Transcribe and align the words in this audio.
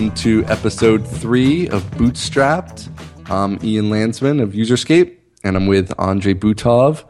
Welcome 0.00 0.16
to 0.22 0.46
episode 0.46 1.06
three 1.06 1.68
of 1.68 1.82
Bootstrapped. 1.90 2.88
I'm 3.30 3.62
Ian 3.62 3.90
Landsman 3.90 4.40
of 4.40 4.52
Userscape, 4.52 5.18
and 5.44 5.58
I'm 5.58 5.66
with 5.66 5.92
Andrey 6.00 6.34
Butov 6.34 7.04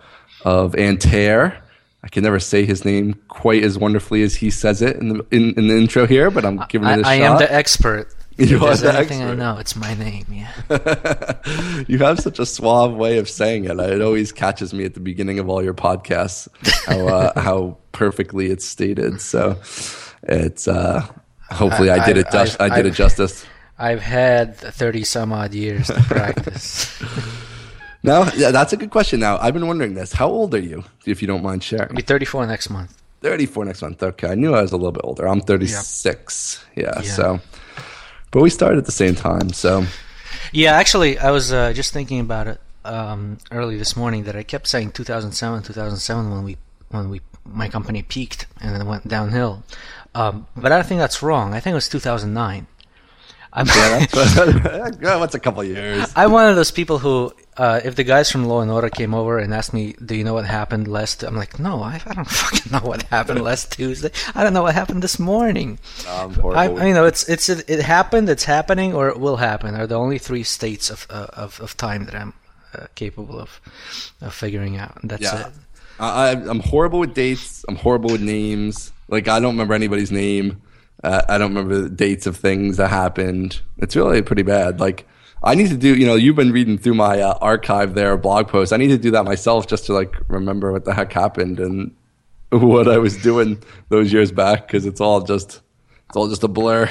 of 0.45 0.75
Antair. 0.75 1.63
I 2.03 2.09
can 2.09 2.25
never 2.25 2.41
say 2.41 2.65
his 2.65 2.85
name 2.85 3.15
quite 3.29 3.63
as 3.63 3.79
wonderfully 3.79 4.25
as 4.25 4.35
he 4.35 4.51
says 4.51 4.83
it 4.83 4.97
in 4.97 5.11
the 5.11 5.25
in, 5.31 5.55
in 5.55 5.69
the 5.69 5.79
intro 5.79 6.05
here, 6.05 6.33
but 6.33 6.45
I'm 6.45 6.65
giving 6.69 6.89
I, 6.89 6.95
it 6.95 7.03
a 7.03 7.07
I 7.07 7.19
shot. 7.19 7.23
I 7.23 7.33
am 7.33 7.39
the 7.39 7.53
expert. 7.53 8.13
You 8.39 8.57
If 8.57 8.63
are 8.63 8.77
the 8.77 8.95
anything 8.95 9.23
I 9.23 9.35
know, 9.35 9.59
it's 9.59 9.77
my 9.77 9.95
name. 9.95 10.25
Yeah. 10.31 11.85
you 11.87 11.99
have 11.99 12.19
such 12.19 12.39
a 12.39 12.47
suave 12.47 12.95
way 12.95 13.19
of 13.19 13.29
saying 13.29 13.67
it. 13.67 13.79
It 13.79 14.01
always 14.01 14.33
catches 14.33 14.73
me 14.73 14.85
at 14.85 14.95
the 14.95 15.01
beginning 15.01 15.39
of 15.39 15.49
all 15.49 15.63
your 15.63 15.75
podcasts 15.75 16.49
how 16.87 17.07
uh, 17.07 17.41
how 17.41 17.77
perfectly 17.93 18.47
it's 18.47 18.65
stated. 18.65 19.21
So 19.21 19.59
it's 20.23 20.67
uh, 20.67 21.07
hopefully 21.51 21.91
I, 21.91 22.05
did 22.07 22.17
it. 22.17 22.27
Just, 22.31 22.61
I, 22.61 22.75
did 22.75 22.87
it 22.87 22.95
justice. 22.95 23.45
I've 23.79 24.01
had 24.03 24.57
thirty 24.57 25.05
some 25.05 25.33
odd 25.33 25.55
years 25.55 25.89
to 25.89 25.95
practice. 26.03 27.01
Now, 28.03 28.31
yeah, 28.35 28.51
that's 28.51 28.73
a 28.73 28.79
good 28.79 28.91
question. 28.91 29.21
Now, 29.21 29.37
I've 29.37 29.53
been 29.53 29.67
wondering 29.67 29.93
this. 29.93 30.15
How 30.15 30.27
old 30.27 30.55
are 30.55 30.59
you, 30.59 30.85
if 31.05 31.21
you 31.21 31.29
don't 31.29 31.43
mind 31.43 31.57
I'll 31.57 31.79
sharing? 31.79 31.95
be 31.95 32.01
thirty-four 32.01 32.47
next 32.47 32.71
month. 32.71 32.97
34 33.23 33.65
next 33.67 33.83
month. 33.83 34.03
Okay, 34.03 34.29
I 34.29 34.35
knew 34.35 34.55
I 34.55 34.63
was 34.63 34.73
a 34.73 34.77
little 34.77 34.93
bit 34.93 35.03
older. 35.05 35.29
I'm 35.29 35.41
36. 35.43 36.65
Yeah, 36.75 36.85
Yeah. 36.97 37.03
so. 37.03 37.41
But 38.31 38.43
we 38.43 38.51
started 38.51 38.79
at 38.79 38.87
the 38.87 38.93
same 38.93 39.15
time, 39.15 39.51
so. 39.53 39.85
Yeah, 40.53 40.73
actually, 40.77 41.19
I 41.19 41.31
was 41.31 41.53
uh, 41.53 41.73
just 41.73 41.93
thinking 41.93 42.21
about 42.21 42.47
it 42.47 42.61
um, 42.85 43.39
early 43.51 43.77
this 43.77 43.97
morning 43.97 44.25
that 44.25 44.37
I 44.37 44.43
kept 44.43 44.69
saying 44.69 44.93
2007, 44.93 45.63
2007 45.65 46.31
when 46.31 46.45
we 46.45 46.57
when 46.91 47.11
we 47.11 47.21
my 47.45 47.69
company 47.69 48.03
peaked 48.03 48.47
and 48.61 48.75
then 48.75 48.87
went 48.87 49.07
downhill. 49.09 49.63
Um, 50.15 50.47
but 50.57 50.73
I 50.73 50.77
don't 50.77 50.87
think 50.87 51.01
that's 51.01 51.23
wrong. 51.23 51.55
I 51.55 51.61
think 51.61 51.73
it 51.73 51.77
was 51.77 51.89
2009. 51.89 52.67
I'm, 53.53 53.67
Yeah, 55.03 55.19
that's, 55.19 55.35
a 55.35 55.41
couple 55.41 55.65
years? 55.65 56.13
I'm 56.15 56.31
one 56.31 56.49
of 56.49 56.55
those 56.57 56.71
people 56.71 56.99
who, 56.99 57.33
uh, 57.57 57.81
if 57.85 57.97
the 57.97 58.05
guys 58.05 58.31
from 58.31 58.45
Law 58.45 58.61
and 58.61 58.71
Order 58.71 58.89
came 58.91 59.13
over 59.13 59.39
and 59.39 59.53
asked 59.53 59.73
me, 59.75 59.95
"Do 60.05 60.15
you 60.15 60.23
know 60.23 60.35
what 60.35 60.47
happened 60.47 60.87
last?" 60.87 61.25
I'm 61.25 61.35
like, 61.35 61.59
"No, 61.59 61.83
I, 61.83 62.01
I 62.07 62.15
don't 62.15 62.29
fucking 62.31 62.71
know 62.73 62.79
what 62.87 63.03
happened 63.05 63.43
last 63.43 63.73
Tuesday. 63.73 64.11
I 64.37 64.45
don't 64.45 64.53
know 64.55 64.63
what 64.63 64.75
happened 64.75 65.03
this 65.03 65.19
morning." 65.19 65.79
I'm 66.07 66.39
I, 66.57 66.87
you 66.87 66.95
know, 66.95 67.07
it's 67.07 67.29
it's 67.29 67.49
it, 67.49 67.69
it 67.69 67.81
happened, 67.81 68.29
it's 68.29 68.45
happening, 68.45 68.95
or 68.95 69.09
it 69.09 69.19
will 69.19 69.37
happen. 69.37 69.75
Are 69.75 69.87
the 69.87 69.99
only 69.99 70.19
three 70.19 70.45
states 70.45 70.89
of 70.89 71.07
uh, 71.11 71.27
of, 71.33 71.61
of 71.61 71.77
time 71.77 72.05
that 72.07 72.15
I'm 72.15 72.35
uh, 72.73 72.87
capable 72.95 73.41
of 73.41 73.61
of 74.21 74.33
figuring 74.33 74.77
out. 74.77 74.97
That's 75.03 75.23
Yeah. 75.23 75.49
it. 75.49 75.53
I, 75.99 76.29
I- 76.31 76.49
I'm 76.49 76.61
horrible 76.61 77.01
with 77.01 77.15
dates. 77.15 77.65
I'm 77.69 77.77
horrible 77.77 78.11
with 78.11 78.23
names. 78.23 78.93
Like 79.11 79.29
I 79.29 79.41
don't 79.41 79.55
remember 79.55 79.75
anybody's 79.75 80.13
name. 80.13 80.63
Uh, 81.03 81.23
I 81.29 81.39
don't 81.39 81.55
remember 81.55 81.81
the 81.81 81.91
dates 81.91 82.27
of 82.27 82.37
things 82.37 82.77
that 82.77 82.89
happened. 82.89 83.61
It's 83.79 83.97
really 83.97 84.23
pretty 84.23 84.43
bad. 84.43 84.81
Like 84.81 85.07
I 85.43 85.55
need 85.55 85.69
to 85.71 85.77
do. 85.77 85.95
You 85.95 86.07
know, 86.07 86.15
you've 86.15 86.37
been 86.37 86.53
reading 86.53 86.79
through 86.79 86.95
my 86.95 87.21
uh, 87.21 87.39
archive 87.41 87.95
there, 87.95 88.17
blog 88.17 88.49
posts. 88.49 88.73
I 88.73 88.77
need 88.77 88.89
to 88.89 88.99
do 88.99 89.11
that 89.13 89.25
myself 89.25 89.67
just 89.67 89.87
to 89.87 89.95
like 89.95 90.15
remember 90.29 90.73
what 90.73 90.85
the 90.85 90.95
heck 90.95 91.13
happened 91.13 91.59
and 91.61 91.95
what 92.51 92.89
I 92.89 92.99
was 92.99 93.17
doing 93.17 93.63
those 93.89 94.13
years 94.13 94.33
back 94.33 94.67
because 94.67 94.87
it's 94.87 95.01
all 95.01 95.23
just 95.23 95.61
it's 96.09 96.17
all 96.17 96.29
just 96.29 96.45
a 96.45 96.49
blur. 96.49 96.91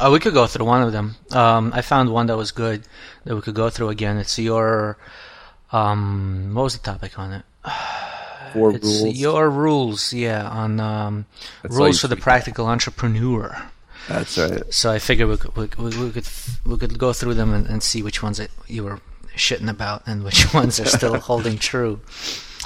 Oh, 0.00 0.12
we 0.12 0.18
could 0.18 0.32
go 0.32 0.46
through 0.46 0.64
one 0.64 0.82
of 0.82 0.92
them. 0.92 1.14
Um, 1.32 1.70
I 1.74 1.82
found 1.82 2.10
one 2.10 2.26
that 2.28 2.38
was 2.38 2.52
good 2.52 2.84
that 3.24 3.34
we 3.34 3.42
could 3.42 3.54
go 3.54 3.68
through 3.68 3.90
again. 3.90 4.16
It's 4.16 4.38
your 4.38 4.96
um, 5.72 6.52
what 6.54 6.62
was 6.62 6.78
the 6.78 6.82
topic 6.82 7.18
on 7.18 7.32
it? 7.32 7.44
Four 8.54 8.76
It's 8.76 8.86
rules. 8.86 9.16
your 9.16 9.50
rules, 9.50 10.12
yeah, 10.12 10.48
on 10.48 10.80
um, 10.80 11.26
rules 11.64 12.00
for 12.00 12.08
the 12.08 12.16
practical 12.16 12.66
entrepreneur. 12.66 13.54
That's 14.08 14.38
right. 14.38 14.62
So 14.72 14.90
I 14.90 14.98
figured 14.98 15.28
we 15.28 15.36
could 15.36 15.56
we, 15.56 15.88
we, 15.98 16.10
could 16.10 16.28
we 16.64 16.78
could 16.78 16.98
go 16.98 17.12
through 17.12 17.34
them 17.34 17.52
and, 17.52 17.66
and 17.66 17.82
see 17.82 18.02
which 18.02 18.22
ones 18.22 18.38
that 18.38 18.50
you 18.68 18.84
were 18.84 19.00
shitting 19.36 19.68
about 19.68 20.02
and 20.06 20.24
which 20.24 20.54
ones 20.60 20.78
are 20.80 20.86
still 20.86 21.18
holding 21.30 21.58
true. 21.58 22.00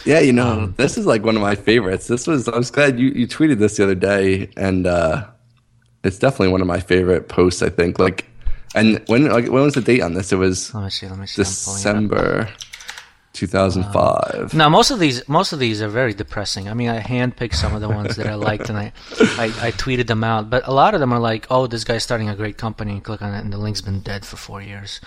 Yeah, 0.05 0.21
you 0.21 0.33
know, 0.33 0.67
this 0.77 0.97
is 0.97 1.07
like 1.07 1.25
one 1.25 1.37
of 1.37 1.43
my 1.43 1.55
favorites. 1.55 2.07
This 2.07 2.27
was 2.27 2.49
I 2.49 2.57
was 2.57 2.71
glad 2.71 2.99
you, 3.01 3.09
you 3.09 3.27
tweeted 3.27 3.59
this 3.59 3.77
the 3.77 3.85
other 3.85 3.95
day 3.95 4.51
and 4.57 4.87
uh 4.87 5.27
it's 6.05 6.19
definitely 6.19 6.49
one 6.49 6.61
of 6.61 6.67
my 6.67 6.81
favorite 6.81 7.29
posts, 7.29 7.63
I 7.63 7.71
think. 7.71 7.99
Like 7.99 8.27
and 8.75 9.03
when 9.07 9.29
like 9.29 9.47
when 9.47 9.63
was 9.63 9.75
the 9.75 9.81
date 9.81 10.03
on 10.03 10.15
this? 10.15 10.33
It 10.33 10.37
was 10.37 10.75
Let 10.75 10.85
me 10.85 10.91
see. 10.91 11.09
Let 11.09 11.19
me 11.19 11.27
see. 11.27 11.43
I'm 11.43 11.47
pulling 11.47 12.11
it 12.11 12.17
up. 12.19 12.47
December 12.47 12.49
2005. 13.39 14.55
Now 14.55 14.69
most 14.69 14.91
of 14.91 14.99
these 14.99 15.27
most 15.29 15.53
of 15.53 15.59
these 15.59 15.81
are 15.83 15.89
very 15.89 16.15
depressing. 16.15 16.69
I 16.69 16.75
mean, 16.75 16.89
I 16.89 17.01
handpicked 17.01 17.55
some 17.55 17.75
of 17.75 17.81
the 17.81 17.89
ones 17.89 18.17
that 18.17 18.27
I 18.27 18.35
liked 18.35 18.69
and 18.69 18.79
I, 18.79 18.93
I 19.45 19.47
I 19.69 19.71
tweeted 19.73 20.07
them 20.07 20.23
out. 20.25 20.51
But 20.51 20.67
a 20.67 20.73
lot 20.73 20.95
of 20.95 21.01
them 21.01 21.13
are 21.13 21.19
like, 21.21 21.47
oh, 21.51 21.67
this 21.67 21.85
guy's 21.85 22.03
starting 22.03 22.29
a 22.29 22.37
great 22.37 22.57
company. 22.59 23.01
Click 23.01 23.23
on 23.23 23.35
it, 23.35 23.41
and 23.45 23.53
the 23.53 23.59
link's 23.59 23.81
been 23.81 24.01
dead 24.01 24.25
for 24.25 24.37
four 24.37 24.61
years. 24.63 25.01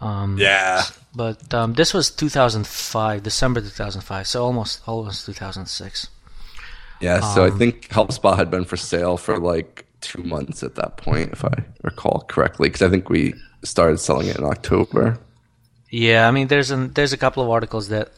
Um, 0.00 0.36
Yeah. 0.38 0.82
But 1.14 1.52
um, 1.54 1.74
this 1.74 1.92
was 1.94 2.10
2005, 2.10 3.22
December 3.22 3.60
2005, 3.60 4.26
so 4.26 4.44
almost 4.44 4.80
almost 4.86 5.26
2006. 5.26 6.08
Yeah, 7.00 7.20
so 7.34 7.44
I 7.44 7.48
Um, 7.50 7.58
think 7.58 7.88
HelpSpot 7.88 8.36
had 8.36 8.50
been 8.50 8.64
for 8.64 8.76
sale 8.76 9.16
for 9.16 9.38
like 9.38 9.84
2 10.02 10.22
months 10.22 10.62
at 10.62 10.74
that 10.76 10.96
point 10.96 11.32
if 11.32 11.44
I 11.44 11.64
recall 11.82 12.24
correctly 12.28 12.70
cuz 12.70 12.82
I 12.82 12.88
think 12.88 13.08
we 13.10 13.34
started 13.64 13.98
selling 13.98 14.28
it 14.28 14.36
in 14.38 14.44
October. 14.44 15.18
Yeah, 15.92 16.26
I 16.26 16.30
mean, 16.30 16.48
there's 16.48 16.70
an 16.70 16.94
there's 16.94 17.12
a 17.12 17.18
couple 17.18 17.42
of 17.42 17.50
articles 17.50 17.88
that 17.88 18.12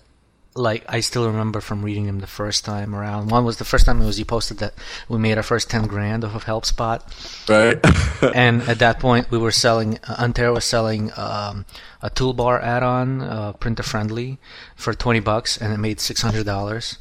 like 0.55 0.85
I 0.89 1.01
still 1.01 1.27
remember 1.27 1.61
from 1.61 1.83
reading 1.83 2.07
them 2.07 2.21
the 2.21 2.29
first 2.29 2.65
time 2.65 2.95
around. 2.95 3.33
One 3.33 3.45
was 3.45 3.59
the 3.59 3.65
first 3.65 3.85
time 3.85 4.01
it 4.01 4.07
was 4.07 4.17
you 4.17 4.25
posted 4.25 4.59
that 4.59 4.75
we 5.09 5.19
made 5.19 5.37
our 5.37 5.43
first 5.43 5.69
10 5.71 5.89
grand 5.89 6.25
off 6.25 6.37
of 6.37 6.45
HelpSpot. 6.45 7.03
Right? 7.49 8.33
and 8.37 8.63
at 8.63 8.79
that 8.79 9.01
point 9.01 9.29
we 9.33 9.39
were 9.39 9.51
selling 9.51 9.99
uh, 10.09 10.15
Antair 10.21 10.53
was 10.53 10.65
selling 10.65 11.11
um, 11.17 11.67
a 12.01 12.11
toolbar 12.11 12.63
add-on 12.63 13.23
uh, 13.23 13.53
printer 13.55 13.83
friendly 13.83 14.39
for 14.77 14.95
20 14.95 15.19
bucks 15.19 15.57
and 15.57 15.73
it 15.73 15.79
made 15.79 15.99
$600 15.99 16.99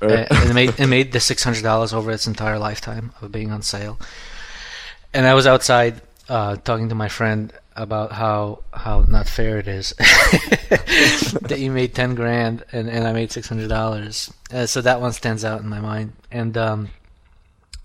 uh, 0.00 0.06
and 0.06 0.50
it 0.50 0.54
made 0.54 0.78
it 0.78 0.86
made 0.86 1.10
the 1.10 1.18
$600 1.18 1.92
over 1.92 2.12
its 2.12 2.28
entire 2.28 2.60
lifetime 2.60 3.10
of 3.20 3.32
being 3.32 3.50
on 3.50 3.62
sale 3.62 3.98
and 5.12 5.26
I 5.26 5.34
was 5.34 5.48
outside 5.48 6.00
uh, 6.28 6.54
talking 6.56 6.88
to 6.90 6.94
my 6.94 7.08
friend 7.08 7.52
about 7.76 8.12
how 8.12 8.62
how 8.72 9.00
not 9.08 9.28
fair 9.28 9.58
it 9.58 9.66
is 9.66 9.90
that 9.98 11.56
you 11.58 11.70
made 11.70 11.94
10 11.94 12.14
grand 12.14 12.64
and, 12.72 12.88
and 12.88 13.06
I 13.06 13.12
made 13.12 13.30
$600 13.30 14.32
uh, 14.52 14.66
so 14.66 14.80
that 14.82 15.00
one 15.00 15.12
stands 15.12 15.44
out 15.44 15.60
in 15.60 15.68
my 15.68 15.80
mind 15.80 16.12
and 16.30 16.56
um, 16.58 16.88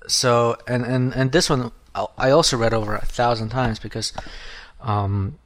so 0.07 0.57
and 0.67 0.83
and 0.85 1.13
and 1.13 1.31
this 1.31 1.49
one 1.49 1.71
I- 2.17 2.31
also 2.31 2.57
read 2.57 2.73
over 2.73 2.95
a 2.95 3.05
thousand 3.05 3.49
times 3.49 3.79
because 3.79 4.13
um, 4.81 5.37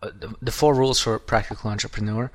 the, 0.00 0.34
the 0.42 0.52
four 0.52 0.74
rules 0.74 1.00
for 1.00 1.18
practical 1.18 1.70
entrepreneur. 1.70 2.30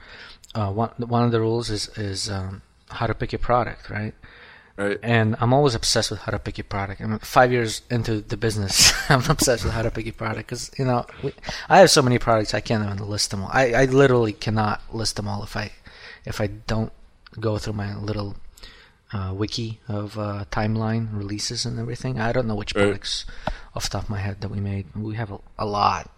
Uh, 0.55 0.71
one 0.71 0.89
one 0.97 1.23
of 1.23 1.31
the 1.31 1.39
rules 1.39 1.69
is 1.69 1.87
is 1.97 2.29
um, 2.29 2.61
how 2.89 3.07
to 3.07 3.13
pick 3.13 3.31
your 3.31 3.39
product, 3.39 3.89
right? 3.89 4.13
Right. 4.77 4.99
And 5.03 5.35
I'm 5.39 5.53
always 5.53 5.75
obsessed 5.75 6.11
with 6.11 6.19
how 6.21 6.31
to 6.31 6.39
pick 6.39 6.57
your 6.57 6.65
product. 6.65 7.01
I'm 7.01 7.19
five 7.19 7.51
years 7.51 7.81
into 7.89 8.21
the 8.21 8.37
business. 8.37 8.93
I'm 9.09 9.23
obsessed 9.29 9.63
with 9.63 9.73
how 9.73 9.81
to 9.83 9.91
pick 9.91 10.05
your 10.05 10.13
product 10.13 10.47
because 10.49 10.71
you 10.77 10.85
know 10.85 11.05
we, 11.23 11.33
I 11.69 11.79
have 11.79 11.89
so 11.91 12.01
many 12.01 12.19
products 12.19 12.53
I 12.53 12.61
can't 12.61 12.83
even 12.83 12.97
list 13.07 13.31
them 13.31 13.43
all. 13.43 13.49
I, 13.51 13.73
I 13.73 13.85
literally 13.85 14.33
cannot 14.33 14.81
list 14.93 15.15
them 15.17 15.27
all 15.27 15.43
if 15.43 15.55
I 15.57 15.71
if 16.25 16.39
I 16.41 16.47
don't 16.47 16.91
go 17.39 17.57
through 17.57 17.73
my 17.73 17.95
little 17.95 18.35
uh, 19.11 19.31
wiki 19.33 19.79
of 19.87 20.17
uh, 20.17 20.45
timeline 20.51 21.07
releases 21.15 21.65
and 21.65 21.79
everything. 21.79 22.19
I 22.19 22.31
don't 22.31 22.47
know 22.47 22.55
which 22.55 22.73
Right. 22.75 22.83
products 22.85 23.25
off 23.75 23.83
the 23.83 23.89
top 23.91 24.03
of 24.03 24.09
my 24.09 24.19
head 24.19 24.41
that 24.41 24.49
we 24.49 24.59
made. 24.59 24.87
We 24.95 25.15
have 25.15 25.31
a, 25.31 25.39
a 25.59 25.65
lot, 25.65 26.09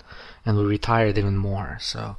and 0.45 0.57
we 0.57 0.63
retired 0.63 1.17
even 1.17 1.35
more. 1.35 1.77
So 1.81 2.15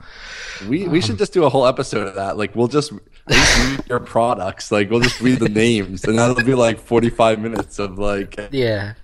We 0.69 0.87
we 0.88 1.00
should 1.00 1.17
just 1.19 1.33
do 1.33 1.44
a 1.44 1.49
whole 1.50 1.67
episode 1.67 2.06
of 2.09 2.15
that. 2.17 2.37
Like 2.37 2.55
we'll 2.55 2.69
just, 2.69 2.93
we'll 3.28 3.70
read 3.70 3.87
your 3.88 4.00
products. 4.00 4.70
Like 4.70 4.90
we'll 4.90 5.00
just 5.00 5.20
read 5.20 5.38
the 5.40 5.49
names, 5.49 6.05
and 6.05 6.19
that'll 6.19 6.44
be 6.44 6.55
like 6.55 6.78
forty 6.78 7.11
five 7.11 7.38
minutes 7.38 7.78
of 7.78 7.99
like. 7.99 8.38
yeah, 8.52 8.94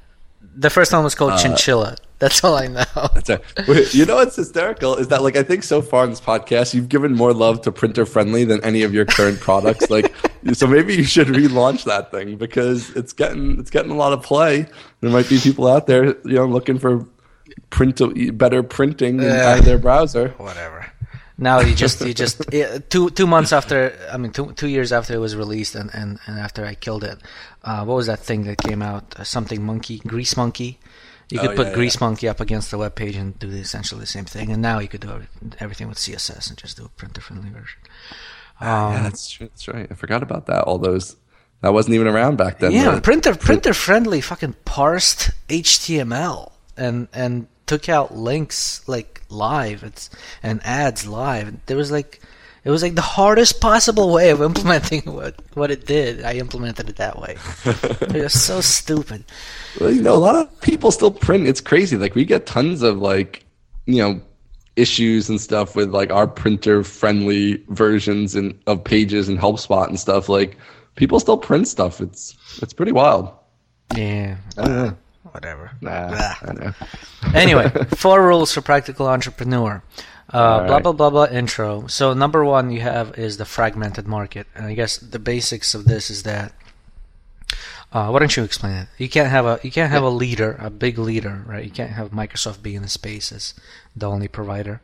the 0.54 0.70
first 0.70 0.92
one 0.92 1.04
was 1.04 1.14
called 1.14 1.32
uh, 1.32 1.38
Chinchilla. 1.38 1.96
That's 2.18 2.44
all 2.44 2.56
I 2.56 2.68
know. 2.68 2.84
That's 2.94 3.30
right. 3.30 3.94
You 3.94 4.06
know 4.06 4.14
what's 4.16 4.36
hysterical 4.36 4.94
is 4.94 5.08
that 5.08 5.22
like 5.22 5.36
I 5.36 5.42
think 5.42 5.64
so 5.64 5.82
far 5.82 6.04
in 6.04 6.10
this 6.10 6.20
podcast 6.20 6.72
you've 6.72 6.88
given 6.88 7.14
more 7.14 7.32
love 7.32 7.62
to 7.62 7.72
printer 7.72 8.06
friendly 8.06 8.44
than 8.44 8.62
any 8.62 8.82
of 8.82 8.94
your 8.94 9.04
current 9.04 9.40
products. 9.40 9.90
Like, 9.90 10.14
so 10.52 10.68
maybe 10.68 10.94
you 10.94 11.02
should 11.02 11.26
relaunch 11.26 11.82
that 11.84 12.12
thing 12.12 12.36
because 12.36 12.90
it's 12.90 13.12
getting 13.12 13.58
it's 13.58 13.70
getting 13.70 13.90
a 13.90 13.96
lot 13.96 14.12
of 14.12 14.22
play. 14.22 14.66
There 15.00 15.10
might 15.10 15.28
be 15.28 15.38
people 15.38 15.66
out 15.66 15.88
there, 15.88 16.04
you 16.24 16.34
know, 16.34 16.46
looking 16.46 16.78
for 16.78 17.08
print 17.70 18.00
better 18.38 18.62
printing 18.62 19.24
out 19.24 19.58
of 19.58 19.64
their 19.64 19.78
browser. 19.78 20.28
Whatever. 20.38 20.81
Now 21.42 21.58
you 21.68 21.74
just 21.74 22.00
you 22.06 22.14
just 22.14 22.36
yeah, 22.52 22.78
two 22.92 23.10
two 23.18 23.26
months 23.26 23.52
after 23.52 23.78
I 24.14 24.16
mean 24.16 24.32
two 24.32 24.52
two 24.60 24.68
years 24.76 24.90
after 24.92 25.12
it 25.14 25.18
was 25.26 25.34
released 25.44 25.74
and 25.80 25.90
and, 26.00 26.10
and 26.26 26.38
after 26.46 26.64
I 26.64 26.74
killed 26.74 27.04
it, 27.12 27.18
uh, 27.68 27.84
what 27.86 27.96
was 28.00 28.06
that 28.06 28.20
thing 28.28 28.44
that 28.48 28.58
came 28.68 28.80
out? 28.90 29.04
Uh, 29.18 29.24
something 29.24 29.60
monkey, 29.62 29.98
Greasemonkey. 30.12 30.76
You 31.32 31.38
could 31.40 31.52
Oh, 31.52 31.56
put 31.56 31.66
yeah, 31.68 31.74
grease 31.74 31.96
yeah. 31.96 32.04
monkey 32.06 32.28
up 32.28 32.40
against 32.40 32.70
the 32.70 32.78
web 32.78 32.94
page 32.94 33.16
and 33.16 33.38
do 33.38 33.48
essentially 33.50 34.00
the 34.06 34.06
same 34.16 34.26
thing. 34.26 34.52
And 34.52 34.60
now 34.62 34.78
you 34.80 34.88
could 34.88 35.00
do 35.00 35.22
everything 35.64 35.88
with 35.88 35.98
CSS 35.98 36.48
and 36.50 36.58
just 36.58 36.76
do 36.76 36.84
a 36.84 36.88
printer 37.00 37.22
friendly 37.22 37.50
version. 37.50 37.80
yeah, 38.60 39.00
that's 39.02 39.30
true. 39.30 39.48
That's 39.48 39.66
right. 39.68 39.88
I 39.90 39.94
forgot 39.94 40.22
about 40.22 40.46
that. 40.46 40.64
All 40.64 40.78
those 40.78 41.16
that 41.62 41.72
wasn't 41.72 41.94
even 41.94 42.06
around 42.06 42.36
back 42.36 42.58
then. 42.60 42.72
Yeah, 42.72 43.00
printer 43.00 43.34
printer 43.34 43.72
friendly 43.72 44.20
fucking 44.20 44.54
parsed 44.64 45.30
HTML. 45.48 46.52
and 46.76 47.08
and 47.12 47.46
took 47.72 47.88
out 47.88 48.14
links 48.14 48.86
like 48.86 49.22
live. 49.30 49.82
It's 49.82 50.10
and 50.42 50.60
ads 50.62 51.06
live. 51.06 51.56
There 51.64 51.76
was 51.76 51.90
like 51.90 52.20
it 52.64 52.70
was 52.70 52.82
like 52.82 52.96
the 52.96 53.00
hardest 53.00 53.62
possible 53.62 54.12
way 54.12 54.28
of 54.28 54.42
implementing 54.50 55.00
what 55.06 55.36
what 55.54 55.70
it 55.70 55.86
did. 55.86 56.22
I 56.22 56.34
implemented 56.34 56.90
it 56.90 56.96
that 56.96 57.18
way. 57.18 57.38
It 58.14 58.24
was 58.24 58.34
so 58.34 58.60
stupid. 58.60 59.24
Well, 59.80 59.90
you 59.90 60.02
know 60.02 60.14
a 60.14 60.20
lot 60.28 60.36
of 60.36 60.60
people 60.60 60.90
still 60.90 61.10
print. 61.10 61.46
It's 61.46 61.62
crazy. 61.62 61.96
Like 61.96 62.14
we 62.14 62.26
get 62.26 62.44
tons 62.44 62.82
of 62.82 62.98
like 62.98 63.42
you 63.86 64.02
know 64.02 64.20
issues 64.76 65.30
and 65.30 65.40
stuff 65.40 65.74
with 65.74 65.90
like 65.94 66.10
our 66.10 66.26
printer 66.26 66.84
friendly 66.84 67.64
versions 67.68 68.34
and 68.34 68.58
of 68.66 68.84
pages 68.84 69.30
and 69.30 69.38
HelpSpot 69.38 69.88
and 69.88 69.98
stuff. 69.98 70.28
Like 70.28 70.58
people 70.96 71.18
still 71.20 71.38
print 71.38 71.68
stuff. 71.68 72.02
It's 72.02 72.36
it's 72.60 72.74
pretty 72.74 72.92
wild. 72.92 73.32
Yeah. 73.96 74.36
Uh, 74.58 74.92
whatever 75.30 75.70
nah, 75.80 76.34
anyway 77.34 77.68
four 77.96 78.26
rules 78.26 78.52
for 78.52 78.60
practical 78.60 79.06
entrepreneur 79.06 79.82
uh, 80.34 80.58
right. 80.60 80.66
blah 80.66 80.80
blah 80.80 80.92
blah 80.92 81.10
blah 81.10 81.26
intro 81.26 81.86
so 81.86 82.12
number 82.12 82.44
one 82.44 82.70
you 82.70 82.80
have 82.80 83.16
is 83.18 83.36
the 83.36 83.44
fragmented 83.44 84.06
market 84.06 84.46
and 84.54 84.66
i 84.66 84.74
guess 84.74 84.96
the 84.98 85.18
basics 85.18 85.74
of 85.74 85.84
this 85.84 86.10
is 86.10 86.24
that 86.24 86.52
uh, 87.92 88.08
why 88.08 88.18
don't 88.18 88.34
you 88.36 88.42
explain 88.42 88.72
it? 88.72 88.88
You 88.96 89.08
can't 89.08 89.28
have 89.28 89.44
a 89.44 89.60
you 89.62 89.70
can't 89.70 89.90
have 89.90 90.02
a 90.02 90.08
leader, 90.08 90.56
a 90.58 90.70
big 90.70 90.98
leader, 90.98 91.44
right? 91.46 91.62
You 91.62 91.70
can't 91.70 91.90
have 91.90 92.10
Microsoft 92.10 92.62
be 92.62 92.74
in 92.74 92.80
the 92.80 92.88
space 92.88 93.30
as 93.30 93.52
the 93.94 94.08
only 94.08 94.28
provider. 94.28 94.80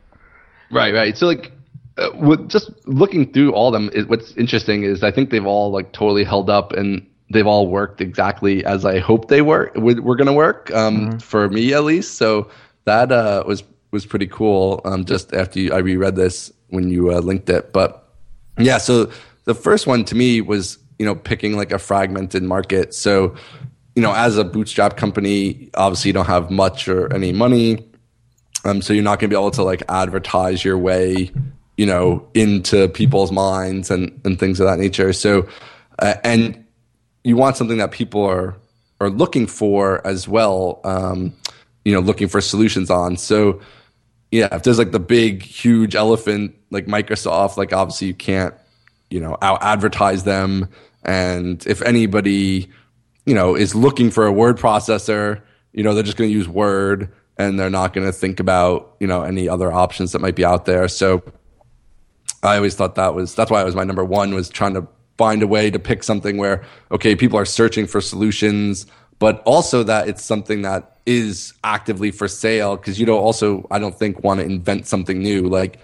Right, 0.69 0.93
right. 0.93 1.17
So 1.17 1.25
like, 1.25 1.51
uh, 1.97 2.11
with 2.13 2.49
just 2.49 2.69
looking 2.85 3.33
through 3.33 3.53
all 3.53 3.69
of 3.69 3.73
them, 3.73 3.89
it, 3.93 4.07
what's 4.07 4.37
interesting 4.37 4.83
is 4.83 5.03
I 5.03 5.09
think 5.11 5.31
they've 5.31 5.45
all 5.45 5.71
like 5.71 5.91
totally 5.91 6.23
held 6.23 6.51
up 6.51 6.71
and 6.71 7.07
they've 7.29 7.47
all 7.47 7.67
worked 7.67 8.01
exactly 8.01 8.65
as 8.65 8.85
I 8.85 8.99
hope 8.99 9.27
they 9.27 9.41
were 9.41 9.71
were 9.75 10.15
going 10.15 10.27
to 10.27 10.33
work 10.33 10.71
um, 10.73 10.97
mm-hmm. 10.97 11.17
for 11.19 11.49
me 11.49 11.73
at 11.73 11.83
least. 11.83 12.15
So 12.15 12.49
that 12.85 13.11
uh, 13.11 13.43
was 13.45 13.63
was 13.91 14.05
pretty 14.05 14.27
cool. 14.27 14.81
Um, 14.85 15.05
just 15.05 15.33
after 15.33 15.59
you, 15.59 15.73
I 15.73 15.77
reread 15.77 16.15
this 16.15 16.51
when 16.69 16.89
you 16.89 17.11
uh, 17.11 17.19
linked 17.19 17.49
it, 17.49 17.73
but 17.73 18.13
yeah. 18.57 18.77
So 18.77 19.11
the 19.45 19.55
first 19.55 19.87
one 19.87 20.05
to 20.05 20.15
me 20.15 20.41
was 20.41 20.77
you 20.97 21.05
know 21.05 21.15
picking 21.15 21.55
like 21.55 21.71
a 21.71 21.79
fragmented 21.79 22.43
market. 22.43 22.93
So 22.93 23.35
you 23.95 24.01
know 24.01 24.13
as 24.13 24.37
a 24.37 24.43
bootstrap 24.43 24.97
company, 24.97 25.69
obviously 25.75 26.09
you 26.09 26.13
don't 26.13 26.27
have 26.27 26.51
much 26.51 26.87
or 26.87 27.13
any 27.13 27.31
money. 27.31 27.85
Um, 28.65 28.81
so 28.81 28.93
you're 28.93 29.03
not 29.03 29.19
going 29.19 29.29
to 29.29 29.35
be 29.35 29.39
able 29.39 29.51
to 29.51 29.63
like 29.63 29.83
advertise 29.87 30.65
your 30.65 30.77
way, 30.77 31.31
you 31.77 31.85
know, 31.85 32.27
into 32.33 32.89
people's 32.89 33.31
minds 33.31 33.89
and, 33.89 34.19
and 34.25 34.37
things 34.37 34.59
of 34.59 34.67
that 34.67 34.79
nature. 34.79 35.13
So, 35.13 35.47
uh, 35.99 36.15
and 36.25 36.65
you 37.23 37.35
want 37.35 37.57
something 37.57 37.77
that 37.77 37.91
people 37.91 38.23
are 38.23 38.55
are 39.01 39.09
looking 39.09 39.47
for 39.47 40.05
as 40.05 40.27
well. 40.27 40.81
Um, 40.83 41.33
you 41.85 41.93
know, 41.93 42.01
looking 42.01 42.27
for 42.27 42.41
solutions 42.41 42.89
on. 42.89 43.17
So, 43.17 43.61
yeah, 44.31 44.53
if 44.53 44.63
there's 44.63 44.77
like 44.77 44.91
the 44.91 44.99
big, 44.99 45.41
huge 45.41 45.95
elephant 45.95 46.55
like 46.69 46.85
Microsoft, 46.85 47.57
like 47.57 47.73
obviously 47.73 48.07
you 48.07 48.13
can't, 48.13 48.53
you 49.09 49.19
know, 49.19 49.37
out 49.41 49.63
advertise 49.63 50.23
them. 50.23 50.69
And 51.03 51.65
if 51.65 51.81
anybody, 51.81 52.69
you 53.25 53.33
know, 53.33 53.55
is 53.55 53.73
looking 53.73 54.11
for 54.11 54.25
a 54.25 54.31
word 54.31 54.57
processor, 54.57 55.41
you 55.71 55.83
know, 55.83 55.93
they're 55.93 56.03
just 56.03 56.17
going 56.17 56.29
to 56.29 56.33
use 56.33 56.47
Word 56.47 57.11
and 57.37 57.59
they're 57.59 57.69
not 57.69 57.93
going 57.93 58.05
to 58.05 58.11
think 58.11 58.39
about, 58.39 58.95
you 58.99 59.07
know, 59.07 59.23
any 59.23 59.47
other 59.47 59.71
options 59.71 60.11
that 60.11 60.19
might 60.19 60.35
be 60.35 60.43
out 60.43 60.65
there. 60.65 60.87
So 60.87 61.23
I 62.43 62.57
always 62.57 62.75
thought 62.75 62.95
that 62.95 63.15
was, 63.15 63.33
that's 63.35 63.49
why 63.49 63.61
it 63.61 63.65
was 63.65 63.75
my 63.75 63.83
number 63.83 64.03
one 64.03 64.33
was 64.35 64.49
trying 64.49 64.73
to 64.73 64.87
find 65.19 65.43
a 65.43 65.47
way 65.47 65.69
to 65.69 65.77
pick 65.77 66.01
something 66.01 66.37
where, 66.37 66.63
okay, 66.93 67.13
people 67.13 67.37
are 67.37 67.43
searching 67.43 67.85
for 67.85 67.99
solutions, 67.99 68.87
but 69.19 69.43
also 69.43 69.83
that 69.83 70.07
it's 70.07 70.23
something 70.23 70.61
that 70.61 70.95
is 71.05 71.53
actively 71.61 72.09
for 72.09 72.29
sale. 72.29 72.77
Cause 72.77 72.97
you 72.97 73.05
don't 73.05 73.19
also, 73.19 73.67
I 73.69 73.79
don't 73.79 73.99
think 73.99 74.23
want 74.23 74.39
to 74.39 74.45
invent 74.45 74.87
something 74.87 75.19
new. 75.19 75.49
Like, 75.49 75.77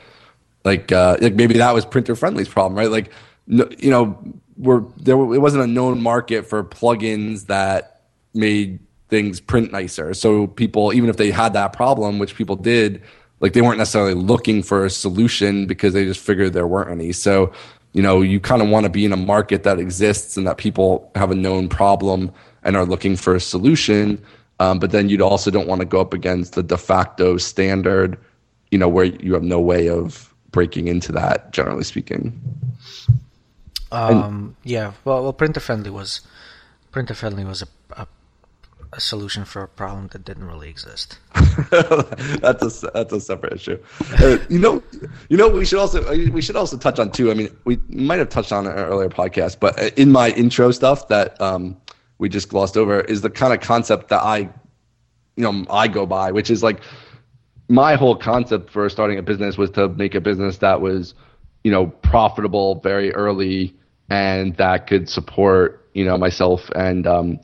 like, 0.63 0.93
uh, 0.93 1.17
like 1.19 1.33
maybe 1.33 1.55
that 1.57 1.73
was 1.73 1.83
printer 1.83 2.15
friendly's 2.15 2.47
problem, 2.47 2.77
right? 2.79 2.89
Like, 2.89 3.11
no, 3.45 3.69
you 3.77 3.91
know, 3.91 4.17
we're 4.55 4.83
there. 4.95 5.17
It 5.17 5.41
wasn't 5.41 5.65
a 5.65 5.67
known 5.67 6.01
market 6.01 6.47
for 6.47 6.63
plugins 6.63 7.47
that 7.47 8.03
made 8.33 8.79
things 9.09 9.41
print 9.41 9.73
nicer. 9.73 10.13
So 10.13 10.47
people, 10.47 10.93
even 10.93 11.09
if 11.09 11.17
they 11.17 11.29
had 11.29 11.51
that 11.53 11.73
problem, 11.73 12.19
which 12.19 12.35
people 12.35 12.55
did, 12.55 13.03
like 13.41 13.51
they 13.51 13.61
weren't 13.61 13.77
necessarily 13.77 14.13
looking 14.13 14.63
for 14.63 14.85
a 14.85 14.89
solution 14.89 15.67
because 15.67 15.93
they 15.93 16.05
just 16.05 16.21
figured 16.21 16.53
there 16.53 16.67
weren't 16.67 16.89
any. 16.89 17.11
So, 17.11 17.51
you 17.95 18.01
know, 18.01 18.21
you 18.21 18.41
kind 18.41 18.61
of 18.61 18.67
want 18.67 18.83
to 18.83 18.89
be 18.89 19.05
in 19.05 19.13
a 19.13 19.17
market 19.17 19.63
that 19.63 19.79
exists 19.79 20.35
and 20.35 20.45
that 20.45 20.57
people 20.57 21.09
have 21.15 21.31
a 21.31 21.35
known 21.35 21.69
problem 21.69 22.29
and 22.63 22.75
are 22.75 22.85
looking 22.85 23.15
for 23.15 23.35
a 23.35 23.39
solution. 23.39 24.21
Um, 24.59 24.79
but 24.79 24.91
then 24.91 25.07
you'd 25.07 25.21
also 25.21 25.49
don't 25.49 25.65
want 25.65 25.79
to 25.79 25.85
go 25.85 26.01
up 26.01 26.13
against 26.13 26.55
the 26.55 26.61
de 26.61 26.77
facto 26.77 27.37
standard, 27.37 28.17
you 28.69 28.77
know, 28.77 28.89
where 28.89 29.05
you 29.05 29.33
have 29.33 29.43
no 29.43 29.61
way 29.61 29.87
of 29.87 30.33
breaking 30.51 30.89
into 30.89 31.13
that, 31.13 31.53
generally 31.53 31.85
speaking. 31.85 32.37
Um, 33.93 34.57
yeah, 34.65 34.91
well, 35.05 35.23
well, 35.23 35.33
printer 35.33 35.61
friendly 35.61 35.89
was 35.89 36.19
printer 36.91 37.13
friendly 37.13 37.45
was 37.45 37.61
a, 37.61 37.67
a, 37.91 38.07
a 38.93 38.99
solution 38.99 39.45
for 39.45 39.63
a 39.63 39.67
problem 39.67 40.07
that 40.09 40.25
didn't 40.25 40.45
really 40.45 40.69
exist. 40.69 41.19
that's 41.71 42.83
a 42.83 42.91
that's 42.93 43.13
a 43.13 43.19
separate 43.19 43.53
issue. 43.53 43.77
Uh, 44.19 44.37
you 44.49 44.59
know, 44.59 44.81
you 45.29 45.37
know, 45.37 45.49
we 45.49 45.65
should 45.65 45.79
also 45.79 46.09
we 46.29 46.41
should 46.41 46.55
also 46.55 46.77
touch 46.77 46.99
on 46.99 47.11
too. 47.11 47.31
I 47.31 47.33
mean, 47.33 47.55
we 47.65 47.79
might 47.89 48.19
have 48.19 48.29
touched 48.29 48.51
on 48.51 48.67
an 48.67 48.73
earlier 48.73 49.09
podcast, 49.09 49.59
but 49.59 49.97
in 49.97 50.11
my 50.11 50.29
intro 50.31 50.71
stuff 50.71 51.07
that 51.09 51.39
um, 51.41 51.77
we 52.17 52.29
just 52.29 52.49
glossed 52.49 52.77
over 52.77 53.01
is 53.01 53.21
the 53.21 53.29
kind 53.29 53.53
of 53.53 53.59
concept 53.61 54.09
that 54.09 54.21
I, 54.21 54.37
you 54.37 54.49
know, 55.37 55.65
I 55.69 55.87
go 55.87 56.05
by, 56.05 56.31
which 56.31 56.49
is 56.49 56.63
like 56.63 56.81
my 57.67 57.95
whole 57.95 58.15
concept 58.15 58.69
for 58.69 58.89
starting 58.89 59.17
a 59.17 59.23
business 59.23 59.57
was 59.57 59.71
to 59.71 59.89
make 59.89 60.15
a 60.15 60.21
business 60.21 60.57
that 60.57 60.81
was, 60.81 61.13
you 61.63 61.71
know, 61.71 61.87
profitable 61.87 62.79
very 62.81 63.13
early 63.13 63.75
and 64.09 64.55
that 64.57 64.87
could 64.87 65.09
support 65.09 65.89
you 65.93 66.05
know 66.05 66.17
myself 66.17 66.69
and 66.75 67.07
um, 67.07 67.39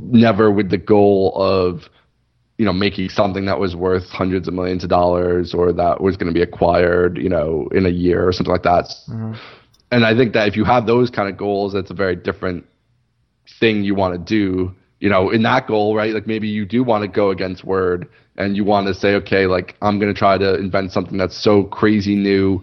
never 0.00 0.50
with 0.50 0.70
the 0.70 0.78
goal 0.78 1.32
of 1.36 1.88
you 2.58 2.66
know 2.66 2.72
making 2.72 3.08
something 3.08 3.46
that 3.46 3.58
was 3.58 3.74
worth 3.74 4.08
hundreds 4.08 4.46
of 4.46 4.54
millions 4.54 4.84
of 4.84 4.90
dollars 4.90 5.54
or 5.54 5.72
that 5.72 6.00
was 6.00 6.16
going 6.16 6.32
to 6.32 6.34
be 6.34 6.42
acquired 6.42 7.18
you 7.18 7.28
know 7.28 7.68
in 7.72 7.86
a 7.86 7.90
year 7.90 8.26
or 8.26 8.32
something 8.32 8.52
like 8.52 8.62
that 8.62 8.84
mm-hmm. 9.08 9.32
and 9.90 10.04
i 10.04 10.14
think 10.14 10.32
that 10.32 10.46
if 10.48 10.56
you 10.56 10.64
have 10.64 10.86
those 10.86 11.10
kind 11.10 11.28
of 11.28 11.36
goals 11.36 11.72
that's 11.72 11.90
a 11.90 11.94
very 11.94 12.14
different 12.14 12.64
thing 13.58 13.82
you 13.82 13.94
want 13.94 14.14
to 14.14 14.18
do 14.18 14.72
you 15.00 15.08
know 15.08 15.30
in 15.30 15.42
that 15.42 15.66
goal 15.66 15.96
right 15.96 16.14
like 16.14 16.26
maybe 16.26 16.46
you 16.46 16.64
do 16.64 16.84
want 16.84 17.02
to 17.02 17.08
go 17.08 17.30
against 17.30 17.64
word 17.64 18.08
and 18.36 18.56
you 18.56 18.64
want 18.64 18.86
to 18.86 18.94
say 18.94 19.14
okay 19.14 19.46
like 19.46 19.74
i'm 19.82 19.98
going 19.98 20.12
to 20.12 20.18
try 20.18 20.38
to 20.38 20.54
invent 20.54 20.92
something 20.92 21.18
that's 21.18 21.42
so 21.42 21.64
crazy 21.64 22.14
new 22.14 22.62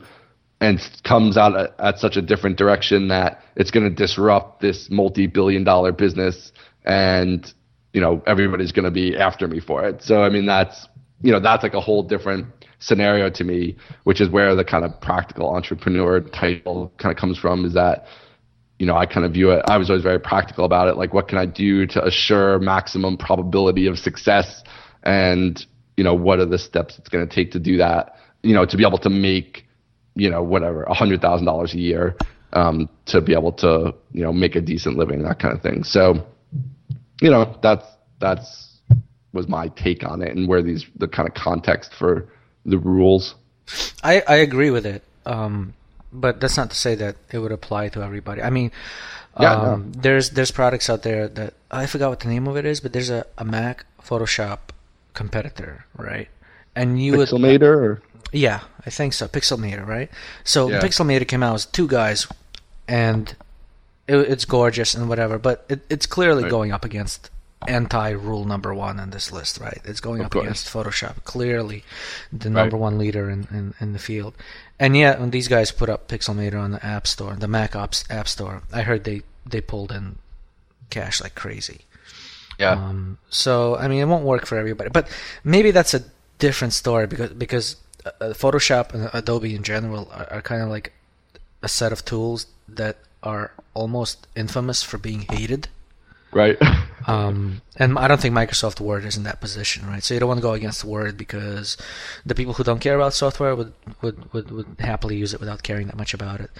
and 0.61 0.79
comes 1.03 1.37
out 1.37 1.55
at, 1.55 1.73
at 1.79 1.99
such 1.99 2.17
a 2.17 2.21
different 2.21 2.57
direction 2.57 3.07
that 3.07 3.41
it's 3.55 3.71
going 3.71 3.87
to 3.87 3.93
disrupt 3.93 4.61
this 4.61 4.89
multi-billion 4.89 5.63
dollar 5.63 5.91
business 5.91 6.51
and 6.85 7.53
you 7.93 8.01
know 8.01 8.21
everybody's 8.27 8.71
going 8.71 8.85
to 8.85 8.91
be 8.91 9.17
after 9.17 9.47
me 9.47 9.59
for 9.59 9.85
it. 9.85 10.01
So 10.01 10.23
i 10.23 10.29
mean 10.29 10.45
that's 10.45 10.87
you 11.21 11.31
know 11.31 11.39
that's 11.39 11.63
like 11.63 11.73
a 11.73 11.81
whole 11.81 12.03
different 12.03 12.47
scenario 12.79 13.29
to 13.29 13.43
me 13.43 13.75
which 14.03 14.21
is 14.21 14.29
where 14.29 14.55
the 14.55 14.63
kind 14.63 14.85
of 14.85 15.01
practical 15.01 15.53
entrepreneur 15.53 16.21
title 16.21 16.93
kind 16.97 17.11
of 17.11 17.19
comes 17.19 17.37
from 17.37 17.65
is 17.65 17.73
that 17.73 18.05
you 18.77 18.85
know 18.85 18.95
i 18.95 19.05
kind 19.05 19.25
of 19.25 19.33
view 19.33 19.51
it 19.51 19.61
i 19.67 19.75
was 19.75 19.89
always 19.89 20.03
very 20.03 20.19
practical 20.19 20.63
about 20.63 20.87
it 20.87 20.95
like 20.95 21.13
what 21.13 21.27
can 21.27 21.37
i 21.37 21.45
do 21.45 21.85
to 21.85 22.01
assure 22.05 22.57
maximum 22.59 23.17
probability 23.17 23.87
of 23.87 23.97
success? 23.97 24.63
And 25.03 25.65
you 25.97 26.03
know 26.03 26.13
what 26.13 26.39
are 26.39 26.45
the 26.45 26.57
steps 26.57 26.97
it's 26.97 27.09
going 27.09 27.27
to 27.27 27.33
take 27.33 27.51
to 27.51 27.59
do 27.59 27.77
that? 27.77 28.15
You 28.43 28.53
know 28.53 28.65
to 28.65 28.77
be 28.77 28.85
able 28.85 28.97
to 28.99 29.09
make 29.09 29.65
you 30.19 30.29
know, 30.29 30.43
whatever, 30.43 30.83
a 30.83 30.93
hundred 30.93 31.21
thousand 31.21 31.45
dollars 31.45 31.73
a 31.73 31.77
year 31.77 32.15
um, 32.53 32.89
to 33.05 33.21
be 33.21 33.33
able 33.33 33.53
to, 33.53 33.93
you 34.11 34.23
know, 34.23 34.33
make 34.33 34.55
a 34.55 34.61
decent 34.61 34.97
living, 34.97 35.23
that 35.23 35.39
kind 35.39 35.55
of 35.55 35.61
thing. 35.61 35.83
So, 35.83 36.25
you 37.21 37.29
know, 37.29 37.57
that's 37.61 37.85
that's 38.19 38.79
was 39.31 39.47
my 39.47 39.67
take 39.69 40.03
on 40.03 40.21
it 40.21 40.35
and 40.35 40.47
where 40.47 40.61
these 40.61 40.85
the 40.95 41.07
kind 41.07 41.27
of 41.27 41.35
context 41.35 41.93
for 41.93 42.27
the 42.65 42.77
rules. 42.77 43.35
I 44.03 44.21
I 44.27 44.35
agree 44.37 44.71
with 44.71 44.85
it, 44.85 45.03
um, 45.25 45.73
but 46.11 46.39
that's 46.39 46.57
not 46.57 46.69
to 46.71 46.75
say 46.75 46.95
that 46.95 47.15
it 47.31 47.39
would 47.39 47.51
apply 47.51 47.89
to 47.89 48.01
everybody. 48.01 48.41
I 48.41 48.49
mean. 48.49 48.71
Yeah, 49.39 49.53
um, 49.53 49.91
no. 49.93 50.01
There's 50.01 50.31
there's 50.31 50.51
products 50.51 50.89
out 50.89 51.03
there 51.03 51.29
that 51.29 51.53
I 51.71 51.85
forgot 51.85 52.09
what 52.09 52.19
the 52.19 52.27
name 52.27 52.47
of 52.47 52.57
it 52.57 52.65
is, 52.65 52.81
but 52.81 52.91
there's 52.91 53.11
a, 53.11 53.25
a 53.37 53.45
Mac 53.45 53.85
Photoshop 54.01 54.57
competitor, 55.13 55.85
right? 55.95 56.27
And 56.75 57.01
you 57.01 57.13
Pixelmator 57.13 57.59
would, 57.59 57.61
or 57.61 58.01
yeah, 58.31 58.61
I 58.85 58.89
think 58.89 59.13
so. 59.13 59.27
Pixelmator, 59.27 59.85
right? 59.85 60.09
So 60.43 60.69
yeah. 60.69 60.81
Pixelmator 60.81 61.27
came 61.27 61.43
out 61.43 61.55
as 61.55 61.65
two 61.65 61.87
guys, 61.87 62.27
and 62.87 63.35
it, 64.09 64.17
it's 64.31 64.45
gorgeous 64.45 64.95
and 64.95 65.07
whatever, 65.07 65.37
but 65.37 65.65
it, 65.69 65.81
it's 65.89 66.05
clearly 66.05 66.43
right. 66.43 66.49
going 66.49 66.71
up 66.71 66.83
against 66.83 67.29
anti-rule 67.67 68.45
number 68.45 68.73
one 68.73 68.99
on 68.99 69.09
this 69.09 69.31
list, 69.31 69.59
right? 69.59 69.79
It's 69.83 69.99
going 69.99 70.21
of 70.21 70.27
up 70.27 70.31
course. 70.31 70.43
against 70.43 70.67
Photoshop, 70.67 71.23
clearly 71.23 71.83
the 72.31 72.49
number 72.49 72.75
right. 72.75 72.81
one 72.81 72.97
leader 72.97 73.29
in, 73.29 73.47
in, 73.51 73.73
in, 73.79 73.93
the 73.93 73.99
field. 73.99 74.33
And 74.79 74.95
yet, 74.95 75.19
when 75.19 75.29
these 75.31 75.47
guys 75.47 75.71
put 75.71 75.89
up 75.89 76.07
Pixelmator 76.07 76.59
on 76.59 76.71
the 76.71 76.85
App 76.85 77.05
Store, 77.05 77.35
the 77.35 77.47
Mac 77.47 77.75
Ops 77.75 78.05
App 78.09 78.27
Store, 78.27 78.63
I 78.73 78.81
heard 78.83 79.03
they, 79.03 79.23
they 79.45 79.61
pulled 79.61 79.91
in 79.91 80.17
cash 80.89 81.21
like 81.21 81.35
crazy. 81.35 81.81
Yeah. 82.57 82.71
Um, 82.71 83.17
so 83.29 83.75
I 83.77 83.87
mean, 83.87 84.01
it 84.01 84.05
won't 84.05 84.25
work 84.25 84.45
for 84.45 84.57
everybody, 84.57 84.89
but 84.89 85.07
maybe 85.43 85.71
that's 85.71 85.93
a 85.93 86.03
different 86.39 86.73
story 86.73 87.07
because 87.07 87.31
because 87.31 87.75
uh, 88.05 88.11
uh 88.19 88.33
Photoshop 88.33 88.93
and 88.93 89.09
Adobe 89.13 89.55
in 89.55 89.63
general 89.63 90.09
are, 90.11 90.27
are 90.33 90.41
kind 90.41 90.61
of 90.61 90.69
like 90.69 90.91
a 91.61 91.69
set 91.69 91.91
of 91.91 92.03
tools 92.03 92.47
that 92.67 92.97
are 93.23 93.51
almost 93.79 94.27
infamous 94.35 94.83
for 94.83 94.97
being 94.97 95.21
hated. 95.29 95.67
Right. 96.31 96.57
Um, 97.07 97.61
and 97.77 97.97
I 97.97 98.07
don't 98.07 98.21
think 98.21 98.35
Microsoft 98.35 98.79
Word 98.79 99.03
is 99.03 99.17
in 99.17 99.23
that 99.23 99.41
position, 99.41 99.87
right? 99.87 100.03
So 100.03 100.13
you 100.13 100.19
don't 100.19 100.27
want 100.29 100.37
to 100.39 100.43
go 100.43 100.53
against 100.53 100.83
Word 100.83 101.17
because 101.17 101.75
the 102.23 102.35
people 102.35 102.53
who 102.53 102.63
don't 102.63 102.77
care 102.81 102.93
about 102.95 103.13
software 103.15 103.55
would, 103.55 103.73
would, 104.01 104.31
would, 104.33 104.51
would 104.51 104.67
happily 104.79 105.15
use 105.15 105.33
it 105.33 105.39
without 105.39 105.63
caring 105.63 105.87
that 105.87 105.97
much 105.97 106.13
about 106.13 106.39
it. 106.41 106.51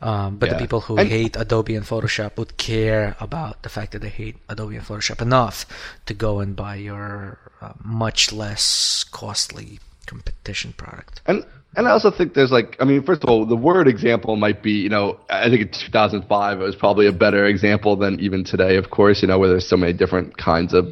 Um, 0.00 0.36
but 0.36 0.46
Yeah. 0.46 0.52
the 0.54 0.60
people 0.60 0.82
who 0.82 0.98
And- 0.98 1.08
hate 1.08 1.34
Adobe 1.36 1.74
and 1.74 1.84
Photoshop 1.84 2.36
would 2.36 2.58
care 2.58 3.16
about 3.18 3.62
the 3.64 3.68
fact 3.68 3.90
that 3.92 4.02
they 4.02 4.10
hate 4.10 4.36
Adobe 4.48 4.76
and 4.76 4.86
Photoshop 4.86 5.20
enough 5.20 5.66
to 6.06 6.14
go 6.14 6.38
and 6.38 6.54
buy 6.54 6.76
your 6.76 7.38
uh, 7.60 7.72
much 7.82 8.30
less 8.30 9.02
costly 9.10 9.80
competition 10.06 10.74
product. 10.76 11.22
And 11.26 11.44
and 11.76 11.86
I 11.86 11.90
also 11.90 12.10
think 12.10 12.34
there's 12.34 12.50
like 12.50 12.76
I 12.80 12.84
mean, 12.84 13.02
first 13.02 13.22
of 13.22 13.28
all, 13.28 13.46
the 13.46 13.56
word 13.56 13.88
example 13.88 14.36
might 14.36 14.62
be 14.62 14.72
you 14.72 14.88
know 14.88 15.20
I 15.28 15.48
think 15.48 15.62
in 15.62 15.68
2005 15.68 16.60
it 16.60 16.62
was 16.62 16.76
probably 16.76 17.06
a 17.06 17.12
better 17.12 17.46
example 17.46 17.96
than 17.96 18.18
even 18.20 18.44
today, 18.44 18.76
of 18.76 18.90
course, 18.90 19.22
you 19.22 19.28
know 19.28 19.38
where 19.38 19.48
there's 19.48 19.68
so 19.68 19.76
many 19.76 19.92
different 19.92 20.36
kinds 20.36 20.72
of 20.74 20.86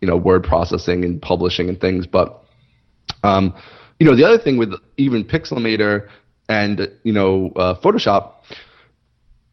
you 0.00 0.08
know 0.08 0.16
word 0.16 0.44
processing 0.44 1.04
and 1.04 1.22
publishing 1.22 1.68
and 1.68 1.80
things. 1.80 2.06
But 2.06 2.42
um, 3.22 3.54
you 4.00 4.06
know 4.06 4.16
the 4.16 4.24
other 4.24 4.38
thing 4.38 4.58
with 4.58 4.74
even 4.96 5.24
Pixelmator 5.24 6.08
and 6.48 6.90
you 7.02 7.12
know 7.12 7.52
uh, 7.56 7.74
Photoshop 7.80 8.32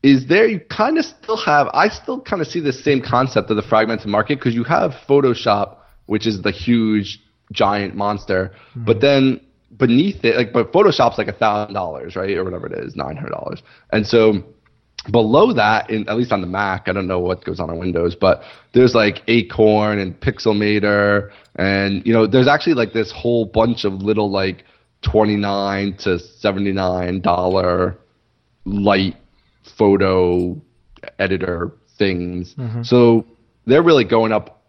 is 0.01 0.27
there 0.27 0.47
you 0.47 0.59
kind 0.59 0.97
of 0.97 1.05
still 1.05 1.37
have 1.37 1.67
I 1.67 1.89
still 1.89 2.19
kind 2.19 2.41
of 2.41 2.47
see 2.47 2.59
the 2.59 2.73
same 2.73 3.01
concept 3.01 3.49
of 3.49 3.55
the 3.55 3.61
fragmented 3.61 4.07
market 4.07 4.39
because 4.39 4.55
you 4.55 4.63
have 4.65 4.91
Photoshop, 5.07 5.77
which 6.07 6.27
is 6.27 6.41
the 6.41 6.51
huge 6.51 7.21
giant 7.51 7.95
monster, 7.95 8.51
but 8.75 8.99
then 8.99 9.39
beneath 9.77 10.23
it, 10.23 10.35
like 10.35 10.53
but 10.53 10.71
Photoshop's 10.71 11.17
like 11.17 11.27
a 11.27 11.33
thousand 11.33 11.73
dollars, 11.73 12.15
right, 12.15 12.35
or 12.37 12.43
whatever 12.43 12.67
it 12.67 12.73
is, 12.73 12.95
nine 12.95 13.15
hundred 13.15 13.31
dollars, 13.31 13.61
and 13.91 14.05
so 14.05 14.43
below 15.11 15.53
that, 15.53 15.89
in 15.89 16.07
at 16.07 16.17
least 16.17 16.31
on 16.31 16.41
the 16.41 16.47
Mac, 16.47 16.87
I 16.87 16.93
don't 16.93 17.07
know 17.07 17.19
what 17.19 17.43
goes 17.43 17.59
on 17.59 17.69
on 17.69 17.77
Windows, 17.77 18.15
but 18.15 18.43
there's 18.73 18.95
like 18.95 19.21
Acorn 19.27 19.99
and 19.99 20.19
Pixelmator, 20.19 21.31
and 21.55 22.05
you 22.05 22.13
know, 22.13 22.27
there's 22.27 22.47
actually 22.47 22.75
like 22.75 22.93
this 22.93 23.11
whole 23.11 23.45
bunch 23.45 23.83
of 23.85 23.93
little 24.01 24.31
like 24.31 24.63
twenty 25.01 25.35
nine 25.35 25.97
to 25.97 26.19
seventy 26.19 26.71
nine 26.71 27.21
dollar 27.21 27.97
light 28.65 29.15
photo 29.77 30.59
editor 31.19 31.71
things. 31.97 32.55
So 32.83 33.25
they're 33.65 33.83
really 33.83 34.05
going 34.05 34.31
up. 34.31 34.61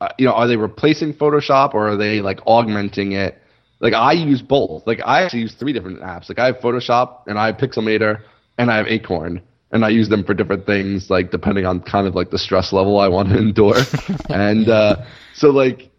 Uh, 0.00 0.08
you 0.18 0.26
know, 0.26 0.32
are 0.32 0.46
they 0.46 0.56
replacing 0.56 1.14
Photoshop 1.14 1.72
or 1.72 1.88
are 1.88 1.96
they 1.96 2.20
like 2.20 2.40
augmenting 2.46 3.12
it? 3.12 3.40
Like 3.80 3.94
I 3.94 4.12
use 4.12 4.42
both. 4.42 4.86
Like 4.86 5.00
I 5.04 5.22
actually 5.22 5.40
use 5.40 5.54
three 5.54 5.72
different 5.72 6.00
apps. 6.00 6.28
Like 6.28 6.38
I 6.38 6.46
have 6.46 6.56
Photoshop 6.56 7.26
and 7.26 7.38
I 7.38 7.46
have 7.46 7.56
Pixelmator 7.56 8.20
and 8.58 8.70
I 8.70 8.76
have 8.76 8.86
Acorn. 8.86 9.42
And 9.72 9.84
I 9.84 9.88
use 9.88 10.08
them 10.08 10.22
for 10.24 10.32
different 10.32 10.64
things, 10.64 11.10
like 11.10 11.32
depending 11.32 11.66
on 11.66 11.80
kind 11.80 12.06
of 12.06 12.14
like 12.14 12.30
the 12.30 12.38
stress 12.38 12.72
level 12.72 13.00
I 13.00 13.08
want 13.08 13.30
to 13.30 13.38
endure. 13.38 13.76
and 14.30 14.68
uh, 14.68 15.04
so 15.34 15.50
like 15.50 15.90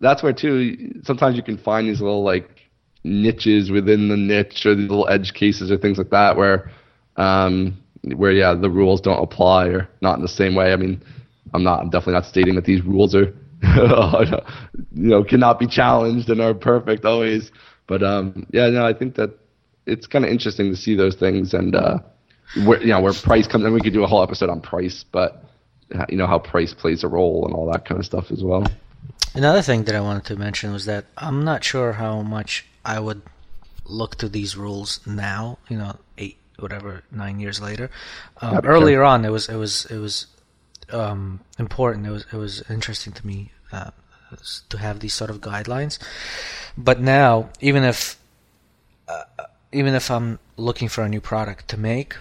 that's 0.00 0.22
where 0.22 0.32
too 0.32 1.00
sometimes 1.02 1.36
you 1.36 1.42
can 1.42 1.58
find 1.58 1.88
these 1.88 2.00
little 2.00 2.22
like 2.22 2.48
niches 3.04 3.70
within 3.70 4.08
the 4.08 4.16
niche 4.16 4.66
or 4.66 4.74
these 4.74 4.88
little 4.88 5.08
edge 5.08 5.32
cases 5.32 5.70
or 5.70 5.76
things 5.76 5.98
like 5.98 6.10
that 6.10 6.36
where 6.36 6.70
um 7.16 7.76
where 8.16 8.32
yeah 8.32 8.54
the 8.54 8.68
rules 8.68 9.00
don't 9.00 9.22
apply 9.22 9.66
or 9.66 9.88
not 10.02 10.16
in 10.16 10.22
the 10.22 10.28
same 10.28 10.54
way 10.54 10.72
i 10.72 10.76
mean 10.76 11.02
i'm 11.54 11.62
not 11.62 11.80
i'm 11.80 11.88
definitely 11.88 12.14
not 12.14 12.24
stating 12.26 12.54
that 12.56 12.64
these 12.64 12.82
rules 12.82 13.14
are 13.14 13.32
you 13.76 15.08
know 15.08 15.24
cannot 15.24 15.58
be 15.58 15.66
challenged 15.66 16.28
and 16.30 16.40
are 16.40 16.54
perfect 16.54 17.04
always 17.04 17.50
but 17.86 18.02
um 18.02 18.46
yeah 18.52 18.68
no 18.68 18.84
i 18.86 18.92
think 18.92 19.14
that 19.14 19.30
it's 19.86 20.06
kind 20.06 20.24
of 20.24 20.30
interesting 20.30 20.70
to 20.70 20.76
see 20.76 20.94
those 20.94 21.14
things 21.16 21.54
and 21.54 21.74
uh 21.74 21.98
where 22.64 22.80
you 22.80 22.88
know 22.88 23.00
where 23.00 23.12
price 23.12 23.46
comes 23.46 23.64
and 23.64 23.72
we 23.74 23.80
could 23.80 23.92
do 23.92 24.04
a 24.04 24.06
whole 24.06 24.22
episode 24.22 24.50
on 24.50 24.60
price 24.60 25.04
but 25.10 25.44
uh, 25.94 26.04
you 26.08 26.16
know 26.16 26.26
how 26.26 26.38
price 26.38 26.74
plays 26.74 27.02
a 27.04 27.08
role 27.08 27.44
and 27.46 27.54
all 27.54 27.70
that 27.70 27.84
kind 27.84 27.98
of 27.98 28.04
stuff 28.06 28.30
as 28.30 28.42
well 28.42 28.64
Another 29.34 29.60
thing 29.60 29.84
that 29.84 29.94
I 29.94 30.00
wanted 30.00 30.24
to 30.26 30.36
mention 30.36 30.72
was 30.72 30.86
that 30.86 31.04
I'm 31.18 31.44
not 31.44 31.62
sure 31.62 31.92
how 31.92 32.22
much 32.22 32.64
I 32.86 32.98
would 32.98 33.20
look 33.84 34.16
to 34.16 34.30
these 34.30 34.56
rules 34.56 35.00
now. 35.06 35.58
You 35.68 35.76
know, 35.76 35.96
eight, 36.16 36.38
whatever, 36.58 37.02
nine 37.12 37.38
years 37.38 37.60
later. 37.60 37.90
Um, 38.40 38.54
Yeah, 38.54 38.60
sure. 38.62 38.70
earlier 38.70 39.02
on, 39.04 39.26
it 39.26 39.30
was 39.30 39.50
it 39.50 39.56
was 39.56 39.84
it 39.90 39.98
was 39.98 40.26
um, 40.92 41.40
important. 41.58 42.06
It 42.06 42.10
was 42.10 42.26
it 42.32 42.36
was 42.36 42.62
interesting 42.70 43.12
to 43.12 43.26
me 43.26 43.52
uh, 43.72 43.90
to 44.68 44.78
have 44.78 45.00
these 45.00 45.14
sort 45.14 45.30
of 45.30 45.40
guidelines. 45.40 45.98
But 46.76 47.00
now, 47.00 47.50
even 47.60 47.84
if 47.84 48.18
uh, 49.08 49.24
even 49.72 49.94
if 49.94 50.10
I'm 50.10 50.38
looking 50.56 50.88
for 50.88 51.04
a 51.04 51.08
new 51.08 51.20
product 51.20 51.68
to 51.68 51.76
make, 51.76 52.16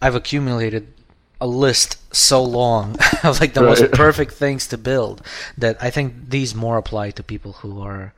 I've 0.00 0.14
accumulated 0.14 0.92
a 1.40 1.46
list 1.46 1.96
so 2.14 2.42
long 2.42 2.96
of 3.24 3.40
like 3.40 3.54
the 3.54 3.62
most 3.62 3.90
perfect 3.92 4.32
things 4.32 4.66
to 4.68 4.76
build 4.76 5.22
that 5.56 5.82
I 5.82 5.90
think 5.90 6.30
these 6.30 6.54
more 6.54 6.76
apply 6.76 7.12
to 7.12 7.22
people 7.22 7.52
who 7.64 7.80
are 7.80 8.12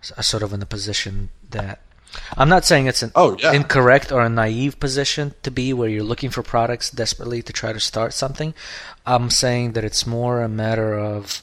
sort 0.00 0.42
of 0.42 0.52
in 0.52 0.60
the 0.60 0.66
position 0.66 1.30
that 1.50 1.80
I'm 2.36 2.48
not 2.48 2.64
saying 2.64 2.86
it's 2.86 3.02
an 3.02 3.12
Oh, 3.14 3.36
yeah. 3.38 3.52
incorrect 3.52 4.12
or 4.12 4.20
a 4.22 4.28
naive 4.28 4.78
position 4.80 5.34
to 5.42 5.50
be 5.50 5.72
where 5.72 5.88
you're 5.88 6.02
looking 6.04 6.30
for 6.30 6.42
products 6.42 6.90
desperately 6.90 7.42
to 7.42 7.52
try 7.52 7.72
to 7.72 7.80
start 7.80 8.12
something. 8.12 8.54
I'm 9.06 9.30
saying 9.30 9.72
that 9.72 9.84
it's 9.84 10.06
more 10.06 10.42
a 10.42 10.48
matter 10.48 10.98
of 10.98 11.42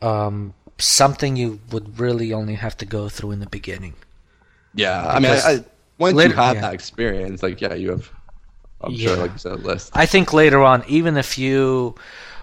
um, 0.00 0.54
something 0.78 1.36
you 1.36 1.60
would 1.70 1.98
really 1.98 2.32
only 2.32 2.54
have 2.54 2.76
to 2.78 2.86
go 2.86 3.08
through 3.08 3.32
in 3.32 3.40
the 3.40 3.46
beginning. 3.48 3.94
Yeah, 4.74 5.06
I 5.06 5.14
mean, 5.20 5.22
Because 5.32 5.44
I, 5.44 5.52
I, 5.52 5.64
once 5.98 6.14
later- 6.16 6.30
you 6.30 6.36
have 6.36 6.54
yeah. 6.56 6.60
that 6.62 6.74
experience, 6.74 7.42
like 7.42 7.60
yeah, 7.60 7.74
you 7.74 7.90
have. 7.90 8.10
I'm 8.80 8.92
Yeah. 8.92 9.08
sure, 9.08 9.16
like 9.18 9.32
you 9.32 9.38
said, 9.38 9.62
list. 9.62 9.90
I 9.94 10.06
think 10.06 10.32
later 10.32 10.60
on, 10.62 10.82
even 10.88 11.16
if 11.16 11.38
you 11.38 11.94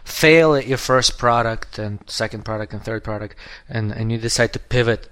fail 0.06 0.56
at 0.56 0.66
your 0.68 0.78
first 0.78 1.18
product 1.18 1.78
and 1.78 2.00
second 2.08 2.46
product 2.46 2.72
and 2.74 2.82
third 2.84 3.04
product, 3.04 3.36
and, 3.68 3.92
and 3.92 4.12
you 4.12 4.18
decide 4.18 4.54
to 4.54 4.60
pivot, 4.60 5.10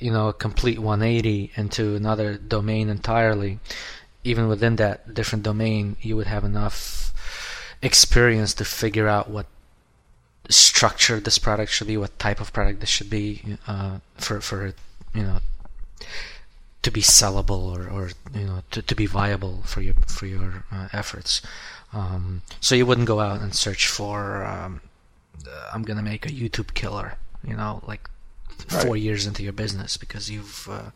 you 0.00 0.12
know, 0.12 0.28
a 0.28 0.32
complete 0.32 0.78
180 0.78 1.52
into 1.54 1.94
another 1.94 2.36
domain 2.36 2.88
entirely, 2.88 3.58
even 4.24 4.48
within 4.48 4.76
that 4.76 5.14
different 5.14 5.44
domain, 5.44 5.96
you 6.00 6.16
would 6.16 6.26
have 6.26 6.44
enough 6.44 7.12
experience 7.82 8.54
to 8.54 8.64
figure 8.64 9.08
out 9.08 9.30
what 9.30 9.46
structure 10.48 11.20
this 11.20 11.38
product 11.38 11.70
should 11.70 11.86
be, 11.86 11.96
what 11.96 12.18
type 12.18 12.40
of 12.40 12.52
product 12.52 12.80
this 12.80 12.88
should 12.88 13.10
be, 13.10 13.58
uh, 13.66 13.98
for 14.16 14.40
for 14.40 14.74
you 15.14 15.22
know, 15.22 15.38
to 16.82 16.90
be 16.90 17.00
sellable 17.00 17.76
or, 17.76 17.88
or 17.88 18.10
you 18.34 18.46
know 18.46 18.62
to, 18.70 18.82
to 18.82 18.94
be 18.94 19.06
viable 19.06 19.62
for 19.64 19.80
your 19.80 19.94
for 20.06 20.26
your 20.26 20.64
uh, 20.72 20.88
efforts. 20.92 21.42
Um, 21.92 22.42
so 22.60 22.74
you 22.74 22.86
wouldn't 22.86 23.08
go 23.08 23.20
out 23.20 23.40
and 23.40 23.54
search 23.54 23.86
for 23.86 24.44
um, 24.44 24.80
uh, 25.46 25.70
I'm 25.72 25.82
gonna 25.82 26.02
make 26.02 26.26
a 26.26 26.30
YouTube 26.30 26.74
killer, 26.74 27.14
you 27.46 27.56
know, 27.56 27.82
like 27.86 28.08
four 28.68 28.96
years 28.96 29.26
into 29.26 29.42
your 29.42 29.52
business 29.52 29.96
because 29.96 30.30
you've 30.30 30.68
uh, 30.70 30.90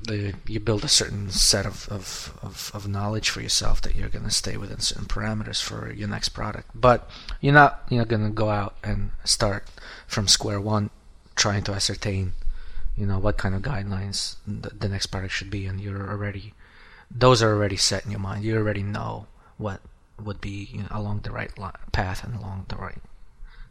the, 0.00 0.34
you 0.46 0.60
build 0.60 0.84
a 0.84 0.88
certain 0.88 1.30
set 1.30 1.66
of, 1.66 1.88
of, 1.90 2.38
of, 2.42 2.70
of 2.72 2.86
knowledge 2.86 3.30
for 3.30 3.40
yourself 3.40 3.82
that 3.82 3.96
you're 3.96 4.08
going 4.08 4.24
to 4.24 4.30
stay 4.30 4.56
within 4.56 4.78
certain 4.78 5.06
parameters 5.06 5.62
for 5.62 5.92
your 5.92 6.08
next 6.08 6.30
product. 6.30 6.70
But 6.74 7.10
you're 7.40 7.54
not 7.54 7.82
you're 7.90 8.04
going 8.04 8.24
to 8.24 8.30
go 8.30 8.50
out 8.50 8.76
and 8.82 9.10
start 9.24 9.68
from 10.06 10.28
square 10.28 10.60
one 10.60 10.90
trying 11.34 11.62
to 11.64 11.72
ascertain 11.72 12.32
you 12.96 13.06
know 13.06 13.18
what 13.18 13.38
kind 13.38 13.54
of 13.54 13.62
guidelines 13.62 14.36
the, 14.46 14.70
the 14.70 14.88
next 14.88 15.06
product 15.06 15.32
should 15.32 15.50
be. 15.50 15.66
And 15.66 15.80
you're 15.80 16.08
already 16.08 16.54
those 17.10 17.42
are 17.42 17.52
already 17.52 17.76
set 17.76 18.04
in 18.04 18.10
your 18.10 18.20
mind. 18.20 18.44
You 18.44 18.56
already 18.56 18.82
know 18.82 19.26
what 19.56 19.80
would 20.22 20.40
be 20.40 20.68
you 20.72 20.82
know, 20.82 20.88
along 20.90 21.20
the 21.20 21.30
right 21.30 21.50
path 21.92 22.24
and 22.24 22.34
along 22.34 22.66
the 22.68 22.76
right 22.76 23.00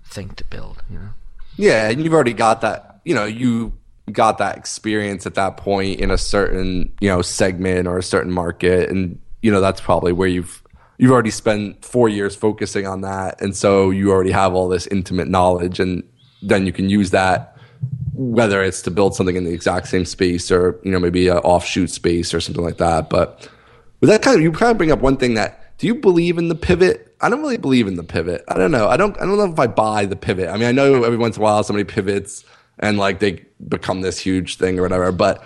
thing 0.06 0.30
to 0.30 0.44
build 0.46 0.82
you 0.90 0.98
know 0.98 1.10
Yeah, 1.58 1.90
and 1.90 2.04
you've 2.04 2.14
already 2.14 2.34
got 2.34 2.62
that. 2.62 3.02
You 3.04 3.16
know, 3.16 3.26
you 3.26 3.74
got 4.12 4.38
that 4.38 4.58
experience 4.58 5.26
at 5.26 5.36
that 5.36 5.58
point 5.58 6.00
in 6.00 6.12
a 6.12 6.18
certain 6.18 6.94
you 7.02 7.10
know 7.10 7.22
segment 7.22 7.88
or 7.88 7.98
a 7.98 8.04
certain 8.04 8.32
market, 8.32 8.90
and 8.90 9.20
you 9.42 9.52
know 9.52 9.62
that's 9.62 9.82
probably 9.82 10.14
where 10.14 10.28
you've 10.28 10.64
you've 10.98 11.12
already 11.12 11.32
spent 11.32 11.84
four 11.84 12.10
years 12.10 12.36
focusing 12.36 12.88
on 12.88 13.02
that, 13.02 13.42
and 13.42 13.56
so 13.56 13.90
you 13.90 14.12
already 14.12 14.32
have 14.32 14.54
all 14.54 14.70
this 14.70 14.88
intimate 14.88 15.28
knowledge, 15.28 15.80
and 15.80 16.04
then 16.42 16.66
you 16.66 16.72
can 16.72 16.90
use 16.90 17.12
that 17.12 17.58
whether 18.18 18.64
it's 18.64 18.82
to 18.82 18.90
build 18.90 19.16
something 19.16 19.36
in 19.36 19.44
the 19.44 19.54
exact 19.54 19.88
same 19.88 20.04
space 20.04 20.50
or 20.50 20.80
you 20.84 20.92
know 20.92 21.00
maybe 21.00 21.28
an 21.28 21.38
offshoot 21.38 21.90
space 21.90 22.34
or 22.34 22.42
something 22.42 22.64
like 22.64 22.78
that. 22.78 23.10
But 23.10 23.48
but 24.00 24.08
that 24.08 24.22
kind 24.24 24.36
of 24.36 24.42
you 24.42 24.52
kind 24.52 24.72
of 24.72 24.78
bring 24.78 24.92
up 24.92 25.00
one 25.00 25.18
thing 25.18 25.36
that 25.36 25.78
do 25.78 25.88
you 25.88 25.96
believe 25.96 26.38
in 26.38 26.50
the 26.50 26.56
pivot? 26.56 27.07
I 27.20 27.30
don't 27.30 27.42
really 27.42 27.58
believe 27.58 27.88
in 27.88 27.96
the 27.96 28.04
pivot. 28.04 28.44
I 28.48 28.58
don't 28.58 28.72
know. 28.72 28.88
I 28.88 28.98
don't 28.98 29.16
I 29.18 29.26
don't 29.26 29.38
know 29.38 29.52
if 29.52 29.60
I 29.60 29.68
buy 29.68 30.06
the 30.06 30.16
pivot. 30.16 30.50
I 30.50 30.58
mean, 30.58 30.68
I 30.68 30.72
know 30.72 31.04
every 31.04 31.18
once 31.18 31.38
in 31.38 31.42
a 31.42 31.44
while 31.44 31.64
somebody 31.64 31.84
pivots 31.84 32.44
and 32.80 32.98
like 32.98 33.20
they 33.20 33.46
become 33.68 34.02
this 34.02 34.20
huge 34.20 34.58
thing 34.58 34.78
or 34.78 34.84
whatever, 34.84 35.12
but 35.12 35.44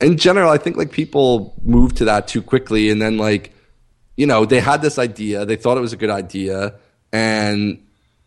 in 0.00 0.16
general, 0.16 0.50
I 0.50 0.58
think 0.58 0.76
like 0.76 0.90
people 0.90 1.54
move 1.62 1.94
to 1.94 2.04
that 2.06 2.26
too 2.26 2.42
quickly 2.42 2.90
and 2.90 3.00
then 3.00 3.18
like 3.18 3.54
you 4.16 4.26
know, 4.26 4.44
they 4.44 4.60
had 4.60 4.82
this 4.82 4.98
idea, 4.98 5.46
they 5.46 5.56
thought 5.56 5.78
it 5.78 5.80
was 5.80 5.94
a 5.94 5.96
good 5.96 6.10
idea 6.10 6.74
and 7.12 7.82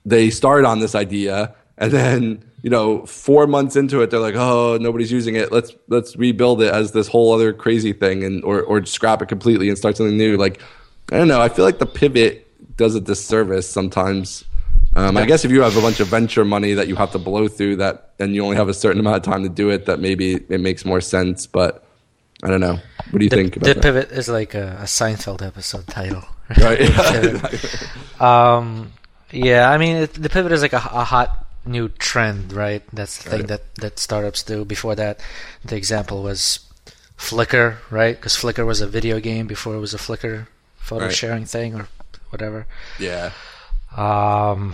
they 0.05 0.29
started 0.29 0.67
on 0.67 0.79
this 0.79 0.95
idea, 0.95 1.53
and 1.77 1.91
then 1.91 2.43
you 2.61 2.69
know, 2.71 3.05
four 3.05 3.45
months 3.45 3.75
into 3.75 4.01
it, 4.01 4.09
they're 4.09 4.19
like, 4.19 4.35
"Oh, 4.35 4.77
nobody's 4.81 5.11
using 5.11 5.35
it. 5.35 5.51
Let's 5.51 5.71
let's 5.87 6.15
rebuild 6.15 6.61
it 6.61 6.73
as 6.73 6.93
this 6.93 7.07
whole 7.07 7.33
other 7.33 7.53
crazy 7.53 7.93
thing, 7.93 8.23
and 8.23 8.43
or 8.43 8.61
or 8.63 8.83
scrap 8.85 9.21
it 9.21 9.27
completely 9.27 9.69
and 9.69 9.77
start 9.77 9.97
something 9.97 10.17
new." 10.17 10.37
Like, 10.37 10.59
I 11.11 11.17
don't 11.17 11.27
know. 11.27 11.41
I 11.41 11.49
feel 11.49 11.65
like 11.65 11.79
the 11.79 11.85
pivot 11.85 12.44
does 12.77 12.96
a 12.96 13.01
disservice 13.01 13.70
sometimes. 13.70 14.44
Um, 14.94 15.17
I 15.17 15.25
guess 15.25 15.44
if 15.44 15.51
you 15.51 15.62
have 15.62 15.75
a 15.75 15.82
bunch 15.82 16.00
of 16.00 16.08
venture 16.08 16.46
money 16.46 16.74
that 16.74 16.88
you 16.88 16.96
have 16.96 17.12
to 17.12 17.20
blow 17.20 17.48
through 17.50 17.77
that, 17.77 18.13
and 18.20 18.34
you 18.34 18.44
only 18.44 18.55
have 18.55 18.70
a 18.70 18.74
certain 18.74 19.00
amount 19.00 19.17
of 19.17 19.24
time 19.24 19.44
to 19.44 19.50
do 19.50 19.70
it, 19.70 19.86
that 19.88 20.00
maybe 20.00 20.36
it 20.36 20.62
makes 20.62 20.86
more 20.86 21.01
sense. 21.01 21.48
But 21.48 21.84
I 22.44 22.48
don't 22.50 22.62
know. 22.62 22.79
What 23.12 23.20
do 23.20 23.24
you 23.25 23.29
the, 23.29 23.36
think 23.36 23.58
about 23.58 23.67
it? 23.70 23.74
the 23.75 23.82
that? 23.82 23.84
pivot 23.84 24.12
is 24.17 24.29
like 24.29 24.53
a, 24.53 24.77
a 24.82 24.84
Seinfeld 24.86 25.41
episode 25.46 25.88
title. 25.88 26.24
Right. 26.62 26.77
Pivot. 26.77 27.88
um, 28.22 28.94
yeah, 29.32 29.67
I 29.70 29.79
mean, 29.79 29.96
it, 29.98 30.13
the 30.13 30.29
pivot 30.29 30.51
is 30.51 30.62
like 30.62 30.74
a, 30.74 30.77
a 30.77 31.03
hot 31.03 31.44
new 31.65 31.89
trend, 31.89 32.53
right? 32.53 32.84
That's 32.94 33.17
the 33.24 33.29
thing 33.32 33.39
Right. 33.39 33.48
that, 33.48 33.75
that 33.75 33.98
startups 34.00 34.44
do. 34.44 34.63
Before 34.63 34.94
that, 34.94 35.20
the 35.63 35.75
example 35.75 36.22
was 36.22 36.60
Flickr, 37.17 37.77
right? 37.89 38.15
Because 38.15 38.38
Flickr 38.38 38.63
was 38.65 38.79
a 38.79 38.86
video 38.88 39.20
game 39.20 39.48
before 39.48 39.74
it 39.75 39.79
was 39.79 39.96
a 39.96 39.98
Flickr 39.98 40.46
photo 40.77 41.05
Right. 41.05 41.15
sharing 41.15 41.46
thing 41.46 41.74
or 41.74 41.88
whatever. 42.36 42.68
yeah. 43.00 43.32
Um, 43.96 44.74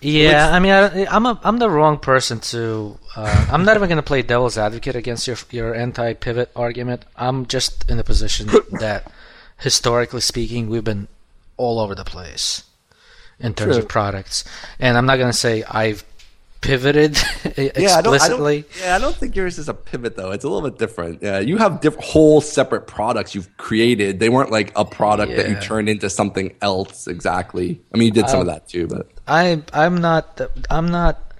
yeah, 0.00 0.50
I 0.50 0.58
mean, 0.58 0.72
I, 0.72 1.06
I'm 1.06 1.26
a, 1.26 1.40
I'm 1.44 1.58
the 1.58 1.70
wrong 1.70 1.98
person 1.98 2.40
to. 2.40 2.98
Uh, 3.14 3.46
I'm 3.50 3.64
not 3.64 3.76
even 3.76 3.88
going 3.88 3.96
to 3.96 4.02
play 4.02 4.22
devil's 4.22 4.58
advocate 4.58 4.96
against 4.96 5.28
your 5.28 5.36
your 5.50 5.74
anti 5.74 6.14
pivot 6.14 6.50
argument. 6.56 7.04
I'm 7.16 7.46
just 7.46 7.88
in 7.88 7.98
a 8.00 8.04
position 8.04 8.50
that, 8.80 9.12
historically 9.58 10.22
speaking, 10.22 10.68
we've 10.68 10.82
been 10.82 11.06
all 11.56 11.78
over 11.78 11.94
the 11.94 12.04
place 12.04 12.64
in 13.38 13.54
terms 13.54 13.76
True. 13.76 13.84
of 13.84 13.88
products, 13.88 14.44
and 14.80 14.98
I'm 14.98 15.06
not 15.06 15.16
going 15.16 15.30
to 15.30 15.38
say 15.38 15.62
I've 15.64 16.04
pivoted 16.62 17.18
Yeah, 17.58 17.96
I 17.96 18.02
don't, 18.02 18.22
I 18.22 18.28
don't, 18.28 18.66
yeah, 18.80 18.96
I 18.96 18.98
don't 18.98 19.14
think 19.14 19.36
yours 19.36 19.58
is 19.58 19.68
a 19.68 19.74
pivot 19.74 20.16
though. 20.16 20.30
It's 20.30 20.44
a 20.44 20.48
little 20.48 20.68
bit 20.68 20.78
different. 20.78 21.22
Yeah, 21.22 21.40
you 21.40 21.58
have 21.58 21.80
diff- 21.82 21.96
whole 21.96 22.40
separate 22.40 22.86
products 22.86 23.34
you've 23.34 23.54
created. 23.58 24.20
They 24.20 24.30
weren't 24.30 24.50
like 24.50 24.72
a 24.74 24.84
product 24.84 25.36
that 25.36 25.50
you 25.50 25.60
turned 25.60 25.90
into 25.90 26.08
something 26.08 26.54
else 26.62 27.06
exactly. 27.06 27.82
I 27.94 27.98
mean, 27.98 28.06
you 28.06 28.12
did 28.12 28.30
some 28.30 28.40
of 28.40 28.46
that 28.46 28.68
too, 28.68 28.86
but 28.86 29.10
I 29.28 29.62
I'm 29.74 29.98
not 29.98 30.40
I'm 30.70 30.88
not 30.88 31.32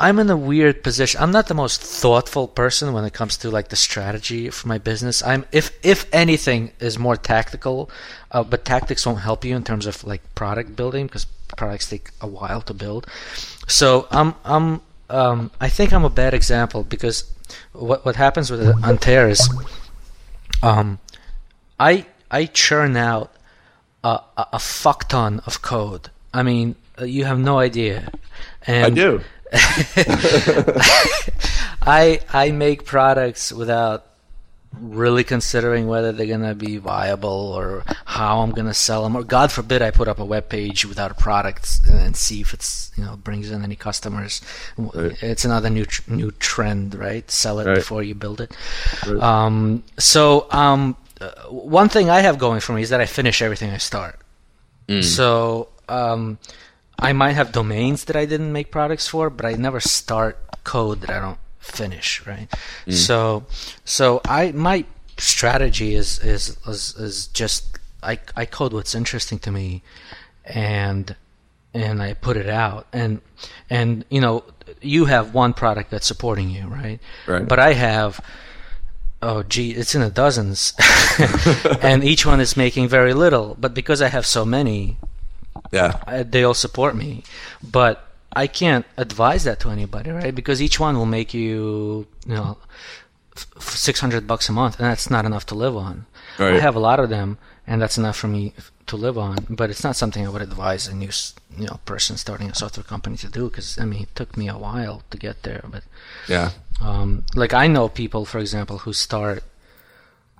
I'm 0.00 0.18
in 0.18 0.30
a 0.30 0.36
weird 0.36 0.82
position. 0.82 1.20
I'm 1.22 1.30
not 1.30 1.46
the 1.46 1.54
most 1.54 1.80
thoughtful 1.80 2.48
person 2.48 2.92
when 2.92 3.04
it 3.04 3.12
comes 3.12 3.36
to 3.38 3.50
like 3.50 3.68
the 3.68 3.76
strategy 3.76 4.50
for 4.50 4.66
my 4.66 4.78
business. 4.78 5.22
I'm 5.22 5.44
if 5.52 5.70
if 5.84 6.06
anything 6.12 6.72
is 6.80 6.98
more 6.98 7.16
tactical, 7.16 7.90
uh, 8.30 8.42
but 8.42 8.64
tactics 8.64 9.06
won't 9.06 9.20
help 9.20 9.44
you 9.44 9.54
in 9.54 9.62
terms 9.62 9.86
of 9.86 10.02
like 10.04 10.22
product 10.34 10.74
building 10.74 11.06
because 11.06 11.26
products 11.56 11.88
take 11.90 12.10
a 12.20 12.26
while 12.26 12.60
to 12.62 12.74
build. 12.74 13.06
So 13.68 14.06
I'm 14.10 14.34
I'm 14.44 14.80
um, 15.10 15.50
I 15.60 15.68
think 15.68 15.92
I'm 15.92 16.04
a 16.04 16.10
bad 16.10 16.34
example 16.34 16.84
because 16.84 17.30
what 17.72 18.04
what 18.04 18.16
happens 18.16 18.50
with 18.50 18.62
Antair 18.84 19.28
is 19.28 19.48
um, 20.62 20.98
I 21.78 22.06
I 22.30 22.46
churn 22.46 22.96
out 22.96 23.32
a, 24.02 24.20
a, 24.36 24.46
a 24.54 24.58
fuck 24.58 25.08
ton 25.08 25.40
of 25.46 25.62
code. 25.62 26.10
I 26.32 26.42
mean, 26.42 26.76
you 27.00 27.24
have 27.24 27.38
no 27.38 27.58
idea. 27.58 28.10
And 28.66 28.86
I 28.86 28.90
do. 28.90 29.20
I 31.82 32.20
I 32.32 32.52
make 32.52 32.84
products 32.86 33.52
without 33.52 34.06
really 34.80 35.22
considering 35.24 35.86
whether 35.86 36.12
they're 36.12 36.26
gonna 36.26 36.54
be 36.54 36.76
viable 36.78 37.28
or 37.56 37.84
how 38.04 38.40
I'm 38.40 38.50
gonna 38.52 38.74
sell 38.74 39.02
them. 39.02 39.14
Or 39.16 39.22
God 39.22 39.52
forbid 39.52 39.82
I 39.82 39.90
put 39.90 40.08
up 40.08 40.18
a 40.18 40.24
web 40.24 40.48
page 40.48 40.84
without 40.86 41.10
a 41.10 41.14
product 41.14 41.80
and 41.90 42.16
see 42.16 42.40
if 42.40 42.52
it's 42.54 42.90
you 42.96 43.04
know 43.04 43.16
brings 43.16 43.50
in 43.50 43.62
any 43.64 43.76
customers. 43.76 44.40
Right. 44.76 45.16
It's 45.22 45.44
another 45.44 45.70
new 45.70 45.86
new 46.08 46.30
trend, 46.32 46.94
right? 46.94 47.30
Sell 47.30 47.58
it 47.60 47.66
Right. 47.66 47.76
before 47.76 48.02
you 48.02 48.14
build 48.14 48.40
it. 48.40 48.56
Right. 49.06 49.22
Um, 49.22 49.82
so 49.98 50.46
um, 50.50 50.96
uh, 51.20 51.30
one 51.50 51.88
thing 51.88 52.10
I 52.10 52.20
have 52.20 52.38
going 52.38 52.60
for 52.60 52.72
me 52.72 52.82
is 52.82 52.90
that 52.90 53.00
I 53.00 53.06
finish 53.06 53.42
everything 53.42 53.70
I 53.70 53.78
start. 53.78 54.18
So 55.00 55.68
um, 55.88 56.38
I 56.98 57.14
might 57.14 57.32
have 57.32 57.50
domains 57.52 58.04
that 58.04 58.16
I 58.16 58.26
didn't 58.26 58.52
make 58.52 58.70
products 58.70 59.08
for, 59.08 59.30
but 59.30 59.46
I 59.46 59.52
never 59.54 59.80
start 59.80 60.36
code 60.64 61.00
that 61.00 61.08
I 61.10 61.18
don't 61.18 61.38
finish, 61.62 62.26
right? 62.26 62.48
So 62.90 63.44
so 63.84 64.20
I 64.26 64.52
my 64.52 64.84
strategy 65.16 65.94
is 65.94 66.18
is 66.20 66.56
is, 66.66 66.94
is 66.96 67.26
just 67.28 67.78
I 68.02 68.18
I 68.36 68.44
code 68.44 68.72
what's 68.72 68.94
interesting 68.94 69.38
to 69.40 69.50
me 69.50 69.82
and 70.44 71.14
and 71.72 72.02
I 72.02 72.14
put 72.14 72.36
it 72.36 72.48
out 72.48 72.86
and 72.92 73.20
and 73.70 74.04
you 74.10 74.20
know 74.20 74.44
you 74.80 75.06
have 75.06 75.32
one 75.34 75.54
product 75.54 75.90
that's 75.90 76.06
supporting 76.06 76.50
you, 76.50 76.66
right? 76.66 76.98
Right. 77.26 77.46
But 77.46 77.58
I 77.58 77.72
have 77.74 78.20
oh 79.22 79.42
gee, 79.44 79.70
it's 79.70 79.94
in 79.94 80.00
the 80.00 80.10
dozens, 80.10 80.72
and 81.80 82.02
each 82.02 82.26
one 82.26 82.40
is 82.40 82.56
making 82.56 82.88
very 82.88 83.14
little. 83.14 83.56
But 83.58 83.72
because 83.72 84.02
I 84.02 84.08
have 84.08 84.26
so 84.26 84.44
many, 84.44 84.96
Yeah. 85.70 86.00
uh, 86.08 86.24
they 86.28 86.42
all 86.42 86.54
support 86.54 86.96
me. 86.96 87.22
But 87.62 88.04
I 88.34 88.46
can't 88.46 88.86
advise 88.96 89.44
that 89.44 89.60
to 89.60 89.70
anybody, 89.70 90.10
right? 90.10 90.34
Because 90.34 90.62
each 90.62 90.80
one 90.80 90.96
will 90.96 91.06
make 91.06 91.34
you, 91.34 92.06
you 92.26 92.34
know, 92.34 92.58
six 93.58 94.00
hundred 94.00 94.26
bucks 94.26 94.48
a 94.48 94.52
month, 94.52 94.78
and 94.78 94.86
that's 94.88 95.10
not 95.10 95.24
enough 95.24 95.46
to 95.46 95.54
live 95.54 95.76
on. 95.76 96.06
Right. 96.38 96.54
I 96.54 96.60
have 96.60 96.76
a 96.76 96.80
lot 96.80 96.98
of 97.00 97.08
them, 97.10 97.38
and 97.66 97.80
that's 97.80 97.98
enough 97.98 98.16
for 98.16 98.28
me 98.28 98.52
f- 98.56 98.72
to 98.86 98.96
live 98.96 99.18
on. 99.18 99.46
But 99.50 99.70
it's 99.70 99.84
not 99.84 99.96
something 99.96 100.26
I 100.26 100.30
would 100.30 100.42
advise 100.42 100.88
a 100.88 100.94
new, 100.94 101.10
you 101.58 101.66
know, 101.66 101.80
person 101.84 102.16
starting 102.16 102.48
a 102.50 102.54
software 102.54 102.84
company 102.84 103.16
to 103.18 103.28
do. 103.28 103.48
Because 103.50 103.78
I 103.78 103.84
mean, 103.84 104.02
it 104.02 104.14
took 104.14 104.36
me 104.36 104.48
a 104.48 104.56
while 104.58 105.02
to 105.10 105.16
get 105.18 105.42
there, 105.42 105.64
but 105.68 105.82
Yeah. 106.28 106.50
um, 106.80 107.24
like 107.34 107.52
I 107.54 107.66
know 107.66 107.88
people, 107.88 108.24
for 108.24 108.38
example, 108.38 108.78
who 108.78 108.92
start 108.92 109.44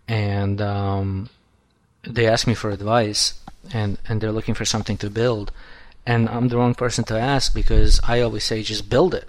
and 0.08 0.60
um, 0.60 1.28
they 2.06 2.26
ask 2.26 2.46
me 2.46 2.54
for 2.54 2.70
advice, 2.70 3.34
and 3.72 3.98
and 4.08 4.20
they're 4.20 4.32
looking 4.32 4.54
for 4.54 4.64
something 4.64 4.96
to 4.98 5.10
build, 5.10 5.52
and 6.06 6.28
I'm 6.28 6.48
the 6.48 6.56
wrong 6.56 6.74
person 6.74 7.04
to 7.04 7.18
ask 7.18 7.54
because 7.54 8.00
I 8.04 8.20
always 8.20 8.44
say 8.44 8.62
just 8.62 8.88
build 8.90 9.14
it, 9.14 9.28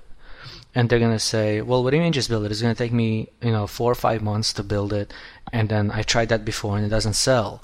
and 0.76 0.90
they're 0.90 1.00
gonna 1.00 1.20
say, 1.20 1.62
well, 1.62 1.84
what 1.84 1.92
do 1.92 1.98
you 1.98 2.04
mean 2.04 2.14
just 2.14 2.30
build 2.30 2.46
it? 2.46 2.52
It's 2.52 2.62
gonna 2.62 2.76
take 2.76 2.94
me 2.94 3.30
you 3.42 3.52
know 3.52 3.68
four 3.68 3.92
or 3.92 3.96
five 3.96 4.22
months 4.22 4.54
to 4.54 4.64
build 4.64 4.92
it, 4.94 5.14
and 5.52 5.70
then 5.70 5.92
I 5.92 6.02
tried 6.04 6.30
that 6.30 6.44
before 6.46 6.78
and 6.78 6.86
it 6.86 6.90
doesn't 6.90 7.14
sell. 7.14 7.62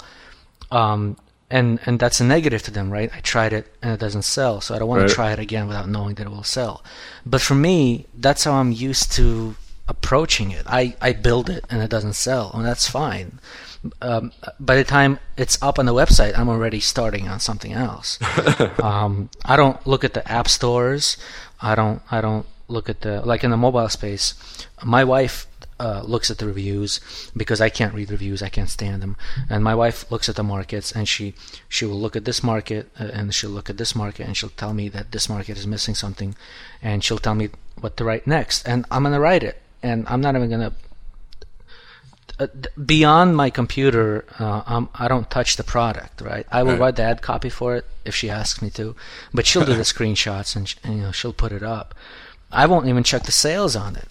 Um, 0.70 1.16
and 1.50 1.80
and 1.86 1.98
that's 1.98 2.20
a 2.20 2.24
negative 2.24 2.62
to 2.64 2.70
them, 2.70 2.90
right? 2.90 3.10
I 3.14 3.20
tried 3.20 3.52
it 3.52 3.66
and 3.82 3.90
it 3.92 3.98
doesn't 4.00 4.22
sell, 4.22 4.60
so 4.60 4.74
I 4.74 4.78
don't 4.78 4.88
want 4.88 5.00
Right. 5.02 5.08
to 5.08 5.14
try 5.14 5.32
it 5.32 5.38
again 5.40 5.66
without 5.66 5.88
knowing 5.88 6.14
that 6.14 6.26
it 6.26 6.30
will 6.30 6.44
sell. 6.44 6.84
But 7.26 7.40
for 7.40 7.56
me, 7.56 8.06
that's 8.16 8.44
how 8.44 8.52
I'm 8.52 8.70
used 8.70 9.10
to 9.12 9.56
approaching 9.88 10.52
it. 10.52 10.62
I, 10.68 10.94
I 11.00 11.12
build 11.12 11.50
it 11.50 11.64
and 11.68 11.82
it 11.82 11.90
doesn't 11.90 12.12
sell, 12.12 12.52
and 12.54 12.64
that's 12.64 12.88
fine. 12.88 13.40
Um, 14.02 14.32
by 14.58 14.76
the 14.76 14.84
time 14.84 15.18
it's 15.36 15.60
up 15.62 15.78
on 15.78 15.86
the 15.86 15.94
website, 15.94 16.38
I'm 16.38 16.48
already 16.48 16.80
starting 16.80 17.28
on 17.28 17.40
something 17.40 17.72
else. 17.72 18.18
um, 18.82 19.30
I 19.44 19.56
don't 19.56 19.84
look 19.86 20.04
at 20.04 20.14
the 20.14 20.30
app 20.30 20.48
stores. 20.48 21.16
I 21.60 21.74
don't 21.74 22.02
I 22.10 22.20
don't 22.20 22.46
look 22.68 22.88
at 22.88 23.00
the 23.00 23.22
like 23.22 23.42
in 23.42 23.50
the 23.50 23.56
mobile 23.56 23.88
space. 23.88 24.34
My 24.84 25.04
wife 25.04 25.46
uh, 25.80 26.02
looks 26.04 26.30
at 26.30 26.36
the 26.38 26.46
reviews 26.46 27.00
because 27.34 27.60
I 27.60 27.70
can't 27.70 27.94
read 27.94 28.10
reviews. 28.10 28.42
I 28.42 28.50
can't 28.50 28.68
stand 28.68 29.00
them. 29.00 29.16
And 29.48 29.64
my 29.64 29.74
wife 29.74 30.10
looks 30.12 30.28
at 30.28 30.36
the 30.36 30.42
markets 30.42 30.92
and 30.92 31.08
she 31.08 31.34
she 31.68 31.86
will 31.86 31.98
look 31.98 32.14
at 32.14 32.26
this 32.26 32.42
market 32.42 32.90
uh, 33.00 33.04
and 33.04 33.34
she'll 33.34 33.50
look 33.50 33.70
at 33.70 33.78
this 33.78 33.96
market 33.96 34.26
and 34.26 34.36
she'll 34.36 34.50
tell 34.50 34.74
me 34.74 34.90
that 34.90 35.12
this 35.12 35.28
market 35.28 35.56
is 35.56 35.66
missing 35.66 35.94
something, 35.94 36.36
and 36.82 37.02
she'll 37.02 37.18
tell 37.18 37.34
me 37.34 37.48
what 37.80 37.96
to 37.96 38.04
write 38.04 38.26
next. 38.26 38.68
And 38.68 38.84
I'm 38.90 39.04
gonna 39.04 39.20
write 39.20 39.42
it. 39.42 39.56
And 39.82 40.06
I'm 40.06 40.20
not 40.20 40.36
even 40.36 40.50
gonna 40.50 40.74
uh, 42.38 42.46
beyond 42.84 43.36
my 43.36 43.50
computer, 43.50 44.24
uh, 44.38 44.62
um, 44.66 44.88
I 44.94 45.08
don't 45.08 45.30
touch 45.30 45.56
the 45.56 45.64
product, 45.64 46.20
right? 46.20 46.46
I 46.50 46.62
will 46.62 46.72
Right. 46.72 46.80
write 46.80 46.96
the 46.96 47.02
ad 47.02 47.22
copy 47.22 47.48
for 47.50 47.76
it 47.76 47.84
if 48.04 48.14
she 48.14 48.30
asks 48.30 48.62
me 48.62 48.70
to, 48.70 48.94
but 49.34 49.46
she'll 49.46 49.64
do 49.64 49.74
the 49.74 49.82
screenshots 49.94 50.56
and, 50.56 50.72
and 50.84 50.96
you 50.96 51.02
know 51.02 51.12
she'll 51.12 51.32
put 51.32 51.52
it 51.52 51.62
up. 51.62 51.94
I 52.52 52.66
won't 52.66 52.86
even 52.88 53.04
check 53.04 53.24
the 53.24 53.32
sales 53.32 53.76
on 53.76 53.96
it. 53.96 54.08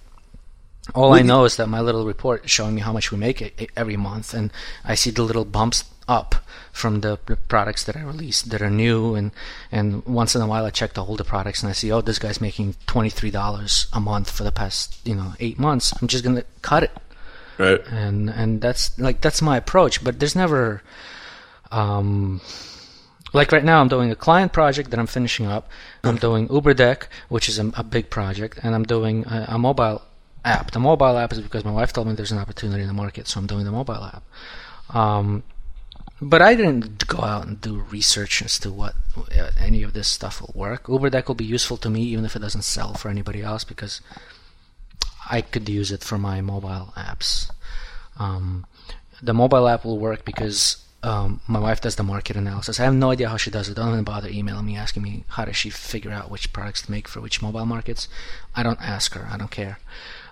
All 0.95 1.13
I 1.13 1.21
know 1.21 1.43
is 1.45 1.55
that 1.57 1.67
my 1.67 1.81
little 1.81 2.05
report 2.05 2.45
is 2.45 2.51
showing 2.51 2.73
me 2.73 2.81
how 2.81 2.91
much 2.93 3.11
we 3.11 3.17
make 3.17 3.41
e- 3.41 3.67
every 3.77 3.97
month, 3.97 4.33
and 4.33 4.51
I 4.83 4.95
see 4.95 5.11
the 5.11 5.21
little 5.21 5.45
bumps 5.45 5.83
up 6.07 6.35
from 6.71 7.01
the 7.01 7.19
the 7.27 7.35
products 7.35 7.83
that 7.83 7.95
I 7.95 8.01
release 8.01 8.41
that 8.41 8.61
are 8.61 8.71
new, 8.71 9.13
and 9.13 9.31
and 9.71 10.03
once 10.05 10.35
in 10.35 10.41
a 10.41 10.47
while 10.47 10.65
I 10.65 10.71
check 10.71 10.93
the 10.93 11.05
older 11.05 11.23
products 11.23 11.61
and 11.61 11.69
I 11.69 11.73
see, 11.73 11.91
oh, 11.91 12.01
this 12.01 12.17
guy's 12.17 12.41
making 12.41 12.75
twenty 12.87 13.11
three 13.11 13.29
dollars 13.29 13.85
a 13.93 13.99
month 13.99 14.31
for 14.31 14.43
the 14.43 14.51
past 14.51 14.97
you 15.05 15.13
know 15.13 15.33
eight 15.39 15.59
months. 15.59 15.93
I'm 16.01 16.07
just 16.07 16.23
gonna 16.23 16.43
cut 16.63 16.81
it 16.83 16.91
Right. 17.59 17.85
and 17.87 18.29
and 18.29 18.61
that's 18.61 18.97
like 18.97 19.19
that's 19.19 19.41
my 19.41 19.57
approach 19.57 20.01
but 20.01 20.19
there's 20.19 20.35
never 20.35 20.81
um 21.71 22.39
like 23.33 23.51
right 23.51 23.65
now 23.65 23.81
i'm 23.81 23.89
doing 23.89 24.09
a 24.11 24.15
client 24.15 24.53
project 24.53 24.91
that 24.91 24.99
i'm 24.99 25.07
finishing 25.07 25.45
up 25.45 25.69
i'm 26.05 26.15
doing 26.15 26.47
UberDeck 26.47 27.07
which 27.27 27.49
is 27.49 27.59
a, 27.59 27.69
a 27.75 27.83
big 27.83 28.09
project 28.09 28.59
and 28.63 28.73
i'm 28.73 28.83
doing 28.83 29.25
a, 29.25 29.47
a 29.49 29.57
mobile 29.59 30.01
app 30.45 30.71
the 30.71 30.79
mobile 30.79 31.17
app 31.17 31.33
is 31.33 31.41
because 31.41 31.65
my 31.65 31.71
wife 31.71 31.91
told 31.91 32.07
me 32.07 32.13
there's 32.13 32.31
an 32.31 32.37
opportunity 32.37 32.81
in 32.81 32.87
the 32.87 32.93
market 32.93 33.27
so 33.27 33.39
i'm 33.41 33.45
doing 33.45 33.65
the 33.65 33.71
mobile 33.71 34.05
app 34.05 34.23
um 34.95 35.43
but 36.21 36.41
I 36.41 36.53
didn't 36.55 37.07
go 37.07 37.21
out 37.21 37.47
and 37.47 37.61
do 37.61 37.79
research 37.89 38.41
as 38.41 38.59
to 38.59 38.71
what 38.71 38.95
uh, 39.37 39.51
any 39.57 39.83
of 39.83 39.93
this 39.93 40.07
stuff 40.07 40.41
will 40.41 40.53
work. 40.53 40.83
UberDeck 40.83 41.27
will 41.27 41.35
be 41.35 41.45
useful 41.45 41.77
to 41.77 41.89
me 41.89 42.01
even 42.01 42.25
if 42.25 42.35
it 42.35 42.39
doesn't 42.39 42.63
sell 42.63 42.93
for 42.93 43.07
anybody 43.07 43.41
else 43.41 43.63
because 43.63 44.01
I 45.29 45.41
could 45.41 45.69
use 45.69 45.91
it 45.91 46.03
for 46.03 46.17
my 46.17 46.41
mobile 46.41 46.93
apps. 46.97 47.51
Um, 48.17 48.65
the 49.21 49.33
mobile 49.33 49.67
app 49.67 49.85
will 49.85 49.99
work 49.99 50.25
because 50.25 50.83
um, 51.03 51.39
my 51.47 51.59
wife 51.59 51.81
does 51.81 51.95
the 51.95 52.03
market 52.03 52.35
analysis. 52.35 52.79
I 52.79 52.83
have 52.83 52.93
no 52.93 53.11
idea 53.11 53.29
how 53.29 53.37
she 53.37 53.51
does 53.51 53.69
it. 53.69 53.75
Don't 53.75 53.91
even 53.91 54.03
bother 54.03 54.29
emailing 54.29 54.65
me 54.65 54.75
asking 54.75 55.03
me 55.03 55.23
how 55.29 55.45
does 55.45 55.55
she 55.55 55.69
figure 55.69 56.11
out 56.11 56.31
which 56.31 56.51
products 56.51 56.81
to 56.83 56.91
make 56.91 57.07
for 57.07 57.21
which 57.21 57.41
mobile 57.41 57.65
markets. 57.65 58.07
I 58.55 58.63
don't 58.63 58.81
ask 58.81 59.13
her. 59.13 59.27
I 59.31 59.37
don't 59.37 59.51
care. 59.51 59.79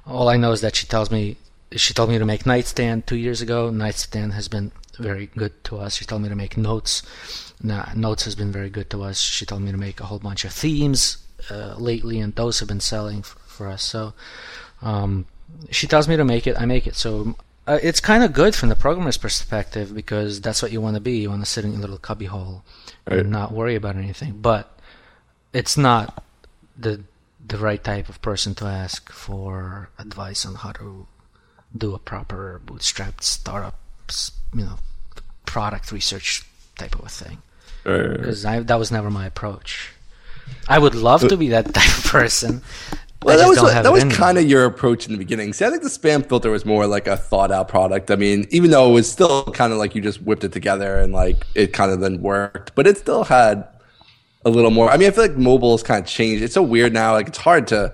All 0.05 0.29
I 0.29 0.37
know 0.37 0.51
is 0.51 0.61
that 0.61 0.75
she 0.75 0.87
tells 0.87 1.11
me 1.11 1.37
she 1.71 1.93
told 1.93 2.09
me 2.09 2.17
to 2.17 2.25
make 2.25 2.45
nightstand 2.45 3.07
two 3.07 3.17
years 3.17 3.41
ago. 3.41 3.69
Nightstand 3.69 4.33
has 4.33 4.47
been 4.47 4.71
very 4.97 5.27
good 5.27 5.63
to 5.65 5.77
us. 5.77 5.95
She 5.95 6.05
told 6.05 6.21
me 6.21 6.29
to 6.29 6.35
make 6.35 6.57
notes. 6.57 7.03
Now, 7.61 7.91
notes 7.95 8.23
has 8.25 8.35
been 8.35 8.51
very 8.51 8.69
good 8.69 8.89
to 8.91 9.03
us. 9.03 9.19
She 9.19 9.45
told 9.45 9.61
me 9.61 9.71
to 9.71 9.77
make 9.77 9.99
a 9.99 10.05
whole 10.05 10.19
bunch 10.19 10.45
of 10.45 10.53
themes 10.53 11.17
uh, 11.49 11.75
lately, 11.77 12.19
and 12.19 12.33
those 12.35 12.59
have 12.59 12.67
been 12.67 12.79
selling 12.79 13.21
for, 13.21 13.39
for 13.39 13.67
us. 13.67 13.83
So 13.83 14.13
um, 14.81 15.25
she 15.71 15.87
tells 15.87 16.07
me 16.07 16.15
to 16.17 16.25
make 16.25 16.47
it. 16.47 16.59
I 16.59 16.65
make 16.65 16.87
it. 16.87 16.95
So 16.95 17.35
uh, 17.65 17.79
it's 17.81 17.99
kind 17.99 18.23
of 18.23 18.33
good 18.33 18.55
from 18.55 18.69
the 18.69 18.75
programmer's 18.75 19.17
perspective 19.17 19.93
because 19.93 20.41
that's 20.41 20.61
what 20.61 20.71
you 20.71 20.81
want 20.81 20.95
to 20.95 21.01
be. 21.01 21.17
You 21.17 21.29
want 21.29 21.43
to 21.43 21.49
sit 21.49 21.65
in 21.65 21.71
your 21.71 21.81
little 21.81 21.97
cubbyhole 21.97 22.63
right. 23.05 23.19
and 23.19 23.31
not 23.31 23.51
worry 23.51 23.75
about 23.75 23.95
anything. 23.95 24.39
But 24.41 24.79
it's 25.53 25.77
not 25.77 26.23
the 26.77 27.03
the 27.45 27.57
right 27.57 27.83
type 27.83 28.09
of 28.09 28.21
person 28.21 28.53
to 28.55 28.65
ask 28.65 29.11
for 29.11 29.89
advice 29.97 30.45
on 30.45 30.55
how 30.55 30.71
to 30.73 31.07
do 31.75 31.93
a 31.93 31.99
proper 31.99 32.61
bootstrapped 32.65 33.23
startup, 33.23 33.79
you 34.53 34.65
know, 34.65 34.79
product 35.45 35.91
research 35.91 36.45
type 36.77 36.95
of 36.95 37.05
a 37.05 37.09
thing. 37.09 37.41
Because 37.83 38.43
right. 38.45 38.67
that 38.67 38.79
was 38.79 38.91
never 38.91 39.09
my 39.09 39.25
approach. 39.25 39.91
I 40.67 40.79
would 40.79 40.95
love 40.95 41.27
to 41.27 41.37
be 41.37 41.49
that 41.49 41.73
type 41.73 41.97
of 41.97 42.03
person. 42.05 42.61
Well, 43.23 43.37
that 43.37 43.47
was 43.47 43.57
that 43.59 43.91
was 43.91 44.03
kind 44.15 44.37
of 44.37 44.45
your 44.45 44.65
approach 44.65 45.07
in 45.07 45.11
the 45.11 45.17
beginning. 45.17 45.51
See, 45.53 45.65
I 45.65 45.69
think 45.69 45.81
the 45.81 45.89
spam 45.89 46.27
filter 46.27 46.51
was 46.51 46.65
more 46.65 46.85
like 46.85 47.07
a 47.07 47.17
thought 47.17 47.51
out 47.51 47.67
product. 47.67 48.11
I 48.11 48.15
mean, 48.15 48.47
even 48.51 48.69
though 48.69 48.89
it 48.89 48.93
was 48.93 49.11
still 49.11 49.43
kind 49.45 49.73
of 49.73 49.79
like 49.79 49.95
you 49.95 50.01
just 50.01 50.21
whipped 50.21 50.43
it 50.43 50.51
together 50.51 50.99
and 50.99 51.11
like 51.11 51.45
it 51.55 51.73
kind 51.73 51.91
of 51.91 51.99
then 51.99 52.21
worked, 52.21 52.75
but 52.75 52.85
it 52.85 52.97
still 52.97 53.23
had 53.23 53.67
a 54.45 54.49
little 54.49 54.71
more. 54.71 54.89
I 54.89 54.97
mean, 54.97 55.07
I 55.07 55.11
feel 55.11 55.23
like 55.23 55.37
mobile 55.37 55.71
has 55.71 55.83
kind 55.83 56.03
of 56.03 56.07
changed. 56.09 56.43
It's 56.43 56.53
so 56.53 56.61
weird 56.61 56.93
now. 56.93 57.13
Like 57.13 57.27
it's 57.27 57.39
hard 57.39 57.67
to. 57.67 57.93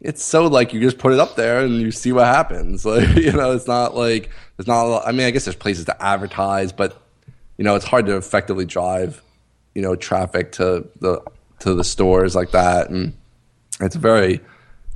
It's 0.00 0.22
so 0.22 0.48
like 0.48 0.74
you 0.74 0.80
just 0.80 0.98
put 0.98 1.12
it 1.12 1.20
up 1.20 1.36
there 1.36 1.60
and 1.60 1.80
you 1.80 1.90
see 1.90 2.12
what 2.12 2.26
happens. 2.26 2.84
Like 2.86 3.16
you 3.16 3.32
know, 3.32 3.52
it's 3.52 3.68
not 3.68 3.94
like 3.94 4.30
it's 4.58 4.66
not. 4.66 4.82
Lot, 4.84 5.06
I 5.06 5.12
mean, 5.12 5.26
I 5.26 5.30
guess 5.30 5.44
there's 5.44 5.56
places 5.56 5.84
to 5.86 6.02
advertise, 6.02 6.72
but 6.72 7.00
you 7.56 7.64
know, 7.64 7.76
it's 7.76 7.86
hard 7.86 8.06
to 8.06 8.16
effectively 8.16 8.64
drive 8.64 9.22
you 9.74 9.82
know 9.82 9.94
traffic 9.94 10.52
to 10.52 10.86
the 11.00 11.22
to 11.60 11.74
the 11.74 11.84
stores 11.84 12.34
like 12.34 12.50
that, 12.50 12.90
and 12.90 13.12
it's 13.80 13.96
very 13.96 14.40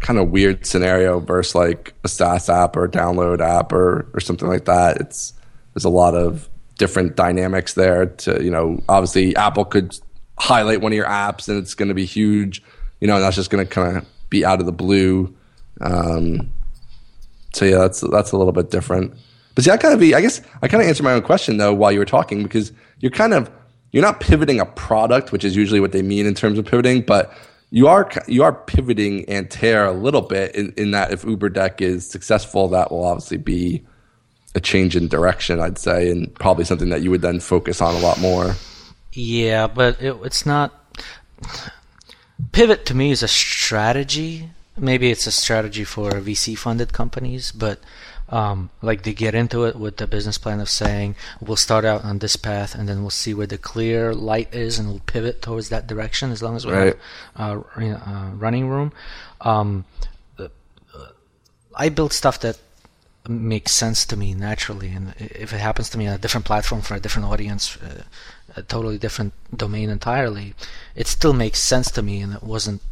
kind 0.00 0.18
of 0.18 0.30
weird 0.30 0.64
scenario 0.64 1.20
versus 1.20 1.54
like 1.54 1.94
a 2.04 2.08
SaaS 2.08 2.48
app 2.48 2.76
or 2.76 2.84
a 2.84 2.90
download 2.90 3.40
app 3.40 3.72
or 3.72 4.08
or 4.14 4.20
something 4.20 4.48
like 4.48 4.64
that. 4.66 5.00
It's 5.00 5.32
there's 5.74 5.84
a 5.84 5.90
lot 5.90 6.14
of 6.14 6.48
different 6.78 7.16
dynamics 7.16 7.74
there. 7.74 8.06
To 8.06 8.42
you 8.42 8.50
know, 8.50 8.82
obviously 8.88 9.34
Apple 9.36 9.64
could 9.64 9.98
highlight 10.38 10.80
one 10.80 10.92
of 10.92 10.96
your 10.96 11.06
apps 11.06 11.48
and 11.48 11.58
it's 11.58 11.74
going 11.74 11.88
to 11.88 11.94
be 11.94 12.04
huge. 12.04 12.62
You 13.00 13.06
know, 13.06 13.16
and 13.16 13.24
that's 13.24 13.36
just 13.36 13.50
going 13.50 13.64
to 13.64 13.72
kind 13.72 13.98
of 13.98 14.06
be 14.30 14.44
out 14.44 14.60
of 14.60 14.66
the 14.66 14.72
blue. 14.72 15.34
Um, 15.80 16.52
so 17.52 17.64
yeah, 17.64 17.78
that's 17.78 18.00
that's 18.00 18.32
a 18.32 18.36
little 18.36 18.52
bit 18.52 18.70
different. 18.70 19.14
But 19.54 19.64
see, 19.64 19.70
I 19.70 19.76
kind 19.76 19.94
of 19.94 20.00
be, 20.00 20.14
I 20.14 20.20
guess 20.20 20.40
I 20.62 20.68
kind 20.68 20.82
of 20.82 20.88
answered 20.88 21.02
my 21.02 21.12
own 21.12 21.22
question 21.22 21.56
though 21.56 21.74
while 21.74 21.90
you 21.90 21.98
were 21.98 22.04
talking 22.04 22.42
because 22.42 22.72
you're 23.00 23.10
kind 23.10 23.34
of 23.34 23.50
you're 23.92 24.02
not 24.02 24.20
pivoting 24.20 24.60
a 24.60 24.66
product, 24.66 25.32
which 25.32 25.44
is 25.44 25.56
usually 25.56 25.80
what 25.80 25.92
they 25.92 26.02
mean 26.02 26.26
in 26.26 26.34
terms 26.34 26.58
of 26.58 26.64
pivoting, 26.64 27.02
but 27.02 27.32
you 27.70 27.86
are 27.88 28.10
you 28.26 28.42
are 28.42 28.52
pivoting 28.52 29.28
Antair 29.28 29.84
a 29.84 29.92
little 29.92 30.22
bit 30.22 30.54
in, 30.54 30.72
in 30.76 30.90
that 30.92 31.12
if 31.12 31.22
UberDeck 31.22 31.80
is 31.80 32.08
successful, 32.08 32.68
that 32.68 32.90
will 32.90 33.04
obviously 33.04 33.36
be 33.36 33.84
a 34.54 34.60
change 34.60 34.96
in 34.96 35.08
direction, 35.08 35.60
I'd 35.60 35.78
say, 35.78 36.10
and 36.10 36.34
probably 36.34 36.64
something 36.64 36.88
that 36.88 37.02
you 37.02 37.10
would 37.10 37.22
then 37.22 37.40
focus 37.40 37.80
on 37.80 37.94
a 37.94 37.98
lot 37.98 38.18
more. 38.20 38.54
Yeah, 39.12 39.66
but 39.66 40.00
it, 40.00 40.16
it's 40.24 40.46
not. 40.46 40.72
Pivot 42.52 42.86
to 42.86 42.94
me 42.94 43.10
is 43.10 43.22
a 43.22 43.28
strategy. 43.28 44.50
Maybe 44.76 45.10
it's 45.10 45.26
a 45.26 45.32
strategy 45.32 45.84
for 45.84 46.12
VC 46.12 46.56
funded 46.56 46.92
companies, 46.92 47.52
but 47.52 47.80
um, 48.30 48.70
like 48.82 49.02
they 49.02 49.14
get 49.14 49.34
into 49.34 49.64
it 49.64 49.76
with 49.76 49.96
the 49.96 50.06
business 50.06 50.38
plan 50.38 50.60
of 50.60 50.68
saying 50.68 51.16
we'll 51.40 51.56
start 51.56 51.84
out 51.84 52.04
on 52.04 52.18
this 52.18 52.36
path 52.36 52.74
and 52.74 52.88
then 52.88 53.00
we'll 53.00 53.10
see 53.10 53.32
where 53.32 53.46
the 53.46 53.58
clear 53.58 54.14
light 54.14 54.54
is 54.54 54.78
and 54.78 54.88
we'll 54.88 55.00
pivot 55.00 55.40
towards 55.40 55.70
that 55.70 55.86
direction 55.86 56.30
as 56.30 56.42
long 56.42 56.54
as 56.56 56.66
we 56.66 56.72
right. 56.72 56.96
have 57.36 57.64
uh, 57.76 57.82
uh, 57.82 58.30
running 58.34 58.68
room. 58.68 58.92
Um, 59.40 59.84
I 61.78 61.88
build 61.90 62.12
stuff 62.12 62.40
that 62.40 62.58
makes 63.28 63.72
sense 63.72 64.04
to 64.06 64.16
me 64.16 64.34
naturally, 64.34 64.88
and 64.88 65.14
if 65.18 65.52
it 65.52 65.60
happens 65.60 65.88
to 65.90 65.98
me 65.98 66.08
on 66.08 66.14
a 66.14 66.18
different 66.18 66.44
platform 66.44 66.82
for 66.82 66.94
a 66.94 67.00
different 67.00 67.28
audience, 67.28 67.76
uh, 67.76 68.02
a 68.56 68.62
totally 68.62 68.98
different 68.98 69.32
domain 69.56 69.88
entirely, 69.88 70.54
it 70.96 71.06
still 71.06 71.32
makes 71.32 71.60
sense 71.60 71.90
to 71.92 72.02
me, 72.02 72.20
and 72.20 72.34
it 72.34 72.42
wasn't 72.42 72.82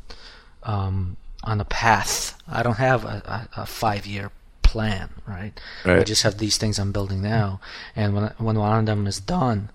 um, 0.63 1.17
on 1.43 1.61
a 1.61 1.65
path. 1.65 2.41
I 2.47 2.63
don't 2.63 2.77
have 2.79 3.05
a, 3.05 3.49
a, 3.57 3.63
a 3.63 3.67
five-year 3.67 4.31
plan, 4.77 5.09
right? 5.27 5.55
right? 5.87 6.01
I 6.01 6.05
just 6.05 6.23
have 6.23 6.37
these 6.37 6.59
things 6.59 6.79
I'm 6.79 6.93
building 6.93 7.23
now, 7.23 7.61
and 8.01 8.09
when 8.15 8.25
when 8.47 8.59
one 8.59 8.81
of 8.81 8.87
them 8.87 9.07
is 9.07 9.21
done, 9.21 9.71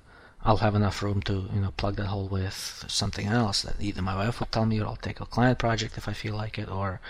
I'll 0.46 0.64
have 0.66 0.76
enough 0.76 1.02
room 1.02 1.20
to 1.24 1.36
you 1.56 1.62
know 1.62 1.74
plug 1.82 1.96
that 1.96 2.12
hole 2.14 2.28
with 2.28 2.86
something 2.88 3.26
else 3.26 3.64
that 3.64 3.82
either 3.88 4.04
my 4.04 4.16
wife 4.16 4.40
will 4.40 4.52
tell 4.52 4.68
me, 4.68 4.80
or 4.80 4.86
I'll 4.86 5.08
take 5.08 5.20
a 5.20 5.26
client 5.26 5.58
project 5.58 5.98
if 5.98 6.08
I 6.08 6.14
feel 6.14 6.36
like 6.36 6.56
it, 6.64 6.70
or 6.70 7.02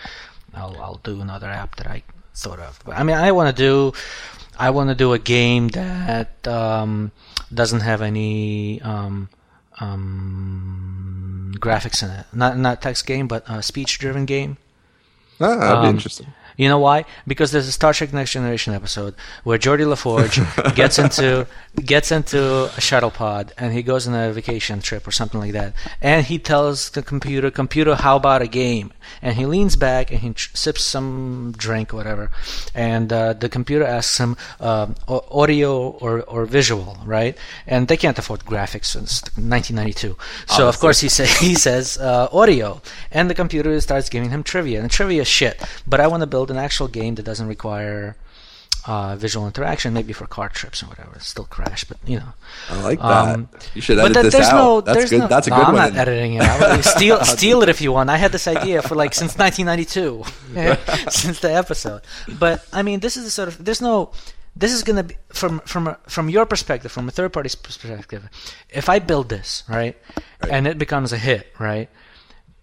I'll 0.53 0.77
I'll 0.85 1.01
do 1.03 1.19
another 1.19 1.49
app 1.61 1.75
that 1.75 1.87
I 1.87 2.03
thought 2.33 2.59
of. 2.59 2.79
But 2.85 2.95
I 2.95 3.03
mean, 3.03 3.17
I 3.17 3.33
want 3.33 3.53
to 3.53 3.57
do 3.67 3.91
I 4.57 4.69
want 4.69 4.87
to 4.89 4.95
do 4.95 5.11
a 5.11 5.19
game 5.19 5.67
that 5.79 6.47
um, 6.47 7.11
doesn't 7.53 7.81
have 7.81 8.01
any. 8.01 8.81
Um, 8.81 9.27
um, 9.79 11.53
graphics 11.57 12.03
in 12.03 12.09
it. 12.11 12.25
Not 12.31 12.57
not 12.57 12.81
text 12.81 13.07
game, 13.07 13.27
but 13.27 13.43
a 13.49 13.63
speech 13.63 13.97
driven 13.97 14.25
game. 14.25 14.57
Ah, 15.39 15.55
that'd 15.55 15.81
be 15.81 15.87
um, 15.87 15.95
interesting. 15.95 16.27
You 16.61 16.69
know 16.69 16.77
why? 16.77 17.05
Because 17.25 17.51
there's 17.51 17.67
a 17.67 17.71
Star 17.71 17.91
Trek 17.91 18.13
Next 18.13 18.33
Generation 18.33 18.75
episode 18.75 19.15
where 19.43 19.57
Geordi 19.57 19.83
LaForge 19.83 20.75
gets 20.75 20.99
into 20.99 21.47
gets 21.75 22.11
into 22.11 22.65
a 22.77 22.79
shuttle 22.79 23.09
pod 23.09 23.51
and 23.57 23.73
he 23.73 23.81
goes 23.81 24.07
on 24.07 24.13
a 24.13 24.31
vacation 24.31 24.79
trip 24.79 25.07
or 25.07 25.11
something 25.11 25.39
like 25.39 25.53
that, 25.53 25.73
and 26.01 26.27
he 26.27 26.37
tells 26.37 26.91
the 26.91 27.01
computer, 27.01 27.49
"Computer, 27.49 27.95
how 27.95 28.15
about 28.15 28.43
a 28.43 28.47
game?" 28.47 28.93
And 29.21 29.35
he 29.35 29.45
leans 29.45 29.75
back 29.75 30.11
and 30.11 30.19
he 30.19 30.33
sips 30.35 30.83
some 30.83 31.53
drink 31.57 31.93
or 31.93 31.97
whatever, 31.97 32.31
and 32.73 33.11
uh, 33.11 33.33
the 33.33 33.49
computer 33.49 33.85
asks 33.85 34.17
him 34.17 34.37
uh, 34.59 34.87
audio 35.07 35.89
or 35.89 36.21
or 36.23 36.45
visual, 36.45 36.97
right? 37.05 37.37
And 37.67 37.87
they 37.87 37.97
can't 37.97 38.17
afford 38.17 38.45
graphics 38.45 38.85
since 38.85 39.21
1992, 39.35 40.17
so 40.47 40.67
of 40.67 40.79
course 40.79 40.99
he 41.01 41.09
say 41.09 41.25
he 41.45 41.55
says 41.55 41.97
uh, 41.97 42.27
audio, 42.31 42.81
and 43.11 43.29
the 43.29 43.35
computer 43.35 43.79
starts 43.81 44.09
giving 44.09 44.29
him 44.29 44.43
trivia, 44.43 44.81
and 44.81 44.89
trivia 44.91 45.25
shit. 45.25 45.61
But 45.87 45.99
I 45.99 46.07
want 46.07 46.21
to 46.21 46.27
build 46.27 46.51
an 46.51 46.57
actual 46.57 46.87
game 46.87 47.15
that 47.15 47.23
doesn't 47.23 47.47
require 47.47 48.15
uh, 48.87 49.15
visual 49.15 49.45
interaction, 49.45 49.93
maybe 49.93 50.13
for 50.13 50.25
car 50.27 50.49
trips 50.49 50.81
or 50.81 50.87
whatever. 50.87 51.11
It's 51.15 51.27
still 51.27 51.45
crash, 51.45 51.83
but 51.83 51.97
you 52.05 52.19
know. 52.19 52.33
I 52.69 52.81
like 52.81 52.99
that. 52.99 53.35
Um, 53.35 53.49
you 53.73 53.81
should 53.81 53.99
edit 53.99 54.31
this 54.31 54.35
out. 54.35 54.55
No, 54.55 54.81
That's 54.81 55.09
good. 55.09 55.19
No, 55.19 55.27
That's 55.27 55.47
a 55.47 55.49
good 55.51 55.57
no, 55.57 55.63
I'm 55.63 55.73
one. 55.73 55.81
I'm 55.83 55.93
not 55.93 55.99
editing 55.99 56.33
it 56.35 56.41
out. 56.41 56.83
steal, 56.83 57.23
steal 57.23 57.61
it 57.63 57.69
if 57.69 57.81
you 57.81 57.91
want. 57.91 58.09
I 58.09 58.17
had 58.17 58.31
this 58.31 58.47
idea 58.47 58.81
for 58.81 58.95
like 58.95 59.13
since 59.13 59.37
1992, 59.37 60.23
since 61.11 61.39
the 61.39 61.53
episode. 61.53 62.01
But 62.39 62.65
I 62.73 62.81
mean, 62.81 62.99
this 62.99 63.17
is 63.17 63.23
the 63.25 63.31
sort 63.31 63.47
of 63.47 63.63
there's 63.63 63.81
no. 63.81 64.11
This 64.53 64.73
is 64.73 64.83
gonna 64.83 65.03
be 65.03 65.15
from 65.29 65.59
from 65.61 65.95
from 66.07 66.29
your 66.29 66.45
perspective, 66.45 66.91
from 66.91 67.07
a 67.07 67.11
third 67.11 67.31
party's 67.31 67.55
perspective. 67.55 68.27
If 68.69 68.89
I 68.89 68.99
build 68.99 69.29
this 69.29 69.63
right, 69.69 69.95
right. 70.41 70.51
and 70.51 70.67
it 70.67 70.77
becomes 70.77 71.13
a 71.13 71.17
hit, 71.17 71.47
right, 71.57 71.89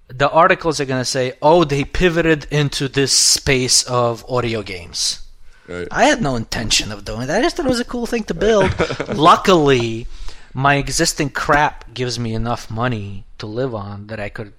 the 0.08 0.30
articles 0.30 0.80
are 0.80 0.84
going 0.84 1.00
to 1.00 1.04
say, 1.04 1.34
oh, 1.42 1.64
they 1.64 1.84
pivoted 1.84 2.46
into 2.50 2.88
this 2.88 3.12
space 3.12 3.82
of 3.84 4.24
audio 4.28 4.62
games. 4.62 5.27
Right. 5.68 5.86
I 5.90 6.04
had 6.04 6.22
no 6.22 6.34
intention 6.34 6.90
of 6.92 7.04
doing 7.04 7.26
that. 7.26 7.38
I 7.38 7.42
just 7.42 7.56
thought 7.56 7.66
it 7.66 7.70
was 7.70 7.80
a 7.80 7.84
cool 7.84 8.06
thing 8.06 8.24
to 8.24 8.34
build. 8.34 8.72
Luckily, 9.08 10.06
my 10.54 10.76
existing 10.76 11.30
crap 11.30 11.92
gives 11.92 12.18
me 12.18 12.34
enough 12.34 12.70
money 12.70 13.24
to 13.38 13.46
live 13.46 13.74
on 13.74 14.06
that 14.06 14.18
I 14.18 14.30
could, 14.30 14.54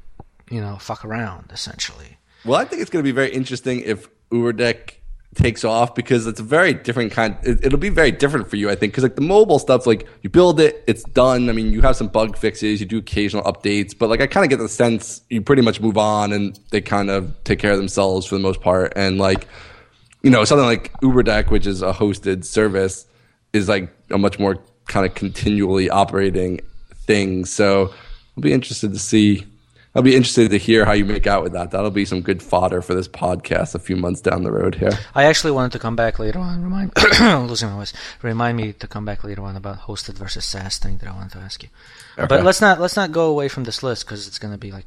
you 0.49 0.61
know, 0.61 0.77
fuck 0.77 1.03
around 1.03 1.51
essentially. 1.51 2.17
Well, 2.45 2.59
I 2.59 2.65
think 2.65 2.81
it's 2.81 2.91
going 2.91 3.03
to 3.03 3.07
be 3.07 3.11
very 3.11 3.31
interesting 3.31 3.81
if 3.81 4.07
UberDeck 4.29 4.99
takes 5.35 5.63
off 5.63 5.93
because 5.93 6.25
it's 6.25 6.39
a 6.39 6.43
very 6.43 6.73
different 6.73 7.11
kind. 7.11 7.37
It, 7.43 7.71
will 7.71 7.79
be 7.79 7.89
very 7.89 8.11
different 8.11 8.49
for 8.49 8.55
you, 8.55 8.69
I 8.69 8.75
think, 8.75 8.93
because 8.93 9.03
like 9.03 9.15
the 9.15 9.21
mobile 9.21 9.59
stuff, 9.59 9.85
like 9.85 10.07
you 10.21 10.29
build 10.29 10.59
it, 10.59 10.83
it's 10.87 11.03
done. 11.03 11.49
I 11.49 11.53
mean, 11.53 11.71
you 11.71 11.81
have 11.81 11.95
some 11.95 12.07
bug 12.07 12.37
fixes, 12.37 12.79
you 12.79 12.85
do 12.85 12.99
occasional 12.99 13.43
updates, 13.43 13.97
but 13.97 14.09
like 14.09 14.21
I 14.21 14.27
kind 14.27 14.43
of 14.43 14.49
get 14.49 14.57
the 14.57 14.69
sense 14.69 15.21
you 15.29 15.41
pretty 15.41 15.61
much 15.61 15.81
move 15.81 15.97
on 15.97 16.33
and 16.33 16.59
they 16.71 16.81
kind 16.81 17.09
of 17.09 17.35
take 17.43 17.59
care 17.59 17.71
of 17.71 17.77
themselves 17.77 18.25
for 18.25 18.35
the 18.35 18.41
most 18.41 18.61
part. 18.61 18.93
And 18.95 19.17
like, 19.17 19.47
you 20.21 20.29
know, 20.29 20.43
something 20.43 20.65
like 20.65 20.93
UberDeck, 21.01 21.49
which 21.49 21.65
is 21.65 21.81
a 21.81 21.93
hosted 21.93 22.43
service, 22.45 23.05
is 23.53 23.69
like 23.69 23.93
a 24.09 24.17
much 24.17 24.39
more 24.39 24.57
kind 24.87 25.05
of 25.05 25.15
continually 25.15 25.89
operating 25.89 26.59
thing. 27.05 27.45
So 27.45 27.93
I'll 28.37 28.41
be 28.41 28.53
interested 28.53 28.93
to 28.93 28.99
see. 28.99 29.45
I'll 29.95 30.03
be 30.03 30.15
interested 30.15 30.51
to 30.51 30.57
hear 30.57 30.85
how 30.85 30.91
you 30.91 31.03
make 31.03 31.25
out 31.25 31.41
with 31.41 31.53
that. 31.53 31.71
That'll 31.71 31.89
be 31.89 32.05
some 32.05 32.21
good 32.21 32.43
fodder 32.43 32.81
for 32.81 32.93
this 32.93 33.07
podcast 33.07 33.73
a 33.73 33.79
few 33.79 33.95
months 33.95 34.21
down 34.21 34.43
the 34.43 34.51
road 34.51 34.75
here. 34.75 34.91
I 35.15 35.23
actually 35.23 35.51
wanted 35.51 35.71
to 35.71 35.79
come 35.79 35.95
back 35.95 36.19
later 36.19 36.37
on. 36.37 36.61
Remind 36.61 36.91
losing 37.49 37.69
my 37.69 37.75
voice. 37.75 37.93
Remind 38.21 38.55
me 38.55 38.73
to 38.73 38.87
come 38.87 39.03
back 39.03 39.23
later 39.23 39.41
on 39.41 39.55
about 39.55 39.79
hosted 39.79 40.13
versus 40.13 40.45
SaaS 40.45 40.77
thing 40.77 40.99
that 40.99 41.09
I 41.09 41.15
wanted 41.15 41.31
to 41.31 41.39
ask 41.39 41.63
you. 41.63 41.69
Okay. 42.19 42.27
But 42.27 42.43
let's 42.43 42.61
not 42.61 42.79
let's 42.79 42.95
not 42.95 43.11
go 43.11 43.29
away 43.31 43.47
from 43.47 43.63
this 43.63 43.81
list 43.81 44.05
because 44.05 44.27
it's 44.27 44.37
going 44.37 44.53
to 44.53 44.59
be 44.59 44.71
like 44.71 44.85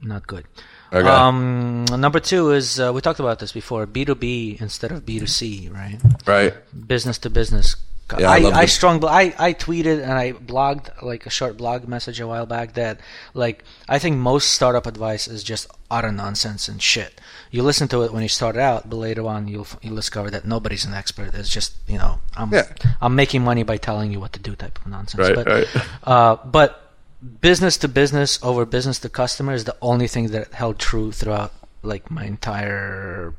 not 0.00 0.26
good. 0.26 0.46
Okay. 0.92 1.08
Um, 1.08 1.84
number 1.86 2.20
two 2.20 2.52
is 2.52 2.78
uh, 2.78 2.92
we 2.92 3.00
talked 3.00 3.20
about 3.20 3.38
this 3.38 3.52
before: 3.52 3.86
B 3.86 4.04
two 4.04 4.14
B 4.14 4.56
instead 4.60 4.92
of 4.92 5.04
B 5.04 5.18
two 5.18 5.26
C, 5.26 5.68
right? 5.72 5.98
Right. 6.26 6.54
Business 6.86 7.18
to 7.18 7.30
business 7.30 7.76
yeah, 8.18 8.30
I, 8.30 8.36
I, 8.36 8.50
I 8.60 8.64
strong 8.66 9.02
I, 9.04 9.34
I 9.38 9.54
tweeted 9.54 10.02
and 10.02 10.12
I 10.12 10.32
blogged 10.32 11.02
like 11.02 11.24
a 11.24 11.30
short 11.30 11.56
blog 11.56 11.88
message 11.88 12.20
a 12.20 12.26
while 12.26 12.44
back 12.44 12.74
that 12.74 13.00
like 13.32 13.64
I 13.88 13.98
think 13.98 14.18
most 14.18 14.50
startup 14.50 14.86
advice 14.86 15.26
is 15.26 15.42
just 15.42 15.68
utter 15.90 16.12
nonsense 16.12 16.68
and 16.68 16.82
shit. 16.82 17.20
You 17.50 17.62
listen 17.62 17.88
to 17.88 18.02
it 18.02 18.12
when 18.12 18.22
you 18.22 18.28
start 18.28 18.56
out, 18.56 18.90
but 18.90 18.96
later 18.96 19.26
on 19.26 19.48
you'll 19.48 19.66
you'll 19.80 19.96
discover 19.96 20.30
that 20.30 20.44
nobody's 20.44 20.84
an 20.84 20.92
expert. 20.92 21.34
It's 21.34 21.48
just 21.48 21.74
you 21.88 21.98
know 21.98 22.20
I'm 22.36 22.52
yeah. 22.52 22.64
I'm 23.00 23.16
making 23.16 23.42
money 23.42 23.62
by 23.62 23.78
telling 23.78 24.12
you 24.12 24.20
what 24.20 24.34
to 24.34 24.40
do 24.40 24.54
type 24.54 24.78
of 24.78 24.86
nonsense. 24.86 25.28
Right, 25.28 25.34
but, 25.34 25.46
right. 25.46 25.66
Uh, 26.04 26.36
but 26.44 26.83
business 27.24 27.76
to 27.78 27.88
business 27.88 28.38
over 28.42 28.66
business 28.66 28.98
to 29.00 29.08
customer 29.08 29.54
is 29.54 29.64
the 29.64 29.76
only 29.80 30.06
thing 30.06 30.28
that 30.28 30.52
held 30.52 30.78
true 30.78 31.10
throughout 31.10 31.52
like 31.82 32.10
my 32.10 32.24
entire 32.24 33.34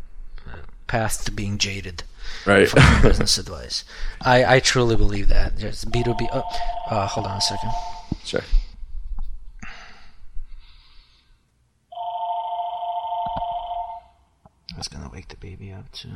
path 0.88 1.24
to 1.26 1.32
being 1.32 1.58
jaded 1.58 2.04
right. 2.46 2.68
from 2.68 3.02
business 3.02 3.38
advice. 3.44 3.84
I, 4.22 4.56
I 4.56 4.60
truly 4.60 4.96
believe 4.96 5.30
that. 5.30 5.58
Just 5.58 5.92
B2B. 5.92 6.28
Oh, 6.34 6.44
uh, 6.90 7.08
hold 7.08 7.28
on 7.28 7.38
a 7.38 7.42
second. 7.42 7.72
Sure. 8.24 8.42
I 14.74 14.78
was 14.78 14.88
gonna 14.88 15.10
wake 15.14 15.30
the 15.30 15.38
baby 15.38 15.72
up 15.72 15.92
too. 15.92 16.10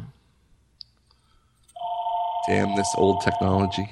Damn 2.48 2.76
this 2.76 2.94
old 2.96 3.22
technology. 3.22 3.92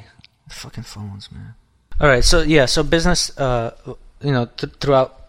Fucking 0.50 0.84
phones, 0.84 1.32
man. 1.32 1.56
All 2.00 2.08
right, 2.08 2.24
so 2.24 2.42
yeah, 2.42 2.66
so 2.66 2.84
business, 2.84 3.36
uh, 3.40 3.72
you 4.22 4.32
know, 4.32 4.46
th- 4.58 4.74
throughout 4.80 5.28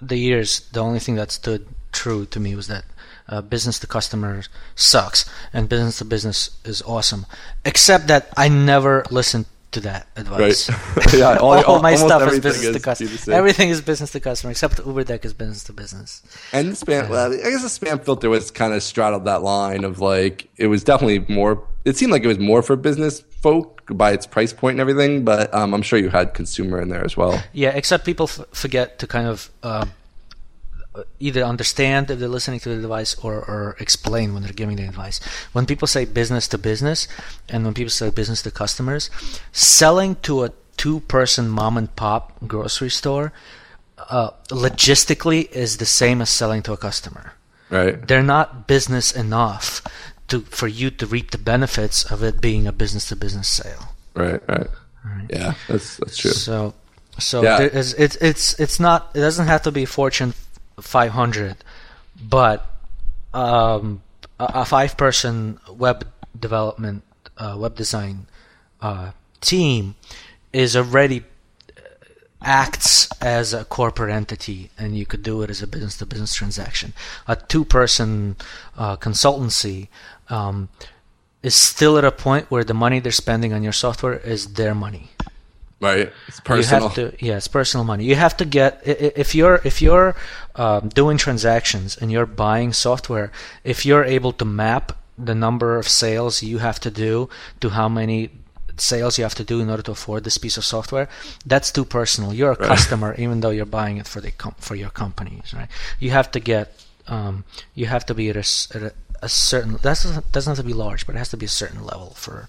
the 0.00 0.16
years, 0.16 0.60
the 0.72 0.80
only 0.80 1.00
thing 1.00 1.16
that 1.16 1.32
stood 1.32 1.66
true 1.92 2.26
to 2.26 2.38
me 2.40 2.54
was 2.54 2.68
that 2.68 2.84
uh, 3.28 3.40
business 3.40 3.78
to 3.80 3.86
customer 3.86 4.42
sucks 4.74 5.28
and 5.52 5.68
business 5.68 5.98
to 5.98 6.04
business 6.04 6.50
is 6.64 6.82
awesome. 6.82 7.26
Except 7.64 8.06
that 8.08 8.32
I 8.36 8.48
never 8.48 9.04
listened 9.10 9.46
to 9.72 9.80
that 9.80 10.06
advice. 10.16 10.70
Right. 10.70 11.14
yeah, 11.14 11.36
all, 11.36 11.52
all, 11.64 11.64
all 11.64 11.82
my 11.82 11.96
stuff 11.96 12.30
is 12.32 12.40
business 12.40 12.64
is 12.64 12.76
to 12.76 12.80
customer. 12.80 13.36
Everything 13.36 13.68
is 13.68 13.80
business 13.80 14.12
to 14.12 14.20
customer, 14.20 14.50
except 14.52 14.76
UberDeck 14.76 15.24
is 15.24 15.32
business 15.32 15.64
to 15.64 15.72
business. 15.72 16.22
And 16.52 16.72
the 16.72 16.76
spam, 16.76 17.08
well, 17.08 17.32
I 17.32 17.50
guess 17.50 17.62
the 17.62 17.86
spam 17.86 18.04
filter 18.04 18.30
was 18.30 18.50
kind 18.50 18.72
of 18.72 18.82
straddled 18.82 19.24
that 19.24 19.42
line 19.42 19.84
of 19.84 20.00
like 20.00 20.48
it 20.56 20.68
was 20.68 20.84
definitely 20.84 21.20
more. 21.32 21.62
It 21.84 21.96
seemed 21.96 22.12
like 22.12 22.24
it 22.24 22.28
was 22.28 22.38
more 22.38 22.62
for 22.62 22.76
business 22.76 23.20
folk 23.20 23.82
by 23.90 24.12
its 24.12 24.26
price 24.26 24.52
point 24.52 24.74
and 24.74 24.80
everything, 24.80 25.24
but 25.24 25.52
um, 25.52 25.74
I'm 25.74 25.82
sure 25.82 25.98
you 25.98 26.08
had 26.08 26.32
consumer 26.32 26.80
in 26.80 26.88
there 26.88 27.04
as 27.04 27.16
well. 27.16 27.42
Yeah, 27.52 27.70
except 27.70 28.06
people 28.06 28.24
f- 28.24 28.46
forget 28.52 28.98
to 29.00 29.06
kind 29.06 29.28
of. 29.28 29.50
Uh, 29.62 29.86
either 31.18 31.42
understand 31.42 32.08
if 32.08 32.20
they're 32.20 32.28
listening 32.28 32.60
to 32.60 32.68
the 32.68 32.80
device 32.80 33.16
or, 33.16 33.34
or 33.34 33.76
explain 33.80 34.32
when 34.32 34.44
they're 34.44 34.52
giving 34.52 34.76
the 34.76 34.86
advice. 34.86 35.18
When 35.52 35.66
people 35.66 35.88
say 35.88 36.04
business 36.04 36.46
to 36.48 36.56
business 36.56 37.08
and 37.48 37.64
when 37.64 37.74
people 37.74 37.90
say 37.90 38.10
business 38.10 38.42
to 38.42 38.52
customers, 38.52 39.10
selling 39.50 40.14
to 40.22 40.44
a 40.44 40.52
two 40.76 41.00
person 41.00 41.48
mom 41.48 41.76
and 41.76 41.94
pop 41.96 42.32
grocery 42.46 42.90
store 42.90 43.32
uh, 43.98 44.30
logistically 44.48 45.50
is 45.50 45.78
the 45.78 45.86
same 45.86 46.20
as 46.20 46.30
selling 46.30 46.62
to 46.62 46.72
a 46.72 46.76
customer. 46.76 47.32
Right. 47.70 48.06
They're 48.06 48.22
not 48.22 48.68
business 48.68 49.10
enough 49.12 49.82
to 50.34 50.40
for 50.50 50.66
you 50.66 50.90
to 50.90 51.06
reap 51.06 51.30
the 51.30 51.38
benefits 51.38 52.04
of 52.10 52.22
it 52.22 52.40
being 52.40 52.66
a 52.66 52.72
business 52.72 53.08
to 53.08 53.16
business 53.16 53.48
sale. 53.48 53.94
Right, 54.14 54.40
right. 54.48 54.66
Right. 55.04 55.26
Yeah, 55.30 55.54
that's 55.68 55.98
that's 55.98 56.16
true. 56.16 56.30
So 56.30 56.74
so 57.18 57.42
yeah. 57.42 57.60
it's 57.60 57.92
it's 57.94 58.58
it's 58.58 58.80
not 58.80 59.10
it 59.14 59.20
doesn't 59.20 59.46
have 59.46 59.62
to 59.62 59.72
be 59.72 59.84
Fortune 59.84 60.34
500, 60.80 61.56
but 62.22 62.66
um, 63.32 64.02
a, 64.40 64.44
a 64.44 64.64
five 64.64 64.96
person 64.96 65.60
web 65.70 66.06
development, 66.38 67.02
uh, 67.38 67.56
web 67.58 67.76
design 67.76 68.26
uh, 68.80 69.12
team 69.40 69.94
is 70.52 70.76
already 70.76 71.24
uh, 71.76 71.80
acts 72.42 73.08
as 73.20 73.54
a 73.54 73.64
corporate 73.64 74.10
entity 74.10 74.70
and 74.78 74.96
you 74.96 75.06
could 75.06 75.22
do 75.22 75.42
it 75.42 75.50
as 75.50 75.62
a 75.62 75.66
business 75.66 75.98
to 75.98 76.06
business 76.06 76.34
transaction. 76.34 76.92
A 77.28 77.36
two 77.36 77.64
person 77.64 78.36
uh, 78.76 78.96
consultancy 78.96 79.88
um, 80.28 80.68
is 81.42 81.54
still 81.54 81.98
at 81.98 82.04
a 82.04 82.10
point 82.10 82.50
where 82.50 82.64
the 82.64 82.74
money 82.74 83.00
they're 83.00 83.12
spending 83.12 83.52
on 83.52 83.62
your 83.62 83.72
software 83.72 84.18
is 84.18 84.54
their 84.54 84.74
money. 84.74 85.10
Right, 85.80 86.12
it's 86.28 86.40
personal. 86.40 86.82
You 86.82 86.88
have 86.88 86.94
to, 86.94 87.26
yeah, 87.26 87.36
it's 87.36 87.48
personal 87.48 87.84
money. 87.84 88.04
You 88.04 88.14
have 88.14 88.36
to 88.38 88.44
get 88.44 88.80
if 88.84 89.34
you're 89.34 89.60
if 89.64 89.82
you're 89.82 90.14
um, 90.54 90.88
doing 90.88 91.18
transactions 91.18 91.96
and 91.98 92.10
you're 92.10 92.26
buying 92.26 92.72
software, 92.72 93.32
if 93.64 93.84
you're 93.84 94.04
able 94.04 94.32
to 94.32 94.44
map 94.44 94.96
the 95.18 95.34
number 95.34 95.76
of 95.76 95.86
sales 95.86 96.42
you 96.42 96.58
have 96.58 96.80
to 96.80 96.90
do 96.90 97.28
to 97.60 97.70
how 97.70 97.88
many 97.88 98.30
sales 98.76 99.18
you 99.18 99.24
have 99.24 99.34
to 99.34 99.44
do 99.44 99.60
in 99.60 99.70
order 99.70 99.82
to 99.82 99.92
afford 99.92 100.24
this 100.24 100.38
piece 100.38 100.56
of 100.56 100.64
software, 100.64 101.08
that's 101.46 101.70
too 101.70 101.84
personal. 101.84 102.32
You're 102.32 102.52
a 102.52 102.56
right. 102.56 102.68
customer, 102.68 103.14
even 103.18 103.40
though 103.40 103.50
you're 103.50 103.66
buying 103.66 103.98
it 103.98 104.08
for 104.08 104.20
the 104.20 104.30
com- 104.30 104.56
for 104.58 104.74
your 104.74 104.90
companies, 104.90 105.52
right? 105.54 105.68
You 106.00 106.10
have 106.10 106.30
to 106.32 106.40
get, 106.40 106.74
um, 107.06 107.44
you 107.74 107.86
have 107.86 108.06
to 108.06 108.14
be 108.14 108.30
at 108.30 108.36
a, 109.24 109.26
at 109.26 109.30
a, 109.30 109.34
a 109.34 109.36
certain. 109.36 109.72
That 109.72 109.82
doesn't, 109.82 110.32
doesn't 110.32 110.50
have 110.50 110.64
to 110.64 110.68
be 110.68 110.74
large, 110.74 111.06
but 111.06 111.14
it 111.14 111.18
has 111.18 111.30
to 111.30 111.36
be 111.36 111.46
a 111.46 111.48
certain 111.48 111.84
level 111.84 112.10
for 112.10 112.48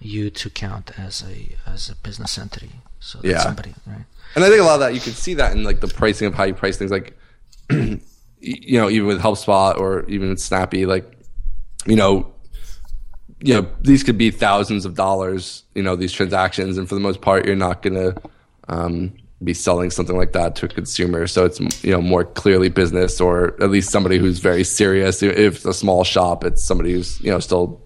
you 0.00 0.30
to 0.30 0.50
count 0.50 0.90
as 0.98 1.22
a 1.22 1.56
as 1.66 1.88
a 1.88 1.94
business 1.96 2.38
entity. 2.38 2.72
So 3.00 3.20
yeah. 3.22 3.38
somebody, 3.38 3.74
right? 3.86 4.04
And 4.34 4.44
I 4.44 4.48
think 4.48 4.60
a 4.60 4.64
lot 4.64 4.74
of 4.74 4.80
that 4.80 4.94
you 4.94 5.00
can 5.00 5.12
see 5.12 5.34
that 5.34 5.52
in 5.52 5.64
like 5.64 5.80
the 5.80 5.88
pricing 5.88 6.26
of 6.26 6.34
how 6.34 6.44
you 6.44 6.54
price 6.54 6.76
things, 6.76 6.90
like 6.90 7.16
you 7.70 8.78
know, 8.80 8.90
even 8.90 9.06
with 9.06 9.20
HelpSpot 9.20 9.78
or 9.78 10.04
even 10.08 10.30
with 10.30 10.40
Snappy, 10.40 10.86
like 10.86 11.10
you 11.86 11.96
know, 11.96 12.32
you 13.40 13.54
know, 13.54 13.68
these 13.80 14.02
could 14.02 14.18
be 14.18 14.30
thousands 14.30 14.84
of 14.84 14.94
dollars, 14.94 15.64
you 15.74 15.82
know, 15.82 15.96
these 15.96 16.12
transactions, 16.12 16.78
and 16.78 16.88
for 16.88 16.94
the 16.94 17.00
most 17.00 17.20
part, 17.20 17.46
you're 17.46 17.56
not 17.56 17.82
gonna 17.82 18.14
um, 18.68 19.12
be 19.44 19.54
selling 19.54 19.90
something 19.90 20.16
like 20.16 20.32
that 20.32 20.56
to 20.56 20.66
a 20.66 20.68
consumer. 20.68 21.26
So 21.26 21.44
it's 21.44 21.60
you 21.84 21.92
know 21.92 22.00
more 22.00 22.24
clearly 22.24 22.68
business, 22.68 23.20
or 23.20 23.54
at 23.62 23.70
least 23.70 23.90
somebody 23.90 24.18
who's 24.18 24.38
very 24.38 24.64
serious. 24.64 25.22
If 25.22 25.56
it's 25.56 25.64
a 25.64 25.74
small 25.74 26.04
shop, 26.04 26.44
it's 26.44 26.62
somebody 26.62 26.92
who's 26.92 27.20
you 27.20 27.30
know 27.30 27.38
still 27.38 27.80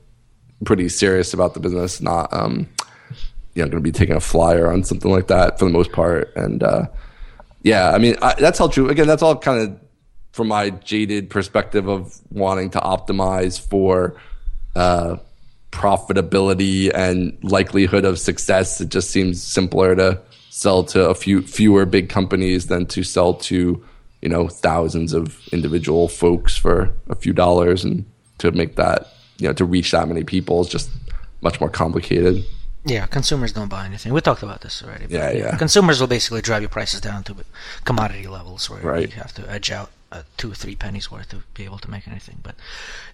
pretty 0.65 0.89
serious 0.89 1.35
about 1.35 1.55
the 1.55 1.61
business, 1.61 2.01
not 2.01 2.33
um, 2.33 2.69
you 3.55 3.63
know 3.63 3.69
going 3.69 3.83
to 3.83 3.89
be 3.89 3.93
taking 3.93 4.17
a 4.17 4.21
flyer 4.21 4.73
on 4.73 4.85
something 4.85 5.11
like 5.11 5.29
that 5.29 5.59
for 5.59 5.65
the 5.65 5.71
most 5.71 5.93
part. 5.93 6.33
And 6.37 6.63
uh, 6.63 6.87
yeah, 7.63 7.91
I 7.91 7.99
mean 7.99 8.17
I, 8.23 8.35
that's 8.35 8.61
all 8.61 8.69
true. 8.69 8.89
Again, 8.89 9.07
that's 9.07 9.23
all 9.23 9.37
kind 9.37 9.61
of 9.61 9.81
from 10.33 10.49
my 10.49 10.71
jaded 10.71 11.31
perspective 11.31 11.89
of 11.89 12.21
wanting 12.31 12.71
to 12.71 12.79
optimize 12.79 13.61
for 13.61 14.15
uh, 14.77 15.17
profitability 15.73 16.91
and 16.95 17.37
likelihood 17.43 18.05
of 18.05 18.19
success. 18.19 18.81
It 18.81 18.89
just 18.91 19.11
seems 19.11 19.43
simpler 19.43 19.97
to 19.97 20.21
sell 20.59 20.83
to 20.83 21.09
a 21.09 21.15
few 21.15 21.41
fewer 21.43 21.87
big 21.87 22.09
companies 22.09 22.67
than 22.67 22.85
to 22.85 23.05
sell 23.05 23.33
to 23.33 23.81
you 24.21 24.29
know 24.29 24.49
thousands 24.49 25.13
of 25.13 25.39
individual 25.53 26.09
folks 26.09 26.57
for 26.57 26.93
a 27.09 27.15
few 27.15 27.33
dollars 27.33 27.85
and 27.85 28.05
to 28.39 28.51
make 28.51 28.75
that 28.75 29.07
you 29.39 29.47
know 29.47 29.55
to 29.55 29.65
reach 29.65 29.93
that 29.93 30.09
many 30.09 30.25
people 30.25 30.61
is 30.61 30.69
just 30.69 30.91
much 31.43 31.61
more 31.61 31.71
complicated. 31.71 32.45
Yeah, 32.85 33.07
consumers 33.07 33.53
don't 33.53 33.69
buy 33.69 33.85
anything. 33.87 34.13
We 34.13 34.21
talked 34.21 34.43
about 34.43 34.63
this 34.63 34.83
already. 34.83 35.07
Yeah, 35.09 35.31
yeah. 35.31 35.57
Consumers 35.57 36.01
will 36.01 36.09
basically 36.09 36.41
drive 36.41 36.63
your 36.63 36.71
prices 36.71 37.01
down 37.01 37.23
to 37.25 37.37
commodity 37.85 38.27
levels 38.27 38.69
where 38.69 38.81
right. 38.83 39.09
you 39.09 39.21
have 39.23 39.35
to 39.35 39.49
edge 39.49 39.71
out 39.71 39.91
uh, 40.11 40.23
two 40.39 40.51
or 40.51 40.55
three 40.55 40.75
pennies 40.75 41.11
worth 41.11 41.29
to 41.29 41.43
be 41.55 41.65
able 41.65 41.79
to 41.79 41.91
make 41.91 42.09
anything. 42.09 42.39
But 42.43 42.57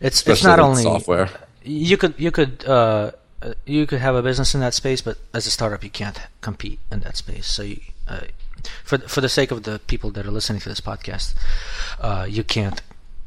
it's 0.01 0.17
Especially 0.17 0.33
it's 0.33 0.45
not 0.45 0.61
only 0.61 0.83
software. 0.83 1.29
You 1.63 1.99
could 1.99 2.15
you 2.17 2.31
could 2.31 2.65
uh, 2.65 3.11
you 3.67 3.87
could 3.87 4.01
have 4.01 4.15
a 4.15 4.23
business 4.23 4.55
in 4.55 4.61
that 4.61 4.75
space, 4.75 5.01
but 5.01 5.19
as 5.33 5.47
a 5.47 5.51
startup, 5.51 5.83
you 5.85 5.91
can't 5.91 6.19
compete 6.41 6.79
in 6.91 7.01
that 7.01 7.17
space. 7.17 7.47
So 7.47 7.63
you, 7.63 7.81
uh, 8.09 8.21
for 8.85 8.99
for 8.99 9.21
the 9.21 9.29
sake 9.29 9.51
of 9.51 9.65
the 9.65 9.79
people 9.87 10.11
that 10.13 10.27
are 10.27 10.31
listening 10.31 10.61
to 10.61 10.69
this 10.69 10.81
podcast, 10.81 11.35
uh, 12.01 12.27
you 12.29 12.45
can't 12.45 12.83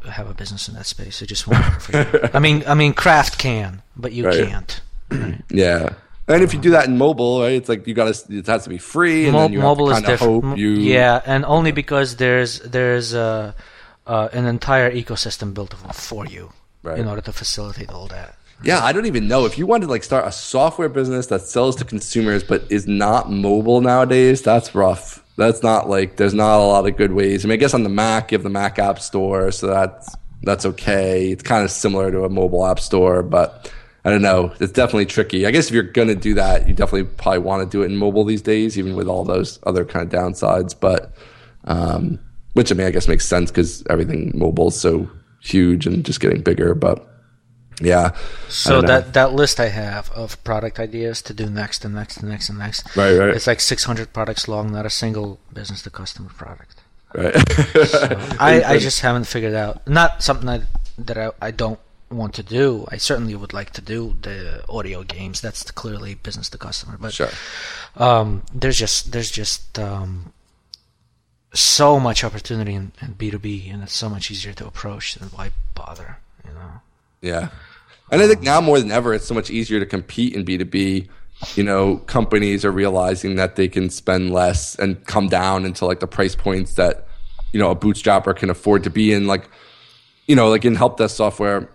have 0.09 0.29
a 0.29 0.33
business 0.33 0.67
in 0.67 0.75
that 0.75 0.85
space. 0.85 1.21
It 1.21 1.27
just 1.27 1.47
won't 1.47 1.63
work 1.67 1.81
for 1.85 1.97
you. 1.97 2.29
I 2.33 2.39
mean, 2.39 2.63
I 2.67 2.73
mean, 2.73 2.93
Kraft 2.93 3.37
can, 3.37 3.81
but 3.95 4.11
you 4.11 4.25
right. 4.25 4.47
can't. 4.47 4.81
Right? 5.09 5.43
Yeah. 5.49 5.93
And 6.29 6.43
if 6.43 6.53
you 6.53 6.59
do 6.59 6.71
that 6.71 6.87
in 6.87 6.97
mobile, 6.97 7.39
right, 7.39 7.53
it's 7.53 7.69
like 7.69 7.87
you 7.87 7.93
got 7.93 8.13
to. 8.13 8.37
It 8.37 8.47
has 8.47 8.65
to 8.65 8.69
be 8.69 8.77
free, 8.77 9.23
and 9.23 9.31
Mo- 9.31 9.43
then 9.43 9.53
you 9.53 9.59
mobile 9.59 9.87
have 9.89 10.03
to 10.03 10.51
is. 10.51 10.59
You... 10.59 10.71
Yeah, 10.71 11.21
and 11.25 11.45
only 11.45 11.71
because 11.71 12.17
there's 12.17 12.59
there's 12.59 13.13
uh, 13.13 13.53
uh, 14.05 14.27
an 14.33 14.45
entire 14.45 14.91
ecosystem 14.91 15.53
built 15.53 15.73
for 15.93 16.25
you 16.25 16.51
right. 16.83 16.99
in 16.99 17.07
order 17.07 17.21
to 17.21 17.31
facilitate 17.31 17.89
all 17.89 18.07
that. 18.07 18.35
Yeah, 18.63 18.83
I 18.83 18.91
don't 18.91 19.05
even 19.05 19.27
know 19.27 19.45
if 19.45 19.57
you 19.57 19.67
want 19.67 19.83
to 19.83 19.89
like 19.89 20.03
start 20.03 20.27
a 20.27 20.31
software 20.31 20.89
business 20.89 21.27
that 21.27 21.41
sells 21.41 21.75
to 21.77 21.85
consumers 21.85 22.43
but 22.43 22.63
is 22.69 22.87
not 22.87 23.31
mobile 23.31 23.81
nowadays. 23.81 24.41
That's 24.41 24.73
rough. 24.73 25.23
That's 25.37 25.61
not 25.61 25.87
like 25.87 26.17
there's 26.17 26.33
not 26.33 26.59
a 26.59 26.65
lot 26.65 26.87
of 26.87 26.97
good 26.97 27.13
ways. 27.13 27.45
I 27.45 27.47
mean, 27.47 27.53
I 27.53 27.57
guess 27.57 27.75
on 27.75 27.83
the 27.83 27.89
Mac 27.89 28.31
you 28.31 28.37
have 28.37 28.43
the 28.43 28.49
Mac 28.49 28.79
App 28.79 28.99
Store, 28.99 29.51
so 29.51 29.67
that's 29.67 30.15
that's 30.41 30.65
okay. 30.65 31.29
It's 31.31 31.43
kind 31.43 31.63
of 31.63 31.69
similar 31.69 32.11
to 32.11 32.23
a 32.23 32.29
mobile 32.29 32.65
app 32.65 32.79
store, 32.79 33.21
but 33.21 33.71
I 34.05 34.09
don't 34.09 34.21
know. 34.21 34.53
It's 34.59 34.71
definitely 34.71 35.05
tricky. 35.05 35.45
I 35.45 35.51
guess 35.51 35.67
if 35.67 35.73
you're 35.73 35.83
going 35.83 36.07
to 36.07 36.15
do 36.15 36.33
that, 36.35 36.67
you 36.67 36.73
definitely 36.73 37.03
probably 37.03 37.39
want 37.39 37.69
to 37.69 37.77
do 37.77 37.83
it 37.83 37.87
in 37.87 37.97
mobile 37.97 38.23
these 38.23 38.41
days, 38.41 38.77
even 38.77 38.95
with 38.95 39.07
all 39.07 39.23
those 39.23 39.59
other 39.63 39.83
kind 39.83 40.05
of 40.05 40.17
downsides. 40.17 40.73
But 40.79 41.13
um, 41.65 42.19
which 42.53 42.71
I 42.71 42.75
mean, 42.75 42.87
I 42.87 42.91
guess 42.91 43.07
makes 43.07 43.25
sense 43.25 43.51
because 43.51 43.83
everything 43.89 44.31
mobile 44.33 44.69
is 44.69 44.79
so 44.79 45.09
huge 45.41 45.85
and 45.85 46.05
just 46.05 46.19
getting 46.19 46.41
bigger. 46.41 46.73
But 46.73 47.07
yeah. 47.81 48.15
So 48.49 48.81
that 48.81 49.13
that 49.13 49.33
list 49.33 49.59
I 49.59 49.67
have 49.67 50.09
of 50.11 50.41
product 50.43 50.79
ideas 50.79 51.21
to 51.23 51.33
do 51.33 51.49
next 51.49 51.85
and 51.85 51.93
next 51.93 52.17
and 52.17 52.29
next 52.29 52.49
and 52.49 52.57
next. 52.57 52.95
Right, 52.95 53.15
right. 53.17 53.29
It's 53.29 53.47
like 53.47 53.59
600 53.59 54.13
products 54.13 54.47
long, 54.47 54.71
not 54.71 54.85
a 54.85 54.89
single 54.89 55.39
business 55.53 55.83
to 55.83 55.89
customer 55.89 56.29
product. 56.29 56.81
Right. 57.13 57.33
so 57.87 58.17
I, 58.39 58.63
I 58.65 58.77
just 58.79 59.01
haven't 59.01 59.25
figured 59.25 59.53
out. 59.53 59.87
Not 59.87 60.23
something 60.23 60.49
I, 60.49 60.61
that 60.97 61.17
I, 61.17 61.31
I 61.41 61.51
don't 61.51 61.79
want 62.09 62.33
to 62.35 62.43
do. 62.43 62.85
I 62.89 62.97
certainly 62.97 63.35
would 63.35 63.53
like 63.53 63.71
to 63.71 63.81
do 63.81 64.15
the 64.21 64.63
audio 64.69 65.03
games. 65.03 65.41
That's 65.41 65.69
clearly 65.71 66.15
business 66.15 66.49
to 66.49 66.57
customer. 66.57 66.97
But 66.99 67.13
sure. 67.13 67.29
um, 67.95 68.43
there's 68.53 68.77
just 68.77 69.11
there's 69.11 69.31
just 69.31 69.77
um, 69.77 70.33
so 71.53 71.99
much 71.99 72.23
opportunity 72.23 72.73
in, 72.73 72.91
in 73.01 73.15
B2B, 73.15 73.71
and 73.73 73.83
it's 73.83 73.93
so 73.93 74.09
much 74.09 74.31
easier 74.31 74.53
to 74.53 74.67
approach. 74.67 75.15
Then 75.15 75.29
why 75.29 75.51
bother? 75.75 76.17
You 76.45 76.53
know. 76.53 76.71
Yeah. 77.21 77.49
And 78.11 78.21
I 78.21 78.27
think 78.27 78.41
now 78.41 78.61
more 78.61 78.79
than 78.79 78.91
ever, 78.91 79.13
it's 79.13 79.25
so 79.25 79.33
much 79.33 79.49
easier 79.49 79.79
to 79.79 79.85
compete 79.85 80.33
in 80.33 80.45
B2B. 80.45 81.07
You 81.55 81.63
know, 81.63 81.97
companies 81.97 82.65
are 82.65 82.71
realizing 82.71 83.35
that 83.35 83.55
they 83.55 83.67
can 83.67 83.89
spend 83.89 84.31
less 84.31 84.75
and 84.75 85.03
come 85.05 85.27
down 85.27 85.65
into 85.65 85.85
like 85.85 85.99
the 85.99 86.07
price 86.07 86.35
points 86.35 86.75
that, 86.75 87.07
you 87.51 87.59
know, 87.59 87.69
a 87.69 87.75
bootstrapper 87.75 88.35
can 88.35 88.49
afford 88.49 88.83
to 88.85 88.89
be 88.89 89.13
in. 89.13 89.27
Like, 89.27 89.49
you 90.25 90.35
know, 90.35 90.49
like 90.49 90.65
in 90.65 90.75
help 90.75 90.97
desk 90.97 91.15
software, 91.15 91.69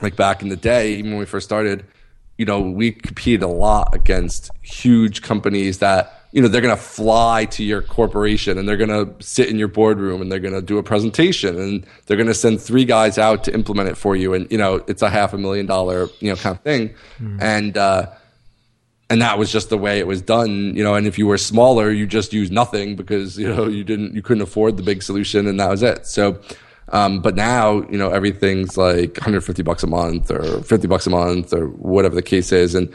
like 0.00 0.16
back 0.16 0.42
in 0.42 0.48
the 0.48 0.56
day, 0.56 0.94
even 0.94 1.10
when 1.10 1.20
we 1.20 1.26
first 1.26 1.46
started, 1.46 1.84
you 2.38 2.44
know, 2.44 2.60
we 2.60 2.92
competed 2.92 3.42
a 3.42 3.48
lot 3.48 3.94
against 3.94 4.50
huge 4.62 5.22
companies 5.22 5.78
that 5.78 6.23
you 6.34 6.42
know 6.42 6.48
they're 6.48 6.60
going 6.60 6.76
to 6.76 6.82
fly 6.82 7.44
to 7.44 7.62
your 7.62 7.80
corporation 7.80 8.58
and 8.58 8.68
they're 8.68 8.76
going 8.76 8.90
to 8.90 9.24
sit 9.24 9.48
in 9.48 9.56
your 9.56 9.68
boardroom 9.68 10.20
and 10.20 10.32
they're 10.32 10.40
going 10.40 10.52
to 10.52 10.60
do 10.60 10.78
a 10.78 10.82
presentation 10.82 11.56
and 11.56 11.86
they're 12.06 12.16
going 12.16 12.26
to 12.26 12.34
send 12.34 12.60
three 12.60 12.84
guys 12.84 13.18
out 13.18 13.44
to 13.44 13.54
implement 13.54 13.88
it 13.88 13.96
for 13.96 14.16
you 14.16 14.34
and 14.34 14.50
you 14.50 14.58
know 14.58 14.84
it's 14.88 15.00
a 15.00 15.08
half 15.08 15.32
a 15.32 15.38
million 15.38 15.64
dollar 15.64 16.08
you 16.18 16.28
know 16.28 16.34
kind 16.34 16.56
of 16.56 16.62
thing 16.62 16.92
mm. 17.20 17.40
and 17.40 17.78
uh, 17.78 18.10
and 19.08 19.22
that 19.22 19.38
was 19.38 19.52
just 19.52 19.68
the 19.68 19.78
way 19.78 20.00
it 20.00 20.08
was 20.08 20.20
done 20.20 20.74
you 20.74 20.82
know 20.82 20.96
and 20.96 21.06
if 21.06 21.16
you 21.18 21.26
were 21.28 21.38
smaller 21.38 21.92
you 21.92 22.04
just 22.04 22.32
used 22.32 22.52
nothing 22.52 22.96
because 22.96 23.38
you 23.38 23.48
know 23.48 23.68
you 23.68 23.84
didn't 23.84 24.12
you 24.12 24.20
couldn't 24.20 24.42
afford 24.42 24.76
the 24.76 24.82
big 24.82 25.04
solution 25.04 25.46
and 25.46 25.60
that 25.60 25.70
was 25.70 25.84
it 25.84 26.04
so 26.04 26.38
um, 26.90 27.20
but 27.20 27.34
now, 27.34 27.82
you 27.88 27.96
know, 27.96 28.10
everything's 28.10 28.76
like 28.76 29.16
150 29.16 29.62
bucks 29.62 29.82
a 29.82 29.86
month 29.86 30.30
or 30.30 30.62
50 30.62 30.86
bucks 30.86 31.06
a 31.06 31.10
month 31.10 31.54
or 31.54 31.68
whatever 31.68 32.14
the 32.14 32.22
case 32.22 32.52
is. 32.52 32.74
And 32.74 32.94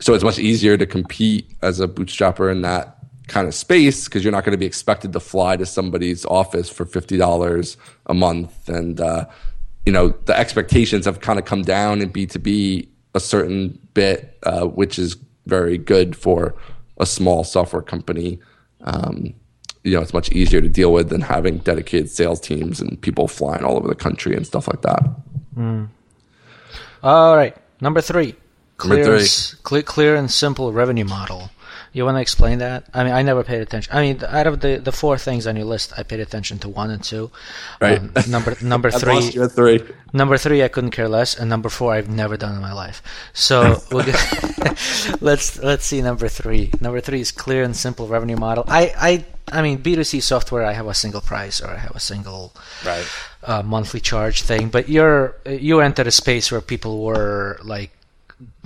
so 0.00 0.14
it's 0.14 0.24
much 0.24 0.38
easier 0.38 0.76
to 0.76 0.86
compete 0.86 1.54
as 1.62 1.78
a 1.78 1.86
bootstrapper 1.86 2.50
in 2.50 2.62
that 2.62 2.96
kind 3.28 3.46
of 3.46 3.54
space 3.54 4.06
because 4.06 4.24
you're 4.24 4.32
not 4.32 4.44
going 4.44 4.52
to 4.52 4.58
be 4.58 4.66
expected 4.66 5.12
to 5.12 5.20
fly 5.20 5.56
to 5.56 5.64
somebody's 5.64 6.24
office 6.26 6.68
for 6.68 6.84
fifty 6.84 7.16
dollars 7.16 7.76
a 8.06 8.14
month, 8.14 8.68
and 8.68 9.00
uh, 9.00 9.26
you 9.86 9.92
know 9.92 10.08
the 10.24 10.36
expectations 10.36 11.04
have 11.04 11.20
kind 11.20 11.38
of 11.38 11.44
come 11.44 11.62
down 11.62 12.00
in 12.00 12.08
B 12.08 12.26
two 12.26 12.38
B 12.38 12.88
a 13.14 13.20
certain 13.20 13.78
bit, 13.94 14.38
uh, 14.42 14.66
which 14.66 14.98
is 14.98 15.16
very 15.46 15.78
good 15.78 16.16
for 16.16 16.54
a 16.98 17.06
small 17.06 17.44
software 17.44 17.82
company. 17.82 18.38
Um, 18.82 19.34
you 19.84 19.94
know, 19.96 20.02
it's 20.02 20.12
much 20.12 20.30
easier 20.32 20.60
to 20.60 20.68
deal 20.68 20.92
with 20.92 21.08
than 21.08 21.22
having 21.22 21.58
dedicated 21.58 22.10
sales 22.10 22.40
teams 22.40 22.80
and 22.80 23.00
people 23.00 23.26
flying 23.28 23.64
all 23.64 23.76
over 23.76 23.88
the 23.88 23.94
country 23.94 24.36
and 24.36 24.46
stuff 24.46 24.68
like 24.68 24.82
that. 24.82 25.02
Mm. 25.56 25.88
All 27.02 27.36
right, 27.36 27.56
number 27.80 28.00
three 28.00 28.34
clear, 28.80 29.20
clear, 29.62 29.82
clear 29.82 30.16
and 30.16 30.30
simple 30.30 30.72
revenue 30.72 31.04
model. 31.04 31.50
You 31.92 32.04
want 32.04 32.16
to 32.18 32.20
explain 32.20 32.58
that? 32.58 32.84
I 32.94 33.02
mean, 33.02 33.12
I 33.12 33.22
never 33.22 33.42
paid 33.42 33.60
attention. 33.60 33.92
I 33.92 34.00
mean, 34.00 34.22
out 34.24 34.46
of 34.46 34.60
the, 34.60 34.76
the 34.76 34.92
four 34.92 35.18
things 35.18 35.46
on 35.48 35.56
your 35.56 35.64
list, 35.64 35.92
I 35.98 36.04
paid 36.04 36.20
attention 36.20 36.58
to 36.60 36.68
one 36.68 36.90
and 36.90 37.02
two. 37.02 37.32
Right. 37.80 37.98
Um, 37.98 38.12
number 38.28 38.56
number 38.62 38.90
three. 38.92 39.30
three. 39.48 39.82
Number 40.12 40.38
three, 40.38 40.62
I 40.62 40.68
couldn't 40.68 40.92
care 40.92 41.08
less, 41.08 41.36
and 41.36 41.50
number 41.50 41.68
four, 41.68 41.92
I've 41.92 42.08
never 42.08 42.36
done 42.36 42.54
in 42.54 42.60
my 42.60 42.72
life. 42.72 43.02
So 43.32 43.82
we'll 43.90 44.04
get, 44.04 45.18
let's 45.20 45.58
let's 45.58 45.84
see 45.84 46.00
number 46.00 46.28
three. 46.28 46.70
Number 46.80 47.00
three 47.00 47.20
is 47.20 47.32
clear 47.32 47.64
and 47.64 47.74
simple 47.76 48.06
revenue 48.06 48.36
model. 48.36 48.64
I 48.68 48.94
I 48.96 49.24
I 49.52 49.62
mean, 49.62 49.78
B2C 49.78 50.22
software, 50.22 50.64
I 50.64 50.74
have 50.74 50.86
a 50.86 50.94
single 50.94 51.20
price 51.20 51.60
or 51.60 51.70
I 51.70 51.78
have 51.78 51.96
a 51.96 52.00
single 52.00 52.54
right. 52.86 53.06
uh, 53.42 53.62
monthly 53.64 53.98
charge 53.98 54.42
thing. 54.42 54.68
But 54.68 54.88
you're 54.88 55.34
you 55.44 55.80
entered 55.80 56.06
a 56.06 56.12
space 56.12 56.52
where 56.52 56.60
people 56.60 57.02
were 57.02 57.58
like 57.64 57.90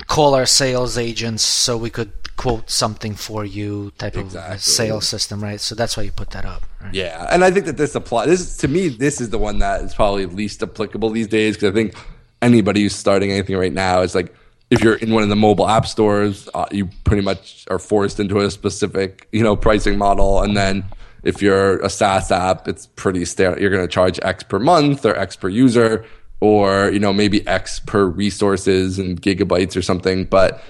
call 0.07 0.35
our 0.35 0.45
sales 0.45 0.97
agents 0.97 1.43
so 1.43 1.77
we 1.77 1.89
could 1.89 2.11
quote 2.37 2.69
something 2.69 3.15
for 3.15 3.45
you 3.45 3.91
type 3.97 4.17
exactly. 4.17 4.55
of 4.55 4.61
sales 4.61 5.07
system, 5.07 5.41
right? 5.43 5.59
So 5.59 5.73
that's 5.73 5.95
why 5.95 6.03
you 6.03 6.11
put 6.11 6.31
that 6.31 6.45
up. 6.45 6.63
Right? 6.81 6.93
Yeah, 6.93 7.27
and 7.31 7.43
I 7.43 7.51
think 7.51 7.65
that 7.65 7.77
this 7.77 7.95
applies. 7.95 8.27
This 8.27 8.57
to 8.57 8.67
me, 8.67 8.89
this 8.89 9.21
is 9.21 9.29
the 9.29 9.37
one 9.37 9.59
that 9.59 9.81
is 9.81 9.93
probably 9.93 10.25
least 10.25 10.61
applicable 10.61 11.09
these 11.11 11.27
days 11.27 11.55
because 11.55 11.71
I 11.71 11.73
think 11.73 11.95
anybody 12.41 12.83
who's 12.83 12.95
starting 12.95 13.31
anything 13.31 13.57
right 13.57 13.73
now 13.73 14.01
is 14.01 14.15
like, 14.15 14.33
if 14.69 14.83
you're 14.83 14.95
in 14.95 15.13
one 15.13 15.23
of 15.23 15.29
the 15.29 15.35
mobile 15.35 15.67
app 15.67 15.85
stores, 15.85 16.49
uh, 16.53 16.65
you 16.71 16.89
pretty 17.03 17.21
much 17.21 17.65
are 17.69 17.79
forced 17.79 18.19
into 18.19 18.39
a 18.39 18.49
specific, 18.49 19.27
you 19.31 19.43
know, 19.43 19.55
pricing 19.55 19.97
model, 19.97 20.41
and 20.41 20.57
then 20.57 20.83
if 21.23 21.41
you're 21.41 21.79
a 21.79 21.89
SaaS 21.89 22.31
app, 22.31 22.67
it's 22.67 22.85
pretty 22.85 23.25
standard. 23.25 23.61
You're 23.61 23.71
going 23.71 23.81
to 23.81 23.91
charge 23.91 24.19
X 24.21 24.43
per 24.43 24.59
month 24.59 25.05
or 25.05 25.17
X 25.17 25.35
per 25.35 25.49
user 25.49 26.05
or 26.39 26.89
you 26.91 26.99
know 26.99 27.13
maybe 27.13 27.45
X 27.47 27.79
per 27.79 28.05
resources 28.05 28.99
and 28.99 29.21
gigabytes 29.21 29.75
or 29.75 29.81
something. 29.81 30.25
But 30.25 30.61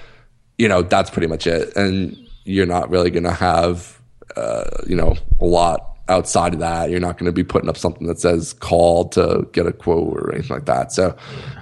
you 0.58 0.68
know 0.68 0.82
that's 0.82 1.10
pretty 1.10 1.28
much 1.28 1.48
it, 1.48 1.76
and 1.76 2.18
you're 2.44 2.66
not 2.66 2.90
really 2.90 3.10
going 3.10 3.24
to 3.24 3.32
have 3.32 4.00
uh, 4.36 4.66
you 4.88 4.96
know 4.96 5.16
a 5.40 5.46
lot 5.46 5.98
outside 6.08 6.54
of 6.54 6.60
that. 6.60 6.90
You're 6.90 7.00
not 7.00 7.18
going 7.18 7.26
to 7.26 7.32
be 7.32 7.44
putting 7.44 7.70
up 7.70 7.78
something 7.78 8.08
that 8.08 8.20
says 8.20 8.54
call 8.54 9.10
to 9.10 9.48
get 9.52 9.66
a 9.66 9.74
quote 9.74 10.18
or 10.18 10.34
anything 10.34 10.56
like 10.56 10.66
that. 10.66 10.92
So 10.92 11.16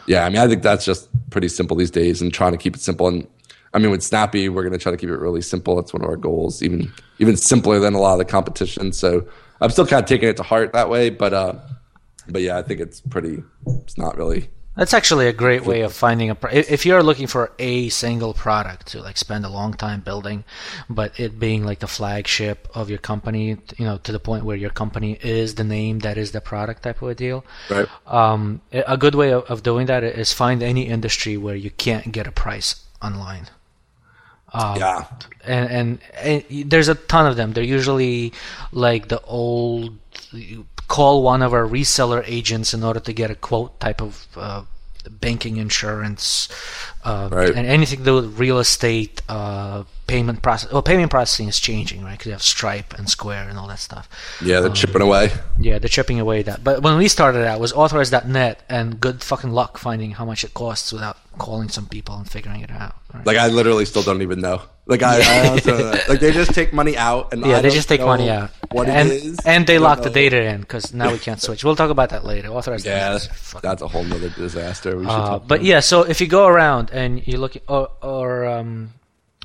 yeah, 0.08 0.26
I 0.26 0.30
mean 0.30 0.40
I 0.40 0.48
think 0.48 0.64
that's 0.64 0.86
just 0.86 1.10
pretty 1.30 1.48
simple 1.48 1.78
these 1.78 1.92
days, 1.92 2.22
and 2.22 2.34
trying 2.34 2.52
to 2.52 2.58
keep 2.58 2.76
it 2.76 2.82
simple 2.82 3.08
and. 3.08 3.28
I 3.76 3.80
mean, 3.80 3.90
with 3.90 4.04
Snappy, 4.04 4.50
we're 4.50 4.62
going 4.62 4.74
to 4.74 4.78
try 4.78 4.92
to 4.92 4.98
keep 5.00 5.10
it 5.10 5.18
really 5.18 5.42
simple. 5.42 5.76
That's 5.76 5.92
one 5.94 6.04
of 6.04 6.08
our 6.08 6.16
goals, 6.16 6.62
even 6.62 6.94
even 7.18 7.36
simpler 7.36 7.80
than 7.80 7.96
a 7.96 8.00
lot 8.00 8.14
of 8.14 8.20
the 8.20 8.26
competition. 8.26 8.92
So 8.92 9.28
I'm 9.62 9.70
still 9.70 9.88
kind 9.88 10.04
of 10.04 10.08
taking 10.08 10.30
it 10.30 10.38
to 10.38 10.44
heart 10.44 10.74
that 10.74 10.90
way, 10.90 11.10
but 11.10 11.34
uh, 11.34 11.56
but 12.28 12.42
yeah, 12.42 12.58
I 12.58 12.62
think 12.62 12.80
it's 12.80 13.02
pretty. 13.02 13.44
It's 13.66 13.98
not 13.98 14.18
really. 14.18 14.50
That's 14.76 14.96
actually 14.96 15.28
a 15.28 15.34
great 15.34 15.66
way 15.66 15.82
of 15.82 15.94
finding 15.94 16.32
a. 16.32 16.38
If 16.52 16.84
you're 16.84 17.04
looking 17.04 17.28
for 17.28 17.52
a 17.60 17.90
single 17.90 18.34
product 18.34 18.88
to 18.88 19.02
like 19.02 19.18
spend 19.18 19.46
a 19.46 19.50
long 19.50 19.76
time 19.76 20.00
building, 20.02 20.46
but 20.90 21.20
it 21.20 21.40
being 21.40 21.64
like 21.64 21.80
the 21.80 21.88
flagship 21.88 22.68
of 22.74 22.90
your 22.90 22.98
company, 22.98 23.58
you 23.78 23.86
know, 23.86 24.00
to 24.00 24.12
the 24.12 24.20
point 24.20 24.46
where 24.46 24.58
your 24.58 24.72
company 24.72 25.20
is 25.22 25.56
the 25.56 25.64
name 25.64 26.00
that 26.00 26.18
is 26.18 26.32
the 26.32 26.42
product 26.42 26.82
type 26.84 27.04
of 27.04 27.10
a 27.10 27.16
deal. 27.16 27.46
Right. 27.70 27.88
Um, 28.08 28.62
a 28.72 28.98
good 28.98 29.14
way 29.14 29.32
of, 29.32 29.44
of 29.44 29.62
doing 29.62 29.86
that 29.88 30.04
is 30.04 30.34
find 30.34 30.64
any 30.64 30.88
industry 30.88 31.38
where 31.38 31.56
you 31.56 31.70
can't 31.70 32.12
get 32.12 32.26
a 32.26 32.32
price 32.32 32.84
online. 33.00 33.50
Um, 34.54 34.78
yeah. 34.78 35.06
And, 35.44 35.70
and, 35.70 36.44
and 36.50 36.72
there's 36.72 36.88
a 36.88 36.96
ton 36.96 37.28
of 37.28 37.36
them. 37.36 37.54
They're 37.54 37.64
usually 37.64 38.34
like 38.72 39.08
the 39.08 39.22
old 39.22 39.98
call 40.88 41.24
one 41.24 41.42
of 41.42 41.54
our 41.54 41.66
reseller 41.66 42.24
agents 42.26 42.74
in 42.74 42.84
order 42.84 43.00
to 43.00 43.14
get 43.14 43.32
a 43.32 43.36
quote 43.36 43.80
type 43.80 44.02
of 44.02 44.28
uh, 44.36 44.64
banking 45.10 45.58
insurance 45.58 46.48
uh, 47.04 47.30
right. 47.32 47.56
and 47.56 47.68
anything 47.68 48.00
to 48.00 48.06
do 48.06 48.16
with 48.16 48.40
real 48.40 48.60
estate 48.60 49.22
uh, 49.28 49.84
payment 50.08 50.42
process. 50.42 50.72
Well, 50.72 50.82
payment 50.82 51.12
processing 51.12 51.48
is 51.48 51.60
changing, 51.60 52.04
right? 52.04 52.12
Because 52.12 52.26
you 52.28 52.32
have 52.34 52.44
Stripe 52.44 52.94
and 52.94 53.10
Square 53.10 53.50
and 53.50 53.58
all 53.58 53.68
that 53.68 53.80
stuff. 53.80 54.10
Yeah, 54.42 54.60
they're 54.60 54.70
um, 54.70 54.76
chipping 54.76 55.02
away. 55.02 55.32
Yeah, 55.60 55.80
they're 55.80 55.90
chipping 55.90 56.20
away 56.20 56.44
that. 56.44 56.64
But 56.64 56.82
when 56.82 56.98
we 56.98 57.08
started 57.08 57.46
out, 57.46 57.58
it 57.58 57.62
was 57.62 57.74
authorized.net, 57.74 58.64
and 58.70 59.00
good 59.00 59.22
fucking 59.22 59.52
luck 59.52 59.78
finding 59.78 60.12
how 60.12 60.26
much 60.26 60.44
it 60.44 60.54
costs 60.54 60.92
without 60.92 61.18
calling 61.38 61.70
some 61.70 61.88
people 61.88 62.16
and 62.18 62.30
figuring 62.30 62.62
it 62.62 62.72
out. 62.72 62.96
Right? 63.14 63.26
Like 63.26 63.38
I 63.38 63.48
literally 63.48 63.86
still 63.86 64.04
don't 64.04 64.22
even 64.22 64.40
know. 64.40 64.62
Like 64.86 65.02
I, 65.02 65.22
I 65.22 65.48
also, 65.48 65.92
like 66.10 66.20
they 66.20 66.32
just 66.32 66.54
take 66.54 66.74
money 66.74 66.98
out 66.98 67.32
and 67.32 67.46
yeah, 67.46 67.58
I 67.58 67.62
they 67.62 67.70
just 67.70 67.88
take 67.88 68.02
money 68.02 68.30
out. 68.30 68.52
What 68.72 68.90
and, 68.90 69.10
it 69.10 69.24
is, 69.24 69.40
and 69.46 69.66
they 69.66 69.80
lock 69.80 70.00
know. 70.00 70.06
the 70.06 70.10
data 70.10 70.44
in 70.44 70.62
because 70.62 70.94
now 70.94 71.12
we 71.12 71.20
can't 71.20 71.42
switch. 71.42 71.64
We'll 71.64 71.78
talk 71.78 71.90
about 71.90 72.10
that 72.10 72.26
later. 72.26 72.50
Authorized. 72.50 72.86
Yeah, 72.86 73.14
that's, 73.14 73.54
that's 73.62 73.82
a 73.82 73.88
whole 73.88 74.04
nother 74.04 74.30
disaster. 74.30 75.02
Uh, 75.08 75.40
but 75.40 75.64
yeah, 75.64 75.80
so 75.80 76.04
if 76.04 76.20
you 76.20 76.28
go 76.28 76.48
around 76.48 76.90
and 76.92 77.26
you 77.26 77.38
look, 77.38 77.56
or, 77.70 77.90
or 78.02 78.46
um, 78.46 78.90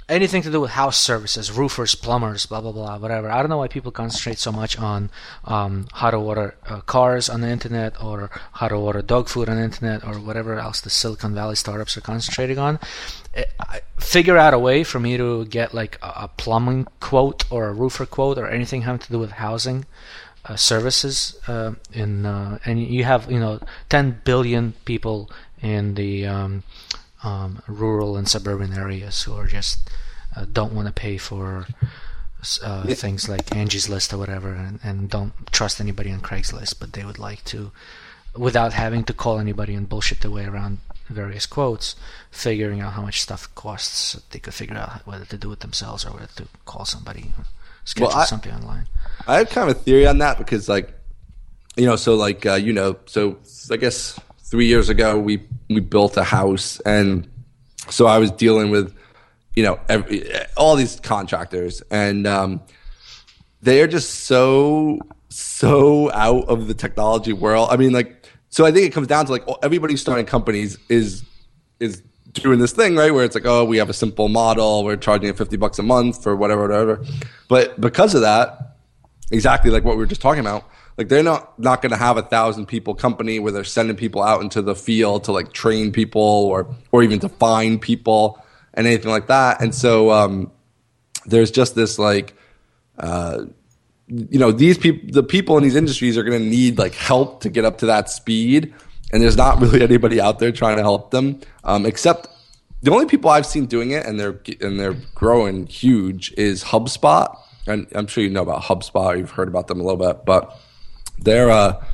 anything 0.08 0.42
to 0.42 0.50
do 0.50 0.60
with 0.60 0.70
house 0.70 0.98
services, 0.98 1.52
roofers, 1.52 1.94
plumbers, 1.94 2.46
blah 2.46 2.60
blah 2.60 2.72
blah, 2.72 2.98
whatever. 2.98 3.30
I 3.30 3.40
don't 3.40 3.50
know 3.50 3.58
why 3.58 3.68
people 3.68 3.92
concentrate 3.92 4.38
so 4.38 4.50
much 4.50 4.78
on 4.78 5.10
um, 5.44 5.86
how 5.92 6.10
to 6.10 6.16
order 6.16 6.54
uh, 6.66 6.80
cars 6.80 7.28
on 7.28 7.40
the 7.40 7.48
internet 7.48 8.02
or 8.02 8.30
how 8.52 8.68
to 8.68 8.74
order 8.74 9.02
dog 9.02 9.28
food 9.28 9.48
on 9.48 9.56
the 9.56 9.62
internet 9.62 10.04
or 10.04 10.14
whatever 10.14 10.58
else 10.58 10.80
the 10.80 10.90
Silicon 10.90 11.34
Valley 11.34 11.56
startups 11.56 11.96
are 11.96 12.00
concentrating 12.00 12.58
on. 12.58 12.78
It, 13.34 13.52
I, 13.60 13.80
figure 13.98 14.38
out 14.38 14.54
a 14.54 14.58
way 14.58 14.84
for 14.84 14.98
me 14.98 15.16
to 15.16 15.44
get 15.46 15.74
like 15.74 15.98
a, 16.02 16.24
a, 16.24 16.30
plumbing 16.36 16.86
quote 17.00 17.44
or 17.50 17.68
a 17.68 17.72
roofer 17.72 18.06
quote 18.06 18.38
or 18.38 18.48
anything 18.48 18.82
having 18.82 19.00
to 19.00 19.12
do 19.12 19.18
with 19.18 19.32
housing. 19.32 19.84
Uh, 20.44 20.56
services 20.56 21.38
uh, 21.46 21.72
in 21.92 22.24
uh, 22.24 22.58
and 22.64 22.80
you 22.80 23.04
have 23.04 23.30
you 23.30 23.38
know 23.38 23.60
10 23.90 24.22
billion 24.24 24.72
people 24.86 25.28
in 25.60 25.94
the 25.94 26.24
um, 26.24 26.62
um, 27.22 27.62
rural 27.66 28.16
and 28.16 28.28
suburban 28.28 28.72
areas 28.72 29.22
who 29.22 29.34
are 29.34 29.46
just 29.46 29.90
uh, 30.36 30.46
don't 30.52 30.72
want 30.72 30.86
to 30.86 30.92
pay 30.92 31.18
for 31.18 31.66
uh, 32.62 32.84
yeah. 32.86 32.94
things 32.94 33.28
like 33.28 33.54
Angie's 33.54 33.88
List 33.88 34.12
or 34.12 34.18
whatever, 34.18 34.52
and, 34.52 34.78
and 34.82 35.10
don't 35.10 35.32
trust 35.52 35.80
anybody 35.80 36.12
on 36.12 36.20
Craigslist, 36.20 36.78
but 36.78 36.92
they 36.92 37.04
would 37.04 37.18
like 37.18 37.44
to, 37.46 37.72
without 38.36 38.72
having 38.72 39.04
to 39.04 39.12
call 39.12 39.38
anybody 39.38 39.74
and 39.74 39.88
bullshit 39.88 40.20
their 40.20 40.30
way 40.30 40.44
around 40.44 40.78
various 41.08 41.46
quotes, 41.46 41.96
figuring 42.30 42.80
out 42.80 42.92
how 42.92 43.02
much 43.02 43.20
stuff 43.20 43.52
costs. 43.54 43.96
So 43.96 44.20
they 44.30 44.38
could 44.38 44.54
figure 44.54 44.76
out 44.76 45.06
whether 45.06 45.24
to 45.24 45.36
do 45.36 45.50
it 45.52 45.60
themselves 45.60 46.04
or 46.04 46.12
whether 46.12 46.28
to 46.36 46.46
call 46.64 46.84
somebody 46.84 47.32
or 47.38 47.44
schedule 47.84 48.08
well, 48.08 48.18
I, 48.18 48.24
something 48.24 48.52
online. 48.52 48.86
I 49.26 49.38
have 49.38 49.50
kind 49.50 49.70
of 49.70 49.76
a 49.76 49.80
theory 49.80 50.06
on 50.06 50.18
that 50.18 50.38
because, 50.38 50.68
like, 50.68 50.94
you 51.76 51.86
know, 51.86 51.96
so 51.96 52.14
like 52.14 52.44
uh, 52.44 52.54
you 52.54 52.72
know, 52.72 52.96
so 53.06 53.38
I 53.70 53.76
guess 53.76 54.18
three 54.50 54.66
years 54.66 54.88
ago 54.88 55.18
we 55.18 55.42
we 55.68 55.80
built 55.80 56.16
a 56.16 56.24
house 56.24 56.80
and 56.80 57.28
so 57.90 58.06
I 58.06 58.18
was 58.18 58.30
dealing 58.30 58.70
with 58.70 58.94
you 59.54 59.62
know 59.62 59.78
every, 59.88 60.30
all 60.56 60.76
these 60.76 61.00
contractors 61.00 61.82
and 61.90 62.26
um, 62.26 62.62
they 63.62 63.82
are 63.82 63.88
just 63.88 64.24
so 64.24 64.98
so 65.30 66.10
out 66.12 66.48
of 66.48 66.68
the 66.68 66.74
technology 66.74 67.32
world. 67.32 67.68
I 67.70 67.76
mean, 67.76 67.92
like, 67.92 68.26
so 68.48 68.64
I 68.64 68.72
think 68.72 68.86
it 68.86 68.92
comes 68.92 69.06
down 69.06 69.26
to 69.26 69.32
like 69.32 69.44
everybody 69.62 69.96
starting 69.96 70.26
companies 70.26 70.78
is 70.88 71.22
is 71.80 72.02
doing 72.32 72.58
this 72.58 72.72
thing 72.72 72.96
right 72.96 73.12
where 73.12 73.24
it's 73.24 73.34
like, 73.34 73.46
oh, 73.46 73.64
we 73.64 73.78
have 73.78 73.88
a 73.88 73.94
simple 73.94 74.28
model, 74.28 74.84
we're 74.84 74.96
charging 74.96 75.32
fifty 75.34 75.56
bucks 75.56 75.78
a 75.78 75.82
month 75.82 76.22
for 76.22 76.34
whatever, 76.34 76.62
whatever. 76.62 77.04
But 77.48 77.80
because 77.80 78.14
of 78.14 78.22
that, 78.22 78.76
exactly 79.30 79.70
like 79.70 79.84
what 79.84 79.96
we 79.96 80.02
were 80.02 80.06
just 80.06 80.20
talking 80.20 80.40
about, 80.40 80.64
like 80.98 81.08
they're 81.08 81.22
not 81.22 81.56
not 81.58 81.80
going 81.80 81.92
to 81.92 81.96
have 81.96 82.16
a 82.16 82.22
thousand 82.22 82.66
people 82.66 82.94
company 82.94 83.38
where 83.38 83.52
they're 83.52 83.62
sending 83.62 83.96
people 83.96 84.20
out 84.20 84.42
into 84.42 84.60
the 84.60 84.74
field 84.74 85.24
to 85.24 85.32
like 85.32 85.52
train 85.52 85.92
people 85.92 86.20
or 86.20 86.74
or 86.90 87.04
even 87.04 87.20
to 87.20 87.28
find 87.28 87.80
people 87.80 88.44
and 88.74 88.86
anything 88.86 89.10
like 89.10 89.28
that. 89.28 89.62
And 89.62 89.72
so 89.72 90.10
um, 90.10 90.52
there's 91.24 91.50
just 91.50 91.74
this 91.74 91.98
like. 91.98 92.34
Uh, 92.98 93.46
you 94.08 94.38
know 94.38 94.50
these 94.50 94.78
people 94.78 95.06
the 95.12 95.22
people 95.22 95.58
in 95.58 95.62
these 95.62 95.76
industries 95.76 96.16
are 96.16 96.22
going 96.22 96.42
to 96.42 96.48
need 96.48 96.78
like 96.78 96.94
help 96.94 97.42
to 97.42 97.50
get 97.50 97.66
up 97.66 97.76
to 97.76 97.86
that 97.86 98.08
speed 98.08 98.72
and 99.12 99.22
there's 99.22 99.36
not 99.36 99.60
really 99.60 99.82
anybody 99.82 100.18
out 100.18 100.38
there 100.38 100.50
trying 100.50 100.76
to 100.76 100.82
help 100.82 101.10
them 101.10 101.38
um, 101.64 101.84
except 101.84 102.26
the 102.82 102.90
only 102.90 103.04
people 103.04 103.28
i've 103.28 103.44
seen 103.44 103.66
doing 103.66 103.90
it 103.90 104.06
and 104.06 104.18
they're 104.18 104.40
and 104.62 104.80
they're 104.80 104.96
growing 105.14 105.66
huge 105.66 106.32
is 106.38 106.64
hubspot 106.64 107.36
and 107.66 107.86
i'm 107.94 108.06
sure 108.06 108.24
you 108.24 108.30
know 108.30 108.40
about 108.40 108.62
hubspot 108.62 109.18
you've 109.18 109.32
heard 109.32 109.46
about 109.46 109.68
them 109.68 109.78
a 109.78 109.84
little 109.84 109.98
bit 109.98 110.24
but 110.24 110.58
they're 111.20 111.50
uh, 111.50 111.84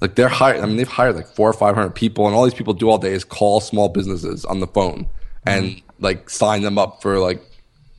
like 0.00 0.14
they're 0.16 0.28
hired. 0.28 0.60
I 0.60 0.66
mean, 0.66 0.76
they've 0.76 0.88
hired 0.88 1.16
like 1.16 1.28
four 1.28 1.48
or 1.48 1.52
five 1.52 1.74
hundred 1.74 1.94
people, 1.94 2.26
and 2.26 2.34
all 2.34 2.44
these 2.44 2.54
people 2.54 2.74
do 2.74 2.88
all 2.90 2.98
day 2.98 3.12
is 3.12 3.24
call 3.24 3.60
small 3.60 3.88
businesses 3.88 4.44
on 4.44 4.60
the 4.60 4.66
phone 4.66 5.08
and 5.46 5.66
mm-hmm. 5.66 6.04
like 6.04 6.28
sign 6.28 6.62
them 6.62 6.78
up 6.78 7.02
for 7.02 7.18
like 7.18 7.42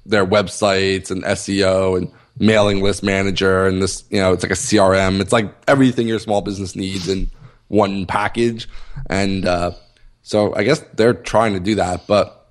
their 0.06 0.26
websites 0.26 1.10
and 1.10 1.24
SEO 1.24 1.98
and 1.98 2.12
mailing 2.38 2.84
list 2.84 3.04
manager 3.04 3.66
and 3.66 3.82
this. 3.82 4.04
You 4.10 4.20
know, 4.20 4.34
it's 4.34 4.44
like 4.44 4.52
a 4.52 4.56
CRM. 4.56 5.20
It's 5.20 5.34
like 5.34 5.54
everything 5.68 6.08
your 6.08 6.20
small 6.20 6.42
business 6.42 6.76
needs 6.76 7.08
in 7.08 7.30
one 7.70 8.06
package, 8.06 8.70
and 9.10 9.46
uh, 9.46 9.72
so 10.22 10.54
I 10.56 10.64
guess 10.64 10.82
they're 10.94 11.14
trying 11.14 11.54
to 11.54 11.60
do 11.60 11.76
that, 11.76 12.08
but. 12.08 12.42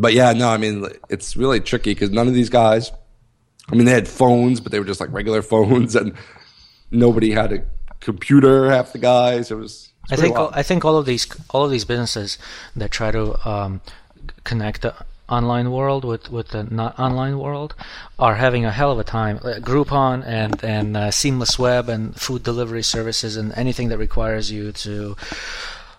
But 0.00 0.12
yeah, 0.12 0.32
no, 0.32 0.48
I 0.48 0.58
mean, 0.58 0.86
it's 1.08 1.36
really 1.36 1.58
tricky 1.58 1.90
because 1.90 2.10
none 2.10 2.28
of 2.28 2.34
these 2.34 2.50
guys, 2.50 2.92
I 3.68 3.74
mean, 3.74 3.84
they 3.84 3.90
had 3.90 4.06
phones, 4.06 4.60
but 4.60 4.70
they 4.70 4.78
were 4.78 4.84
just 4.84 5.00
like 5.00 5.12
regular 5.12 5.42
phones, 5.52 5.96
and 5.96 6.14
nobody 6.90 7.32
had 7.32 7.52
a 7.52 7.62
computer. 8.00 8.70
Half 8.70 8.92
the 8.92 8.98
guys. 8.98 9.50
It 9.50 9.56
was. 9.56 9.90
I 10.10 10.16
think 10.16 10.36
all, 10.36 10.50
I 10.54 10.62
think 10.62 10.84
all 10.84 10.96
of 10.96 11.06
these 11.06 11.26
all 11.50 11.64
of 11.64 11.70
these 11.70 11.84
businesses 11.84 12.38
that 12.74 12.90
try 12.90 13.10
to 13.10 13.48
um, 13.48 13.80
connect 14.44 14.82
the 14.82 14.94
online 15.28 15.70
world 15.70 16.04
with, 16.04 16.30
with 16.30 16.48
the 16.48 16.64
not 16.64 16.98
online 16.98 17.38
world 17.38 17.74
are 18.18 18.36
having 18.36 18.64
a 18.64 18.72
hell 18.72 18.90
of 18.90 18.98
a 18.98 19.04
time. 19.04 19.38
Groupon 19.38 20.24
and 20.26 20.62
and 20.64 20.96
uh, 20.96 21.10
Seamless 21.10 21.58
Web 21.58 21.88
and 21.88 22.18
food 22.18 22.42
delivery 22.42 22.82
services 22.82 23.36
and 23.36 23.52
anything 23.52 23.88
that 23.88 23.98
requires 23.98 24.50
you 24.50 24.72
to 24.72 25.16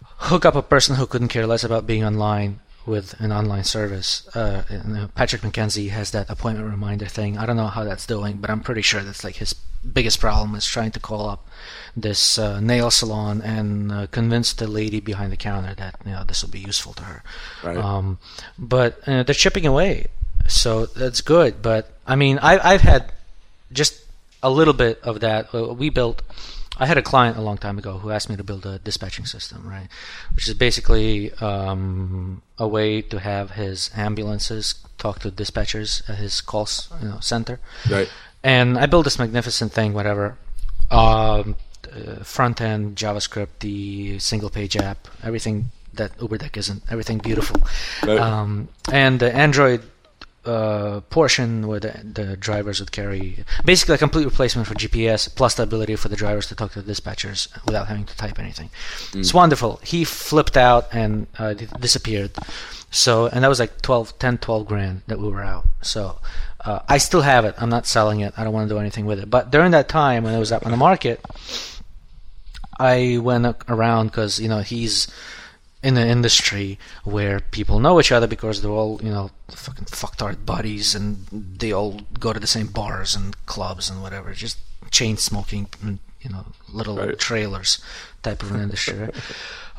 hook 0.01 0.45
up 0.45 0.55
a 0.55 0.61
person 0.61 0.95
who 0.95 1.05
couldn't 1.05 1.29
care 1.29 1.47
less 1.47 1.63
about 1.63 1.87
being 1.87 2.03
online 2.03 2.59
with 2.85 3.13
an 3.19 3.31
online 3.31 3.63
service. 3.63 4.27
Uh, 4.35 4.63
uh 4.69 5.07
Patrick 5.15 5.43
McKenzie 5.43 5.89
has 5.89 6.11
that 6.11 6.29
appointment 6.29 6.69
reminder 6.69 7.05
thing. 7.05 7.37
I 7.37 7.45
don't 7.45 7.57
know 7.57 7.67
how 7.67 7.83
that's 7.83 8.07
doing, 8.07 8.37
but 8.37 8.49
I'm 8.49 8.61
pretty 8.61 8.81
sure 8.81 9.01
that's 9.01 9.23
like 9.23 9.35
his 9.35 9.53
biggest 9.83 10.19
problem 10.19 10.55
is 10.55 10.65
trying 10.65 10.91
to 10.91 10.99
call 10.99 11.29
up 11.29 11.47
this 11.95 12.37
uh, 12.37 12.59
nail 12.59 12.91
salon 12.91 13.41
and 13.41 13.91
uh, 13.91 14.07
convince 14.07 14.53
the 14.53 14.67
lady 14.67 14.99
behind 14.99 15.31
the 15.31 15.37
counter 15.37 15.73
that 15.75 15.95
you 16.05 16.11
know 16.11 16.23
this 16.23 16.43
will 16.43 16.51
be 16.51 16.59
useful 16.59 16.93
to 16.93 17.03
her. 17.03 17.23
Right. 17.63 17.77
Um, 17.77 18.19
but 18.57 18.99
uh, 19.07 19.23
they're 19.23 19.35
chipping 19.35 19.65
away, 19.65 20.07
so 20.47 20.85
that's 20.85 21.21
good. 21.21 21.61
But 21.61 21.91
I 22.05 22.15
mean, 22.15 22.39
I, 22.39 22.59
I've 22.59 22.81
had 22.81 23.11
just 23.71 24.03
a 24.43 24.49
little 24.49 24.73
bit 24.73 24.99
of 25.03 25.19
that. 25.21 25.53
Uh, 25.53 25.73
we 25.73 25.89
built. 25.89 26.21
I 26.81 26.85
had 26.85 26.97
a 26.97 27.01
client 27.01 27.35
a 27.35 27.41
long 27.41 27.57
time 27.57 27.77
ago 27.77 27.97
who 27.97 28.09
asked 28.09 28.29
me 28.29 28.37
to 28.37 28.43
build 28.43 28.65
a 28.65 28.79
dispatching 28.79 29.25
system, 29.25 29.67
right? 29.67 29.89
Which 30.33 30.47
is 30.47 30.53
basically 30.53 31.33
um, 31.33 32.41
a 32.57 32.69
way 32.69 33.01
to 33.01 33.19
have 33.19 33.51
his 33.51 33.91
ambulances 33.97 34.75
talk 34.97 35.19
to 35.19 35.31
dispatchers 35.31 36.09
at 36.09 36.19
his 36.19 36.39
call 36.39 36.69
you 37.01 37.09
know, 37.09 37.19
center. 37.19 37.59
Right 37.89 38.09
and 38.43 38.77
I 38.77 38.85
built 38.85 39.05
this 39.05 39.19
magnificent 39.19 39.71
thing, 39.71 39.93
whatever. 39.93 40.37
Um, 40.91 41.55
uh, 41.91 42.23
front 42.23 42.61
end 42.61 42.95
JavaScript, 42.95 43.59
the 43.59 44.19
single 44.19 44.49
page 44.49 44.77
app, 44.77 45.07
everything 45.23 45.71
that 45.93 46.17
UberDeck 46.17 46.57
isn't, 46.57 46.83
everything 46.89 47.17
beautiful. 47.19 47.61
Right. 48.05 48.19
Um, 48.19 48.69
and 48.91 49.19
the 49.19 49.33
Android 49.35 49.83
uh, 50.45 51.01
portion 51.09 51.67
where 51.67 51.79
the, 51.79 52.01
the, 52.03 52.37
drivers 52.37 52.79
would 52.79 52.91
carry 52.91 53.43
basically 53.65 53.95
a 53.95 53.97
complete 53.97 54.25
replacement 54.25 54.67
for 54.67 54.73
GPS 54.73 55.33
plus 55.33 55.55
the 55.55 55.63
ability 55.63 55.95
for 55.95 56.07
the 56.07 56.15
drivers 56.15 56.47
to 56.47 56.55
talk 56.55 56.71
to 56.71 56.81
the 56.81 56.91
dispatchers 56.91 57.49
without 57.65 57.87
having 57.87 58.05
to 58.05 58.15
type 58.15 58.39
anything. 58.39 58.69
Mm. 59.11 59.19
It's 59.19 59.33
wonderful. 59.33 59.79
He 59.83 60.05
flipped 60.05 60.55
out 60.57 60.87
and 60.93 61.27
uh, 61.37 61.53
disappeared. 61.53 62.31
So, 62.89 63.27
and 63.27 63.43
that 63.43 63.49
was 63.49 63.59
like 63.59 63.81
12, 63.81 64.17
10, 64.17 64.37
12 64.39 64.65
grand 64.65 65.01
that 65.07 65.19
we 65.19 65.29
were 65.29 65.43
out. 65.43 65.65
So, 65.81 66.19
uh, 66.65 66.79
I 66.87 66.97
still 66.97 67.21
have 67.21 67.45
it. 67.45 67.55
I'm 67.57 67.69
not 67.69 67.85
selling 67.85 68.19
it. 68.19 68.33
I 68.37 68.43
don't 68.43 68.53
want 68.53 68.67
to 68.67 68.75
do 68.75 68.79
anything 68.79 69.05
with 69.05 69.19
it. 69.19 69.29
But 69.29 69.51
during 69.51 69.71
that 69.71 69.87
time 69.87 70.23
when 70.23 70.33
it 70.33 70.39
was 70.39 70.51
up 70.51 70.65
on 70.65 70.71
the 70.71 70.77
market, 70.77 71.23
I 72.77 73.17
went 73.21 73.45
around 73.67 74.07
because 74.07 74.39
you 74.39 74.49
know 74.49 74.59
he's 74.59 75.07
in 75.81 75.95
an 75.95 76.07
industry 76.07 76.77
where 77.05 77.39
people 77.39 77.79
know 77.79 77.99
each 77.99 78.11
other 78.11 78.27
because 78.27 78.61
they're 78.61 78.71
all 78.71 78.99
you 79.01 79.09
know 79.09 79.31
fucking 79.49 79.85
fucktard 79.85 80.45
buddies 80.45 80.93
and 80.95 81.25
they 81.31 81.71
all 81.71 82.01
go 82.19 82.33
to 82.33 82.39
the 82.39 82.47
same 82.47 82.67
bars 82.67 83.15
and 83.15 83.45
clubs 83.45 83.89
and 83.89 84.01
whatever. 84.01 84.33
Just 84.33 84.57
chain 84.91 85.17
smoking, 85.17 85.67
you 86.21 86.29
know, 86.29 86.45
little 86.71 86.97
right. 86.97 87.17
trailers 87.17 87.79
type 88.21 88.43
of 88.43 88.51
an 88.51 88.61
industry. 88.61 89.09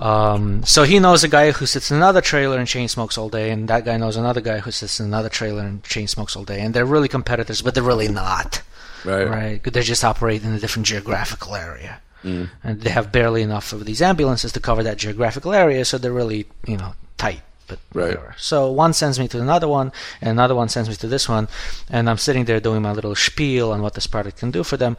Um, 0.01 0.64
so 0.64 0.84
he 0.84 0.99
knows 0.99 1.24
a 1.24 1.28
guy 1.28 1.51
who 1.51 1.66
sits 1.66 1.91
in 1.91 1.99
another 1.99 2.22
trailer 2.22 2.59
and 2.59 2.66
chain 2.66 2.88
smokes 2.88 3.18
all 3.18 3.28
day, 3.28 3.51
and 3.51 3.68
that 3.68 3.84
guy 3.84 3.99
knows 3.99 4.16
another 4.16 4.41
guy 4.41 4.61
who 4.61 4.70
sits 4.70 4.99
in 4.99 5.05
another 5.05 5.28
trailer 5.28 5.62
and 5.62 5.84
chain 5.84 6.09
smokes 6.09 6.34
all 6.34 6.45
day, 6.45 6.61
and 6.62 6.72
they're 6.72 6.86
really 6.86 7.07
competitors, 7.07 7.61
but 7.61 7.74
they're 7.74 7.82
really 7.82 8.09
not. 8.09 8.62
Right. 9.05 9.28
Right. 9.28 9.62
They 9.62 9.82
just 9.82 10.03
operate 10.03 10.43
in 10.43 10.55
a 10.55 10.59
different 10.59 10.86
geographical 10.86 11.55
area, 11.55 12.01
mm. 12.24 12.49
and 12.64 12.80
they 12.80 12.88
have 12.88 13.12
barely 13.12 13.43
enough 13.43 13.74
of 13.74 13.84
these 13.84 14.01
ambulances 14.01 14.53
to 14.53 14.61
cover 14.61 14.82
that 14.82 14.97
geographical 14.97 15.53
area, 15.53 15.84
so 15.84 15.99
they're 15.99 16.12
really 16.12 16.47
you 16.66 16.78
know 16.78 16.95
tight. 17.18 17.43
But 17.66 17.78
right. 17.93 18.09
whatever. 18.09 18.34
So 18.38 18.72
one 18.72 18.95
sends 18.95 19.18
me 19.18 19.28
to 19.28 19.41
another 19.41 19.68
one, 19.68 19.93
and 20.22 20.30
another 20.30 20.55
one 20.55 20.70
sends 20.70 20.88
me 20.88 20.97
to 20.97 21.07
this 21.07 21.28
one, 21.28 21.47
and 21.91 22.09
I'm 22.09 22.18
sitting 22.18 22.47
there 22.47 22.59
doing 22.59 22.80
my 22.80 22.93
little 22.93 23.14
spiel 23.14 23.70
on 23.70 23.82
what 23.82 23.95
this 23.95 24.07
product 24.07 24.38
can 24.38 24.51
do 24.51 24.64
for 24.64 24.78
them, 24.78 24.97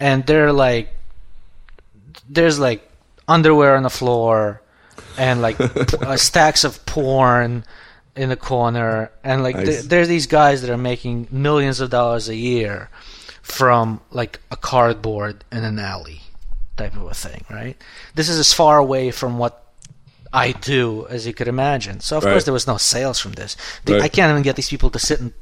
and 0.00 0.24
they're 0.26 0.52
like, 0.52 0.94
there's 2.28 2.58
like 2.58 2.88
underwear 3.26 3.76
on 3.76 3.82
the 3.82 3.90
floor 3.90 4.62
and 5.16 5.42
like 5.42 5.58
uh, 5.60 6.16
stacks 6.16 6.64
of 6.64 6.84
porn 6.86 7.64
in 8.16 8.28
the 8.30 8.36
corner 8.36 9.10
and 9.22 9.42
like 9.42 9.56
nice. 9.56 9.66
th- 9.66 9.82
there's 9.84 10.08
these 10.08 10.26
guys 10.26 10.62
that 10.62 10.70
are 10.70 10.76
making 10.78 11.28
millions 11.30 11.80
of 11.80 11.90
dollars 11.90 12.28
a 12.28 12.34
year 12.34 12.90
from 13.42 14.00
like 14.10 14.40
a 14.50 14.56
cardboard 14.56 15.44
in 15.52 15.62
an 15.64 15.78
alley 15.78 16.20
type 16.76 16.94
of 16.96 17.02
a 17.02 17.14
thing 17.14 17.44
right 17.50 17.76
this 18.14 18.28
is 18.28 18.38
as 18.38 18.52
far 18.52 18.78
away 18.78 19.10
from 19.10 19.38
what 19.38 19.64
I 20.30 20.52
do, 20.52 21.06
as 21.08 21.26
you 21.26 21.32
could 21.32 21.48
imagine. 21.48 22.00
So 22.00 22.18
of 22.18 22.24
Right. 22.24 22.32
course 22.32 22.44
there 22.44 22.52
was 22.52 22.66
no 22.66 22.76
sales 22.76 23.18
from 23.18 23.32
this. 23.32 23.56
The, 23.86 23.94
Right. 23.94 24.02
I 24.02 24.08
can't 24.08 24.30
even 24.30 24.42
get 24.42 24.56
these 24.56 24.68
people 24.68 24.90
to 24.90 24.98
sit 24.98 25.20
and 25.20 25.32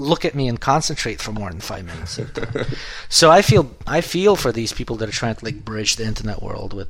look 0.00 0.24
at 0.24 0.34
me 0.34 0.48
and 0.48 0.58
concentrate 0.60 1.20
for 1.20 1.32
more 1.32 1.50
than 1.50 1.60
five 1.60 1.84
minutes. 1.84 2.18
at 2.18 2.36
a 2.38 2.46
time. 2.46 2.66
so 3.08 3.30
I 3.30 3.42
feel 3.42 3.70
I 3.86 4.00
feel 4.00 4.34
for 4.36 4.50
these 4.52 4.72
people 4.72 4.96
that 4.96 5.08
are 5.08 5.12
trying 5.12 5.34
to 5.36 5.44
like 5.44 5.64
bridge 5.64 5.96
the 5.96 6.04
internet 6.04 6.42
world 6.42 6.72
with 6.72 6.88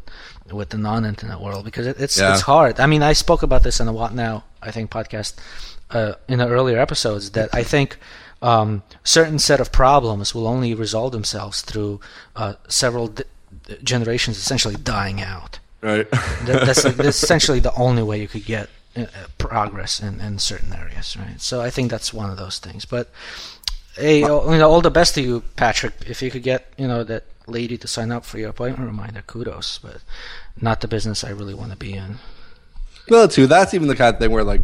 with 0.50 0.70
the 0.70 0.78
non-internet 0.78 1.40
world 1.40 1.64
because 1.64 1.86
it, 1.86 2.00
it's 2.00 2.18
Yeah. 2.18 2.32
it's 2.32 2.42
hard. 2.42 2.80
I 2.80 2.86
mean, 2.86 3.02
I 3.02 3.12
spoke 3.14 3.42
about 3.42 3.62
this 3.62 3.80
in 3.80 3.86
the 3.86 3.92
What 3.92 4.14
Now 4.14 4.44
I 4.62 4.70
think 4.70 4.90
podcast 4.90 5.34
uh, 5.90 6.14
in 6.28 6.38
the 6.38 6.48
earlier 6.48 6.78
episodes 6.78 7.30
that 7.32 7.48
I 7.52 7.62
think. 7.64 7.98
Um, 8.42 8.82
certain 9.04 9.38
set 9.38 9.60
of 9.60 9.70
problems 9.70 10.34
will 10.34 10.46
only 10.46 10.72
resolve 10.72 11.12
themselves 11.12 11.60
through 11.60 12.00
uh, 12.34 12.54
several 12.68 13.12
generations 13.82 14.38
essentially 14.38 14.76
dying 14.76 15.20
out. 15.20 15.58
Right. 15.82 16.10
That, 16.46 16.64
that's, 16.64 16.82
that's 16.84 17.22
essentially 17.22 17.60
the 17.60 17.74
only 17.74 18.02
way 18.02 18.18
you 18.18 18.28
could 18.28 18.46
get 18.46 18.70
Uh, 19.00 19.04
uh, 19.04 19.26
progress 19.38 20.00
in, 20.00 20.20
in 20.20 20.38
certain 20.38 20.72
areas, 20.72 21.16
right? 21.16 21.40
So 21.40 21.60
I 21.60 21.70
think 21.70 21.90
that's 21.90 22.12
one 22.12 22.30
of 22.30 22.36
those 22.36 22.58
things. 22.58 22.84
But 22.84 23.08
hey, 23.96 24.20
you 24.20 24.26
know, 24.28 24.70
all 24.70 24.80
the 24.80 24.90
best 24.90 25.14
to 25.14 25.22
you, 25.22 25.42
Patrick. 25.56 25.94
If 26.06 26.22
you 26.22 26.30
could 26.30 26.42
get 26.42 26.72
you 26.76 26.86
know 26.86 27.04
that 27.04 27.24
lady 27.46 27.76
to 27.78 27.88
sign 27.88 28.12
up 28.12 28.24
for 28.24 28.38
your 28.38 28.50
appointment 28.50 28.86
reminder, 28.86 29.22
kudos. 29.26 29.78
But 29.78 29.98
not 30.60 30.80
the 30.80 30.88
business 30.88 31.24
I 31.24 31.30
really 31.30 31.54
want 31.54 31.70
to 31.72 31.76
be 31.76 31.94
in. 31.94 32.16
Well, 33.08 33.28
too, 33.28 33.46
that's 33.46 33.74
even 33.74 33.88
the 33.88 33.96
kind 33.96 34.14
of 34.14 34.20
thing 34.20 34.30
where, 34.30 34.44
like, 34.44 34.62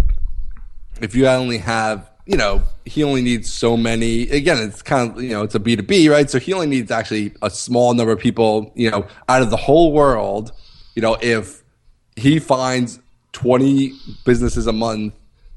if 1.01 1.15
you 1.15 1.27
only 1.27 1.59
have, 1.59 2.09
you 2.27 2.37
know, 2.37 2.63
he 2.85 3.03
only 3.03 3.23
needs 3.23 3.53
so 3.53 3.77
many. 3.77 4.29
Again, 4.31 4.59
it's 4.59 4.83
kind 4.83 5.11
of, 5.11 5.23
you 5.23 5.31
know, 5.31 5.43
it's 5.43 5.55
a 5.55 5.61
B 5.61 5.77
two 5.77 5.83
B, 5.83 6.09
right? 6.09 6.31
So 6.31 6.39
he 6.39 6.53
only 6.53 6.67
needs 6.67 6.91
actually 6.91 7.33
a 7.43 7.51
small 7.51 7.95
number 7.95 8.13
of 8.13 8.21
people, 8.21 8.73
you 8.75 8.91
know, 8.91 9.07
out 9.29 9.43
of 9.43 9.51
the 9.51 9.57
whole 9.57 9.93
world. 9.93 10.53
You 10.95 11.03
know, 11.03 11.17
if 11.21 11.63
he 12.15 12.39
finds 12.39 13.01
twenty 13.37 13.93
businesses 14.25 14.67
a 14.67 14.73
month 14.73 15.13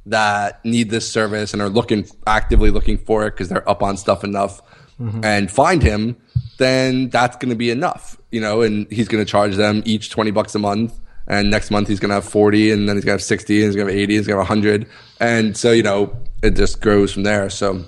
that 0.05 0.63
need 0.65 0.89
this 0.89 1.09
service 1.09 1.53
and 1.53 1.61
are 1.61 1.69
looking 1.69 2.05
actively 2.27 2.71
looking 2.71 2.97
for 2.97 3.25
it 3.25 3.32
because 3.32 3.47
they're 3.47 3.67
up 3.69 3.82
on 3.82 3.95
stuff 3.95 4.25
enough, 4.25 4.61
mm-hmm. 4.99 5.23
and 5.23 5.49
find 5.49 5.82
him, 5.82 6.17
then 6.57 7.07
that's 7.07 7.38
going 7.38 7.49
to 7.49 7.55
be 7.55 7.69
enough, 7.71 8.17
you 8.32 8.41
know. 8.41 8.61
And 8.61 8.91
he's 8.91 9.07
going 9.07 9.23
to 9.23 9.32
charge 9.32 9.55
them 9.55 9.82
each 9.86 10.09
twenty 10.09 10.32
bucks 10.32 10.53
a 10.55 10.59
month. 10.59 10.99
And 11.25 11.49
next 11.49 11.71
month 11.71 11.88
he's 11.88 11.99
going 11.99 12.09
to 12.09 12.15
have 12.15 12.25
40 12.25 12.71
and 12.71 12.89
then 12.89 12.95
he's 12.95 13.05
going 13.05 13.15
to 13.15 13.21
have 13.21 13.23
60 13.23 13.57
and 13.57 13.65
he's 13.67 13.75
going 13.75 13.86
to 13.86 13.93
have 13.93 14.01
80 14.01 14.03
and 14.03 14.19
he's 14.19 14.25
going 14.25 14.36
to 14.36 14.43
have 14.43 14.49
100 14.49 14.88
and 15.19 15.55
so 15.55 15.71
you 15.71 15.84
know 15.84 16.17
it 16.41 16.55
just 16.55 16.82
grows 16.82 17.13
from 17.13 17.21
there. 17.21 17.51
So 17.51 17.86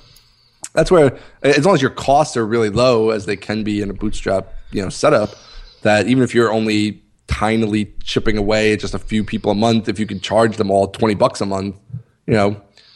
that's 0.74 0.92
where 0.92 1.18
as 1.42 1.66
long 1.66 1.74
as 1.74 1.82
your 1.82 1.90
costs 1.90 2.38
are 2.38 2.46
really 2.46 2.70
low 2.70 3.10
as 3.10 3.26
they 3.26 3.36
can 3.36 3.64
be 3.64 3.82
in 3.82 3.90
a 3.90 3.96
bootstrap 3.96 4.54
you 4.72 4.84
know 4.84 4.90
setup 4.90 5.32
that 5.82 6.08
even 6.08 6.24
if 6.24 6.36
you're 6.36 6.52
only 6.52 7.01
tinily 7.32 7.84
chipping 8.04 8.38
away 8.38 8.74
at 8.74 8.80
just 8.80 8.94
a 8.94 9.00
few 9.00 9.24
people 9.24 9.50
a 9.52 9.56
month 9.56 9.88
if 9.88 9.98
you 10.00 10.06
can 10.12 10.20
charge 10.20 10.58
them 10.58 10.70
all 10.70 10.88
20 10.88 11.16
bucks 11.16 11.40
a 11.42 11.46
month 11.46 11.76
you 12.28 12.34
know 12.34 12.50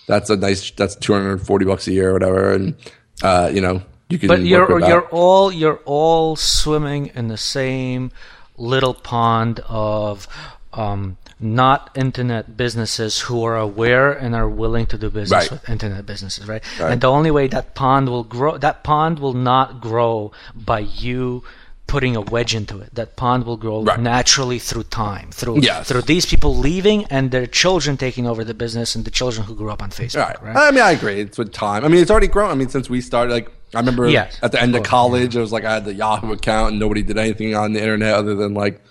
that's 0.07 0.29
a 0.29 0.35
nice 0.35 0.71
that's 0.71 0.95
240 0.95 1.65
bucks 1.65 1.87
a 1.87 1.93
year 1.93 2.09
or 2.09 2.13
whatever 2.13 2.51
and 2.53 2.75
uh, 3.23 3.49
you 3.55 3.61
know 3.61 3.81
you 4.09 4.17
can 4.19 4.27
But 4.27 4.41
you're 4.51 4.79
you're 4.89 5.07
all 5.09 5.51
you're 5.51 5.81
all 5.85 6.35
swimming 6.35 7.03
in 7.15 7.27
the 7.27 7.37
same 7.37 8.11
little 8.57 8.93
pond 8.93 9.61
of 9.67 10.27
um, 10.73 11.17
not 11.39 11.89
internet 11.95 12.55
businesses 12.55 13.19
who 13.21 13.43
are 13.43 13.57
aware 13.57 14.11
and 14.11 14.35
are 14.35 14.47
willing 14.63 14.85
to 14.87 14.97
do 14.97 15.09
business 15.09 15.31
Right. 15.31 15.51
with 15.51 15.69
internet 15.69 16.05
businesses, 16.05 16.47
right? 16.47 16.63
Right. 16.79 16.91
And 16.91 17.01
the 17.01 17.07
only 17.17 17.31
way 17.31 17.47
that 17.47 17.73
pond 17.75 18.09
will 18.09 18.23
grow, 18.23 18.57
that 18.57 18.83
pond 18.83 19.19
will 19.19 19.33
not 19.33 19.81
grow 19.81 20.31
by 20.53 20.79
you 20.79 21.43
putting 21.87 22.15
a 22.15 22.21
wedge 22.21 22.55
into 22.55 22.79
it. 22.79 22.93
That 22.95 23.15
pond 23.15 23.45
will 23.45 23.57
grow 23.57 23.83
Right. 23.83 23.99
naturally 23.99 24.57
through 24.59 24.83
time, 24.85 25.29
through 25.31 25.59
Yes. 25.61 25.87
through 25.87 26.01
these 26.03 26.25
people 26.25 26.57
leaving 26.57 27.05
and 27.05 27.29
their 27.31 27.45
children 27.45 27.95
taking 27.95 28.25
over 28.27 28.43
the 28.43 28.53
business 28.55 28.95
and 28.95 29.05
the 29.05 29.11
children 29.11 29.45
who 29.45 29.53
grew 29.55 29.69
up 29.69 29.83
on 29.83 29.91
Facebook, 29.91 30.17
Right. 30.27 30.43
right? 30.43 30.55
I 30.57 30.71
mean, 30.71 30.81
I 30.81 30.91
agree. 30.91 31.19
It's 31.21 31.37
with 31.37 31.51
time. 31.53 31.85
I 31.85 31.87
mean, 31.87 32.01
it's 32.01 32.09
already 32.11 32.27
grown. 32.27 32.49
I 32.49 32.55
mean, 32.55 32.69
since 32.69 32.89
we 32.89 33.01
started, 33.01 33.31
like, 33.33 33.49
I 33.75 33.79
remember 33.79 34.07
Yes, 34.09 34.37
at 34.41 34.51
the 34.51 34.61
end 34.61 34.75
of 34.75 34.83
college, 34.83 35.35
it 35.35 35.39
was 35.39 35.51
like 35.51 35.63
I 35.65 35.73
had 35.73 35.85
the 35.85 35.93
Yahoo 35.93 36.31
account 36.31 36.71
and 36.71 36.79
nobody 36.79 37.03
did 37.03 37.17
anything 37.17 37.55
on 37.55 37.73
the 37.73 37.79
internet 37.81 38.13
other 38.15 38.33
than 38.33 38.53
like, 38.53 38.81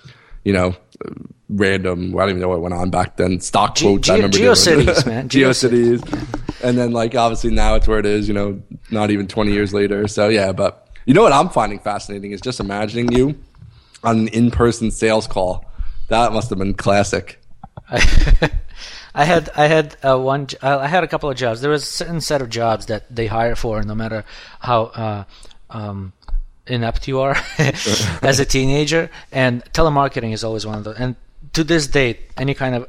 you 0.44 0.52
know, 0.52 0.76
random. 1.48 2.14
I 2.16 2.20
don't 2.20 2.30
even 2.30 2.40
know 2.42 2.48
what 2.48 2.60
went 2.60 2.74
on 2.74 2.90
back 2.90 3.16
then. 3.16 3.40
Stock 3.40 3.74
Ge- 3.76 3.82
quotes. 3.82 4.08
I 4.08 4.14
Ge- 4.14 4.16
remember. 4.18 4.36
GeoCities, 4.38 5.06
man. 5.06 5.28
GeoCities. 5.34 6.62
and 6.62 6.78
then 6.78 6.92
like 6.92 7.14
obviously 7.14 7.50
now 7.50 7.74
it's 7.74 7.86
where 7.88 7.98
it 7.98 8.06
is. 8.06 8.28
You 8.28 8.34
know, 8.34 8.60
not 8.90 9.10
even 9.10 9.26
twenty 9.26 9.52
years 9.52 9.72
later. 9.74 10.06
So 10.08 10.28
yeah, 10.28 10.52
but 10.52 10.83
you 11.06 11.14
know 11.14 11.22
what 11.22 11.32
I'm 11.32 11.48
finding 11.48 11.78
fascinating 11.78 12.32
is 12.32 12.40
just 12.40 12.60
imagining 12.60 13.12
you 13.12 13.36
on 14.02 14.20
an 14.20 14.28
in-person 14.28 14.90
sales 14.90 15.26
call. 15.26 15.64
That 16.08 16.32
must 16.32 16.50
have 16.50 16.58
been 16.58 16.74
classic. 16.74 17.40
I 19.14 19.24
had 19.24 19.48
I 19.56 19.66
had 19.68 19.96
uh, 20.02 20.18
one 20.18 20.48
uh, 20.62 20.78
I 20.78 20.88
had 20.88 21.04
a 21.04 21.08
couple 21.08 21.30
of 21.30 21.36
jobs. 21.36 21.60
There 21.60 21.70
was 21.70 21.84
a 21.84 21.86
certain 21.86 22.20
set 22.20 22.42
of 22.42 22.50
jobs 22.50 22.86
that 22.86 23.04
they 23.14 23.26
hire 23.26 23.54
for, 23.54 23.82
no 23.82 23.94
matter 23.94 24.24
how 24.58 24.84
uh, 24.86 25.24
um, 25.70 26.12
inept 26.66 27.06
you 27.06 27.20
are 27.20 27.36
as 27.58 28.40
a 28.40 28.44
teenager. 28.44 29.10
And 29.30 29.64
telemarketing 29.72 30.32
is 30.32 30.42
always 30.42 30.66
one 30.66 30.78
of 30.78 30.84
those. 30.84 30.96
And 30.96 31.14
to 31.52 31.62
this 31.62 31.86
date, 31.86 32.20
any 32.36 32.54
kind 32.54 32.74
of 32.74 32.88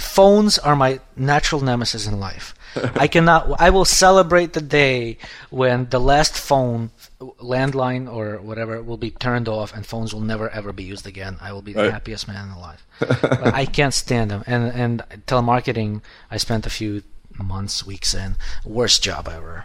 phones 0.00 0.58
are 0.58 0.76
my 0.76 1.00
natural 1.16 1.60
nemesis 1.60 2.06
in 2.06 2.18
life. 2.18 2.54
I 2.94 3.08
cannot. 3.08 3.60
I 3.60 3.70
will 3.70 3.84
celebrate 3.84 4.52
the 4.52 4.60
day 4.60 5.18
when 5.50 5.88
the 5.90 5.98
last 5.98 6.38
phone, 6.38 6.90
landline 7.20 8.12
or 8.12 8.36
whatever, 8.40 8.82
will 8.82 8.96
be 8.96 9.10
turned 9.10 9.48
off 9.48 9.74
and 9.74 9.84
phones 9.86 10.14
will 10.14 10.20
never 10.20 10.48
ever 10.50 10.72
be 10.72 10.84
used 10.84 11.06
again. 11.06 11.36
I 11.40 11.52
will 11.52 11.62
be 11.62 11.72
the 11.72 11.82
Right. 11.82 11.92
happiest 11.92 12.28
man 12.28 12.50
alive. 12.50 12.84
but 13.00 13.54
I 13.54 13.66
can't 13.66 13.94
stand 13.94 14.30
them. 14.30 14.42
And 14.46 14.64
and 14.72 15.02
telemarketing, 15.26 16.02
I 16.30 16.36
spent 16.38 16.66
a 16.66 16.70
few 16.70 17.02
months, 17.38 17.84
weeks 17.86 18.14
in. 18.14 18.36
Worst 18.64 19.02
job 19.02 19.28
ever. 19.28 19.64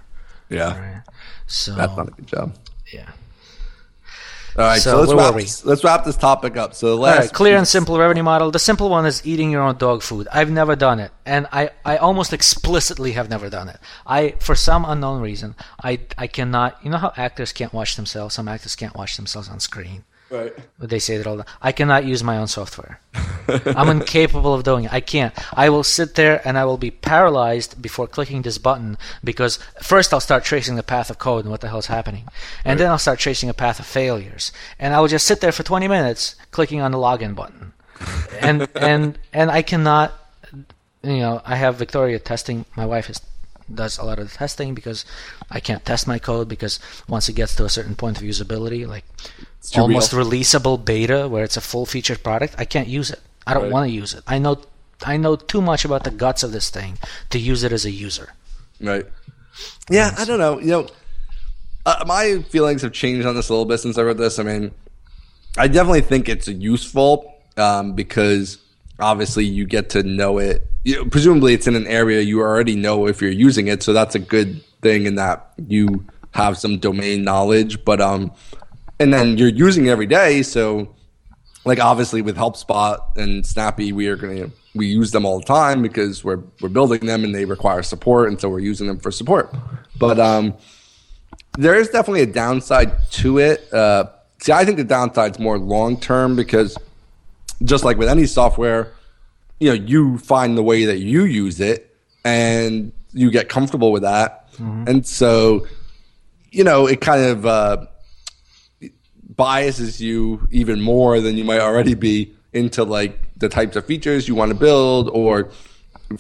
Yeah, 0.50 0.78
Right? 0.80 1.04
So 1.48 1.74
that's 1.76 1.96
not 1.98 2.08
a 2.10 2.12
good 2.12 2.28
job. 2.28 2.56
yeah. 2.92 3.10
All 4.58 4.66
right, 4.66 4.82
so, 4.82 4.92
So 4.92 5.00
let's 5.00 5.14
wrap 5.14 5.32
were 5.32 5.38
we? 5.38 5.44
this, 5.44 5.66
let's 5.66 5.84
wrap 5.84 6.06
this 6.06 6.16
topic 6.16 6.58
up. 6.58 6.76
So 6.76 6.96
last 6.96 7.20
right, 7.20 7.34
clear 7.34 7.58
and 7.58 7.68
simple 7.68 7.98
revenue 7.98 8.22
model. 8.22 8.52
The 8.52 8.60
simple 8.60 8.90
one 8.90 9.06
is 9.06 9.26
eating 9.26 9.50
your 9.50 9.64
own 9.64 9.78
dog 9.78 10.04
food. 10.04 10.28
I've 10.32 10.52
never 10.52 10.76
done 10.76 11.00
it, 11.00 11.12
and 11.26 11.48
I, 11.52 11.72
I 11.84 11.98
almost 11.98 12.34
explicitly 12.34 13.14
have 13.14 13.30
never 13.30 13.50
done 13.50 13.70
it. 13.70 13.80
I, 14.06 14.32
for 14.40 14.56
some 14.56 14.86
unknown 14.86 15.22
reason, 15.22 15.56
I, 15.84 16.00
I 16.18 16.28
cannot. 16.28 16.78
You 16.84 16.92
know 16.92 16.98
how 16.98 17.14
actors 17.18 17.52
can't 17.52 17.74
watch 17.74 17.96
themselves. 17.96 18.36
Some 18.36 18.48
actors 18.48 18.76
can't 18.76 18.96
watch 18.96 19.16
themselves 19.18 19.50
on 19.50 19.60
screen. 19.60 20.04
Right. 20.34 20.54
They 20.80 20.98
say 20.98 21.18
that 21.18 21.28
all 21.28 21.38
the 21.38 21.46
I 21.62 21.72
cannot 21.72 22.06
use 22.06 22.24
my 22.24 22.38
own 22.38 22.48
software. 22.48 23.00
I'm 23.48 23.90
incapable 23.90 24.56
of 24.56 24.64
doing 24.64 24.86
it. 24.86 24.94
I 24.94 25.00
can't. 25.00 25.32
I 25.56 25.70
will 25.70 25.84
sit 25.84 26.16
there 26.16 26.42
and 26.44 26.58
I 26.58 26.66
will 26.66 26.80
be 26.80 26.90
paralyzed 26.90 27.80
before 27.80 28.08
clicking 28.08 28.42
this 28.42 28.58
button 28.58 28.98
because 29.24 29.60
first 29.80 30.12
I'll 30.12 30.20
start 30.20 30.44
tracing 30.44 30.76
the 30.76 30.82
path 30.82 31.12
of 31.12 31.20
code 31.20 31.46
and 31.46 31.52
what 31.52 31.62
the 31.62 31.68
hell 31.70 31.78
is 31.78 31.86
happening. 31.86 32.28
And 32.66 32.80
then 32.80 32.90
I'll 32.90 32.98
start 32.98 33.20
tracing 33.20 33.48
a 33.48 33.54
path 33.54 33.80
of 33.80 33.86
failures. 33.86 34.52
And 34.80 34.96
I 34.96 35.00
will 35.02 35.08
just 35.08 35.28
sit 35.28 35.40
there 35.40 35.52
for 35.52 35.62
20 35.62 35.88
minutes 35.88 36.36
clicking 36.50 36.82
on 36.82 36.92
the 36.92 36.98
login 36.98 37.36
button. 37.36 37.74
And 38.42 38.68
and 38.76 39.20
and 39.34 39.52
I 39.52 39.62
cannot 39.62 40.14
you 41.04 41.20
know, 41.20 41.42
I 41.46 41.58
have 41.58 41.76
Victoria 41.76 42.18
testing. 42.18 42.66
My 42.76 42.88
wife 42.88 43.08
is 43.08 43.22
does 43.74 43.98
a 43.98 44.04
lot 44.04 44.20
of 44.20 44.30
the 44.32 44.36
testing 44.38 44.74
because 44.74 45.06
I 45.52 45.60
can't 45.60 45.84
test 45.86 46.08
my 46.08 46.20
code 46.20 46.48
because 46.48 46.80
once 47.08 47.30
it 47.30 47.34
gets 47.34 47.56
to 47.56 47.66
a 47.66 47.70
certain 47.70 47.96
point 47.96 48.18
of 48.18 48.24
usability, 48.24 48.88
like 48.88 49.06
almost 49.78 50.14
real. 50.14 50.26
releasable 50.26 50.84
beta 50.84 51.28
where 51.28 51.44
it's 51.44 51.58
a 51.58 51.62
full 51.62 51.86
featured 51.86 52.24
product, 52.24 52.56
I 52.58 52.66
can't 52.66 52.88
use 52.88 53.10
it. 53.12 53.20
I 53.46 53.54
don't 53.54 53.64
Right. 53.64 53.72
want 53.72 53.90
to 53.90 53.94
use 53.94 54.14
it. 54.14 54.24
I 54.28 54.40
know 54.40 54.62
I 55.06 55.18
know 55.18 55.36
too 55.36 55.62
much 55.62 55.84
about 55.84 56.06
the 56.06 56.12
guts 56.12 56.44
of 56.44 56.52
this 56.54 56.70
thing 56.70 56.98
to 57.32 57.38
use 57.38 57.64
it 57.64 57.74
as 57.74 57.84
a 57.84 57.92
user. 57.92 58.34
Right. 58.80 59.06
Yeah, 59.90 60.16
I 60.18 60.24
don't 60.24 60.40
know. 60.40 60.60
You 60.60 60.68
know, 60.68 60.88
uh, 61.86 62.04
my 62.08 62.42
feelings 62.50 62.82
have 62.84 62.94
changed 62.94 63.28
on 63.28 63.36
this 63.36 63.50
a 63.50 63.54
little 63.54 63.66
bit 63.66 63.80
since 63.80 63.98
I 63.98 64.02
read 64.04 64.18
this. 64.18 64.40
I 64.40 64.44
mean, 64.44 64.72
I 65.58 65.68
definitely 65.68 66.02
think 66.02 66.30
it's 66.30 66.48
useful 66.48 67.34
um, 67.58 67.94
because 67.94 68.60
obviously 69.04 69.46
you 69.46 69.66
get 69.66 69.90
to 69.92 70.04
know 70.04 70.38
it. 70.40 70.66
You 70.84 71.06
presumably, 71.06 71.54
it's 71.54 71.68
in 71.68 71.76
an 71.76 71.88
area 71.88 72.22
you 72.22 72.40
already 72.40 72.76
know 72.76 73.08
if 73.08 73.22
you're 73.22 73.32
using 73.32 73.68
it, 73.68 73.84
so 73.84 73.94
that's 73.94 74.16
a 74.16 74.20
good 74.20 74.64
thing 74.82 75.06
in 75.06 75.16
that 75.16 75.54
you 75.68 76.06
have 76.32 76.58
some 76.58 76.80
domain 76.80 77.24
knowledge. 77.24 77.84
But 77.86 78.02
um, 78.02 78.32
and 79.00 79.14
then 79.14 79.38
you're 79.38 79.50
using 79.50 79.86
it 79.86 79.90
every 79.90 80.08
day, 80.08 80.42
so 80.42 80.94
like 81.66 81.80
obviously 81.80 82.22
with 82.22 82.36
HelpSpot 82.36 83.00
and 83.16 83.46
Snappy, 83.46 83.94
we 83.94 84.08
are 84.08 84.16
gonna 84.16 84.50
we 84.76 84.88
use 84.88 85.12
them 85.12 85.26
all 85.26 85.40
the 85.40 85.46
time 85.46 85.82
because 85.82 86.24
we're 86.24 86.42
we're 86.62 86.70
building 86.70 87.06
them 87.06 87.24
and 87.24 87.34
they 87.34 87.46
require 87.46 87.84
support, 87.84 88.30
and 88.30 88.40
so 88.40 88.50
we're 88.50 88.60
using 88.60 88.88
them 88.88 89.00
for 89.00 89.12
support. 89.12 89.54
But 90.00 90.20
um, 90.20 90.56
there 91.58 91.76
is 91.76 91.90
definitely 91.90 92.22
a 92.22 92.28
downside 92.28 92.92
to 93.12 93.38
it. 93.40 93.72
Uh, 93.74 94.06
see, 94.40 94.52
I 94.52 94.66
think 94.66 94.78
the 94.78 94.86
downside's 94.86 95.40
more 95.40 95.58
long 95.58 96.00
term 96.00 96.36
because 96.36 96.78
just 97.64 97.84
like 97.84 97.98
with 97.98 98.10
any 98.10 98.26
software, 98.26 98.92
you 99.60 99.70
know, 99.70 99.74
you 99.74 100.18
find 100.18 100.58
the 100.58 100.64
way 100.64 100.86
that 100.86 101.00
you 101.00 101.26
use 101.26 101.60
it 101.60 101.96
and 102.26 102.92
you 103.14 103.30
get 103.32 103.50
comfortable 103.50 103.92
with 103.92 104.04
that, 104.04 104.48
and 104.88 105.06
so 105.06 105.68
you 106.52 106.64
know 106.64 106.88
it 106.88 107.02
kind 107.02 107.24
of. 107.24 107.46
Uh, 107.46 107.86
biases 109.36 110.02
you 110.02 110.48
even 110.52 110.82
more 110.82 111.20
than 111.20 111.38
you 111.38 111.44
might 111.44 111.60
already 111.60 111.96
be 111.96 112.34
into 112.54 112.84
like 112.84 113.20
the 113.38 113.50
types 113.50 113.76
of 113.76 113.86
features 113.86 114.28
you 114.28 114.36
want 114.36 114.50
to 114.50 114.56
build 114.56 115.10
or 115.10 115.50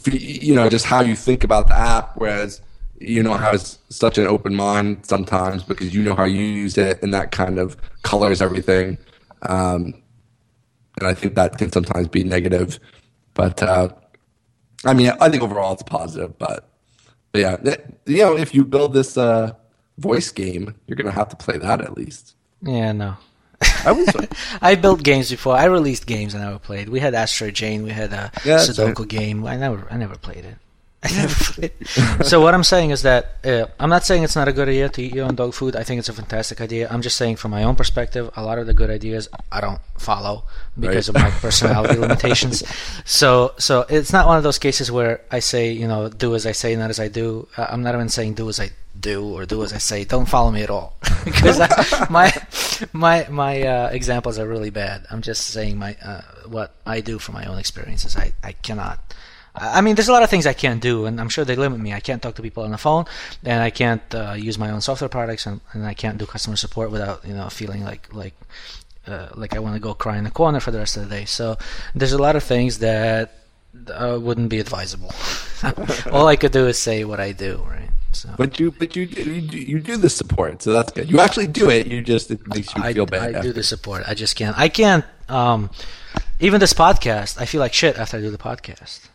you 0.05 0.55
know 0.55 0.69
just 0.69 0.85
how 0.85 1.01
you 1.01 1.15
think 1.15 1.43
about 1.43 1.67
the 1.67 1.75
app 1.75 2.13
whereas 2.15 2.61
you 2.99 3.21
know 3.21 3.33
has 3.33 3.77
such 3.89 4.17
an 4.17 4.25
open 4.25 4.55
mind 4.55 5.05
sometimes 5.05 5.63
because 5.63 5.93
you 5.93 6.01
know 6.01 6.15
how 6.15 6.23
you 6.23 6.41
use 6.41 6.77
it 6.77 7.01
and 7.03 7.13
that 7.13 7.31
kind 7.31 7.59
of 7.59 7.77
colors 8.01 8.41
everything 8.41 8.97
um, 9.43 9.93
and 10.99 11.07
i 11.07 11.13
think 11.13 11.35
that 11.35 11.57
can 11.57 11.71
sometimes 11.71 12.07
be 12.07 12.23
negative 12.23 12.79
but 13.33 13.61
uh, 13.63 13.89
i 14.85 14.93
mean 14.93 15.11
i 15.19 15.29
think 15.29 15.43
overall 15.43 15.73
it's 15.73 15.83
positive 15.83 16.37
but, 16.37 16.69
but 17.31 17.39
yeah 17.39 17.57
you 18.05 18.17
know 18.17 18.37
if 18.37 18.53
you 18.53 18.63
build 18.63 18.93
this 18.93 19.17
uh, 19.17 19.51
voice 19.97 20.31
game 20.31 20.75
you're 20.87 20.95
gonna 20.95 21.11
have 21.11 21.29
to 21.29 21.35
play 21.35 21.57
that 21.57 21.81
at 21.81 21.93
least 21.93 22.35
yeah 22.61 22.91
no 22.91 23.15
I. 23.85 24.27
I 24.61 24.75
built 24.75 25.03
games 25.03 25.29
before. 25.29 25.55
I 25.55 25.65
released 25.65 26.05
games 26.05 26.33
and 26.33 26.43
I 26.43 26.47
never 26.47 26.59
played. 26.59 26.89
We 26.89 26.99
had 26.99 27.13
Asteroid 27.13 27.53
Jane. 27.53 27.83
We 27.83 27.91
had 27.91 28.13
a 28.13 28.31
yeah, 28.45 28.57
Sudoku 28.57 28.99
right. 28.99 29.07
game. 29.07 29.45
I 29.45 29.55
never, 29.55 29.87
I 29.89 29.97
never 29.97 30.17
played 30.17 30.45
it. 30.45 30.57
I 31.03 31.11
never 31.11 31.43
played. 31.43 31.71
It. 31.79 32.25
so 32.25 32.39
what 32.41 32.53
I'm 32.53 32.63
saying 32.63 32.91
is 32.91 33.01
that 33.01 33.35
uh, 33.43 33.65
I'm 33.79 33.89
not 33.89 34.05
saying 34.05 34.23
it's 34.23 34.35
not 34.35 34.47
a 34.47 34.53
good 34.53 34.69
idea 34.69 34.89
to 34.89 35.01
eat 35.01 35.13
your 35.13 35.25
own 35.25 35.35
dog 35.35 35.53
food. 35.53 35.75
I 35.75 35.83
think 35.83 35.99
it's 35.99 36.09
a 36.09 36.13
fantastic 36.13 36.61
idea. 36.61 36.87
I'm 36.89 37.01
just 37.01 37.17
saying 37.17 37.35
from 37.35 37.51
my 37.51 37.63
own 37.63 37.75
perspective, 37.75 38.31
a 38.35 38.43
lot 38.43 38.57
of 38.57 38.67
the 38.67 38.73
good 38.73 38.89
ideas 38.89 39.27
I 39.51 39.59
don't 39.61 39.81
follow 39.97 40.43
because 40.79 41.09
right. 41.09 41.27
of 41.27 41.33
my 41.33 41.39
personality 41.39 41.99
limitations. 41.99 42.63
So, 43.05 43.53
so 43.57 43.85
it's 43.89 44.13
not 44.13 44.27
one 44.27 44.37
of 44.37 44.43
those 44.43 44.59
cases 44.59 44.91
where 44.91 45.21
I 45.29 45.39
say, 45.39 45.71
you 45.71 45.87
know, 45.87 46.09
do 46.09 46.35
as 46.35 46.45
I 46.45 46.53
say, 46.53 46.75
not 46.75 46.89
as 46.89 46.99
I 46.99 47.09
do. 47.09 47.47
I'm 47.57 47.83
not 47.83 47.95
even 47.95 48.09
saying 48.09 48.35
do 48.35 48.47
as 48.49 48.59
I 48.59 48.71
do 48.99 49.35
or 49.35 49.45
do 49.45 49.63
as 49.63 49.73
I 49.73 49.77
say. 49.77 50.05
Don't 50.05 50.27
follow 50.27 50.51
me 50.51 50.63
at 50.63 50.69
all 50.69 50.95
because 51.25 51.59
I, 51.59 52.07
my 52.09 52.31
my 52.93 53.27
my 53.29 53.61
uh, 53.61 53.89
examples 53.89 54.39
are 54.39 54.47
really 54.47 54.69
bad. 54.69 55.05
I'm 55.11 55.21
just 55.21 55.47
saying 55.47 55.77
my 55.77 55.95
uh, 56.03 56.21
what 56.47 56.75
I 56.85 57.01
do 57.01 57.19
from 57.19 57.35
my 57.35 57.45
own 57.45 57.57
experiences. 57.57 58.15
I 58.15 58.33
I 58.43 58.53
cannot. 58.53 58.99
I 59.55 59.81
mean, 59.81 59.95
there's 59.95 60.07
a 60.07 60.11
lot 60.11 60.23
of 60.23 60.29
things 60.29 60.47
I 60.47 60.53
can't 60.53 60.81
do, 60.81 61.05
and 61.05 61.21
I'm 61.21 61.29
sure 61.29 61.45
they 61.45 61.55
limit 61.55 61.79
me. 61.79 61.93
I 61.93 61.99
can't 61.99 62.21
talk 62.21 62.35
to 62.35 62.41
people 62.41 62.63
on 62.63 62.71
the 62.71 62.77
phone, 62.77 63.05
and 63.43 63.61
I 63.61 63.69
can't 63.69 64.01
uh, 64.15 64.33
use 64.33 64.57
my 64.57 64.71
own 64.71 64.81
software 64.81 65.09
products, 65.09 65.45
and, 65.45 65.61
and 65.73 65.85
I 65.85 65.93
can't 65.93 66.17
do 66.17 66.25
customer 66.25 66.55
support 66.55 66.89
without 66.89 67.23
you 67.25 67.33
know 67.33 67.49
feeling 67.49 67.83
like 67.83 68.11
like 68.13 68.33
uh, 69.07 69.29
like 69.35 69.55
I 69.55 69.59
want 69.59 69.75
to 69.75 69.79
go 69.79 69.93
cry 69.93 70.17
in 70.17 70.23
the 70.23 70.31
corner 70.31 70.59
for 70.59 70.71
the 70.71 70.79
rest 70.79 70.97
of 70.97 71.07
the 71.07 71.15
day. 71.15 71.25
So 71.25 71.57
there's 71.93 72.13
a 72.13 72.17
lot 72.17 72.35
of 72.35 72.43
things 72.43 72.79
that 72.79 73.33
uh, 73.91 74.17
wouldn't 74.19 74.49
be 74.49 74.59
advisable. 74.59 75.11
All 76.11 76.27
I 76.27 76.35
could 76.35 76.51
do 76.51 76.67
is 76.67 76.79
say 76.79 77.03
what 77.03 77.19
I 77.19 77.31
do, 77.31 77.63
right? 77.69 77.89
So. 78.11 78.29
But 78.37 78.59
you, 78.59 78.71
but 78.71 78.95
you, 78.95 79.03
you, 79.05 79.79
do 79.79 79.97
the 79.97 80.09
support, 80.09 80.61
so 80.61 80.71
that's 80.71 80.91
good. 80.91 81.09
You 81.09 81.19
actually 81.19 81.47
do 81.47 81.69
it. 81.71 81.87
You 81.87 82.01
just 82.01 82.29
it 82.29 82.47
makes 82.47 82.73
you 82.75 82.81
feel 82.81 83.03
I, 83.03 83.05
bad. 83.05 83.35
I 83.35 83.41
do 83.41 83.51
the 83.51 83.63
support. 83.63 84.03
I 84.07 84.13
just 84.13 84.35
can't. 84.35 84.57
I 84.57 84.69
can't. 84.69 85.03
Um, 85.29 85.71
even 86.39 86.59
this 86.59 86.73
podcast, 86.73 87.41
I 87.41 87.45
feel 87.45 87.59
like 87.59 87.73
shit 87.73 87.97
after 87.97 88.17
I 88.17 88.21
do 88.21 88.29
the 88.29 88.37
podcast. 88.37 89.09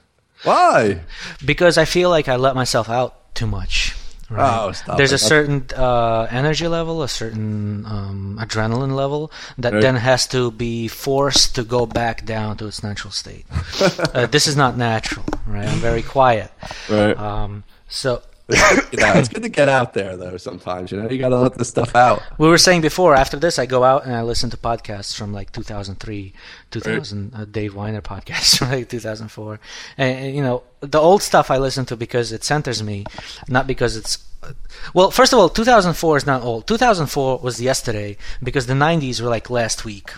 Why? 0.44 1.00
Because 1.44 1.78
I 1.78 1.84
feel 1.84 2.10
like 2.10 2.28
I 2.28 2.36
let 2.36 2.54
myself 2.54 2.88
out 2.88 3.34
too 3.34 3.46
much. 3.46 3.94
Right? 4.30 4.60
Oh, 4.60 4.72
stop 4.72 4.98
There's 4.98 5.12
it. 5.12 5.22
a 5.22 5.24
certain 5.24 5.64
uh, 5.74 6.28
energy 6.30 6.68
level, 6.68 7.02
a 7.02 7.08
certain 7.08 7.86
um, 7.86 8.38
adrenaline 8.40 8.94
level 8.94 9.32
that 9.56 9.72
right. 9.72 9.80
then 9.80 9.96
has 9.96 10.26
to 10.28 10.50
be 10.50 10.86
forced 10.86 11.54
to 11.54 11.64
go 11.64 11.86
back 11.86 12.26
down 12.26 12.58
to 12.58 12.66
its 12.66 12.82
natural 12.82 13.10
state. 13.10 13.46
uh, 14.14 14.26
this 14.26 14.46
is 14.46 14.54
not 14.54 14.76
natural, 14.76 15.24
right? 15.46 15.66
I'm 15.66 15.78
very 15.78 16.02
quiet. 16.02 16.52
Right. 16.90 17.16
Um, 17.16 17.64
so 17.88 18.22
you 18.48 18.98
know, 18.98 19.12
it's 19.12 19.28
good 19.28 19.42
to 19.42 19.50
get 19.50 19.68
out 19.68 19.92
there 19.92 20.16
though. 20.16 20.38
Sometimes 20.38 20.90
you 20.90 20.98
know 20.98 21.10
you 21.10 21.18
got 21.18 21.28
to 21.28 21.36
let 21.36 21.54
the 21.54 21.66
stuff 21.66 21.94
out. 21.94 22.22
We 22.38 22.48
were 22.48 22.56
saying 22.56 22.80
before. 22.80 23.14
After 23.14 23.36
this, 23.36 23.58
I 23.58 23.66
go 23.66 23.84
out 23.84 24.06
and 24.06 24.14
I 24.16 24.22
listen 24.22 24.48
to 24.50 24.56
podcasts 24.56 25.14
from 25.14 25.34
like 25.34 25.52
2003, 25.52 26.32
2000, 26.70 27.32
right. 27.32 27.40
uh, 27.42 27.44
Dave 27.44 27.74
Winer 27.74 28.00
podcasts 28.00 28.56
from 28.58 28.70
like 28.70 28.88
2004, 28.88 29.60
and, 29.98 30.18
and, 30.18 30.34
you 30.34 30.42
know 30.42 30.62
the 30.80 30.98
old 30.98 31.22
stuff 31.22 31.50
I 31.50 31.58
listen 31.58 31.84
to 31.86 31.96
because 31.96 32.32
it 32.32 32.42
centers 32.42 32.82
me, 32.82 33.04
not 33.48 33.66
because 33.66 33.96
it's. 33.96 34.24
Uh, 34.42 34.52
well, 34.94 35.10
first 35.10 35.34
of 35.34 35.38
all, 35.38 35.50
2004 35.50 36.16
is 36.16 36.26
not 36.26 36.42
old. 36.42 36.66
2004 36.66 37.40
was 37.40 37.60
yesterday 37.60 38.16
because 38.42 38.66
the 38.66 38.72
90s 38.72 39.20
were 39.20 39.28
like 39.28 39.50
last 39.50 39.84
week. 39.84 40.10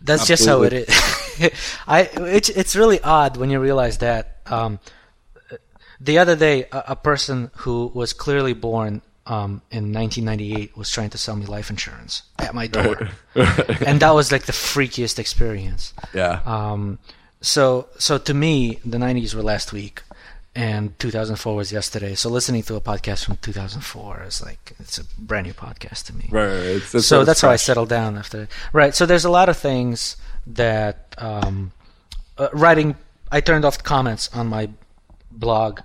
That's 0.00 0.28
Absolutely. 0.28 0.86
just 0.86 0.90
how 0.90 1.44
it 1.44 1.52
is. 1.52 1.68
I 1.86 2.00
it's 2.26 2.48
it's 2.48 2.74
really 2.74 3.00
odd 3.02 3.36
when 3.36 3.50
you 3.50 3.60
realize 3.60 3.98
that. 3.98 4.38
Um, 4.46 4.80
the 6.00 6.18
other 6.18 6.34
day, 6.34 6.64
a, 6.72 6.84
a 6.88 6.96
person 6.96 7.50
who 7.56 7.90
was 7.94 8.12
clearly 8.12 8.54
born 8.54 9.02
um, 9.26 9.62
in 9.70 9.92
1998 9.92 10.76
was 10.76 10.90
trying 10.90 11.10
to 11.10 11.18
sell 11.18 11.36
me 11.36 11.46
life 11.46 11.70
insurance 11.70 12.22
at 12.38 12.54
my 12.54 12.66
door, 12.66 13.10
and 13.34 14.00
that 14.00 14.12
was 14.14 14.32
like 14.32 14.44
the 14.44 14.52
freakiest 14.52 15.18
experience. 15.18 15.92
Yeah. 16.14 16.40
Um, 16.46 16.98
so 17.40 17.88
so 17.98 18.18
to 18.18 18.34
me, 18.34 18.80
the 18.84 18.98
90s 18.98 19.34
were 19.34 19.42
last 19.42 19.72
week, 19.72 20.02
and 20.54 20.98
2004 20.98 21.54
was 21.54 21.70
yesterday. 21.70 22.14
So 22.14 22.30
listening 22.30 22.62
to 22.64 22.76
a 22.76 22.80
podcast 22.80 23.24
from 23.26 23.36
2004 23.36 24.24
is 24.26 24.42
like 24.42 24.72
it's 24.80 24.98
a 24.98 25.04
brand 25.18 25.46
new 25.46 25.54
podcast 25.54 26.06
to 26.06 26.14
me. 26.14 26.28
Right. 26.30 26.48
It's, 26.48 26.94
it's, 26.94 27.06
so 27.06 27.24
that's 27.24 27.40
fresh. 27.40 27.48
how 27.48 27.52
I 27.52 27.56
settled 27.56 27.90
down 27.90 28.16
after. 28.16 28.40
That. 28.40 28.50
Right. 28.72 28.94
So 28.94 29.06
there's 29.06 29.24
a 29.24 29.30
lot 29.30 29.48
of 29.48 29.56
things 29.56 30.16
that 30.46 31.14
um, 31.18 31.72
uh, 32.38 32.48
writing. 32.52 32.96
I 33.30 33.40
turned 33.40 33.64
off 33.64 33.80
comments 33.84 34.28
on 34.34 34.48
my 34.48 34.70
blog 35.30 35.80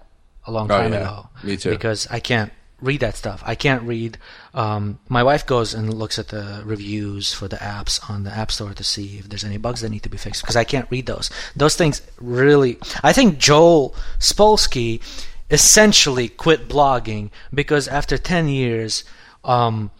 a 0.45 0.51
long 0.51 0.71
oh, 0.71 0.77
time 0.77 0.93
yeah. 0.93 0.99
ago. 0.99 1.29
Me 1.43 1.57
too. 1.57 1.71
Because 1.71 2.07
I 2.09 2.19
can't 2.19 2.51
read 2.81 2.99
that 2.99 3.15
stuff. 3.15 3.41
I 3.45 3.55
can't 3.55 3.83
read. 3.83 4.17
Um, 4.53 4.99
my 5.09 5.23
wife 5.23 5.45
goes 5.45 5.73
and 5.73 5.93
looks 5.93 6.19
at 6.19 6.29
the 6.29 6.61
reviews 6.65 7.33
for 7.33 7.47
the 7.47 7.57
apps 7.57 8.09
on 8.09 8.23
the 8.23 8.31
App 8.31 8.51
Store 8.51 8.73
to 8.73 8.83
see 8.83 9.17
if 9.17 9.29
there's 9.29 9.43
any 9.43 9.57
bugs 9.57 9.81
that 9.81 9.89
need 9.89 10.03
to 10.03 10.09
be 10.09 10.17
fixed 10.17 10.41
because 10.41 10.55
I 10.55 10.63
can't 10.63 10.89
read 10.89 11.05
those. 11.05 11.29
Those 11.55 11.75
things 11.75 12.01
really. 12.19 12.77
I 13.03 13.13
think 13.13 13.37
Joel 13.37 13.95
Spolsky 14.19 15.01
essentially 15.49 16.27
quit 16.27 16.67
blogging 16.67 17.29
because 17.53 17.87
after 17.87 18.17
10 18.17 18.47
years, 18.47 19.03
um, 19.43 19.91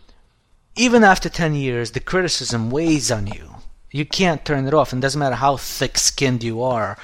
even 0.75 1.03
after 1.03 1.29
10 1.29 1.55
years, 1.55 1.91
the 1.91 1.99
criticism 1.99 2.69
weighs 2.69 3.11
on 3.11 3.27
you. 3.27 3.51
You 3.91 4.05
can't 4.05 4.43
turn 4.43 4.67
it 4.67 4.73
off, 4.73 4.91
and 4.91 5.01
it 5.01 5.05
doesn't 5.05 5.19
matter 5.19 5.35
how 5.35 5.55
thick 5.55 5.97
skinned 5.97 6.43
you 6.43 6.61
are 6.61 6.97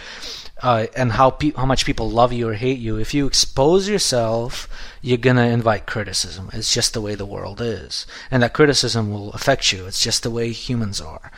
uh, 0.63 0.87
and 0.95 1.13
how 1.13 1.31
pe- 1.31 1.53
how 1.53 1.65
much 1.65 1.85
people 1.85 2.09
love 2.09 2.31
you 2.31 2.49
or 2.49 2.53
hate 2.53 2.79
you. 2.79 2.97
If 2.97 3.13
you 3.13 3.25
expose 3.25 3.89
yourself, 3.89 4.67
you're 5.01 5.17
gonna 5.17 5.47
invite 5.47 5.85
criticism. 5.85 6.49
It's 6.53 6.73
just 6.73 6.93
the 6.93 7.01
way 7.01 7.15
the 7.15 7.25
world 7.25 7.61
is, 7.61 8.05
and 8.29 8.43
that 8.43 8.53
criticism 8.53 9.11
will 9.11 9.31
affect 9.33 9.71
you. 9.71 9.85
It's 9.85 10.03
just 10.03 10.23
the 10.23 10.31
way 10.31 10.51
humans 10.51 11.01
are. 11.01 11.31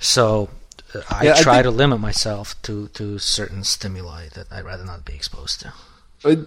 So 0.00 0.50
uh, 0.94 1.02
I 1.10 1.24
yeah, 1.24 1.34
try 1.34 1.60
I 1.60 1.62
to 1.62 1.70
limit 1.70 2.00
myself 2.00 2.60
to 2.62 2.88
to 2.88 3.18
certain 3.18 3.64
stimuli 3.64 4.28
that 4.34 4.46
I'd 4.50 4.64
rather 4.64 4.84
not 4.84 5.04
be 5.04 5.14
exposed 5.14 5.60
to. 5.60 5.72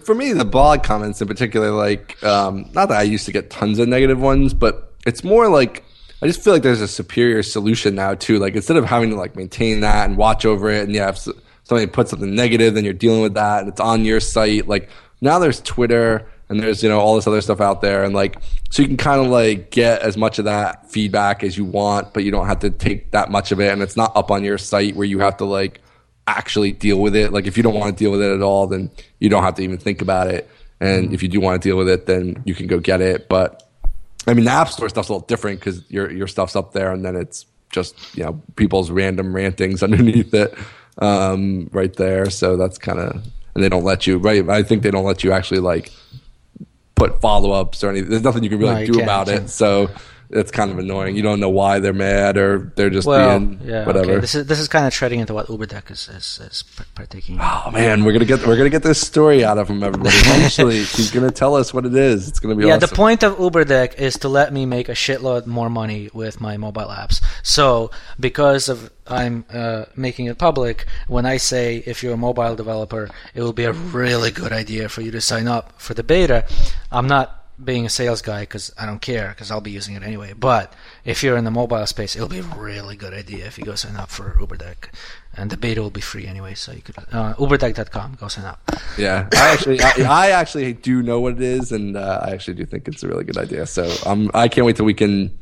For 0.04 0.14
me, 0.14 0.32
the 0.32 0.44
blog 0.44 0.82
comments 0.82 1.22
in 1.22 1.28
particular, 1.28 1.70
like 1.70 2.22
um, 2.22 2.68
not 2.74 2.90
that 2.90 2.98
I 2.98 3.02
used 3.02 3.26
to 3.26 3.32
get 3.32 3.50
tons 3.50 3.78
of 3.78 3.88
negative 3.88 4.20
ones, 4.20 4.52
but 4.52 4.92
it's 5.06 5.24
more 5.24 5.48
like 5.48 5.84
I 6.22 6.26
just 6.26 6.42
feel 6.42 6.52
like 6.52 6.62
there's 6.62 6.82
a 6.82 6.88
superior 6.88 7.42
solution 7.42 7.94
now 7.94 8.14
too. 8.14 8.38
Like 8.38 8.54
instead 8.54 8.76
of 8.76 8.84
having 8.84 9.10
to 9.10 9.16
like 9.16 9.36
maintain 9.36 9.80
that 9.80 10.08
and 10.08 10.18
watch 10.18 10.44
over 10.44 10.70
it, 10.70 10.84
and 10.84 10.94
you 10.94 11.00
have 11.00 11.18
somebody 11.70 11.86
puts 11.86 12.10
something 12.10 12.34
negative, 12.34 12.74
then 12.74 12.84
you're 12.84 12.92
dealing 12.92 13.22
with 13.22 13.34
that, 13.34 13.60
and 13.60 13.68
it's 13.68 13.80
on 13.80 14.04
your 14.04 14.18
site. 14.18 14.66
Like 14.66 14.90
now, 15.20 15.38
there's 15.38 15.60
Twitter 15.60 16.28
and 16.48 16.58
there's 16.58 16.82
you 16.82 16.88
know 16.88 16.98
all 16.98 17.14
this 17.14 17.28
other 17.28 17.40
stuff 17.40 17.60
out 17.60 17.80
there, 17.80 18.02
and 18.02 18.12
like 18.12 18.38
so 18.70 18.82
you 18.82 18.88
can 18.88 18.96
kind 18.96 19.20
of 19.20 19.28
like 19.28 19.70
get 19.70 20.02
as 20.02 20.16
much 20.16 20.40
of 20.40 20.46
that 20.46 20.90
feedback 20.90 21.44
as 21.44 21.56
you 21.56 21.64
want, 21.64 22.12
but 22.12 22.24
you 22.24 22.32
don't 22.32 22.46
have 22.46 22.58
to 22.58 22.70
take 22.70 23.12
that 23.12 23.30
much 23.30 23.52
of 23.52 23.60
it, 23.60 23.72
and 23.72 23.82
it's 23.82 23.96
not 23.96 24.14
up 24.16 24.32
on 24.32 24.42
your 24.42 24.58
site 24.58 24.96
where 24.96 25.06
you 25.06 25.20
have 25.20 25.36
to 25.36 25.44
like 25.44 25.80
actually 26.26 26.72
deal 26.72 26.98
with 26.98 27.14
it. 27.14 27.32
Like 27.32 27.46
if 27.46 27.56
you 27.56 27.62
don't 27.62 27.74
want 27.74 27.96
to 27.96 28.04
deal 28.04 28.10
with 28.10 28.20
it 28.20 28.34
at 28.34 28.42
all, 28.42 28.66
then 28.66 28.90
you 29.20 29.28
don't 29.28 29.44
have 29.44 29.54
to 29.54 29.62
even 29.62 29.78
think 29.78 30.02
about 30.02 30.26
it. 30.26 30.50
And 30.80 31.14
if 31.14 31.22
you 31.22 31.28
do 31.28 31.40
want 31.40 31.62
to 31.62 31.68
deal 31.68 31.76
with 31.76 31.88
it, 31.88 32.06
then 32.06 32.42
you 32.44 32.54
can 32.56 32.66
go 32.66 32.80
get 32.80 33.00
it. 33.00 33.28
But 33.28 33.62
I 34.26 34.34
mean, 34.34 34.44
the 34.44 34.50
App 34.50 34.70
Store 34.70 34.88
stuff's 34.88 35.08
a 35.08 35.12
little 35.12 35.26
different 35.28 35.60
because 35.60 35.88
your 35.88 36.10
your 36.10 36.26
stuff's 36.26 36.56
up 36.56 36.72
there, 36.72 36.90
and 36.90 37.04
then 37.04 37.14
it's 37.14 37.46
just 37.70 37.94
you 38.16 38.24
know 38.24 38.42
people's 38.56 38.90
random 38.90 39.32
rantings 39.32 39.82
underneath 39.84 40.34
it 40.34 40.52
um, 40.98 41.68
right 41.72 41.94
there. 41.96 42.30
So 42.30 42.56
that's 42.56 42.78
kind 42.78 42.98
of, 42.98 43.24
and 43.54 43.64
they 43.64 43.68
don't 43.68 43.84
let 43.84 44.06
you, 44.06 44.18
right? 44.18 44.48
I 44.48 44.62
think 44.62 44.82
they 44.82 44.90
don't 44.90 45.04
let 45.04 45.24
you 45.24 45.32
actually 45.32 45.60
like 45.60 45.92
put 46.94 47.20
follow 47.20 47.52
ups 47.52 47.82
or 47.82 47.90
anything. 47.90 48.10
There's 48.10 48.22
nothing 48.22 48.44
you 48.44 48.50
can 48.50 48.58
really 48.58 48.86
no, 48.86 48.92
do 48.92 49.02
about 49.02 49.28
it. 49.28 49.48
So 49.50 49.90
it's 50.32 50.50
kind 50.50 50.70
of 50.70 50.78
annoying. 50.78 51.16
You 51.16 51.22
don't 51.22 51.40
know 51.40 51.48
why 51.48 51.80
they're 51.80 51.92
mad 51.92 52.36
or 52.36 52.72
they're 52.76 52.90
just 52.90 53.06
well, 53.06 53.38
being 53.38 53.60
yeah, 53.64 53.84
whatever. 53.84 54.12
Okay. 54.12 54.20
This 54.20 54.34
is 54.34 54.46
this 54.46 54.60
is 54.60 54.68
kind 54.68 54.86
of 54.86 54.92
treading 54.92 55.20
into 55.20 55.34
what 55.34 55.46
UberDeck 55.46 55.90
is 55.90 56.08
is, 56.08 56.40
is 56.40 56.64
partaking. 56.94 57.38
Oh 57.40 57.70
man, 57.72 58.04
we're 58.04 58.12
gonna 58.12 58.24
get 58.24 58.46
we're 58.46 58.56
gonna 58.56 58.70
get 58.70 58.82
this 58.82 59.00
story 59.00 59.44
out 59.44 59.58
of 59.58 59.68
him, 59.68 59.82
everybody. 59.82 60.14
Eventually, 60.18 60.78
he's 60.78 61.10
gonna 61.10 61.32
tell 61.32 61.56
us 61.56 61.74
what 61.74 61.84
it 61.84 61.94
is. 61.94 62.28
It's 62.28 62.38
gonna 62.38 62.54
be 62.54 62.66
yeah. 62.66 62.76
Awesome. 62.76 62.88
The 62.88 62.96
point 62.96 63.22
of 63.24 63.38
UberDeck 63.38 63.94
is 63.98 64.18
to 64.18 64.28
let 64.28 64.52
me 64.52 64.66
make 64.66 64.88
a 64.88 64.92
shitload 64.92 65.46
more 65.46 65.68
money 65.68 66.10
with 66.14 66.40
my 66.40 66.56
mobile 66.56 66.88
apps. 66.88 67.22
So 67.42 67.90
because 68.18 68.68
of 68.68 68.92
I'm 69.08 69.44
uh, 69.52 69.86
making 69.96 70.26
it 70.26 70.38
public, 70.38 70.86
when 71.08 71.26
I 71.26 71.38
say 71.38 71.82
if 71.84 72.04
you're 72.04 72.14
a 72.14 72.16
mobile 72.16 72.54
developer, 72.54 73.10
it 73.34 73.42
will 73.42 73.52
be 73.52 73.64
a 73.64 73.72
really 73.72 74.30
good 74.30 74.52
idea 74.52 74.88
for 74.88 75.00
you 75.02 75.10
to 75.10 75.20
sign 75.20 75.48
up 75.48 75.80
for 75.80 75.94
the 75.94 76.04
beta. 76.04 76.46
I'm 76.92 77.08
not 77.08 77.39
being 77.64 77.86
a 77.86 77.88
sales 77.88 78.22
guy 78.22 78.40
because 78.42 78.72
I 78.78 78.86
don't 78.86 79.00
care 79.00 79.30
because 79.30 79.50
I'll 79.50 79.60
be 79.60 79.70
using 79.70 79.94
it 79.94 80.02
anyway. 80.02 80.32
But 80.32 80.72
if 81.04 81.22
you're 81.22 81.36
in 81.36 81.44
the 81.44 81.50
mobile 81.50 81.86
space, 81.86 82.16
it'll 82.16 82.28
be 82.28 82.38
a 82.38 82.42
really 82.42 82.96
good 82.96 83.14
idea 83.14 83.46
if 83.46 83.58
you 83.58 83.64
go 83.64 83.74
sign 83.74 83.96
up 83.96 84.10
for 84.10 84.36
UberDeck, 84.38 84.90
and 85.36 85.50
the 85.50 85.56
beta 85.56 85.82
will 85.82 85.90
be 85.90 86.00
free 86.00 86.26
anyway. 86.26 86.54
So 86.54 86.72
you 86.72 86.82
could 86.82 86.96
uh, 87.12 87.34
UberDeck.com 87.34 88.18
go 88.20 88.28
sign 88.28 88.44
up. 88.44 88.60
Yeah, 88.96 89.28
I 89.32 89.52
actually, 89.52 89.80
I, 89.80 89.92
I 90.26 90.30
actually 90.30 90.72
do 90.72 91.02
know 91.02 91.20
what 91.20 91.34
it 91.34 91.42
is, 91.42 91.72
and 91.72 91.96
uh, 91.96 92.20
I 92.22 92.30
actually 92.30 92.54
do 92.54 92.64
think 92.64 92.88
it's 92.88 93.02
a 93.02 93.08
really 93.08 93.24
good 93.24 93.38
idea. 93.38 93.66
So 93.66 93.92
um, 94.06 94.30
I 94.34 94.48
can't 94.48 94.66
wait 94.66 94.76
till 94.76 94.86
we 94.86 94.94
can 94.94 95.36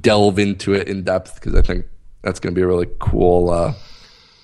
delve 0.00 0.38
into 0.38 0.72
it 0.72 0.88
in 0.88 1.04
depth 1.04 1.36
because 1.36 1.54
I 1.54 1.62
think 1.62 1.86
that's 2.22 2.40
going 2.40 2.54
to 2.54 2.58
be 2.58 2.62
a 2.62 2.66
really 2.66 2.88
cool. 2.98 3.50
Uh, 3.50 3.74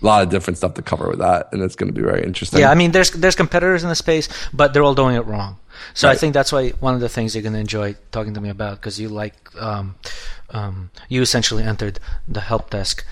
a 0.03 0.07
lot 0.07 0.23
of 0.23 0.31
different 0.31 0.59
stuff 0.59 0.75
to 0.75 0.83
cover 0.83 1.09
with 1.09 1.19
that, 1.19 1.49
and 1.53 1.63
it's 1.63 1.77
going 1.77 1.93
to 1.93 1.95
be 1.95 2.05
very 2.05 2.23
interesting. 2.25 2.61
Yeah, 2.61 2.71
I 2.71 2.75
mean, 2.75 2.93
there's 2.93 3.11
there's 3.11 3.37
competitors 3.37 3.83
in 3.83 3.89
the 3.89 3.95
space, 3.95 4.29
but 4.53 4.73
they're 4.73 4.83
all 4.83 4.95
doing 4.95 5.17
it 5.17 5.25
wrong. 5.27 5.59
So 5.95 6.09
right. 6.09 6.15
I 6.15 6.17
think 6.17 6.35
that's 6.35 6.53
why 6.53 6.71
one 6.81 6.95
of 6.95 7.01
the 7.01 7.09
things 7.09 7.35
you're 7.35 7.43
going 7.43 7.55
to 7.55 7.59
enjoy 7.59 7.97
talking 8.11 8.35
to 8.35 8.41
me 8.41 8.49
about 8.49 8.77
because 8.77 9.01
you 9.01 9.09
like 9.09 9.35
um, 9.61 9.97
um, 10.51 10.91
you 11.09 11.23
essentially 11.23 11.63
entered 11.63 11.99
the 12.29 12.41
help 12.41 12.71
desk 12.71 13.05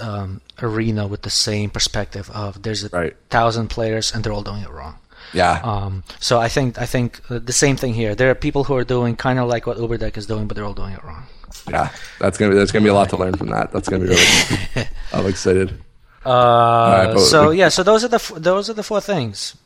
um, 0.00 0.40
arena 0.60 1.06
with 1.06 1.22
the 1.22 1.30
same 1.30 1.70
perspective 1.70 2.30
of 2.30 2.62
there's 2.62 2.84
a 2.84 2.88
right. 2.90 3.16
thousand 3.30 3.68
players 3.68 4.14
and 4.14 4.22
they're 4.24 4.32
all 4.32 4.42
doing 4.42 4.62
it 4.62 4.70
wrong. 4.70 4.98
Yeah. 5.32 5.60
Um, 5.62 6.04
so 6.20 6.38
I 6.38 6.48
think 6.48 6.78
I 6.78 6.86
think 6.86 7.20
the 7.28 7.52
same 7.52 7.76
thing 7.76 7.94
here. 7.94 8.14
There 8.14 8.30
are 8.30 8.34
people 8.34 8.64
who 8.64 8.76
are 8.76 8.84
doing 8.84 9.16
kind 9.16 9.38
of 9.38 9.48
like 9.48 9.66
what 9.66 9.78
UberDeck 9.78 10.16
is 10.16 10.26
doing, 10.26 10.46
but 10.46 10.56
they're 10.56 10.64
all 10.64 10.74
doing 10.74 10.92
it 10.92 11.02
wrong. 11.02 11.24
Yeah, 11.68 11.90
that's 12.18 12.38
gonna 12.38 12.50
be 12.50 12.56
there's 12.56 12.72
gonna 12.72 12.82
be 12.82 12.88
a 12.88 12.94
lot 12.94 13.08
to 13.10 13.16
learn 13.16 13.34
from 13.34 13.48
that. 13.48 13.72
That's 13.72 13.88
gonna 13.88 14.04
be 14.04 14.10
really. 14.10 14.88
I'm 15.12 15.26
excited. 15.26 15.78
Uh, 16.24 17.08
right, 17.08 17.18
so 17.18 17.50
we, 17.50 17.58
yeah, 17.58 17.68
so 17.68 17.82
those 17.82 18.04
are 18.04 18.08
the 18.08 18.16
f- 18.16 18.34
those 18.36 18.70
are 18.70 18.74
the 18.74 18.82
four 18.82 19.00
things. 19.00 19.56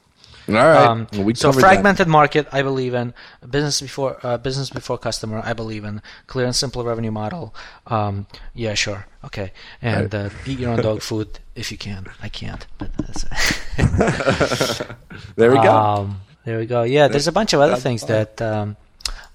All 0.49 0.55
right. 0.55 0.87
Um, 0.87 1.09
well, 1.13 1.35
so 1.35 1.53
fragmented 1.53 2.07
that. 2.07 2.11
market, 2.11 2.47
I 2.53 2.63
believe 2.63 2.95
in 2.95 3.15
business 3.49 3.81
before 3.81 4.19
uh, 4.23 4.39
business 4.39 4.71
before 4.71 4.97
customer. 4.97 5.43
I 5.45 5.55
believe 5.55 5.85
in 5.85 6.03
clear 6.29 6.47
and 6.47 6.55
simple 6.55 6.85
revenue 6.85 7.11
model. 7.11 7.53
Um, 7.89 8.29
yeah, 8.55 8.75
sure, 8.75 9.07
okay. 9.25 9.53
And 9.83 10.15
right. 10.15 10.27
uh, 10.27 10.31
eat 10.47 10.61
your 10.61 10.71
own 10.71 10.83
dog 10.83 11.03
food 11.03 11.41
if 11.57 11.73
you 11.73 11.79
can. 11.79 12.07
I 12.23 12.29
can't, 12.29 12.65
but 12.79 12.91
there 15.37 15.51
we 15.51 15.57
go. 15.57 15.77
Um, 15.77 16.21
there 16.45 16.59
we 16.59 16.67
go. 16.67 16.85
Yeah, 16.85 17.09
there's 17.09 17.27
a 17.27 17.33
bunch 17.33 17.53
of 17.53 17.61
other 17.61 17.77
things 17.77 18.05
that 18.05 18.41
um, 18.41 18.77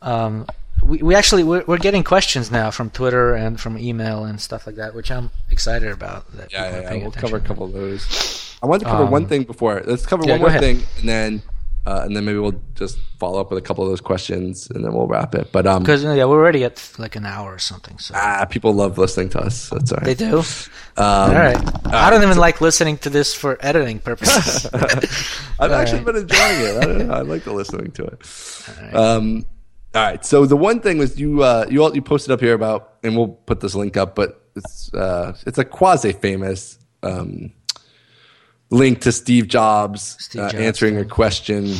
um, 0.01 0.47
we, 0.81 0.97
we 0.99 1.15
actually 1.15 1.43
we're, 1.43 1.63
we're 1.65 1.77
getting 1.77 2.03
questions 2.03 2.51
now 2.51 2.71
from 2.71 2.89
Twitter 2.89 3.33
and 3.35 3.59
from 3.59 3.77
email 3.77 4.25
and 4.25 4.39
stuff 4.39 4.65
like 4.65 4.75
that, 4.75 4.93
which 4.93 5.11
I'm 5.11 5.31
excited 5.49 5.91
about. 5.91 6.31
That 6.33 6.51
yeah, 6.51 6.69
yeah, 6.69 6.93
yeah. 6.93 7.01
we'll 7.01 7.11
cover 7.11 7.37
a 7.37 7.41
couple 7.41 7.65
of 7.65 7.73
those. 7.73 8.57
I 8.63 8.67
wanted 8.67 8.85
to 8.85 8.91
cover 8.91 9.05
um, 9.05 9.11
one 9.11 9.27
thing 9.27 9.43
before. 9.43 9.81
Let's 9.85 10.05
cover 10.05 10.23
yeah, 10.25 10.33
one 10.33 10.39
more 10.41 10.49
ahead. 10.49 10.61
thing, 10.61 10.83
and 10.99 11.09
then 11.09 11.41
uh, 11.85 12.03
and 12.05 12.15
then 12.15 12.25
maybe 12.25 12.37
we'll 12.37 12.61
just 12.75 12.99
follow 13.17 13.41
up 13.41 13.49
with 13.49 13.57
a 13.57 13.61
couple 13.61 13.83
of 13.83 13.89
those 13.89 14.01
questions, 14.01 14.69
and 14.69 14.85
then 14.85 14.93
we'll 14.93 15.07
wrap 15.07 15.33
it. 15.33 15.51
But 15.51 15.65
um, 15.65 15.81
because 15.81 16.03
yeah, 16.03 16.25
we're 16.25 16.37
already 16.37 16.63
at 16.63 16.93
like 16.99 17.15
an 17.15 17.25
hour 17.25 17.53
or 17.53 17.59
something. 17.59 17.97
So 17.97 18.13
ah, 18.15 18.45
people 18.47 18.73
love 18.73 18.99
listening 18.99 19.29
to 19.29 19.39
us. 19.39 19.69
That's 19.69 19.91
all 19.91 19.97
right. 19.97 20.05
They 20.05 20.13
do. 20.13 20.39
Um, 20.39 20.43
all 20.97 21.29
right. 21.29 21.57
I 21.87 22.11
don't 22.11 22.21
even 22.21 22.35
so, 22.35 22.41
like 22.41 22.61
listening 22.61 22.97
to 22.99 23.09
this 23.09 23.33
for 23.33 23.57
editing 23.61 23.97
purposes. 23.97 24.65
I've 25.59 25.71
actually 25.71 26.03
right. 26.03 26.05
been 26.05 26.15
enjoying 26.17 26.61
it. 26.61 27.09
I, 27.09 27.17
I 27.17 27.21
like 27.21 27.45
the 27.45 27.53
listening 27.53 27.91
to 27.93 28.03
it. 28.03 28.95
Um, 28.95 29.45
all 29.93 30.03
right. 30.03 30.25
So 30.25 30.45
the 30.45 30.55
one 30.55 30.79
thing 30.79 30.97
was 30.97 31.19
you 31.19 31.43
uh, 31.43 31.65
you 31.69 31.83
all, 31.83 31.93
you 31.93 32.01
posted 32.01 32.31
up 32.31 32.39
here 32.39 32.53
about, 32.53 32.97
and 33.03 33.15
we'll 33.15 33.29
put 33.29 33.59
this 33.59 33.75
link 33.75 33.97
up, 33.97 34.15
but 34.15 34.41
it's 34.55 34.93
uh, 34.93 35.35
it's 35.45 35.57
a 35.57 35.65
quasi 35.65 36.13
famous 36.13 36.79
um, 37.03 37.51
link 38.69 39.01
to 39.01 39.11
Steve 39.11 39.47
Jobs, 39.47 40.15
Steve 40.19 40.41
uh, 40.43 40.49
Jobs 40.49 40.63
answering 40.63 40.97
a 40.97 41.05
question 41.05 41.73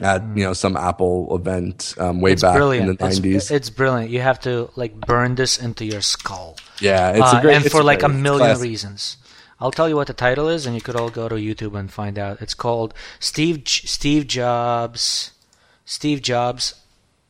at 0.00 0.22
you 0.36 0.44
know 0.44 0.52
some 0.52 0.76
Apple 0.76 1.34
event 1.34 1.94
um, 1.98 2.20
way 2.20 2.32
it's 2.32 2.42
back 2.42 2.56
brilliant. 2.56 2.90
in 2.90 2.96
the 2.96 3.04
nineties. 3.04 3.36
It's, 3.36 3.50
it's, 3.50 3.70
brilliant. 3.70 4.10
You 4.10 4.20
have 4.20 4.40
to 4.40 4.70
like 4.76 4.94
burn 5.00 5.34
this 5.34 5.58
into 5.58 5.84
your 5.84 6.02
skull. 6.02 6.56
Yeah, 6.80 7.10
it's 7.10 7.20
a 7.20 7.36
uh, 7.36 7.40
great, 7.40 7.56
and 7.56 7.64
it's 7.64 7.74
for 7.74 7.82
like 7.82 8.02
a 8.02 8.08
million 8.08 8.58
reasons. 8.60 9.16
I'll 9.62 9.70
tell 9.70 9.88
you 9.88 9.96
what 9.96 10.06
the 10.06 10.14
title 10.14 10.48
is, 10.48 10.64
and 10.64 10.74
you 10.74 10.80
could 10.80 10.96
all 10.96 11.10
go 11.10 11.28
to 11.28 11.34
YouTube 11.34 11.78
and 11.78 11.92
find 11.92 12.18
out. 12.18 12.40
It's 12.40 12.54
called 12.54 12.94
Steve 13.18 13.62
Steve 13.66 14.26
Jobs 14.26 15.32
Steve 15.84 16.22
Jobs 16.22 16.74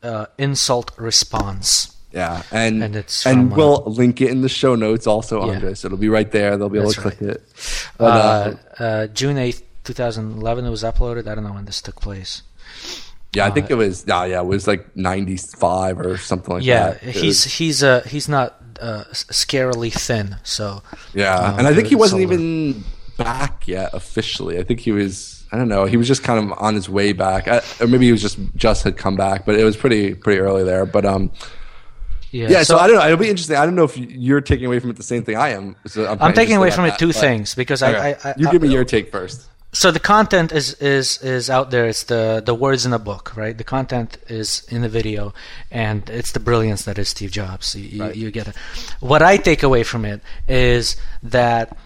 uh, 0.03 0.27
insult 0.39 0.93
response. 0.97 1.97
Yeah, 2.13 2.43
and 2.51 2.83
and, 2.83 2.97
it's 2.97 3.25
and 3.25 3.53
we'll 3.53 3.85
uh, 3.87 3.91
link 3.91 4.21
it 4.21 4.31
in 4.31 4.43
the 4.43 4.49
show 4.49 4.75
notes 4.75 5.07
also, 5.07 5.47
yeah. 5.47 5.53
Andres. 5.53 5.85
It'll 5.85 5.97
be 5.97 6.09
right 6.09 6.31
there. 6.31 6.57
They'll 6.57 6.69
be 6.69 6.81
able 6.81 6.91
to 6.93 7.01
right. 7.03 7.17
click 7.17 7.37
it. 7.37 7.43
But, 7.99 8.05
uh, 8.05 8.57
uh, 8.81 8.83
uh, 8.83 9.07
June 9.09 9.39
eighth, 9.39 9.63
two 9.85 9.93
thousand 9.93 10.33
eleven. 10.33 10.65
It 10.65 10.71
was 10.71 10.83
uploaded. 10.83 11.29
I 11.29 11.37
don't 11.37 11.45
know 11.45 11.53
when 11.53 11.67
this 11.67 11.81
took 11.81 12.01
place. 12.01 12.43
Yeah, 13.33 13.47
I 13.47 13.51
think 13.51 13.71
it 13.71 13.75
was. 13.75 14.05
Yeah, 14.09 14.25
yeah, 14.25 14.41
it 14.41 14.47
was 14.47 14.67
like 14.67 14.97
ninety 14.97 15.37
five 15.37 16.01
or 16.01 16.19
something 16.19 16.55
like 16.55 16.65
yeah, 16.65 16.91
that. 16.91 17.03
Yeah, 17.05 17.13
he's 17.13 17.45
he's 17.45 17.83
uh 17.85 18.01
he's 18.03 18.29
not 18.29 18.61
uh, 18.81 19.05
scarily 19.13 19.93
thin. 19.93 20.37
So 20.43 20.83
yeah, 21.15 21.57
and 21.57 21.69
I 21.69 21.75
think 21.75 21.87
he 21.87 21.95
wasn't 21.95 22.23
even 22.23 22.83
back 23.25 23.69
yet 23.69 23.91
officially. 23.93 24.59
I 24.59 24.63
think 24.63 24.81
he 24.81 24.93
was 24.93 25.41
I 25.53 25.57
don't 25.57 25.69
know. 25.69 25.85
He 25.85 25.97
was 25.97 26.07
just 26.07 26.23
kind 26.23 26.39
of 26.39 26.59
on 26.59 26.75
his 26.75 26.89
way 26.89 27.13
back, 27.13 27.49
I, 27.49 27.63
or 27.81 27.89
maybe 27.89 28.07
he 28.07 28.13
was 28.13 28.23
just 28.23 28.39
just 28.55 28.85
had 28.85 28.97
come 28.97 29.17
back, 29.17 29.45
but 29.45 29.57
it 29.57 29.65
was 29.65 29.77
pretty 29.77 30.15
pretty 30.15 30.41
early 30.41 30.63
there. 30.63 30.87
But 30.87 31.05
um, 31.05 31.33
yeah. 32.31 32.49
yeah 32.49 32.59
so, 32.59 32.77
so, 32.77 32.79
I 32.79 32.87
don't 32.87 32.97
know. 32.97 33.05
It'll 33.05 33.19
be 33.19 33.29
interesting. 33.29 33.57
I 33.57 33.65
don't 33.65 33.75
know 33.75 33.85
if 33.85 33.97
you're 33.97 34.41
taking 34.41 34.67
away 34.67 34.79
from 34.79 34.91
it 34.91 34.97
the 34.97 35.03
same 35.03 35.25
thing 35.25 35.37
I 35.37 35.51
am. 35.51 35.75
So 35.87 36.07
I'm, 36.07 36.23
I'm 36.23 36.35
taking 36.35 36.57
away 36.57 36.71
from 36.71 36.85
it 36.85 36.99
two 36.99 37.13
things 37.13 37.55
because 37.55 37.83
okay. 37.83 37.99
I, 37.99 38.09
I, 38.11 38.31
I, 38.31 38.35
you 38.37 38.51
give 38.51 38.63
me 38.63 38.69
your 38.69 38.85
take 38.85 39.11
first. 39.11 39.49
So 39.73 39.91
the 39.91 40.01
content 40.01 40.53
is 40.53 40.75
is 40.75 41.21
is 41.23 41.51
out 41.51 41.73
there. 41.73 41.87
It's 41.87 42.05
the 42.05 42.43
the 42.45 42.55
words 42.55 42.85
in 42.85 42.93
the 42.93 42.99
book, 43.01 43.37
right? 43.37 43.57
The 43.57 43.65
content 43.65 44.19
is 44.29 44.65
in 44.69 44.83
the 44.83 44.89
video, 44.89 45.35
and 45.71 46.09
it's 46.11 46.31
the 46.31 46.41
brilliance 46.41 46.85
that 46.85 46.99
is 46.99 47.09
Steve 47.09 47.33
Jobs. 47.33 47.75
You, 47.75 48.05
right. 48.05 48.15
you, 48.15 48.27
you 48.27 48.31
get 48.31 48.47
it. 48.47 48.57
What 49.01 49.23
I 49.23 49.37
take 49.37 49.65
away 49.65 49.83
from 49.83 50.05
it 50.05 50.23
is 50.47 50.97
that. 51.25 51.77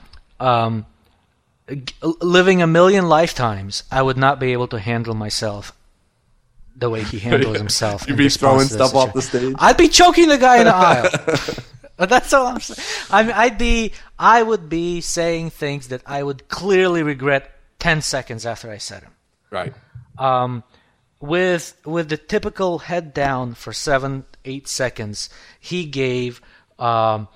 Um, 0.41 0.85
living 2.03 2.63
a 2.63 2.67
million 2.67 3.09
lifetimes, 3.09 3.85
I 3.91 4.03
would 4.03 4.17
not 4.17 4.39
be 4.39 4.53
able 4.53 4.69
to 4.69 4.79
handle 4.79 5.15
myself 5.15 5.73
the 6.77 6.91
way 6.91 7.03
he 7.03 7.19
handles 7.19 7.57
himself. 7.65 8.07
You'd 8.09 8.19
be 8.19 8.29
throwing 8.29 8.69
stuff 8.69 8.95
off 8.95 9.13
the 9.13 9.23
stage. 9.23 9.55
I'd 9.59 9.77
be 9.77 9.89
choking 9.89 10.29
the 10.29 10.39
guy 10.39 10.59
in 10.59 10.65
the 10.65 10.75
aisle. 10.75 11.11
That's 11.97 12.33
all 12.33 12.49
I'm 12.49 12.61
saying. 12.61 12.87
I 13.11 13.23
mean, 13.23 13.33
I'd 13.33 13.59
be, 13.59 13.93
I 14.19 14.43
would 14.43 14.69
be 14.69 15.01
saying 15.01 15.51
things 15.51 15.89
that 15.89 16.03
I 16.07 16.23
would 16.23 16.49
clearly 16.49 17.03
regret 17.03 17.51
ten 17.79 18.03
seconds 18.03 18.45
after 18.45 18.71
I 18.71 18.79
said 18.79 19.03
them. 19.03 19.13
Right. 19.51 19.73
Um, 20.19 20.65
with 21.21 21.81
with 21.85 22.09
the 22.09 22.17
typical 22.17 22.81
head 22.81 23.15
down 23.15 23.55
for 23.55 23.73
seven, 23.73 24.25
eight 24.45 24.67
seconds, 24.67 25.31
he 25.61 25.85
gave 25.87 26.41
um, 26.79 27.29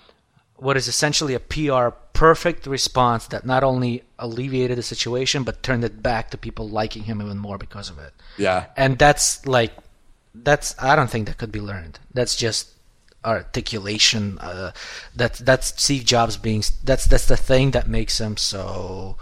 what 0.59 0.77
is 0.77 0.89
essentially 0.89 1.35
a 1.35 1.41
PR 1.41 1.91
perfect 2.13 2.67
response 2.67 3.29
that 3.29 3.47
not 3.47 3.63
only 3.63 4.03
alleviated 4.19 4.77
the 4.77 4.83
situation 4.83 5.45
but 5.45 5.63
turned 5.63 5.85
it 5.85 6.03
back 6.03 6.31
to 6.31 6.37
people 6.37 6.69
liking 6.69 7.05
him 7.05 7.23
even 7.23 7.39
more 7.39 7.59
because 7.59 7.89
of 7.89 7.99
it. 7.99 8.13
Yeah. 8.37 8.67
And 8.77 8.99
that's 8.99 9.47
like 9.47 9.73
that's 10.35 10.75
I 10.81 10.97
don't 10.97 11.09
think 11.09 11.29
that 11.29 11.39
could 11.39 11.53
be 11.53 11.61
learned. 11.61 12.01
That's 12.13 12.37
just 12.37 12.71
articulation 13.25 14.39
uh, 14.41 14.73
that 15.15 15.35
that's 15.35 15.81
Steve 15.81 16.05
Jobs 16.05 16.37
being 16.37 16.63
that's 16.85 17.07
that's 17.07 17.27
the 17.27 17.37
thing 17.37 17.71
that 17.73 17.89
makes 17.89 18.21
him 18.21 18.37
so 18.37 19.17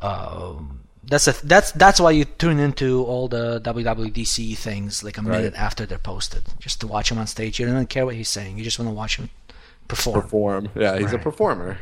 um, 0.00 0.80
that's 1.04 1.26
a, 1.26 1.46
that's 1.46 1.72
that's 1.72 2.00
why 2.00 2.10
you 2.10 2.24
tune 2.24 2.58
into 2.58 3.04
all 3.04 3.28
the 3.28 3.60
WWDC 3.62 4.56
things 4.56 5.02
like 5.02 5.18
a 5.18 5.22
minute 5.22 5.54
right. 5.54 5.60
after 5.60 5.86
they're 5.86 5.98
posted, 5.98 6.42
just 6.58 6.80
to 6.80 6.86
watch 6.86 7.10
him 7.10 7.18
on 7.18 7.26
stage. 7.26 7.58
You 7.58 7.66
don't 7.66 7.74
even 7.74 7.86
care 7.86 8.04
what 8.04 8.14
he's 8.14 8.28
saying; 8.28 8.58
you 8.58 8.64
just 8.64 8.78
want 8.78 8.90
to 8.90 8.94
watch 8.94 9.16
him 9.16 9.30
perform. 9.88 10.20
Perform, 10.22 10.68
yeah, 10.74 10.96
he's 10.96 11.06
right. 11.06 11.14
a 11.14 11.18
performer. 11.18 11.78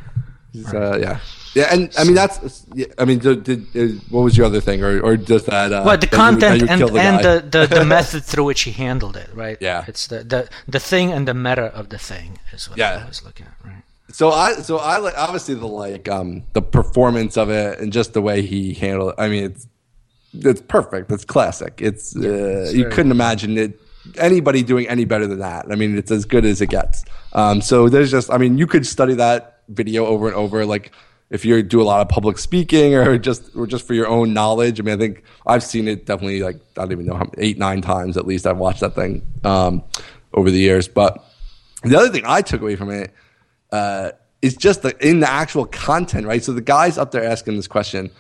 He's, 0.53 0.73
right. 0.73 0.95
uh, 0.95 0.97
yeah, 0.97 1.21
yeah, 1.55 1.73
and 1.73 1.93
I 1.99 2.05
mean 2.05 2.15
that's. 2.15 2.67
I 2.99 3.05
mean, 3.05 3.19
did, 3.19 3.45
did, 3.45 3.67
uh, 3.77 4.01
what 4.11 4.23
was 4.23 4.37
your 4.37 4.47
other 4.47 4.61
thing, 4.61 4.83
or 4.83 5.01
or 5.01 5.17
just 5.17 5.47
that? 5.47 5.73
Uh, 5.73 5.83
well, 5.85 5.99
the 5.99 6.07
content 6.07 6.63
you, 6.63 6.69
and 6.69 6.81
the 6.81 6.95
and 6.95 7.25
the, 7.25 7.59
the, 7.59 7.67
the 7.67 7.85
method 7.97 8.25
through 8.25 8.45
which 8.45 8.63
he 8.63 8.73
handled 8.73 9.17
it, 9.17 9.29
right? 9.35 9.59
Yeah, 9.61 9.85
it's 9.87 10.07
the 10.07 10.25
the 10.25 10.49
the 10.67 10.81
thing 10.81 11.13
and 11.13 11.29
the 11.29 11.35
meta 11.35 11.67
of 11.75 11.91
the 11.91 11.99
thing 11.99 12.39
is 12.53 12.71
what 12.71 12.79
yeah. 12.79 13.03
I 13.05 13.09
was 13.09 13.25
looking 13.25 13.47
at, 13.47 13.67
right? 13.67 13.83
So 14.11 14.31
I 14.31 14.55
so 14.55 14.79
I 14.79 14.99
like 14.99 15.19
obviously 15.19 15.55
the 15.55 15.67
like 15.67 16.09
um 16.09 16.45
the 16.53 16.63
performance 16.63 17.37
of 17.37 17.51
it 17.51 17.81
and 17.81 17.93
just 17.93 18.15
the 18.15 18.23
way 18.23 18.43
he 18.43 18.73
handled 18.73 19.11
it. 19.11 19.21
I 19.21 19.29
mean, 19.29 19.45
it's 19.45 19.67
it's 20.33 20.61
perfect. 20.63 21.11
It's 21.11 21.25
classic. 21.25 21.81
It's, 21.83 22.15
yeah, 22.17 22.29
uh, 22.29 22.33
it's 22.33 22.75
you 22.75 22.89
couldn't 22.89 23.13
imagine 23.13 23.59
it 23.59 23.81
anybody 24.19 24.63
doing 24.63 24.89
any 24.89 25.05
better 25.05 25.27
than 25.27 25.41
that. 25.41 25.67
I 25.71 25.75
mean, 25.75 25.97
it's 25.97 26.11
as 26.11 26.25
good 26.25 26.45
as 26.45 26.61
it 26.61 26.71
gets. 26.71 27.05
Um, 27.33 27.61
so 27.61 27.89
there's 27.89 28.11
just, 28.11 28.31
I 28.31 28.39
mean, 28.39 28.59
you 28.59 28.67
could 28.67 28.87
study 28.87 29.15
that 29.15 29.61
video 29.69 30.07
over 30.07 30.27
and 30.27 30.37
over. 30.37 30.65
Like 30.65 30.93
if 31.31 31.45
you 31.45 31.63
do 31.63 31.83
a 31.83 31.85
lot 31.85 32.01
of 32.01 32.09
public 32.09 32.39
speaking 32.39 32.95
or 32.95 33.19
just 33.19 33.55
or 33.57 33.67
just 33.67 33.87
for 33.87 33.95
your 33.95 34.07
own 34.07 34.33
knowledge. 34.33 34.79
I 34.79 34.83
mean, 34.83 34.95
I 34.95 34.99
think 34.99 35.23
I've 35.47 35.63
seen 35.63 35.89
it 35.89 36.07
definitely 36.07 36.41
like 36.41 36.57
I 36.77 36.83
don't 36.83 36.93
even 36.93 37.07
know 37.07 37.17
how 37.17 37.31
eight 37.39 37.59
nine 37.59 37.83
times 37.83 38.17
at 38.17 38.27
least. 38.27 38.47
I've 38.47 38.59
watched 38.59 38.81
that 38.81 38.95
thing 38.95 39.27
um, 39.45 39.83
over 40.33 40.51
the 40.51 40.59
years. 40.59 40.89
But 40.89 41.25
the 41.83 41.97
other 41.97 42.11
thing 42.11 42.23
I 42.27 42.43
took 42.43 42.61
away 42.61 42.77
from 42.77 42.91
it 42.91 43.13
uh, 43.73 44.13
is 44.41 44.57
just 44.57 44.83
the 44.83 44.97
in 45.07 45.21
the 45.21 45.31
actual 45.31 45.67
content, 45.67 46.27
right? 46.27 46.43
So 46.43 46.53
the 46.53 46.61
guy's 46.61 46.99
up 46.99 47.11
there 47.11 47.25
asking 47.25 47.57
this 47.57 47.69
question, 47.69 48.11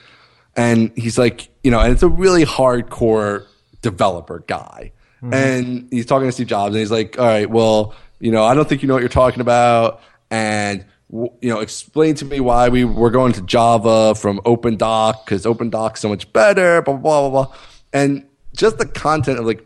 and 0.56 0.92
he's 0.96 1.18
like, 1.18 1.48
you 1.62 1.70
know, 1.70 1.80
and 1.80 1.92
it's 1.92 2.02
a 2.02 2.08
really 2.08 2.44
hardcore 2.44 3.46
developer 3.82 4.40
guy 4.48 4.92
Mm-hmm. 5.22 5.32
and 5.34 5.88
he's 5.90 6.04
talking 6.06 6.28
to 6.28 6.32
Steve 6.32 6.46
Jobs, 6.46 6.74
and 6.74 6.80
he's 6.80 6.90
like, 6.90 7.18
"All 7.18 7.24
right, 7.26 7.48
well, 7.48 7.94
you 8.20 8.30
know, 8.30 8.44
I 8.44 8.54
don't 8.54 8.68
think 8.68 8.82
you 8.82 8.88
know 8.88 8.94
what 8.94 9.00
you're 9.00 9.08
talking 9.08 9.40
about, 9.40 10.00
and 10.30 10.84
w- 11.10 11.32
you 11.40 11.48
know, 11.48 11.60
explain 11.60 12.14
to 12.16 12.24
me 12.26 12.38
why 12.40 12.68
we 12.68 12.84
we're 12.84 13.10
going 13.10 13.32
to 13.32 13.40
Java 13.42 14.14
from 14.14 14.40
OpenDoc 14.40 15.24
because 15.24 15.44
OpenDoc's 15.46 16.00
so 16.00 16.08
much 16.10 16.30
better, 16.34 16.82
blah 16.82 16.96
blah 16.96 17.28
blah 17.30 17.44
blah." 17.46 17.54
And 17.94 18.26
just 18.54 18.76
the 18.78 18.86
content 18.86 19.38
of 19.38 19.46
like 19.46 19.64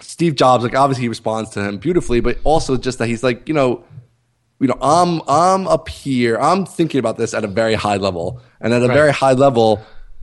Steve 0.00 0.34
Jobs, 0.36 0.62
like 0.64 0.76
obviously 0.76 1.02
he 1.02 1.08
responds 1.08 1.50
to 1.50 1.62
him 1.64 1.78
beautifully, 1.78 2.20
but 2.20 2.38
also 2.44 2.76
just 2.76 2.98
that 2.98 3.08
he's 3.08 3.22
like, 3.24 3.48
you 3.48 3.54
know, 3.54 3.84
you 4.60 4.68
know, 4.68 4.78
I'm 4.80 5.20
I'm 5.28 5.66
up 5.66 5.88
here, 5.88 6.38
I'm 6.38 6.64
thinking 6.64 7.00
about 7.00 7.16
this 7.18 7.34
at 7.34 7.42
a 7.44 7.48
very 7.48 7.74
high 7.74 7.96
level, 7.96 8.40
and 8.60 8.72
at 8.72 8.82
a 8.82 8.86
Right. 8.88 8.94
very 8.94 9.12
high 9.12 9.32
level, 9.32 9.80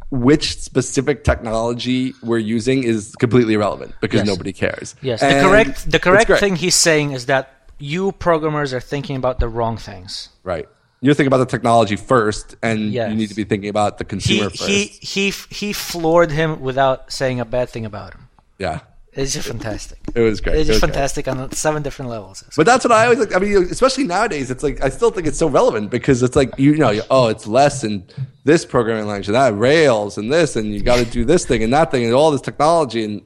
which 0.10 0.60
specific 0.62 1.24
technology 1.24 2.14
we're 2.24 2.38
using 2.38 2.84
is 2.84 3.14
completely 3.20 3.54
irrelevant 3.56 3.94
because 4.02 4.20
Yes. 4.20 4.28
nobody 4.28 4.54
cares. 4.54 4.96
Yes, 5.02 5.20
the 5.22 5.40
correct 5.42 5.92
the 5.92 6.00
correct 6.00 6.32
thing 6.40 6.56
he's 6.56 6.76
saying 6.76 7.12
is 7.12 7.26
that 7.26 7.52
you 7.80 8.12
programmers 8.14 8.74
are 8.74 8.80
thinking 8.80 9.16
about 9.18 9.40
the 9.40 9.48
wrong 9.48 9.78
things. 9.78 10.30
right? 10.44 10.68
You're 11.02 11.14
thinking 11.14 11.28
about 11.28 11.38
the 11.46 11.52
technology 11.58 11.96
first, 11.96 12.56
and 12.64 12.92
Yes. 12.92 13.10
you 13.12 13.16
need 13.16 13.30
to 13.30 13.36
be 13.36 13.44
thinking 13.44 13.70
about 13.70 14.00
the 14.00 14.04
He 14.06 14.10
consumer 14.10 14.50
first. 14.50 14.64
he 14.68 14.86
he 15.02 15.30
he 15.50 15.74
floored 15.74 16.32
him 16.32 16.60
without 16.62 17.12
saying 17.12 17.40
a 17.40 17.46
bad 17.46 17.70
thing 17.70 17.86
about 17.86 18.14
him. 18.16 18.30
yeah, 18.58 18.80
It's 19.18 19.34
just 19.34 19.48
fantastic. 19.48 19.98
it 20.16 20.22
was 20.22 20.40
great. 20.42 20.58
It's 20.58 20.70
It 20.70 20.74
just 20.74 20.82
great. 20.82 20.92
fantastic 20.94 21.28
on 21.28 21.52
seven 21.52 21.82
different 21.84 22.12
levels. 22.12 22.44
But 22.56 22.66
that's 22.68 22.86
what 22.86 22.92
I 22.92 23.06
always 23.06 23.20
like. 23.20 23.36
I 23.36 23.40
mean, 23.40 23.56
especially 23.64 24.04
nowadays, 24.04 24.52
it's 24.52 24.64
like 24.64 24.84
I 24.84 24.90
still 24.90 25.10
think 25.12 25.26
it's 25.28 25.40
so 25.40 25.48
relevant 25.50 25.90
because 25.90 26.22
it's 26.24 26.36
like 26.36 26.52
you 26.58 26.76
know, 26.78 27.02
oh, 27.10 27.28
it's 27.28 27.48
less 27.48 27.84
in 27.84 28.06
this 28.44 28.64
programming 28.64 29.08
language 29.08 29.28
and 29.28 29.36
that 29.36 29.58
Rails 29.58 30.18
and 30.18 30.32
this, 30.32 30.56
and 30.56 30.74
you 30.74 30.82
got 30.82 30.98
to 30.98 31.06
do 31.06 31.26
this 31.26 31.46
thing 31.46 31.64
and 31.64 31.74
that 31.74 31.90
thing 31.92 32.06
and 32.06 32.14
all 32.14 32.30
this 32.32 32.42
technology 32.42 33.04
and 33.04 33.22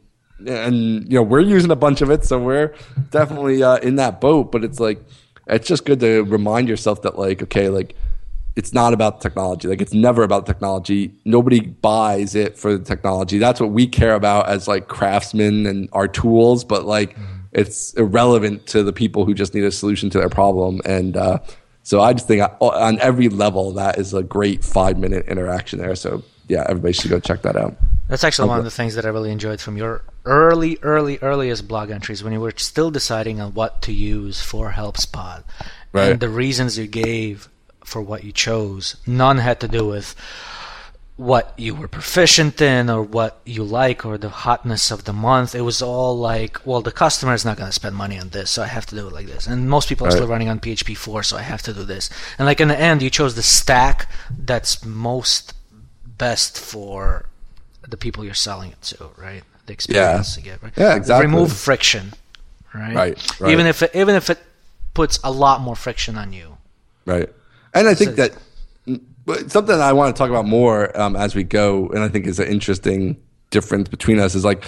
and 0.47 1.03
you 1.11 1.17
know 1.19 1.23
we're 1.23 1.41
using 1.41 1.69
a 1.71 1.75
bunch 1.75 2.01
of 2.01 2.09
it, 2.09 2.23
so 2.23 2.39
we're 2.39 2.73
definitely 3.11 3.61
uh, 3.61 3.75
in 3.77 3.97
that 3.97 4.21
boat. 4.21 4.51
But 4.51 4.63
it's 4.63 4.79
like 4.79 5.03
it's 5.47 5.67
just 5.67 5.85
good 5.85 5.99
to 5.99 6.23
remind 6.23 6.69
yourself 6.69 7.01
that 7.01 7.19
like 7.19 7.43
okay, 7.43 7.67
like 7.69 7.95
it's 8.55 8.73
not 8.73 8.93
about 8.93 9.21
technology. 9.21 9.67
Like 9.67 9.81
it's 9.81 9.93
never 9.93 10.23
about 10.23 10.45
technology. 10.45 11.13
Nobody 11.23 11.61
buys 11.61 12.35
it 12.35 12.57
for 12.57 12.77
the 12.77 12.83
technology. 12.83 13.37
That's 13.37 13.59
what 13.59 13.71
we 13.71 13.87
care 13.87 14.15
about 14.15 14.49
as 14.49 14.67
like 14.67 14.87
craftsmen 14.87 15.65
and 15.65 15.89
our 15.93 16.07
tools. 16.07 16.63
But 16.63 16.85
like 16.85 17.15
it's 17.53 17.93
irrelevant 17.93 18.67
to 18.67 18.83
the 18.83 18.93
people 18.93 19.25
who 19.25 19.33
just 19.33 19.53
need 19.53 19.63
a 19.63 19.71
solution 19.71 20.09
to 20.11 20.19
their 20.19 20.29
problem. 20.29 20.81
And 20.85 21.15
uh, 21.15 21.39
so 21.83 22.01
I 22.01 22.13
just 22.13 22.27
think 22.27 22.43
on 22.59 22.99
every 22.99 23.29
level 23.29 23.71
that 23.73 23.97
is 23.97 24.13
a 24.13 24.23
great 24.23 24.63
five 24.63 24.97
minute 24.97 25.27
interaction 25.27 25.79
there. 25.79 25.95
So 25.95 26.23
yeah, 26.47 26.65
everybody 26.67 26.93
should 26.93 27.09
go 27.09 27.19
check 27.19 27.43
that 27.43 27.55
out. 27.55 27.75
That's 28.09 28.25
actually 28.25 28.49
one 28.49 28.59
of 28.59 28.65
the 28.65 28.71
things 28.71 28.95
that 28.95 29.05
I 29.05 29.09
really 29.09 29.31
enjoyed 29.31 29.61
from 29.61 29.77
your 29.77 30.03
early, 30.25 30.77
early, 30.81 31.17
earliest 31.21 31.65
blog 31.69 31.89
entries 31.89 32.25
when 32.25 32.33
you 32.33 32.41
were 32.41 32.51
still 32.57 32.91
deciding 32.91 33.39
on 33.39 33.53
what 33.53 33.81
to 33.83 33.93
use 33.93 34.41
for 34.41 34.71
HelpSpot. 34.71 35.43
Right. 35.93 36.11
And 36.11 36.19
the 36.19 36.27
reasons 36.27 36.77
you 36.77 36.87
gave 36.87 37.47
for 37.91 38.01
what 38.01 38.23
you 38.23 38.31
chose, 38.31 38.95
none 39.05 39.37
had 39.39 39.59
to 39.59 39.67
do 39.67 39.85
with 39.85 40.15
what 41.17 41.53
you 41.57 41.75
were 41.75 41.87
proficient 41.89 42.59
in 42.61 42.89
or 42.89 43.03
what 43.03 43.41
you 43.45 43.63
like 43.63 44.05
or 44.05 44.17
the 44.17 44.29
hotness 44.29 44.89
of 44.91 45.03
the 45.03 45.13
month. 45.13 45.53
It 45.53 45.61
was 45.61 45.81
all 45.81 46.17
like, 46.17 46.65
well, 46.65 46.81
the 46.81 46.91
customer 46.91 47.33
is 47.33 47.45
not 47.45 47.57
going 47.57 47.67
to 47.69 47.73
spend 47.73 47.95
money 47.95 48.17
on 48.17 48.29
this, 48.29 48.49
so 48.49 48.63
I 48.63 48.67
have 48.67 48.85
to 48.87 48.95
do 48.95 49.07
it 49.07 49.13
like 49.13 49.27
this. 49.27 49.45
And 49.45 49.69
most 49.69 49.89
people 49.89 50.07
are 50.07 50.09
Right. 50.09 50.15
still 50.15 50.27
running 50.27 50.49
on 50.49 50.59
PHP 50.59 50.95
4, 50.97 51.21
so 51.23 51.37
I 51.37 51.41
have 51.41 51.61
to 51.63 51.73
do 51.73 51.83
this. 51.83 52.09
And 52.39 52.45
like 52.47 52.61
in 52.61 52.69
the 52.69 52.79
end, 52.79 53.01
you 53.01 53.09
chose 53.09 53.35
the 53.35 53.43
stack 53.43 54.09
that's 54.51 54.83
most 54.85 55.53
best 56.05 56.57
for 56.59 57.25
the 57.87 57.97
people 57.97 58.23
you're 58.23 58.33
selling 58.33 58.71
it 58.71 58.81
to, 58.83 59.09
right? 59.17 59.43
The 59.65 59.73
experience 59.73 60.37
you 60.37 60.43
get, 60.43 60.63
right? 60.63 60.73
Yeah, 60.77 60.95
exactly. 60.95 61.25
Remove 61.27 61.51
friction, 61.51 62.13
right? 62.73 62.95
Right, 62.95 63.39
right. 63.41 63.51
Even 63.51 63.67
if 63.67 63.83
it, 63.83 63.91
even 63.93 64.15
if 64.15 64.29
it 64.29 64.39
puts 64.93 65.19
a 65.23 65.31
lot 65.31 65.61
more 65.61 65.75
friction 65.75 66.17
on 66.17 66.33
you. 66.33 66.57
Right. 67.05 67.29
And 67.73 67.87
I 67.87 67.93
think 67.93 68.11
So- 68.11 68.15
that 68.17 68.33
but 69.25 69.51
something 69.51 69.79
I 69.79 69.93
want 69.93 70.15
to 70.15 70.19
talk 70.19 70.29
about 70.29 70.45
more 70.47 70.97
um, 70.99 71.15
as 71.15 71.35
we 71.35 71.43
go, 71.43 71.87
and 71.89 71.99
I 71.99 72.07
think 72.07 72.25
is 72.25 72.39
an 72.39 72.47
interesting 72.47 73.17
difference 73.51 73.87
between 73.87 74.19
us 74.19 74.33
is 74.33 74.43
like, 74.43 74.63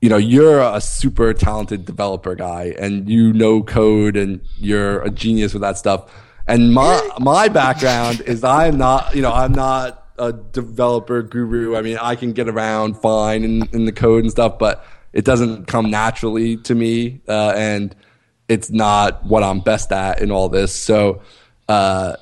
you 0.00 0.08
know, 0.08 0.16
you're 0.16 0.60
a 0.60 0.80
super 0.80 1.34
talented 1.34 1.84
developer 1.84 2.34
guy 2.34 2.74
and 2.78 3.08
you 3.08 3.32
know 3.32 3.62
code 3.62 4.16
and 4.16 4.40
you're 4.58 5.02
a 5.02 5.10
genius 5.10 5.52
with 5.52 5.62
that 5.62 5.76
stuff. 5.76 6.10
And 6.46 6.72
my 6.72 7.06
my 7.18 7.48
background 7.48 8.20
is 8.22 8.44
I'm 8.44 8.78
not, 8.78 9.14
you 9.14 9.22
know, 9.22 9.32
I'm 9.32 9.52
not 9.52 10.06
a 10.18 10.32
developer 10.32 11.22
guru. 11.22 11.76
I 11.76 11.82
mean, 11.82 11.98
I 12.00 12.14
can 12.14 12.32
get 12.32 12.48
around 12.48 12.96
fine 12.96 13.44
in, 13.44 13.68
in 13.72 13.84
the 13.84 13.92
code 13.92 14.22
and 14.22 14.30
stuff, 14.30 14.58
but 14.58 14.84
it 15.12 15.24
doesn't 15.24 15.66
come 15.66 15.90
naturally 15.90 16.56
to 16.58 16.74
me, 16.74 17.20
uh, 17.28 17.52
and 17.56 17.94
it's 18.48 18.70
not 18.70 19.24
what 19.24 19.42
I'm 19.42 19.60
best 19.60 19.92
at 19.92 20.20
in 20.20 20.30
all 20.30 20.48
this. 20.48 20.74
So, 20.74 21.20
uh, 21.68 22.16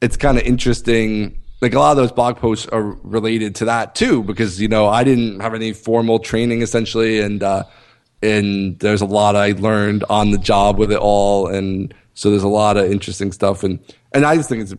it's 0.00 0.16
kind 0.16 0.38
of 0.38 0.44
interesting. 0.44 1.42
Like 1.60 1.74
a 1.74 1.78
lot 1.78 1.92
of 1.92 1.96
those 1.96 2.12
blog 2.12 2.36
posts 2.36 2.66
are 2.68 2.82
related 2.82 3.54
to 3.56 3.66
that 3.66 3.94
too, 3.94 4.22
because 4.22 4.60
you 4.60 4.68
know 4.68 4.86
I 4.86 5.04
didn't 5.04 5.40
have 5.40 5.54
any 5.54 5.72
formal 5.72 6.18
training 6.18 6.62
essentially, 6.62 7.20
and 7.20 7.42
uh, 7.42 7.64
and 8.22 8.78
there's 8.78 9.00
a 9.00 9.06
lot 9.06 9.36
I 9.36 9.52
learned 9.52 10.04
on 10.10 10.30
the 10.30 10.38
job 10.38 10.78
with 10.78 10.92
it 10.92 10.98
all, 10.98 11.46
and 11.48 11.94
so 12.14 12.30
there's 12.30 12.42
a 12.42 12.48
lot 12.48 12.76
of 12.76 12.90
interesting 12.90 13.32
stuff, 13.32 13.62
and 13.64 13.78
and 14.12 14.24
I 14.24 14.36
just 14.36 14.48
think 14.48 14.62
it's 14.62 14.74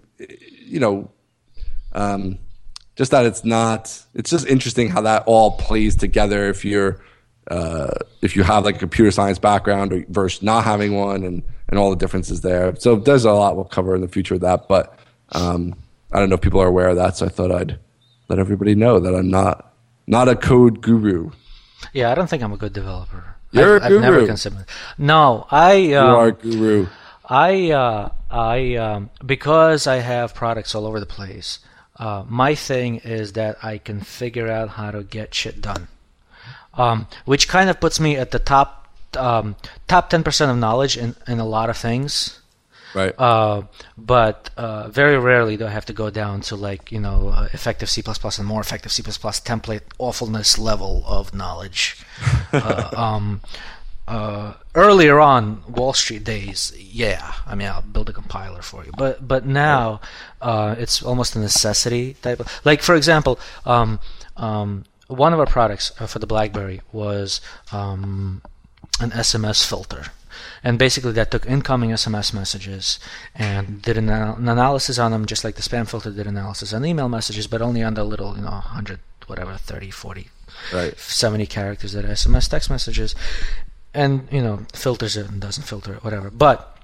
you 0.66 0.80
know 0.80 1.10
um, 1.94 2.38
just 2.96 3.12
that 3.12 3.26
it's 3.26 3.44
not 3.44 4.04
it's 4.14 4.30
just 4.30 4.46
interesting 4.48 4.90
how 4.90 5.02
that 5.02 5.24
all 5.26 5.52
plays 5.52 5.96
together 5.96 6.50
if 6.50 6.64
you're 6.64 7.02
uh, 7.50 7.92
if 8.22 8.36
you 8.36 8.44
have 8.44 8.66
like 8.66 8.76
a 8.76 8.80
computer 8.80 9.12
science 9.12 9.40
background 9.40 9.94
or 9.94 10.04
versus 10.10 10.44
not 10.44 10.64
having 10.64 10.96
one 10.96 11.24
and 11.24 11.44
and 11.70 11.80
all 11.80 11.89
the 11.89 11.95
differences 11.95 12.41
there 12.41 12.76
so 12.78 12.95
there's 12.95 13.26
a 13.26 13.32
lot 13.32 13.55
we'll 13.55 13.65
cover 13.65 13.95
in 13.95 14.01
the 14.01 14.07
future 14.07 14.36
of 14.36 14.41
that 14.41 14.68
but 14.68 14.97
um, 15.34 15.74
i 16.11 16.20
don't 16.20 16.30
know 16.30 16.36
if 16.36 16.41
people 16.41 16.61
are 16.61 16.68
aware 16.68 16.89
of 16.89 16.95
that 16.95 17.15
so 17.18 17.26
i 17.26 17.30
thought 17.30 17.51
i'd 17.51 17.78
let 18.30 18.39
everybody 18.39 18.76
know 18.76 18.99
that 18.99 19.13
i'm 19.15 19.30
not 19.30 19.74
not 20.07 20.28
a 20.30 20.36
code 20.36 20.82
guru 20.82 21.32
Yeah, 21.93 22.11
I 22.11 22.15
don't 22.15 22.30
think 22.30 22.41
I'm 22.43 22.53
a 22.53 22.57
good 22.57 22.74
developer. 22.74 23.36
You're 23.51 23.76
I've, 23.82 23.91
a 23.91 23.95
I've 23.95 24.01
never 24.01 24.18
guru. 24.18 24.28
considered. 24.28 24.65
No, 24.97 25.45
I 25.51 25.74
you 25.74 25.97
um, 25.97 26.15
are 26.15 26.28
a 26.28 26.32
guru 26.32 26.88
I 27.30 27.72
uh, 27.72 28.09
I 28.32 28.76
um, 28.76 29.09
because 29.26 29.86
I 29.88 29.97
have 29.97 30.34
products 30.34 30.74
all 30.76 30.86
over 30.86 30.99
the 30.99 31.05
place. 31.05 31.59
Uh, 31.97 32.24
my 32.28 32.55
thing 32.55 32.97
is 33.03 33.34
that 33.34 33.57
I 33.63 33.78
can 33.80 33.99
figure 34.01 34.49
out 34.49 34.70
how 34.70 34.91
to 34.91 35.03
get 35.03 35.34
shit 35.34 35.61
done, 35.61 35.88
um, 36.74 37.07
which 37.26 37.47
kind 37.47 37.70
of 37.70 37.80
puts 37.80 37.99
me 37.99 38.15
at 38.15 38.32
the 38.32 38.39
top 38.39 38.76
um, 39.16 39.55
top 39.88 40.10
ten 40.10 40.24
percent 40.24 40.51
of 40.51 40.58
knowledge 40.58 40.97
in, 40.97 41.16
in 41.28 41.39
a 41.39 41.45
lot 41.45 41.70
of 41.70 41.78
things. 41.78 42.39
right 42.93 43.14
Uh, 43.18 43.64
but 43.97 44.49
uh, 44.58 44.88
very 44.89 45.18
rarely 45.18 45.58
do 45.58 45.66
I 45.66 45.70
have 45.70 45.86
to 45.86 45.93
go 45.93 46.10
down 46.10 46.41
to 46.41 46.55
like 46.55 46.91
you 46.91 46.99
know 46.99 47.30
uh, 47.30 47.47
effective 47.53 47.89
C++ 47.89 48.01
and 48.05 48.47
more 48.47 48.62
effective 48.62 48.91
C++ 48.91 49.01
template 49.03 49.82
awfulness 49.97 50.58
level 50.58 51.03
of 51.05 51.34
knowledge. 51.34 52.03
uh, 52.53 52.89
um, 52.95 53.41
uh, 54.08 54.53
earlier 54.74 55.20
on 55.20 55.62
Wall 55.68 55.91
Street 55.91 56.24
days, 56.24 56.74
yeah, 56.78 57.34
I 57.45 57.55
mean 57.55 57.68
I'll 57.68 57.82
build 57.82 58.10
a 58.10 58.14
compiler 58.14 58.62
for 58.62 58.86
you, 58.86 58.91
but 58.97 59.28
but 59.28 59.45
now 59.45 59.99
uh, 60.41 60.76
it's 60.78 61.03
almost 61.03 61.36
a 61.36 61.39
necessity 61.39 62.16
type 62.22 62.39
of 62.39 62.62
like 62.64 62.82
for 62.82 62.95
example. 62.95 63.39
Um, 63.66 63.99
um, 64.38 64.86
one 65.08 65.34
of 65.34 65.39
our 65.39 65.45
products 65.45 65.89
for 66.05 66.20
the 66.20 66.28
BlackBerry 66.28 66.82
was 66.91 67.41
um, 67.72 68.41
an 69.00 69.12
SMS 69.12 69.68
filter. 69.68 70.08
And 70.64 70.78
basically, 70.78 71.12
that 71.14 71.32
took 71.32 71.45
incoming 71.45 71.91
SMS 71.91 72.34
messages 72.34 73.00
and 73.36 73.82
did 73.82 73.98
an, 73.98 74.10
an 74.10 74.48
analysis 74.50 75.00
on 75.00 75.12
them, 75.12 75.26
just 75.26 75.43
like 75.43 75.56
the 75.56 75.62
spam 75.62 75.88
filter 75.88 76.12
did 76.12 76.28
analysis 76.28 76.74
on 76.74 76.86
email 76.86 77.10
messages, 77.10 77.48
but 77.48 77.62
only 77.62 77.84
on 77.84 77.93
the 77.93 78.04
little, 78.04 78.36
you 78.36 78.41
know, 78.41 78.50
100, 78.50 79.00
whatever, 79.28 79.54
30, 79.54 79.91
40, 79.91 80.28
right 80.74 80.98
70 80.98 81.45
characters 81.45 81.93
that 81.93 82.06
are 82.06 82.10
SMS 82.10 82.50
text 82.50 82.70
messages. 82.70 83.16
And, 83.93 84.28
you 84.32 84.41
know, 84.41 84.66
filters 84.74 85.18
it 85.18 85.30
and 85.30 85.41
doesn't 85.41 85.64
filter 85.64 85.93
it, 85.93 86.04
whatever. 86.04 86.30
But 86.30 86.78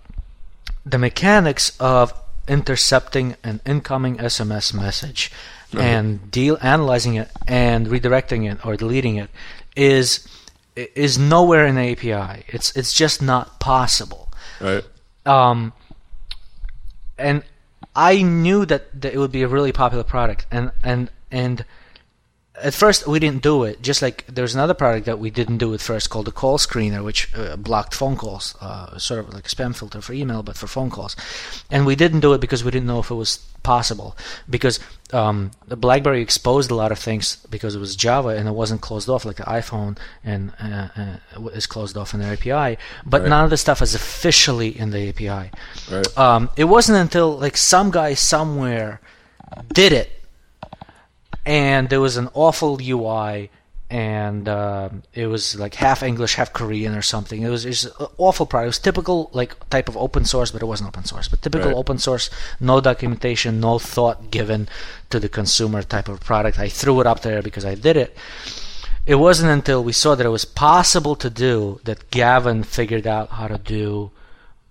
the 0.86 0.98
mechanics 0.98 1.78
of 1.80 2.14
intercepting 2.48 3.36
an 3.44 3.62
incoming 3.66 4.18
SMS 4.18 4.74
message 4.74 5.32
and 5.76 6.30
deal 6.30 6.58
analyzing 6.62 7.16
it 7.16 7.30
and 7.48 7.88
redirecting 7.88 8.52
it 8.52 8.64
or 8.66 8.76
deleting 8.76 9.16
it 9.16 9.30
is 9.76 10.28
is 10.76 11.18
nowhere 11.18 11.66
in 11.66 11.76
the 11.76 11.92
API. 11.92 12.44
It's 12.48 12.76
it's 12.76 12.94
just 12.94 13.22
not 13.22 13.60
possible. 13.60 14.32
right 14.60 14.84
Um, 15.26 15.74
and 17.18 17.44
I 17.96 18.22
knew 18.22 18.66
that, 18.66 19.02
that 19.02 19.14
it 19.14 19.18
would 19.18 19.32
be 19.32 19.44
a 19.44 19.48
really 19.48 19.72
popular 19.72 20.04
product, 20.04 20.46
and 20.52 20.72
and 20.84 21.10
and 21.32 21.66
at 22.62 22.74
first 22.74 23.08
we 23.08 23.20
didn't 23.20 23.42
do 23.42 23.64
it. 23.64 23.82
Just 23.82 24.02
like 24.02 24.26
there's 24.28 24.54
another 24.54 24.74
product 24.76 25.06
that 25.08 25.18
we 25.20 25.32
didn't 25.32 25.58
do 25.58 25.74
at 25.74 25.82
first 25.82 26.10
called 26.10 26.26
the 26.26 26.32
call 26.32 26.58
screener, 26.58 27.04
which 27.04 27.34
uh, 27.36 27.56
blocked 27.56 27.96
phone 27.96 28.16
calls, 28.16 28.56
uh, 28.62 28.98
sort 28.98 29.22
of 29.22 29.34
like 29.34 29.46
a 29.48 29.50
spam 29.50 29.76
filter 29.76 30.02
for 30.02 30.14
email, 30.14 30.44
but 30.44 30.56
for 30.56 30.68
phone 30.68 30.90
calls. 30.92 31.16
And 31.72 31.86
we 31.86 31.96
didn't 31.96 32.20
do 32.20 32.34
it 32.34 32.42
because 32.42 32.64
we 32.64 32.70
didn't 32.72 32.88
know 32.88 33.00
if 33.00 33.10
it 33.10 33.16
was 33.16 33.38
possible. 33.64 34.16
Because 34.48 34.80
um, 35.14 35.52
the 35.68 35.76
BlackBerry 35.76 36.22
exposed 36.22 36.70
a 36.70 36.76
lot 36.76 36.92
of 36.92 37.00
things 37.00 37.38
because 37.50 37.74
it 37.76 37.80
was 37.80 37.96
Java 37.96 38.30
and 38.30 38.48
it 38.48 38.52
wasn't 38.54 38.82
closed 38.82 39.10
off 39.10 39.26
like 39.26 39.38
the 39.38 39.44
iPhone 39.44 39.98
and 40.24 40.54
uh, 40.62 40.90
uh, 40.96 41.48
is 41.48 41.66
closed 41.66 41.98
off 41.98 42.14
in 42.14 42.20
the 42.20 42.28
API. 42.28 42.78
But 43.06 43.22
Right. 43.22 43.30
none 43.30 43.44
of 43.46 43.50
the 43.50 43.58
stuff 43.58 43.82
is 43.82 43.96
officially 43.96 44.78
in 44.78 44.92
the 44.92 45.10
API. 45.10 45.50
Right. 45.92 46.18
Um, 46.18 46.50
it 46.56 46.66
wasn't 46.66 47.00
until 47.00 47.36
like 47.38 47.58
some 47.58 47.90
guy 47.90 48.14
somewhere 48.14 49.02
did 49.74 49.92
it 49.92 50.23
and 51.46 51.90
there 51.90 52.02
was 52.02 52.18
an 52.18 52.30
awful 52.34 52.80
UI, 52.82 53.50
and 53.90 54.50
um 54.50 55.04
it 55.14 55.28
was 55.28 55.56
like 55.60 55.76
half 55.76 56.02
English, 56.02 56.36
half 56.36 56.52
Korean 56.54 56.96
or 56.96 57.02
something. 57.02 57.42
It 57.44 57.50
was, 57.50 57.66
it 57.66 57.70
was 57.70 57.86
an 57.86 58.08
awful 58.18 58.46
product. 58.46 58.66
It 58.66 58.76
was 58.76 58.80
typical 58.80 59.30
like 59.34 59.70
type 59.70 59.88
of 59.88 59.96
open 59.98 60.26
source, 60.26 60.52
but 60.52 60.62
it 60.62 60.66
wasn't 60.66 60.88
open 60.90 61.06
source. 61.06 61.28
But 61.28 61.42
typical 61.42 61.68
Right. 61.70 61.78
open 61.78 61.98
source, 62.00 62.30
no 62.60 62.82
documentation, 62.82 63.60
no 63.60 63.78
thought 63.80 64.32
given 64.32 64.68
to 65.12 65.20
the 65.20 65.30
consumer 65.30 65.84
type 65.84 66.08
of 66.08 66.22
product. 66.22 66.58
I 66.60 66.70
threw 66.70 67.02
it 67.02 67.08
up 67.08 67.22
there 67.22 67.42
because 67.44 67.66
I 67.66 67.76
did 67.76 67.98
it. 67.98 68.16
It 69.06 69.16
wasn't 69.16 69.52
until 69.52 69.84
we 69.84 69.92
saw 69.92 70.16
that 70.16 70.26
it 70.26 70.30
was 70.30 70.46
possible 70.46 71.16
to 71.18 71.30
do 71.30 71.82
that 71.84 72.10
Gavin 72.10 72.64
figured 72.64 73.06
out 73.06 73.30
how 73.32 73.48
to 73.50 73.58
do 73.58 74.12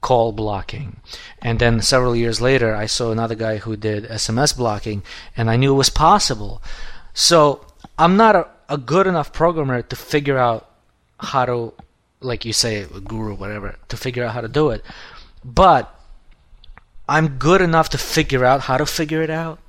call 0.02 0.32
blocking. 0.32 1.00
And 1.40 1.58
then 1.58 1.80
several 1.80 2.14
years 2.14 2.40
later, 2.40 2.74
I 2.74 2.84
saw 2.84 3.10
another 3.10 3.34
guy 3.34 3.56
who 3.56 3.76
did 3.76 4.04
SMS 4.04 4.54
blocking, 4.54 5.02
and 5.34 5.48
I 5.48 5.56
knew 5.56 5.72
it 5.72 5.78
was 5.78 5.88
possible. 5.88 6.60
So 7.14 7.64
I'm 7.98 8.18
not 8.18 8.36
a, 8.36 8.48
a 8.68 8.76
good 8.76 9.06
enough 9.06 9.32
programmer 9.32 9.80
to 9.80 9.96
figure 9.96 10.36
out 10.36 10.68
how 11.18 11.46
to, 11.46 11.72
like 12.20 12.44
you 12.44 12.52
say, 12.52 12.84
guru, 12.84 13.34
whatever, 13.34 13.76
to 13.88 13.96
figure 13.96 14.24
out 14.24 14.34
how 14.34 14.42
to 14.42 14.48
do 14.48 14.70
it. 14.70 14.84
But 15.44 15.94
I'm 17.08 17.38
good 17.38 17.62
enough 17.62 17.88
to 17.90 17.98
figure 17.98 18.44
out 18.44 18.62
how 18.62 18.76
to 18.76 18.86
figure 18.86 19.22
it 19.22 19.30
out. 19.30 19.60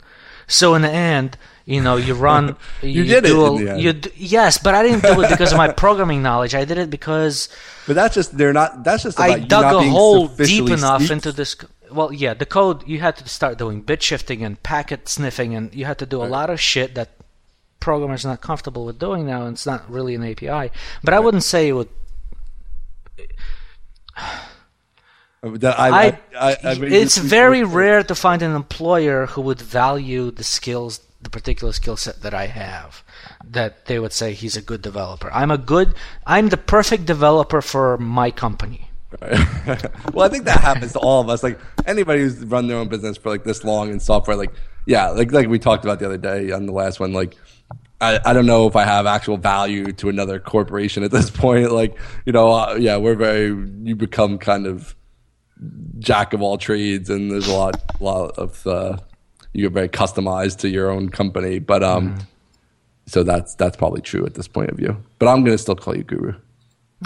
So 0.47 0.75
in 0.75 0.81
the 0.81 0.91
end, 0.91 1.38
you 1.66 1.82
know, 1.82 1.95
you 1.95 2.14
run. 2.14 2.55
You 2.82 3.03
did 3.05 3.26
it 3.26 3.28
do 3.28 3.45
in 3.45 3.53
a- 3.53 3.66
the 3.66 3.72
end. 3.72 3.82
You 3.82 4.11
yes, 4.16 4.57
but 4.57 4.76
I 4.76 4.84
didn't 4.84 5.03
do 5.03 5.22
it 5.22 5.30
because 5.30 5.51
of 5.51 5.57
my 5.57 5.72
programming 5.84 6.22
knowledge. 6.22 6.55
I 6.55 6.66
did 6.66 6.78
it 6.78 6.89
because 6.89 7.49
But 7.88 7.95
that's 7.95 8.16
just 8.16 8.38
they're 8.38 8.53
not. 8.53 8.84
That's 8.84 9.03
just 9.03 9.18
about 9.18 9.30
I 9.30 9.36
you 9.38 9.47
dug 9.47 9.64
not 9.64 9.76
a 9.76 9.80
being 9.80 9.91
hole 9.91 10.28
deep 10.28 10.70
enough 10.70 11.09
into 11.09 11.32
this. 11.32 11.55
Well, 11.91 12.11
yeah, 12.11 12.34
the 12.34 12.45
code 12.45 12.88
you 12.88 12.99
had 12.99 13.16
to 13.18 13.30
start 13.30 13.57
doing 13.57 13.82
bit 13.82 14.01
shifting 14.01 14.43
and 14.43 14.61
packet 14.64 15.07
sniffing, 15.07 15.55
and 15.55 15.74
you 15.74 15.86
had 15.86 15.99
to 15.99 16.05
do 16.05 16.24
a 16.24 16.26
lot 16.26 16.49
of 16.49 16.59
shit 16.59 16.95
that 16.95 17.09
programmers 17.80 18.26
are 18.26 18.30
not 18.30 18.41
comfortable 18.41 18.86
with 18.86 18.97
doing 18.97 19.26
now, 19.28 19.45
and 19.45 19.55
it's 19.55 19.66
not 19.66 19.89
really 19.89 20.16
an 20.16 20.24
API. 20.24 20.72
But 21.03 21.14
I 21.14 21.20
wouldn't 21.20 21.43
say 21.43 21.70
it 21.70 21.74
would. 21.74 21.89
Uh, 25.43 25.51
that 25.57 25.78
I, 25.78 25.89
I, 25.89 26.05
I, 26.05 26.18
I, 26.39 26.57
I 26.64 26.76
mean, 26.76 26.93
it's 26.93 27.18
very 27.18 27.61
uh, 27.61 27.68
rare 27.68 28.01
to 28.03 28.16
find 28.16 28.41
an 28.41 28.55
employer 28.55 29.26
who 29.28 29.41
would 29.41 29.61
value 29.61 30.32
the 30.32 30.43
skills, 30.43 31.01
the 31.24 31.30
particular 31.30 31.74
skill 31.74 31.97
set 31.97 32.21
that 32.21 32.34
I 32.34 32.47
have. 32.47 33.03
That 33.43 33.86
they 33.86 33.99
would 33.99 34.13
say 34.13 34.34
he's 34.34 34.55
a 34.55 34.61
good 34.61 34.82
developer. 34.82 35.32
I'm 35.34 35.51
a 35.51 35.57
good. 35.57 35.95
I'm 36.26 36.49
the 36.49 36.57
perfect 36.57 37.05
developer 37.05 37.61
for 37.61 37.97
my 37.97 38.32
company. 38.32 38.89
well, 39.21 40.26
I 40.26 40.30
think 40.30 40.45
that 40.45 40.59
happens 40.59 40.93
to 40.93 40.99
all 40.99 41.21
of 41.21 41.30
us. 41.30 41.43
Like 41.43 41.59
anybody 41.86 42.21
who's 42.21 42.39
run 42.45 42.67
their 42.67 42.78
own 42.78 42.88
business 42.88 43.17
for 43.17 43.30
like 43.30 43.43
this 43.43 43.63
long 43.63 43.91
in 43.91 43.99
software, 43.99 44.36
like 44.36 44.53
yeah, 44.86 45.09
like 45.09 45.32
like 45.32 45.47
we 45.47 45.59
talked 45.59 45.86
about 45.86 45.99
the 45.99 46.05
other 46.05 46.17
day 46.17 46.51
on 46.51 46.65
the 46.65 46.74
last 46.74 46.99
one. 46.99 47.13
Like 47.13 47.36
I, 48.01 48.19
I 48.26 48.34
don't 48.34 48.45
know 48.45 48.67
if 48.67 48.76
I 48.76 48.84
have 48.84 49.05
actual 49.05 49.38
value 49.38 49.91
to 49.93 50.09
another 50.09 50.39
corporation 50.39 51.03
at 51.03 51.11
this 51.11 51.30
point. 51.43 51.71
Like 51.71 51.97
you 52.26 52.34
know, 52.34 52.51
uh, 52.51 52.76
yeah, 52.80 52.97
we're 52.97 53.15
very 53.15 53.47
you 53.84 53.95
become 53.95 54.38
kind 54.38 54.65
of 54.65 54.95
jack 55.99 56.34
of 56.34 56.41
all 56.41 56.57
trades, 56.57 57.09
and 57.09 57.32
there's 57.32 57.47
a 57.47 57.53
lot 57.53 57.82
lot 58.01 58.38
of 58.38 58.65
uh, 58.67 58.97
you 59.53 59.63
get 59.63 59.71
very 59.71 59.89
customized 59.89 60.59
to 60.59 60.69
your 60.69 60.89
own 60.89 61.09
company. 61.09 61.59
But 61.59 61.83
um, 61.83 62.17
so 63.05 63.23
that's 63.23 63.55
that's 63.55 63.77
probably 63.77 64.01
true 64.01 64.25
at 64.25 64.33
this 64.33 64.47
point 64.47 64.69
of 64.69 64.77
view. 64.77 64.97
But 65.19 65.27
I'm 65.29 65.43
gonna 65.43 65.57
still 65.57 65.75
call 65.75 65.95
you 65.95 66.03
guru. 66.03 66.33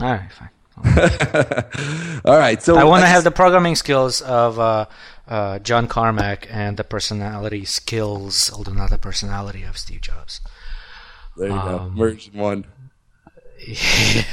All 0.02 0.12
right, 0.12 0.32
fine. 0.32 0.50
All 2.26 2.38
right, 2.38 2.62
so 2.62 2.78
I 2.78 2.84
want 2.84 3.02
to 3.02 3.08
have 3.08 3.24
the 3.24 3.32
programming 3.32 3.76
skills 3.76 4.22
of 4.22 4.60
uh, 4.60 4.86
uh, 5.28 5.58
John 5.60 5.88
Carmack 5.88 6.48
and 6.52 6.78
the 6.78 6.84
personality 6.84 7.66
skills, 7.66 8.52
although 8.54 8.74
not 8.74 8.92
the 8.92 9.00
personality 9.00 9.64
of 9.64 9.78
Steve 9.78 10.02
Jobs. 10.02 10.40
There 11.36 11.48
you 11.48 11.54
go. 11.54 11.80
Um, 11.80 11.96
Merge 11.96 12.30
in 12.30 12.40
one. 12.40 12.66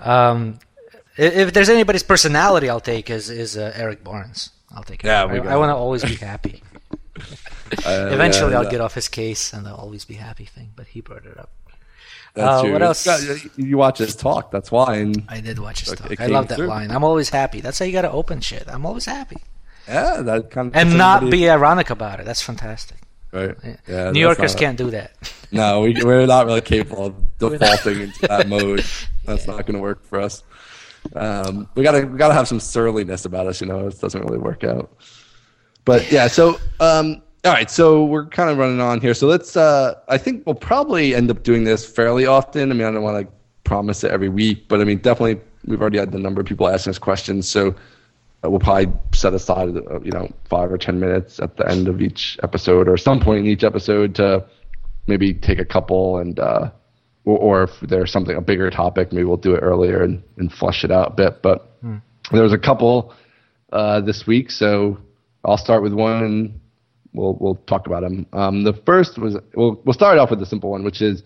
Um, 0.00 0.60
if 1.16 1.52
there's 1.52 1.68
anybody's 1.68 2.04
personality, 2.04 2.70
I'll 2.70 2.78
take 2.78 3.10
is 3.10 3.30
is 3.30 3.56
uh, 3.56 3.72
Eric 3.74 4.04
Barnes. 4.04 4.50
I'll 4.70 4.84
take 4.84 5.02
it. 5.02 5.08
Yeah, 5.08 5.24
we 5.24 5.40
I, 5.40 5.54
I 5.54 5.56
want 5.56 5.70
to 5.70 5.74
always 5.74 6.04
be 6.04 6.14
happy. 6.14 6.62
Uh, 7.86 8.08
Eventually, 8.12 8.52
yeah, 8.52 8.58
I'll 8.58 8.64
yeah, 8.64 8.70
get 8.70 8.80
off 8.80 8.94
his 8.94 9.08
case, 9.08 9.52
and 9.52 9.66
I'll 9.68 9.74
always 9.76 10.04
be 10.04 10.14
happy 10.14 10.44
thing. 10.44 10.70
But 10.76 10.86
he 10.88 11.00
brought 11.00 11.26
it 11.26 11.38
up. 11.38 11.50
That's 12.34 12.64
Uh, 12.64 12.70
what 12.70 12.82
else? 12.82 13.04
got- 13.04 13.58
you 13.58 13.76
watch 13.78 13.98
his 13.98 14.14
talk. 14.16 14.50
That's 14.50 14.70
why. 14.70 14.96
And 14.96 15.24
I 15.28 15.40
did 15.40 15.58
watch 15.58 15.80
his 15.80 15.94
talk. 15.94 16.20
I 16.20 16.26
love 16.26 16.48
that 16.48 16.56
through. 16.56 16.68
line. 16.68 16.90
I'm 16.90 17.04
always 17.04 17.28
happy. 17.30 17.60
That's 17.60 17.78
how 17.78 17.84
you 17.84 17.92
got 17.92 18.02
to 18.02 18.10
open 18.12 18.40
shit. 18.40 18.64
I'm 18.68 18.86
always 18.86 19.06
happy, 19.06 19.38
yeah, 19.88 20.20
that 20.22 20.50
kind 20.50 20.68
of 20.68 20.76
and 20.76 20.96
not 20.98 21.30
be 21.30 21.48
ironic 21.50 21.90
about 21.90 22.20
it. 22.20 22.26
That's 22.26 22.42
fantastic. 22.42 22.98
right. 23.32 23.54
Yeah, 23.86 24.10
New 24.12 24.20
Yorkers 24.20 24.54
not- 24.54 24.60
can't 24.60 24.78
do 24.78 24.90
that. 24.90 25.12
No, 25.50 25.80
we, 25.80 25.94
we're 26.02 26.26
not 26.26 26.46
really 26.46 26.60
capable 26.60 27.06
of 27.06 27.38
defaulting 27.38 28.00
into 28.02 28.26
that 28.28 28.48
mode. 28.48 28.84
That's 29.24 29.46
not 29.46 29.66
going 29.66 29.74
to 29.76 29.80
work 29.82 30.04
for 30.04 30.20
us. 30.20 30.42
Um, 31.14 31.68
we 31.74 31.82
gotta 31.82 32.06
we 32.06 32.18
gotta 32.18 32.34
have 32.34 32.48
some 32.48 32.60
surliness 32.60 33.24
about 33.24 33.46
us. 33.46 33.60
You 33.60 33.66
know, 33.68 33.86
it 33.86 33.98
doesn't 34.00 34.20
really 34.22 34.38
work 34.38 34.62
out. 34.64 34.90
But 35.88 36.12
yeah, 36.12 36.26
so 36.26 36.60
um, 36.80 37.22
all 37.46 37.52
right, 37.52 37.70
so 37.70 38.04
we're 38.04 38.26
kind 38.26 38.50
of 38.50 38.58
running 38.58 38.78
on 38.78 39.00
here. 39.00 39.14
So 39.14 39.26
let's. 39.26 39.56
Uh, 39.56 39.94
I 40.08 40.18
think 40.18 40.44
we'll 40.44 40.54
probably 40.54 41.14
end 41.14 41.30
up 41.30 41.44
doing 41.44 41.64
this 41.64 41.86
fairly 41.86 42.26
often. 42.26 42.70
I 42.70 42.74
mean, 42.74 42.86
I 42.86 42.90
don't 42.90 43.02
want 43.02 43.26
to 43.26 43.32
promise 43.64 44.04
it 44.04 44.10
every 44.10 44.28
week, 44.28 44.68
but 44.68 44.82
I 44.82 44.84
mean, 44.84 44.98
definitely 44.98 45.40
we've 45.64 45.80
already 45.80 45.96
had 45.96 46.12
the 46.12 46.18
number 46.18 46.42
of 46.42 46.46
people 46.46 46.68
asking 46.68 46.90
us 46.90 46.98
questions. 46.98 47.48
So 47.48 47.74
uh, 48.44 48.50
we'll 48.50 48.60
probably 48.60 48.92
set 49.14 49.32
aside 49.32 49.78
uh, 49.78 50.00
you 50.00 50.12
know 50.12 50.30
five 50.44 50.70
or 50.70 50.76
ten 50.76 51.00
minutes 51.00 51.40
at 51.40 51.56
the 51.56 51.66
end 51.66 51.88
of 51.88 52.02
each 52.02 52.38
episode 52.42 52.86
or 52.86 52.98
some 52.98 53.18
point 53.18 53.38
in 53.38 53.46
each 53.46 53.64
episode 53.64 54.14
to 54.16 54.44
maybe 55.06 55.32
take 55.32 55.58
a 55.58 55.64
couple 55.64 56.18
and 56.18 56.38
uh, 56.38 56.70
or, 57.24 57.38
or 57.38 57.62
if 57.62 57.80
there's 57.80 58.12
something 58.12 58.36
a 58.36 58.42
bigger 58.42 58.68
topic, 58.68 59.10
maybe 59.10 59.24
we'll 59.24 59.38
do 59.38 59.54
it 59.54 59.60
earlier 59.60 60.02
and, 60.02 60.22
and 60.36 60.52
flush 60.52 60.84
it 60.84 60.90
out 60.90 61.12
a 61.12 61.14
bit. 61.14 61.40
But 61.40 61.78
there 62.30 62.42
was 62.42 62.52
a 62.52 62.58
couple 62.58 63.14
uh, 63.72 64.02
this 64.02 64.26
week, 64.26 64.50
so 64.50 64.98
I'll 65.44 65.56
start 65.56 65.82
with 65.82 65.92
one 65.92 66.22
and 66.24 66.60
we'll 67.12 67.36
we'll 67.40 67.56
talk 67.66 67.86
about 67.86 68.02
them. 68.02 68.26
Um, 68.32 68.64
the 68.64 68.72
first 68.72 69.18
was 69.18 69.36
we'll 69.54 69.80
we'll 69.84 69.94
start 69.94 70.18
off 70.18 70.30
with 70.30 70.40
the 70.40 70.46
simple 70.46 70.70
one, 70.70 70.84
which 70.84 71.00
is 71.02 71.22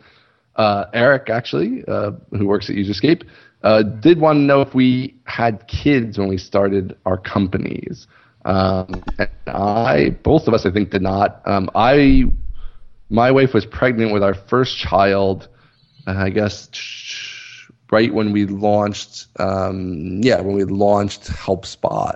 uh, 0.57 0.85
Eric 0.93 1.31
actually, 1.31 1.85
uh, 1.89 2.13
who 2.31 2.47
works 2.47 2.69
at 2.69 2.77
Userscape, 2.77 3.27
uh, 3.63 3.83
did 3.83 4.21
want 4.21 4.37
to 4.37 4.41
know 4.41 4.61
if 4.61 4.75
we 4.75 5.15
had 5.25 5.67
kids 5.67 6.19
when 6.19 6.29
we 6.29 6.39
started 6.39 6.97
our 7.07 7.17
companies. 7.17 8.07
Um, 8.45 9.03
and 9.19 9.31
I, 9.47 10.11
both 10.23 10.49
of 10.49 10.55
us, 10.55 10.67
I 10.67 10.71
think, 10.71 10.91
did 10.91 11.03
not. 11.03 11.43
Um, 11.47 11.71
I 11.75 12.25
my 13.09 13.31
wife 13.31 13.55
was 13.55 13.67
pregnant 13.67 14.13
with 14.13 14.23
our 14.23 14.35
first 14.35 14.79
child, 14.79 15.49
uh, 16.07 16.15
I 16.17 16.31
guess, 16.31 16.69
right 17.91 18.13
when 18.13 18.33
we 18.33 18.47
launched. 18.47 19.27
Um, 19.39 20.21
yeah, 20.23 20.41
when 20.41 20.57
we 20.57 20.65
launched 20.65 21.25
HelpSpot. 21.25 22.15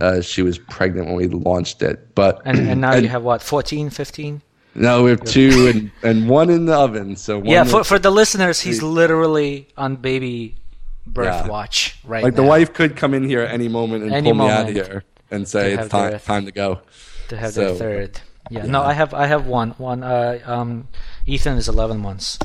Uh, 0.00 0.20
she 0.20 0.42
was 0.42 0.58
pregnant 0.58 1.06
when 1.08 1.16
we 1.16 1.26
launched 1.28 1.82
it, 1.82 2.14
but 2.14 2.40
And, 2.44 2.58
and 2.68 2.80
now 2.80 2.94
you 2.94 3.08
have 3.08 3.22
what, 3.22 3.42
14, 3.42 3.90
15? 3.90 4.42
no, 4.74 5.02
we 5.04 5.10
have 5.10 5.22
two 5.24 5.70
and, 5.72 5.90
and 6.02 6.28
one 6.28 6.50
in 6.50 6.66
the 6.66 6.74
oven. 6.74 7.16
So 7.16 7.38
one 7.38 7.46
Yeah, 7.48 7.64
for, 7.64 7.82
for 7.84 7.98
the 7.98 8.10
listeners, 8.10 8.60
he's 8.60 8.82
literally 8.82 9.68
on 9.76 9.96
baby 9.96 10.56
birth 11.06 11.26
Yeah. 11.26 11.46
watch 11.48 11.98
right 12.04 12.22
like 12.22 12.34
now. 12.34 12.42
the 12.42 12.48
wife 12.48 12.72
could 12.74 12.94
come 12.96 13.14
in 13.14 13.24
here 13.24 13.40
at 13.40 13.50
any 13.52 13.68
moment 13.68 14.04
and 14.04 14.12
Any 14.12 14.30
pull 14.30 14.40
me 14.46 14.48
out 14.50 14.68
of 14.68 14.74
here 14.74 15.04
and 15.30 15.48
say 15.48 15.72
it's 15.74 15.88
time 15.88 16.10
their- 16.10 16.18
time 16.20 16.44
to 16.44 16.52
go. 16.52 16.80
to 17.28 17.36
have 17.36 17.52
so- 17.52 17.60
their 17.64 17.74
third. 17.76 18.20
Yeah, 18.50 18.64
no, 18.66 18.80
I 18.82 18.94
have 18.94 19.12
I 19.12 19.26
have 19.26 19.46
one. 19.46 19.70
One. 19.76 20.02
Uh, 20.02 20.38
um, 20.46 20.88
Ethan 21.26 21.58
is 21.58 21.68
11 21.68 21.98
months. 22.00 22.38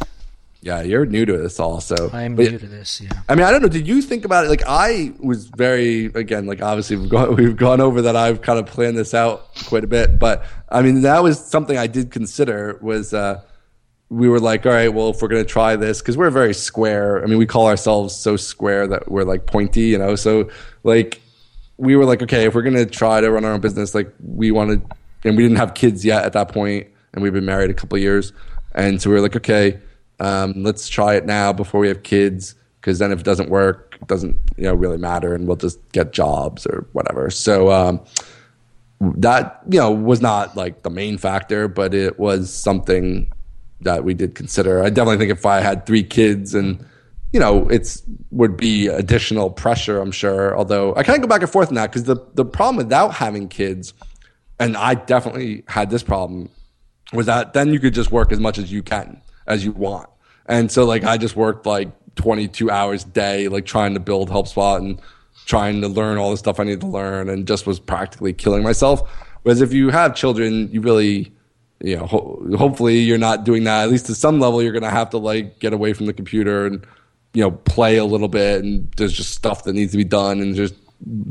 Yeah, 0.63 0.81
you're 0.81 1.05
new 1.05 1.25
to 1.25 1.37
this 1.37 1.59
also. 1.59 2.09
I'm 2.13 2.35
But- 2.37 2.51
new 2.51 2.57
to 2.57 2.65
this. 2.67 3.01
Yeah. 3.01 3.11
I 3.27 3.35
mean, 3.35 3.43
I 3.45 3.51
don't 3.51 3.61
know. 3.61 3.67
Did 3.67 3.85
you 3.85 4.01
think 4.01 4.23
about 4.23 4.45
it? 4.45 4.49
Like, 4.49 4.63
I 4.65 5.11
was 5.19 5.47
very 5.47 6.05
again, 6.05 6.45
like 6.45 6.61
obviously 6.61 6.95
we've 6.95 7.09
gone 7.09 7.35
we've 7.37 7.57
gone 7.57 7.81
over 7.81 8.01
that. 8.03 8.15
I've 8.15 8.41
kind 8.41 8.57
of 8.57 8.65
planned 8.65 8.97
this 8.97 9.13
out 9.13 9.53
quite 9.65 9.83
a 9.83 9.87
bit, 9.87 10.17
but 10.19 10.45
I 10.69 10.81
mean, 10.81 11.01
that 11.01 11.21
was 11.21 11.37
something 11.43 11.77
I 11.77 11.87
did 11.87 12.11
consider. 12.11 12.79
Was 12.81 13.13
uh, 13.13 13.41
we 14.09 14.29
were 14.29 14.39
like, 14.39 14.65
all 14.65 14.71
right, 14.71 14.87
well, 14.93 15.09
if 15.09 15.21
we're 15.21 15.27
gonna 15.27 15.43
try 15.43 15.75
this, 15.75 15.99
because 16.01 16.15
we're 16.15 16.29
very 16.29 16.53
square. 16.53 17.21
I 17.21 17.27
mean, 17.27 17.37
we 17.37 17.45
call 17.45 17.67
ourselves 17.67 18.15
so 18.15 18.37
square 18.37 18.87
that 18.87 19.11
we're 19.11 19.23
like 19.25 19.45
pointy, 19.45 19.87
you 19.87 19.97
know. 19.97 20.15
So 20.15 20.49
like, 20.83 21.19
we 21.77 21.97
were 21.97 22.05
like, 22.05 22.21
okay, 22.21 22.45
if 22.45 22.55
we're 22.55 22.61
gonna 22.61 22.85
try 22.85 23.19
to 23.19 23.29
run 23.31 23.43
our 23.43 23.51
own 23.51 23.59
business, 23.59 23.93
like 23.93 24.13
we 24.23 24.51
wanted, 24.51 24.81
and 25.25 25.35
we 25.35 25.43
didn't 25.43 25.57
have 25.57 25.73
kids 25.73 26.05
yet 26.05 26.23
at 26.23 26.31
that 26.33 26.49
point, 26.49 26.87
and 27.13 27.21
we've 27.21 27.33
been 27.33 27.43
married 27.45 27.69
a 27.69 27.73
couple 27.73 27.97
of 27.97 28.01
years. 28.01 28.31
And 28.75 29.01
so 29.01 29.09
we 29.09 29.15
were 29.15 29.21
like, 29.21 29.35
okay, 29.35 29.77
um, 30.19 30.53
let's 30.63 30.87
try 30.87 31.15
it 31.15 31.25
now 31.25 31.53
before 31.53 31.79
we 31.79 31.87
have 31.87 32.03
kids, 32.03 32.55
because 32.79 32.99
then 32.99 33.11
if 33.11 33.19
it 33.19 33.25
doesn't 33.25 33.49
work, 33.49 33.97
it 34.01 34.07
doesn't 34.07 34.37
you 34.57 34.63
know 34.63 34.73
really 34.73 34.97
matter, 34.97 35.33
and 35.33 35.47
we'll 35.47 35.57
just 35.57 35.79
get 35.91 36.13
jobs 36.13 36.65
or 36.65 36.87
whatever. 36.93 37.29
So 37.29 37.71
um, 37.71 38.01
that 38.99 39.61
you 39.69 39.79
know 39.79 39.91
was 39.91 40.21
not 40.21 40.55
like 40.55 40.83
the 40.83 40.89
main 40.89 41.17
factor, 41.17 41.67
but 41.67 41.93
it 41.93 42.19
was 42.19 42.53
something 42.53 43.31
that 43.81 44.03
we 44.03 44.13
did 44.13 44.35
consider. 44.35 44.83
I 44.83 44.89
definitely 44.89 45.17
think 45.17 45.37
if 45.37 45.45
I 45.45 45.59
had 45.59 45.85
three 45.85 46.03
kids 46.03 46.55
and 46.55 46.85
you 47.33 47.39
know, 47.39 47.67
it's 47.69 48.03
would 48.29 48.55
be 48.55 48.87
additional 48.87 49.49
pressure, 49.49 49.99
I'm 49.99 50.11
sure. 50.11 50.55
Although 50.55 50.95
I 50.95 51.01
kind 51.01 51.17
of 51.17 51.23
go 51.23 51.27
back 51.27 51.41
and 51.41 51.49
forth 51.49 51.69
in 51.69 51.75
that 51.75 51.91
because 51.91 52.03
the 52.03 52.17
the 52.35 52.45
problem 52.45 52.77
without 52.77 53.15
having 53.15 53.49
kids, 53.49 53.93
and 54.59 54.77
I 54.77 54.93
definitely 54.93 55.63
had 55.67 55.89
this 55.89 56.03
problem, 56.03 56.49
was 57.11 57.25
that 57.25 57.53
then 57.53 57.73
you 57.73 57.79
could 57.79 57.95
just 57.95 58.11
work 58.11 58.31
as 58.31 58.39
much 58.39 58.59
as 58.59 58.71
you 58.71 58.83
can 58.83 59.19
as 59.47 59.63
you 59.63 59.71
want, 59.71 60.09
and 60.45 60.71
so 60.71 60.85
like 60.85 61.03
I 61.03 61.17
just 61.17 61.35
worked 61.35 61.65
like 61.65 61.89
22 62.15 62.69
hours 62.69 63.03
a 63.03 63.07
day, 63.07 63.47
like 63.47 63.65
trying 63.65 63.93
to 63.93 63.99
build 63.99 64.29
HelpSpot 64.29 64.77
and 64.77 65.01
trying 65.45 65.81
to 65.81 65.87
learn 65.87 66.17
all 66.17 66.31
the 66.31 66.37
stuff 66.37 66.59
I 66.59 66.63
needed 66.63 66.81
to 66.81 66.87
learn, 66.87 67.29
and 67.29 67.47
just 67.47 67.67
was 67.67 67.79
practically 67.79 68.33
killing 68.33 68.63
myself. 68.63 69.09
Whereas 69.43 69.61
if 69.61 69.73
you 69.73 69.89
have 69.89 70.15
children, 70.15 70.69
you 70.71 70.81
really 70.81 71.31
you 71.81 71.97
know, 71.97 72.05
ho- 72.05 72.41
hopefully 72.57 72.99
you're 72.99 73.17
not 73.17 73.43
doing 73.43 73.65
that. 73.65 73.83
At 73.83 73.89
least 73.89 74.05
to 74.05 74.15
some 74.15 74.39
level, 74.39 74.61
you're 74.61 74.71
going 74.71 74.83
to 74.83 74.89
have 74.89 75.09
to 75.09 75.17
like 75.17 75.59
get 75.59 75.73
away 75.73 75.91
from 75.91 76.05
the 76.05 76.13
computer 76.13 76.65
and 76.65 76.87
you 77.33 77.41
know 77.41 77.51
play 77.51 77.97
a 77.97 78.05
little 78.05 78.27
bit 78.27 78.63
and 78.63 78.91
there's 78.95 79.13
just 79.13 79.31
stuff 79.31 79.63
that 79.63 79.73
needs 79.73 79.91
to 79.91 79.97
be 79.97 80.03
done 80.03 80.39
and 80.39 80.55
just 80.55 80.75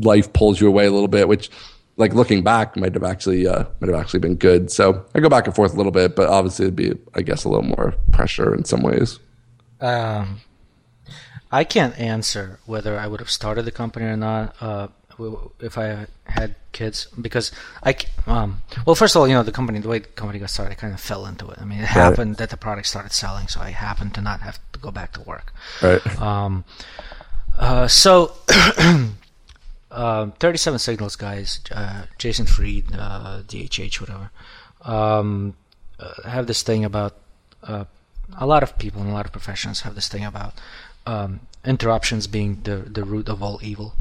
life 0.01 0.33
pulls 0.33 0.61
you 0.61 0.67
away 0.67 0.87
a 0.87 0.91
little 0.91 1.09
bit 1.09 1.29
which 1.29 1.51
like 1.97 2.14
looking 2.14 2.43
back 2.43 2.76
might 2.76 2.95
have 2.95 3.05
actually 3.05 3.47
uh, 3.47 3.64
might 3.80 3.90
have 3.90 4.01
actually 4.01 4.20
been 4.20 4.36
good. 4.36 4.70
So 4.70 5.05
i 5.14 5.20
go 5.20 5.28
back 5.28 5.47
and 5.47 5.55
forth 5.55 5.74
a 5.74 5.76
little 5.76 5.93
bit 5.93 6.16
but 6.16 6.28
obviously 6.28 6.66
it'd 6.66 6.76
be 6.76 6.93
i 7.14 7.22
guess 7.22 7.45
a 7.45 7.49
little 7.49 7.64
more 7.64 7.95
pressure 8.12 8.55
in 8.55 8.64
some 8.64 8.82
ways. 8.82 9.18
Um, 9.80 10.40
i 11.51 11.64
can't 11.64 11.99
answer 11.99 12.61
whether 12.66 12.97
i 12.97 13.07
would 13.07 13.18
have 13.18 13.30
started 13.30 13.64
the 13.64 13.72
company 13.72 14.07
or 14.07 14.16
not 14.16 14.55
uh, 14.61 14.88
if 15.61 15.78
I 15.78 16.07
had 16.24 16.55
kids 16.72 17.07
because 17.20 17.53
I 17.82 17.95
um 18.26 18.62
well 18.86 18.95
first 18.95 19.14
of 19.14 19.20
all 19.20 19.28
you 19.28 19.34
know 19.34 19.43
the 19.43 19.53
company 19.53 19.78
the 19.78 19.88
way 19.88 19.99
the 19.99 20.09
company 20.09 20.38
got 20.38 20.51
started 20.51 20.72
I 20.72 20.74
kind 20.74 20.95
of 20.95 21.01
fell 21.01 21.26
into 21.26 21.49
it. 21.51 21.59
I 21.61 21.64
mean 21.64 21.78
it 21.78 21.82
right. 21.82 21.88
happened 21.90 22.36
that 22.36 22.51
the 22.51 22.57
product 22.57 22.86
started 22.86 23.12
selling 23.12 23.49
so 23.49 23.61
I 23.61 23.70
happened 23.70 24.14
to 24.14 24.20
not 24.20 24.40
have 24.40 24.59
to 24.72 24.78
go 24.78 24.90
back 24.90 25.12
to 25.12 25.20
work. 25.22 25.53
Right. 25.82 26.20
Um 26.20 26.64
uh, 27.59 27.86
so 27.86 28.32
uh, 29.93 30.30
37 30.40 30.78
signals 30.78 31.16
guys. 31.16 31.61
Uh, 31.70 32.05
Jason 32.18 32.47
Fried 32.47 32.84
uh, 32.95 33.43
DHH 33.47 34.01
whatever. 34.01 34.30
Um, 34.82 35.55
uh, 36.01 36.28
have 36.28 36.47
this 36.47 36.62
thing 36.62 36.84
about 36.84 37.16
uh, 37.62 37.84
a 38.36 38.47
lot 38.47 38.62
of 38.62 38.78
people 38.78 39.03
and 39.03 39.11
a 39.11 39.14
lot 39.14 39.26
of 39.26 39.32
professions 39.32 39.82
have 39.82 39.95
this 39.95 40.09
thing 40.09 40.24
about 40.24 40.55
um, 41.07 41.40
interruptions 41.64 42.26
being 42.26 42.61
the 42.64 42.76
the 42.76 43.05
root 43.05 43.28
of 43.28 43.43
all 43.43 43.61
evil. 43.62 43.95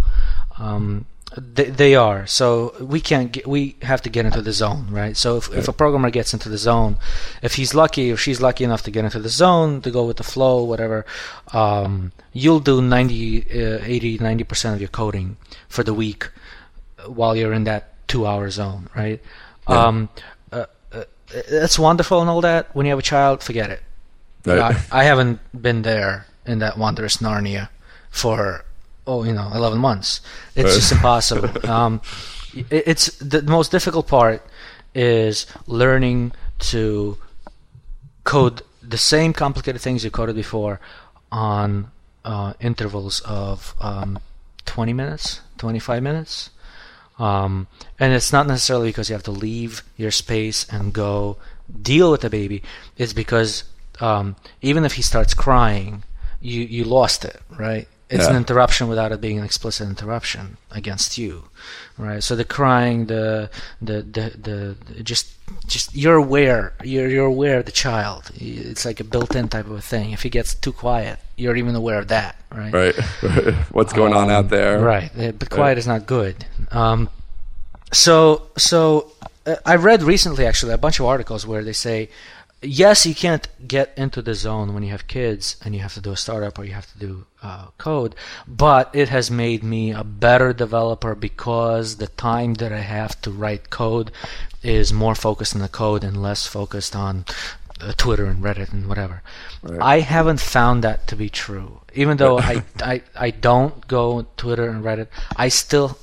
Um, 0.58 1.06
they, 1.38 1.66
they 1.66 1.96
are. 1.96 2.28
So 2.28 2.76
we 2.80 3.00
can't 3.00 3.32
get, 3.32 3.48
we 3.48 3.76
have 3.82 4.02
to 4.02 4.10
get 4.10 4.26
into 4.26 4.42
the 4.42 4.52
zone, 4.52 4.88
right? 4.90 5.16
So 5.16 5.38
if, 5.38 5.54
if 5.54 5.68
a 5.68 5.74
programmer 5.74 6.10
gets 6.10 6.34
into 6.34 6.50
the 6.50 6.58
zone, 6.58 6.98
if 7.42 7.56
he's 7.56 7.74
lucky, 7.74 8.10
if 8.10 8.20
she's 8.20 8.42
lucky 8.42 8.64
enough 8.64 8.84
to 8.84 8.92
get 8.92 9.06
into 9.06 9.20
the 9.20 9.30
zone, 9.30 9.82
to 9.82 9.92
go 9.92 10.06
with 10.06 10.18
the 10.18 10.24
flow, 10.24 10.64
whatever, 10.64 11.06
um, 11.54 12.12
you'll 12.34 12.60
do 12.60 12.82
90, 12.82 13.42
uh, 13.42 13.80
80, 13.82 14.18
90% 14.20 14.74
of 14.74 14.82
your 14.82 14.90
coding 14.90 15.38
for 15.70 15.84
the 15.84 15.94
week 15.94 16.30
while 17.06 17.36
you're 17.36 17.54
in 17.54 17.64
that 17.64 18.08
two 18.08 18.28
hour 18.28 18.50
zone, 18.50 18.90
right? 18.96 19.22
Yeah. 19.70 19.86
Um, 19.86 20.10
uh, 20.52 20.66
uh, 20.92 21.04
it's 21.30 21.80
wonderful 21.80 22.20
and 22.20 22.30
all 22.30 22.42
that. 22.42 22.76
When 22.76 22.86
you 22.86 22.92
have 22.92 23.00
a 23.00 23.04
child, 23.04 23.42
forget 23.42 23.70
it. 23.70 23.82
Right. 24.46 24.76
I, 24.92 25.02
I 25.02 25.04
haven't 25.04 25.40
been 25.60 25.84
there 25.84 26.26
in 26.46 26.60
that 26.60 26.78
wondrous 26.78 27.18
Narnia 27.18 27.70
for 28.10 28.66
oh, 29.08 29.24
you 29.24 29.34
know, 29.34 29.50
11 29.54 29.80
months. 29.80 30.22
It's 30.56 30.76
just 30.76 30.92
impossible. 30.92 31.70
um, 31.70 32.02
it, 32.54 32.84
it's 32.88 33.18
the 33.18 33.42
most 33.44 33.72
difficult 33.72 34.08
part 34.08 34.46
is 34.94 35.46
learning 35.68 36.34
to 36.60 37.18
code 38.24 38.62
the 38.82 38.98
same 38.98 39.34
complicated 39.34 39.82
things 39.82 40.04
you 40.04 40.12
coded 40.12 40.36
before 40.36 40.80
on 41.32 41.92
uh, 42.26 42.54
intervals 42.60 43.22
of 43.22 43.74
um, 43.80 44.20
20 44.66 44.94
minutes, 44.94 45.42
25 45.58 46.04
minutes. 46.04 46.50
Um, 47.20 47.68
and 48.00 48.14
it's 48.14 48.34
not 48.34 48.48
necessarily 48.48 48.90
because 48.90 49.10
you 49.10 49.14
have 49.14 49.24
to 49.24 49.32
leave 49.32 49.84
your 49.96 50.12
space 50.12 50.68
and 50.70 50.92
go 50.92 51.38
deal 51.82 52.12
with 52.12 52.22
the 52.22 52.30
baby. 52.30 52.64
It's 52.98 53.14
because 53.14 53.64
um, 54.00 54.36
even 54.62 54.86
if 54.86 54.94
he 54.94 55.02
starts 55.02 55.34
crying, 55.34 56.04
you, 56.42 56.62
you 56.62 56.84
lost 56.84 57.24
it, 57.24 57.40
right? 57.58 57.88
It's 58.12 58.26
yeah. 58.26 58.32
an 58.32 58.36
interruption 58.36 58.88
without 58.88 59.12
it 59.12 59.22
being 59.22 59.40
an 59.40 59.46
explicit 59.46 59.88
interruption 59.88 60.58
against 60.72 61.18
you 61.18 61.46
right? 61.98 62.24
So 62.24 62.36
the 62.36 62.44
crying 62.44 63.06
the 63.06 63.50
the 63.82 64.02
the, 64.02 64.76
the 64.96 65.04
just 65.04 65.34
just 65.68 65.96
you're 65.96 66.16
aware 66.16 66.74
you're 66.84 67.08
you're 67.08 67.26
aware 67.26 67.60
of 67.60 67.66
the 67.66 67.72
child. 67.72 68.32
It's 68.36 68.86
like 68.86 69.00
a 69.00 69.04
built-in 69.04 69.50
type 69.50 69.66
of 69.66 69.74
a 69.74 69.82
thing. 69.82 70.12
If 70.12 70.24
he 70.24 70.30
gets 70.30 70.56
too 70.56 70.74
quiet 70.74 71.20
you're 71.38 71.56
even 71.56 71.76
aware 71.76 72.00
of 72.00 72.08
that 72.10 72.36
right? 72.54 72.74
Right. 72.74 72.96
What's 73.72 73.94
going 73.94 74.14
um, 74.14 74.20
on 74.20 74.30
out 74.30 74.50
there? 74.50 74.80
right. 74.80 75.12
But 75.16 75.50
quiet 75.50 75.62
right. 75.62 75.78
is 75.78 75.88
not 75.88 76.06
good. 76.06 76.46
Um, 76.72 77.10
so 77.94 78.48
so 78.58 79.12
uh, 79.46 79.56
i 79.66 79.76
read 79.76 80.02
recently 80.02 80.46
actually 80.46 80.72
a 80.72 80.78
bunch 80.78 81.00
of 81.00 81.06
articles 81.06 81.46
where 81.46 81.62
they 81.62 81.74
say 81.74 82.10
yes, 82.62 83.06
you 83.06 83.16
can't 83.16 83.48
get 83.68 83.92
into 83.98 84.22
the 84.22 84.36
zone 84.36 84.74
when 84.74 84.84
you 84.84 84.92
have 84.92 85.08
kids 85.08 85.56
and 85.64 85.74
you 85.74 85.82
have 85.82 85.94
to 85.96 86.02
do 86.02 86.12
a 86.12 86.18
startup 86.18 86.60
or 86.60 86.64
you 86.64 86.74
have 86.74 86.92
to 86.92 87.00
do 87.00 87.26
uh, 87.42 87.68
code, 87.78 88.16
but 88.48 88.90
it 88.94 89.10
has 89.10 89.32
made 89.32 89.64
me 89.64 89.92
a 89.92 90.04
better 90.04 90.54
developer 90.54 91.16
because 91.16 91.98
the 91.98 92.08
time 92.08 92.56
that 92.56 92.72
I 92.72 92.80
have 92.80 93.20
to 93.22 93.32
write 93.32 93.70
code 93.70 94.12
is 94.62 94.94
more 94.94 95.16
focused 95.16 95.56
on 95.56 95.62
the 95.62 95.68
code 95.68 96.04
and 96.04 96.22
less 96.22 96.46
focused 96.46 96.96
on 96.96 97.26
uh, 97.80 97.94
Twitter 97.98 98.26
and 98.26 98.44
Reddit 98.44 98.72
and 98.72 98.88
whatever. 98.88 99.24
Right. 99.64 99.82
I 99.82 100.00
haven't 100.02 100.40
found 100.40 100.84
that 100.84 101.08
to 101.08 101.16
be 101.16 101.30
true. 101.30 101.82
Even 101.96 102.18
though 102.18 102.38
I, 102.38 102.64
I 102.80 103.02
I 103.16 103.32
don't 103.32 103.88
go 103.88 104.28
Twitter 104.38 104.70
and 104.70 104.84
Reddit, 104.84 105.08
I 105.36 105.50
still 105.50 105.98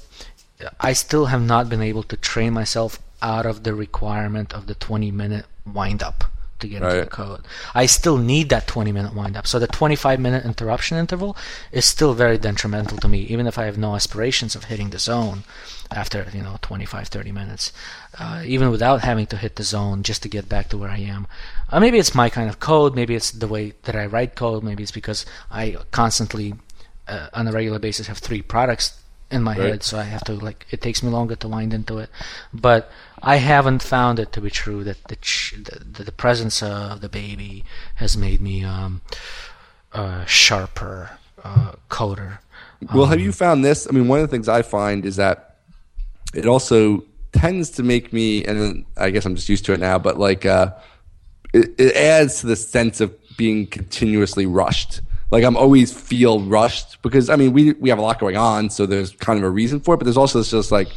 I 0.80 0.92
still 0.92 1.26
have 1.26 1.42
not 1.42 1.68
been 1.68 1.82
able 1.82 2.02
to 2.04 2.16
train 2.16 2.52
myself 2.52 2.98
out 3.22 3.46
of 3.46 3.62
the 3.62 3.74
requirement 3.74 4.52
of 4.52 4.66
the 4.66 4.74
20 4.74 5.12
minute 5.12 5.46
wind 5.64 6.02
up 6.02 6.24
to 6.60 6.68
get 6.68 6.82
right. 6.82 6.92
into 6.92 7.04
the 7.04 7.10
code. 7.10 7.40
I 7.74 7.86
still 7.86 8.18
need 8.18 8.48
that 8.50 8.66
20 8.66 8.92
minute 8.92 9.14
windup. 9.14 9.46
So 9.46 9.58
the 9.58 9.66
25 9.66 10.20
minute 10.20 10.44
interruption 10.44 10.98
interval 10.98 11.36
is 11.72 11.84
still 11.84 12.14
very 12.14 12.38
detrimental 12.38 12.98
to 12.98 13.08
me, 13.08 13.20
even 13.22 13.46
if 13.46 13.58
I 13.58 13.64
have 13.64 13.78
no 13.78 13.94
aspirations 13.94 14.54
of 14.54 14.64
hitting 14.64 14.90
the 14.90 14.98
zone 14.98 15.44
after, 15.90 16.26
you 16.32 16.42
know, 16.42 16.58
25, 16.62 17.08
30 17.08 17.32
minutes. 17.32 17.72
Uh, 18.18 18.42
even 18.44 18.70
without 18.70 19.02
having 19.02 19.26
to 19.26 19.36
hit 19.36 19.56
the 19.56 19.62
zone 19.62 20.02
just 20.02 20.22
to 20.22 20.28
get 20.28 20.48
back 20.48 20.68
to 20.68 20.78
where 20.78 20.90
I 20.90 20.98
am. 20.98 21.26
Uh, 21.70 21.80
maybe 21.80 21.98
it's 21.98 22.14
my 22.14 22.28
kind 22.28 22.48
of 22.48 22.60
code. 22.60 22.94
Maybe 22.94 23.14
it's 23.14 23.30
the 23.30 23.48
way 23.48 23.74
that 23.82 23.96
I 23.96 24.06
write 24.06 24.34
code. 24.34 24.62
Maybe 24.62 24.82
it's 24.82 24.92
because 24.92 25.24
I 25.50 25.76
constantly, 25.90 26.54
uh, 27.06 27.28
on 27.32 27.48
a 27.48 27.52
regular 27.52 27.78
basis, 27.78 28.06
have 28.06 28.18
three 28.18 28.42
products 28.42 29.00
in 29.30 29.42
my 29.42 29.56
right. 29.56 29.70
head, 29.70 29.82
so 29.82 29.98
I 29.98 30.04
have 30.04 30.24
to 30.24 30.32
like 30.34 30.66
it 30.70 30.80
takes 30.80 31.02
me 31.02 31.10
longer 31.10 31.36
to 31.36 31.48
wind 31.48 31.74
into 31.74 31.98
it. 31.98 32.10
But 32.52 32.90
I 33.22 33.36
haven't 33.36 33.82
found 33.82 34.18
it 34.18 34.32
to 34.32 34.40
be 34.40 34.50
true 34.50 34.84
that 34.84 35.04
the 35.04 35.16
ch- 35.16 35.54
the, 35.56 36.02
the, 36.02 36.12
presence 36.12 36.62
of 36.62 37.00
the 37.00 37.08
baby 37.08 37.64
has 37.96 38.16
made 38.16 38.40
me 38.40 38.64
um, 38.64 39.02
a 39.92 40.24
sharper 40.26 41.18
uh, 41.44 41.72
coder. 41.90 42.38
Well, 42.94 43.04
um, 43.04 43.10
have 43.10 43.20
you 43.20 43.32
found 43.32 43.64
this? 43.64 43.86
I 43.86 43.90
mean, 43.90 44.08
one 44.08 44.20
of 44.20 44.28
the 44.28 44.30
things 44.30 44.48
I 44.48 44.62
find 44.62 45.04
is 45.04 45.16
that 45.16 45.56
it 46.34 46.46
also 46.46 47.04
tends 47.32 47.70
to 47.70 47.82
make 47.82 48.12
me, 48.12 48.44
and 48.44 48.86
I 48.96 49.10
guess 49.10 49.26
I'm 49.26 49.34
just 49.34 49.48
used 49.48 49.64
to 49.66 49.72
it 49.72 49.80
now, 49.80 49.98
but 49.98 50.18
like 50.18 50.46
uh, 50.46 50.72
it, 51.52 51.74
it 51.78 51.96
adds 51.96 52.40
to 52.40 52.46
the 52.46 52.56
sense 52.56 53.00
of 53.00 53.14
being 53.36 53.66
continuously 53.66 54.46
rushed 54.46 55.00
like 55.30 55.44
I'm 55.44 55.56
always 55.56 55.92
feel 55.92 56.40
rushed 56.40 57.02
because 57.02 57.28
I 57.28 57.36
mean 57.36 57.52
we 57.52 57.72
we 57.74 57.90
have 57.90 57.98
a 57.98 58.02
lot 58.02 58.18
going 58.18 58.36
on, 58.36 58.70
so 58.70 58.86
there's 58.86 59.12
kind 59.12 59.38
of 59.38 59.44
a 59.44 59.50
reason 59.50 59.80
for 59.80 59.94
it. 59.94 59.98
But 59.98 60.04
there's 60.04 60.16
also 60.16 60.38
this 60.38 60.50
just 60.50 60.72
like 60.72 60.88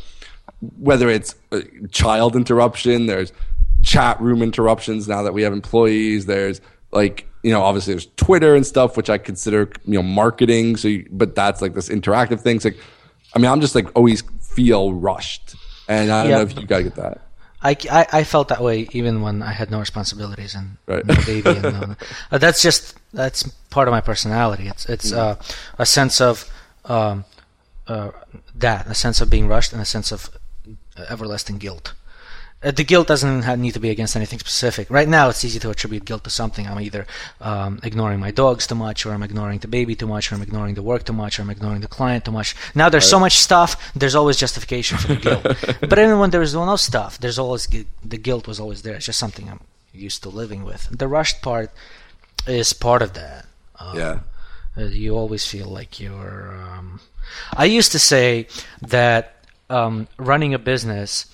whether 0.78 1.10
it's 1.10 1.36
uh, 1.52 1.62
child 1.92 2.36
interruption, 2.36 3.08
there's 3.08 3.34
chat 3.82 4.20
room 4.22 4.42
interruptions 4.42 5.08
now 5.08 5.24
that 5.24 5.34
we 5.34 5.42
have 5.42 5.54
employees. 5.54 6.26
There's 6.26 6.62
like 6.92 7.28
you 7.44 7.52
know 7.52 7.62
obviously 7.62 7.94
there's 7.94 8.08
Twitter 8.16 8.56
and 8.56 8.66
stuff 8.66 8.96
which 8.96 9.10
I 9.10 9.18
consider 9.18 9.72
you 9.86 9.96
know 9.96 10.04
marketing. 10.04 10.78
So 10.78 10.88
you, 10.88 11.08
but 11.12 11.36
that's 11.36 11.62
like 11.62 11.74
this 11.74 11.90
interactive 11.90 12.40
thing. 12.40 12.56
It's 12.56 12.66
like 12.66 12.78
I 13.36 13.40
mean 13.40 13.52
I'm 13.52 13.62
just 13.62 13.76
like 13.76 13.88
always 13.96 14.24
feel 14.40 14.94
rushed, 14.94 15.56
and 15.90 16.10
I 16.12 16.24
don't 16.24 16.32
know 16.32 16.42
if 16.42 16.58
you 16.58 16.66
gotta 16.66 16.84
get 16.84 16.96
that. 16.96 17.22
I, 17.64 17.78
I, 17.92 18.08
I, 18.12 18.24
felt 18.24 18.48
that 18.48 18.62
way 18.62 18.88
even 18.92 19.22
when 19.22 19.44
I 19.44 19.52
had 19.52 19.70
no 19.70 19.80
responsibilities 19.80 20.56
and 20.56 20.78
right. 20.88 21.06
no 21.06 21.16
baby. 21.26 21.50
and 21.50 21.96
uh, 22.32 22.38
that's 22.38 22.62
just 22.62 22.96
that's 23.14 23.44
part 23.70 23.88
of 23.88 23.92
my 23.92 24.02
personality. 24.02 24.68
It's 24.68 24.86
it's 24.88 25.14
uh, 25.14 25.36
a 25.78 25.86
sense 25.86 26.20
of 26.20 26.52
um, 26.86 27.26
uh, 27.88 28.12
that, 28.56 28.88
a 28.88 28.96
sense 28.96 29.22
of 29.22 29.30
being 29.30 29.48
rushed, 29.48 29.74
and 29.74 29.82
a 29.82 29.86
sense 29.86 30.12
of 30.12 30.30
everlasting 31.10 31.58
guilt. 31.58 31.94
Uh, 32.64 32.70
the 32.70 32.84
guilt 32.84 33.08
doesn't 33.08 33.42
have, 33.42 33.58
need 33.58 33.74
to 33.74 33.80
be 33.80 33.90
against 33.90 34.16
anything 34.16 34.38
specific. 34.38 34.88
Right 34.92 35.08
now, 35.08 35.30
it's 35.30 35.44
easy 35.44 35.58
to 35.60 35.70
attribute 35.72 36.06
guilt 36.06 36.24
to 36.26 36.30
something. 36.30 36.68
I'm 36.68 36.80
either 36.80 37.08
um, 37.40 37.80
ignoring 37.84 38.20
my 38.20 38.30
dogs 38.30 38.68
too 38.68 38.76
much, 38.76 39.04
or 39.06 39.14
I'm 39.14 39.24
ignoring 39.24 39.60
the 39.60 39.68
baby 39.68 39.96
too 39.96 40.06
much, 40.06 40.32
or 40.32 40.36
I'm 40.36 40.44
ignoring 40.44 40.76
the 40.76 40.84
work 40.84 41.04
too 41.04 41.14
much, 41.14 41.40
or 41.40 41.42
I'm 41.42 41.50
ignoring 41.50 41.82
the 41.82 41.88
client 41.88 42.26
too 42.26 42.32
much. 42.32 42.56
Now 42.76 42.88
there's 42.90 43.10
so 43.10 43.20
much 43.20 43.38
stuff. 43.40 43.92
There's 43.96 44.14
always 44.14 44.38
justification 44.38 45.00
for 45.00 45.08
the 45.08 45.16
guilt. 45.28 45.44
but 45.90 45.98
even 45.98 46.20
when 46.20 46.30
there 46.30 46.44
is 46.44 46.54
no 46.54 46.76
stuff, 46.76 47.18
there's 47.20 47.40
always 47.40 47.66
the 47.68 48.18
guilt 48.18 48.48
was 48.48 48.60
always 48.60 48.84
there. 48.84 48.94
It's 48.96 49.08
just 49.08 49.18
something 49.20 49.50
I'm 49.50 49.62
used 49.94 50.22
to 50.24 50.30
living 50.30 50.64
with. 50.64 50.88
The 50.96 51.08
rushed 51.08 51.42
part 51.42 51.72
is 52.48 52.74
part 52.74 53.02
of 53.02 53.14
that. 53.14 53.46
Uh, 53.80 53.94
Yeah. 53.98 54.20
uh, 54.78 54.86
you 54.86 55.18
always 55.18 55.46
feel 55.48 55.68
like 55.68 56.00
you're. 56.00 56.54
Um, 56.62 57.00
I 57.58 57.66
used 57.66 57.92
to 57.94 58.00
say 58.00 58.48
that 58.84 59.34
um, 59.70 60.08
running 60.18 60.54
a 60.54 60.60
business 60.60 61.26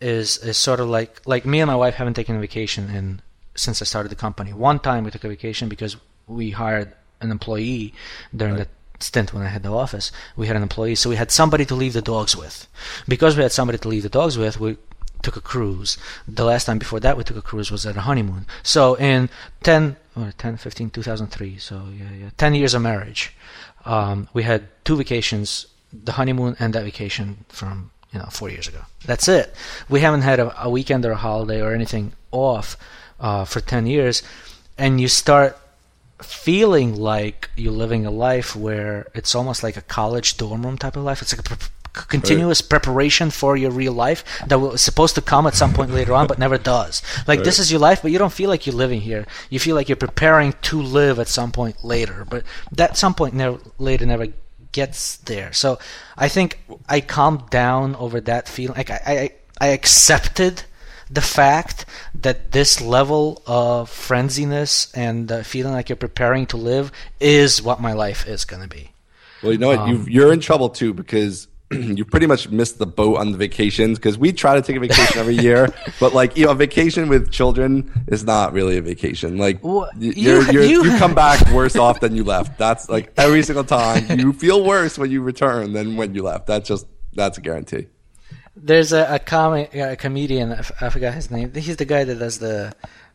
is 0.00 0.38
is 0.38 0.56
sort 0.56 0.80
of 0.80 0.88
like 0.88 1.20
like 1.26 1.46
me 1.46 1.60
and 1.60 1.68
my 1.68 1.76
wife 1.76 1.94
haven't 1.94 2.14
taken 2.14 2.36
a 2.36 2.40
vacation 2.40 2.90
in 2.90 3.20
since 3.54 3.80
I 3.80 3.84
started 3.84 4.10
the 4.10 4.16
company. 4.16 4.52
One 4.52 4.78
time 4.78 5.04
we 5.04 5.10
took 5.10 5.24
a 5.24 5.28
vacation 5.28 5.68
because 5.68 5.96
we 6.26 6.50
hired 6.50 6.92
an 7.20 7.30
employee 7.30 7.94
during 8.34 8.56
the 8.56 8.68
stint 9.00 9.32
when 9.32 9.42
I 9.42 9.48
had 9.48 9.62
the 9.62 9.72
office. 9.72 10.12
We 10.36 10.46
had 10.46 10.56
an 10.56 10.62
employee, 10.62 10.94
so 10.94 11.10
we 11.10 11.16
had 11.16 11.30
somebody 11.30 11.64
to 11.66 11.74
leave 11.74 11.92
the 11.92 12.02
dogs 12.02 12.36
with. 12.36 12.66
Because 13.08 13.36
we 13.36 13.42
had 13.42 13.52
somebody 13.52 13.78
to 13.78 13.88
leave 13.88 14.02
the 14.02 14.08
dogs 14.08 14.36
with, 14.38 14.60
we 14.60 14.76
took 15.22 15.36
a 15.36 15.40
cruise. 15.40 15.98
The 16.28 16.44
last 16.44 16.64
time 16.64 16.78
before 16.78 17.00
that 17.00 17.16
we 17.16 17.24
took 17.24 17.36
a 17.36 17.42
cruise 17.42 17.70
was 17.70 17.86
at 17.86 17.96
a 17.96 18.02
honeymoon. 18.02 18.46
So 18.62 18.94
in 18.94 19.28
10, 19.62 19.96
or 20.16 20.32
10 20.36 20.56
15, 20.56 20.90
2003, 20.90 21.58
so 21.58 21.88
yeah, 21.96 22.04
yeah, 22.18 22.30
10 22.36 22.54
years 22.54 22.74
of 22.74 22.82
marriage, 22.82 23.34
um, 23.84 24.28
we 24.32 24.42
had 24.42 24.68
two 24.84 24.96
vacations, 24.96 25.66
the 25.92 26.12
honeymoon 26.12 26.56
and 26.58 26.74
that 26.74 26.84
vacation 26.84 27.44
from, 27.48 27.90
you 28.12 28.18
know, 28.18 28.26
four 28.26 28.48
years 28.48 28.68
ago. 28.68 28.80
That's 29.04 29.28
it. 29.28 29.54
We 29.88 30.00
haven't 30.00 30.22
had 30.22 30.40
a, 30.40 30.64
a 30.64 30.70
weekend 30.70 31.04
or 31.04 31.12
a 31.12 31.16
holiday 31.16 31.60
or 31.60 31.74
anything 31.74 32.12
off 32.30 32.76
uh, 33.20 33.44
for 33.44 33.60
10 33.60 33.86
years. 33.86 34.22
And 34.78 35.00
you 35.00 35.08
start 35.08 35.58
feeling 36.22 36.94
like 36.94 37.50
you're 37.56 37.72
living 37.72 38.06
a 38.06 38.10
life 38.10 38.56
where 38.56 39.06
it's 39.14 39.34
almost 39.34 39.62
like 39.62 39.76
a 39.76 39.82
college 39.82 40.36
dorm 40.36 40.64
room 40.64 40.78
type 40.78 40.96
of 40.96 41.04
life. 41.04 41.20
It's 41.22 41.36
like 41.36 41.46
a 41.46 41.56
pre- 41.56 41.68
continuous 41.92 42.60
preparation 42.60 43.30
for 43.30 43.56
your 43.56 43.70
real 43.70 43.92
life 43.92 44.22
that 44.46 44.58
was 44.58 44.82
supposed 44.82 45.14
to 45.14 45.22
come 45.22 45.46
at 45.46 45.54
some 45.54 45.72
point 45.72 45.90
later 45.90 46.12
on, 46.12 46.26
but 46.26 46.38
never 46.38 46.58
does. 46.58 47.02
Like 47.26 47.42
this 47.42 47.58
is 47.58 47.70
your 47.70 47.80
life, 47.80 48.02
but 48.02 48.10
you 48.10 48.18
don't 48.18 48.32
feel 48.32 48.50
like 48.50 48.66
you're 48.66 48.76
living 48.76 49.00
here. 49.00 49.26
You 49.48 49.58
feel 49.58 49.74
like 49.74 49.88
you're 49.88 49.96
preparing 49.96 50.54
to 50.62 50.80
live 50.80 51.18
at 51.18 51.28
some 51.28 51.52
point 51.52 51.84
later, 51.84 52.26
but 52.28 52.44
that 52.72 52.96
some 52.96 53.14
point 53.14 53.34
never, 53.34 53.58
later 53.78 54.04
never 54.04 54.28
gets 54.76 55.16
there. 55.16 55.54
So 55.54 55.78
I 56.18 56.28
think 56.28 56.60
I 56.86 57.00
calmed 57.00 57.48
down 57.48 57.96
over 57.96 58.20
that 58.20 58.46
feeling. 58.46 58.76
Like 58.76 58.90
I, 58.90 59.00
I, 59.06 59.30
I 59.58 59.68
accepted 59.68 60.64
the 61.10 61.22
fact 61.22 61.86
that 62.14 62.52
this 62.52 62.82
level 62.82 63.42
of 63.46 63.90
frenziness 63.90 64.92
and 64.94 65.32
uh, 65.32 65.42
feeling 65.42 65.72
like 65.72 65.88
you're 65.88 65.96
preparing 65.96 66.44
to 66.48 66.58
live 66.58 66.92
is 67.20 67.62
what 67.62 67.80
my 67.80 67.94
life 67.94 68.28
is 68.28 68.44
going 68.44 68.62
to 68.62 68.68
be. 68.68 68.90
Well, 69.42 69.52
you 69.52 69.58
know 69.58 69.74
what? 69.74 69.88
you 69.88 70.04
you're 70.08 70.32
in 70.32 70.40
trouble 70.40 70.68
too 70.68 70.92
because 70.92 71.48
you 71.72 72.04
pretty 72.04 72.26
much 72.26 72.48
missed 72.48 72.78
the 72.78 72.86
boat 72.86 73.16
on 73.16 73.32
the 73.32 73.38
vacations 73.38 73.98
because 73.98 74.16
we 74.16 74.32
try 74.32 74.54
to 74.54 74.62
take 74.62 74.76
a 74.76 74.80
vacation 74.80 75.18
every 75.18 75.34
year, 75.36 75.68
but 76.00 76.14
like 76.14 76.36
you 76.36 76.46
know, 76.46 76.52
a 76.52 76.54
vacation 76.54 77.08
with 77.08 77.30
children 77.32 77.90
is 78.06 78.22
not 78.24 78.52
really 78.52 78.76
a 78.76 78.82
vacation. 78.82 79.36
Like 79.36 79.62
Wha- 79.64 79.80
y- 79.80 79.90
you- 79.98 80.12
you're, 80.14 80.52
you're, 80.52 80.62
you, 80.64 80.84
you- 80.84 80.98
come 80.98 81.14
back 81.14 81.44
worse 81.52 81.74
off 81.76 82.00
than 82.00 82.14
you 82.14 82.22
left. 82.24 82.56
That's 82.58 82.88
like 82.88 83.12
every 83.16 83.42
single 83.42 83.64
time 83.64 84.18
you 84.18 84.32
feel 84.32 84.64
worse 84.64 84.96
when 84.98 85.10
you 85.10 85.22
return 85.22 85.72
than 85.72 85.96
when 85.96 86.14
you 86.14 86.22
left. 86.22 86.46
That's 86.46 86.68
just 86.68 86.86
that's 87.14 87.36
a 87.38 87.40
guarantee. 87.40 87.86
There's 88.58 88.92
a, 88.92 89.06
a 89.16 89.18
comic, 89.18 89.74
a 89.74 89.96
comedian. 89.96 90.52
I 90.80 90.88
forgot 90.90 91.12
his 91.14 91.30
name. 91.30 91.52
He's 91.52 91.76
the 91.76 91.84
guy 91.84 92.04
that 92.04 92.18
does 92.18 92.38
the. 92.38 92.72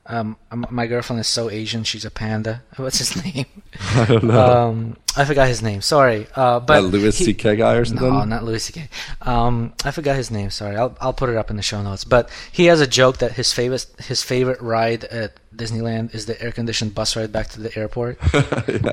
Um, 0.08 0.36
my 0.70 0.88
girlfriend 0.88 1.20
is 1.20 1.28
so 1.28 1.50
Asian. 1.50 1.84
She's 1.84 2.06
a 2.06 2.12
panda. 2.12 2.64
What's 2.76 2.98
his 2.98 3.24
name? 3.24 3.46
I 3.96 4.06
don't 4.06 4.24
know. 4.24 4.68
Um, 4.70 4.98
I 5.16 5.26
forgot 5.26 5.48
his 5.48 5.62
name. 5.62 5.82
Sorry, 5.82 6.26
uh, 6.36 6.60
but 6.60 6.82
that 6.82 6.88
Louis 6.88 7.12
C.K. 7.16 7.56
guy 7.56 7.76
or 7.76 7.86
something. 7.86 8.10
No, 8.10 8.24
not 8.26 8.44
Louis 8.44 8.64
C.K. 8.64 8.90
Um, 9.22 9.74
I 9.86 9.92
forgot 9.92 10.16
his 10.16 10.32
name. 10.32 10.50
Sorry, 10.50 10.76
I'll 10.76 10.98
I'll 11.00 11.14
put 11.14 11.30
it 11.30 11.36
up 11.38 11.50
in 11.50 11.56
the 11.56 11.62
show 11.62 11.82
notes. 11.82 12.04
But 12.04 12.30
he 12.52 12.66
has 12.66 12.82
a 12.82 12.88
joke 12.88 13.18
that 13.20 13.34
his 13.34 13.54
favorite 13.54 13.86
his 14.00 14.24
favorite 14.24 14.60
ride 14.62 15.04
at 15.06 15.34
Disneyland 15.56 16.16
is 16.16 16.26
the 16.26 16.42
air 16.42 16.52
conditioned 16.52 16.96
bus 16.96 17.16
ride 17.16 17.32
back 17.32 17.50
to 17.50 17.62
the 17.62 17.78
airport. 17.78 18.18
yeah. 18.34 18.92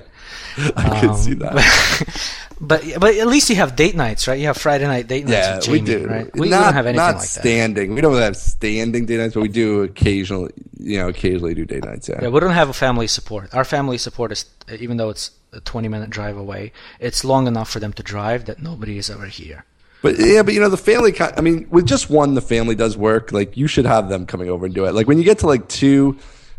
I 0.76 1.00
can 1.00 1.10
Um, 1.10 1.16
see 1.16 1.34
that. 1.34 2.38
But 2.60 2.82
but 2.98 3.14
at 3.16 3.26
least 3.28 3.50
you 3.50 3.56
have 3.56 3.76
date 3.76 3.94
nights, 3.94 4.26
right? 4.26 4.38
You 4.38 4.46
have 4.46 4.56
Friday 4.56 4.86
night 4.86 5.06
date 5.06 5.24
nights 5.26 5.32
Yeah, 5.32 5.54
with 5.56 5.64
Jamie, 5.64 5.78
we 5.80 5.84
do. 5.86 6.06
right? 6.08 6.34
We, 6.34 6.40
we 6.42 6.48
not, 6.48 6.64
don't 6.64 6.74
have 6.74 6.86
anything 6.86 6.96
not 6.96 7.14
like 7.16 7.22
that. 7.22 7.40
standing. 7.40 7.94
We 7.94 8.00
don't 8.00 8.14
have 8.16 8.36
standing 8.36 9.06
date 9.06 9.18
nights, 9.18 9.34
but 9.34 9.42
we 9.42 9.48
do 9.48 9.82
occasionally. 9.82 10.52
You 10.80 10.98
know, 10.98 11.08
occasionally 11.08 11.54
do 11.54 11.64
date 11.64 11.84
nights. 11.84 12.08
Yeah. 12.08 12.18
Yeah, 12.22 12.28
we 12.28 12.40
don't 12.40 12.50
have 12.52 12.68
a 12.68 12.72
family 12.72 13.06
support. 13.06 13.54
Our 13.54 13.64
family 13.64 13.98
support 13.98 14.32
is, 14.32 14.44
even 14.78 14.96
though 14.96 15.10
it's 15.10 15.30
a 15.52 15.60
20 15.60 15.88
minute 15.88 16.10
drive 16.10 16.36
away, 16.36 16.72
it's 17.00 17.24
long 17.24 17.46
enough 17.46 17.68
for 17.70 17.80
them 17.80 17.92
to 17.94 18.02
drive 18.02 18.44
that 18.46 18.62
nobody 18.62 18.98
is 18.98 19.08
ever 19.10 19.26
here. 19.26 19.64
But 20.02 20.18
yeah, 20.18 20.42
but 20.42 20.54
you 20.54 20.60
know 20.60 20.68
the 20.68 20.76
family. 20.76 21.14
I 21.20 21.40
mean, 21.40 21.66
with 21.70 21.86
just 21.86 22.08
one, 22.10 22.34
the 22.34 22.40
family 22.40 22.74
does 22.76 22.96
work. 22.96 23.32
Like 23.32 23.56
you 23.56 23.66
should 23.66 23.84
have 23.86 24.08
them 24.08 24.26
coming 24.26 24.48
over 24.48 24.66
and 24.66 24.74
do 24.74 24.84
it. 24.84 24.94
Like 24.94 25.08
when 25.08 25.18
you 25.18 25.24
get 25.24 25.40
to 25.40 25.46
like 25.48 25.68
two, 25.68 26.16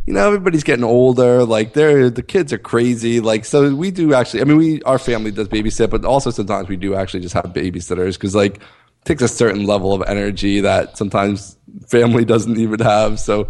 you 0.09 0.15
know 0.15 0.25
everybody's 0.25 0.63
getting 0.63 0.83
older. 0.83 1.45
Like 1.45 1.73
they're 1.73 2.09
the 2.09 2.23
kids 2.23 2.51
are 2.51 2.57
crazy. 2.57 3.19
Like 3.19 3.45
so 3.45 3.75
we 3.75 3.91
do 3.91 4.15
actually. 4.15 4.41
I 4.41 4.45
mean, 4.45 4.57
we 4.57 4.81
our 4.81 4.97
family 4.97 5.29
does 5.29 5.47
babysit, 5.47 5.91
but 5.91 6.03
also 6.03 6.31
sometimes 6.31 6.67
we 6.67 6.77
do 6.77 6.95
actually 6.95 7.19
just 7.19 7.35
have 7.35 7.45
babysitters 7.45 8.13
because 8.13 8.33
like 8.33 8.55
it 8.55 9.05
takes 9.05 9.21
a 9.21 9.27
certain 9.27 9.67
level 9.67 9.93
of 9.93 10.01
energy 10.07 10.61
that 10.61 10.97
sometimes 10.97 11.57
family 11.87 12.25
doesn't 12.33 12.57
even 12.57 12.79
have. 12.79 13.19
So 13.19 13.49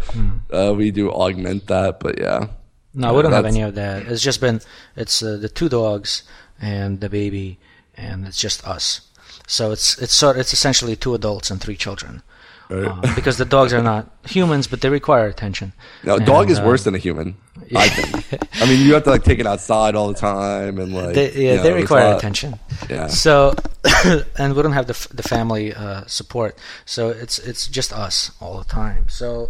uh, 0.51 0.73
we 0.75 0.91
do 0.91 1.09
augment 1.09 1.67
that. 1.67 2.01
But 2.01 2.19
yeah, 2.19 2.47
No, 2.93 3.13
we 3.13 3.21
don't 3.21 3.31
have 3.31 3.45
any 3.45 3.61
of 3.61 3.75
that. 3.75 4.07
It's 4.07 4.21
just 4.21 4.41
been, 4.41 4.59
it's 4.97 5.23
uh, 5.23 5.37
the 5.37 5.47
two 5.47 5.69
dogs 5.69 6.23
and 6.59 6.99
the 6.99 7.07
baby, 7.07 7.57
and 7.95 8.27
it's 8.27 8.37
just 8.37 8.67
us. 8.67 9.07
So 9.47 9.71
it's 9.71 9.97
it's 9.99 10.13
sort 10.13 10.35
it's 10.35 10.51
essentially 10.51 10.97
two 10.97 11.15
adults 11.15 11.51
and 11.51 11.61
three 11.61 11.77
children. 11.77 12.21
Uh, 12.69 13.01
because 13.15 13.37
the 13.37 13.45
dogs 13.45 13.73
are 13.73 13.81
not 13.81 14.07
humans, 14.27 14.67
but 14.67 14.81
they 14.81 14.89
require 14.89 15.25
attention. 15.25 15.73
No, 16.03 16.15
a 16.15 16.19
dog 16.19 16.43
And, 16.43 16.51
is 16.51 16.59
uh, 16.59 16.65
worse 16.65 16.83
than 16.83 16.93
a 16.93 16.99
human. 16.99 17.35
I 17.75 17.89
think. 17.89 18.43
I 18.61 18.65
mean, 18.67 18.85
you 18.85 18.93
have 18.93 19.03
to 19.05 19.09
like 19.09 19.23
take 19.23 19.39
it 19.39 19.47
outside 19.47 19.95
all 19.95 20.07
the 20.07 20.19
time 20.19 20.77
and 20.77 20.93
like. 20.93 21.15
They, 21.15 21.31
yeah, 21.33 21.51
you 21.51 21.57
know, 21.57 21.63
they 21.63 21.73
require 21.73 22.09
not- 22.11 22.17
attention. 22.17 22.59
Yeah. 22.87 23.07
So, 23.07 23.55
and 24.37 24.55
we 24.55 24.61
don't 24.61 24.73
have 24.73 24.85
the 24.85 25.07
the 25.11 25.23
family 25.23 25.73
uh, 25.73 26.03
support, 26.05 26.57
so 26.85 27.09
it's 27.09 27.39
it's 27.39 27.67
just 27.67 27.91
us 27.91 28.31
all 28.39 28.59
the 28.59 28.65
time. 28.65 29.09
So, 29.09 29.49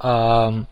um, 0.00 0.66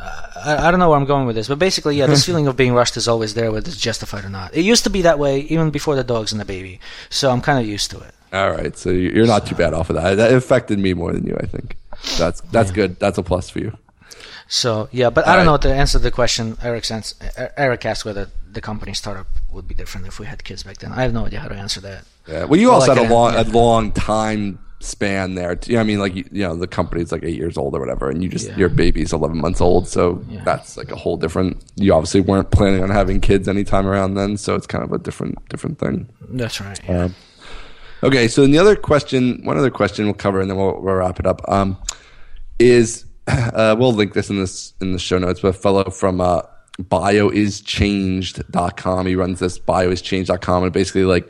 I, 0.00 0.66
I 0.66 0.70
don't 0.70 0.80
know 0.80 0.90
where 0.90 0.98
I'm 0.98 1.06
going 1.06 1.26
with 1.26 1.36
this, 1.36 1.46
but 1.46 1.60
basically, 1.60 1.96
yeah, 1.96 2.06
this 2.06 2.26
feeling 2.26 2.48
of 2.48 2.56
being 2.56 2.74
rushed 2.74 2.96
is 2.96 3.06
always 3.06 3.34
there, 3.34 3.52
whether 3.52 3.68
it's 3.68 3.76
justified 3.76 4.24
or 4.24 4.28
not. 4.28 4.54
It 4.54 4.62
used 4.62 4.84
to 4.84 4.90
be 4.90 5.02
that 5.02 5.20
way 5.20 5.40
even 5.40 5.70
before 5.70 5.94
the 5.94 6.04
dogs 6.04 6.32
and 6.32 6.40
the 6.40 6.44
baby, 6.44 6.80
so 7.10 7.30
I'm 7.30 7.40
kind 7.40 7.60
of 7.60 7.66
used 7.66 7.92
to 7.92 8.00
it. 8.00 8.14
All 8.32 8.50
right, 8.50 8.76
so 8.76 8.90
you- 8.90 9.10
you're 9.10 9.26
not 9.26 9.46
too 9.46 9.54
bad 9.54 9.72
off 9.74 9.90
of 9.90 9.96
that. 9.96 10.16
That 10.16 10.32
affected 10.32 10.78
me 10.78 10.94
more 10.94 11.12
than 11.12 11.24
you, 11.26 11.36
I 11.40 11.46
think. 11.46 11.76
That's 12.18 12.40
that's 12.52 12.70
good. 12.70 12.98
That's 13.00 13.18
a 13.18 13.22
plus 13.22 13.50
for 13.50 13.58
you. 13.60 13.72
So 14.48 14.88
yeah, 14.92 15.10
but 15.10 15.26
I 15.26 15.36
don't 15.36 15.44
know 15.46 15.56
to 15.58 15.72
answer 15.72 15.98
the 15.98 16.10
question. 16.10 16.56
Eric 16.62 16.84
Er- 16.90 17.52
Eric 17.56 17.84
asked 17.84 18.04
whether 18.04 18.28
the 18.50 18.60
company 18.60 18.94
startup 18.94 19.26
would 19.52 19.68
be 19.68 19.74
different 19.74 20.06
if 20.06 20.18
we 20.18 20.26
had 20.26 20.42
kids 20.44 20.62
back 20.62 20.78
then. 20.78 20.92
I 20.92 21.02
have 21.02 21.12
no 21.12 21.26
idea 21.26 21.40
how 21.40 21.48
to 21.48 21.54
answer 21.54 21.80
that. 21.82 22.04
Yeah. 22.26 22.44
Well, 22.44 22.58
you 22.58 22.68
Well, 22.68 22.76
also 22.80 22.92
like 22.92 22.98
had 23.02 23.10
a 23.10 23.14
long 23.14 23.32
yeah. 23.34 23.42
a 23.42 23.44
long 23.44 23.92
time 23.92 24.58
span 24.80 25.34
there. 25.34 25.58
Know, 25.68 25.80
I 25.80 25.82
mean, 25.82 25.98
like 25.98 26.14
you, 26.14 26.24
you 26.30 26.42
know, 26.44 26.54
the 26.56 26.66
company's 26.68 27.10
like 27.12 27.24
eight 27.24 27.36
years 27.36 27.58
old 27.58 27.74
or 27.74 27.80
whatever, 27.80 28.08
and 28.10 28.22
you 28.22 28.28
just 28.28 28.48
Yeah. 28.48 28.56
your 28.56 28.68
baby's 28.68 29.12
eleven 29.12 29.38
months 29.38 29.60
old, 29.60 29.88
so 29.88 30.22
Yeah. 30.30 30.42
that's 30.44 30.76
like 30.76 30.92
a 30.92 30.96
whole 30.96 31.16
different. 31.16 31.58
You 31.76 31.92
obviously 31.94 32.20
weren't 32.20 32.50
planning 32.50 32.82
on 32.82 32.90
having 32.90 33.20
kids 33.20 33.48
anytime 33.48 33.86
around 33.86 34.14
then, 34.14 34.36
so 34.36 34.54
it's 34.54 34.66
kind 34.66 34.84
of 34.84 34.92
a 34.92 34.98
different 34.98 35.46
different 35.50 35.78
thing. 35.78 36.08
That's 36.30 36.60
right. 36.60 36.80
yeah. 36.88 37.04
Um, 37.04 37.14
okay, 38.02 38.28
so 38.28 38.46
the 38.46 38.58
other 38.58 38.76
question, 38.76 39.40
one 39.44 39.58
other 39.58 39.70
question 39.70 40.06
we'll 40.06 40.14
cover, 40.14 40.40
and 40.40 40.50
then 40.50 40.56
we'll, 40.56 40.80
we'll 40.80 40.94
wrap 40.94 41.20
it 41.20 41.26
up. 41.26 41.42
Um, 41.48 41.76
is 42.58 43.04
uh, 43.28 43.76
we'll 43.78 43.92
link 43.92 44.14
this 44.14 44.30
in 44.30 44.38
this 44.38 44.72
in 44.80 44.92
the 44.92 44.98
show 44.98 45.18
notes, 45.18 45.40
but 45.40 45.48
a 45.48 45.52
fellow 45.52 45.84
from 45.90 46.20
uh, 46.20 46.42
bioischanged.com. 46.80 49.06
He 49.06 49.14
runs 49.14 49.38
this 49.38 49.58
bioischanged.com 49.58 50.64
and 50.64 50.72
basically 50.72 51.04
like 51.04 51.28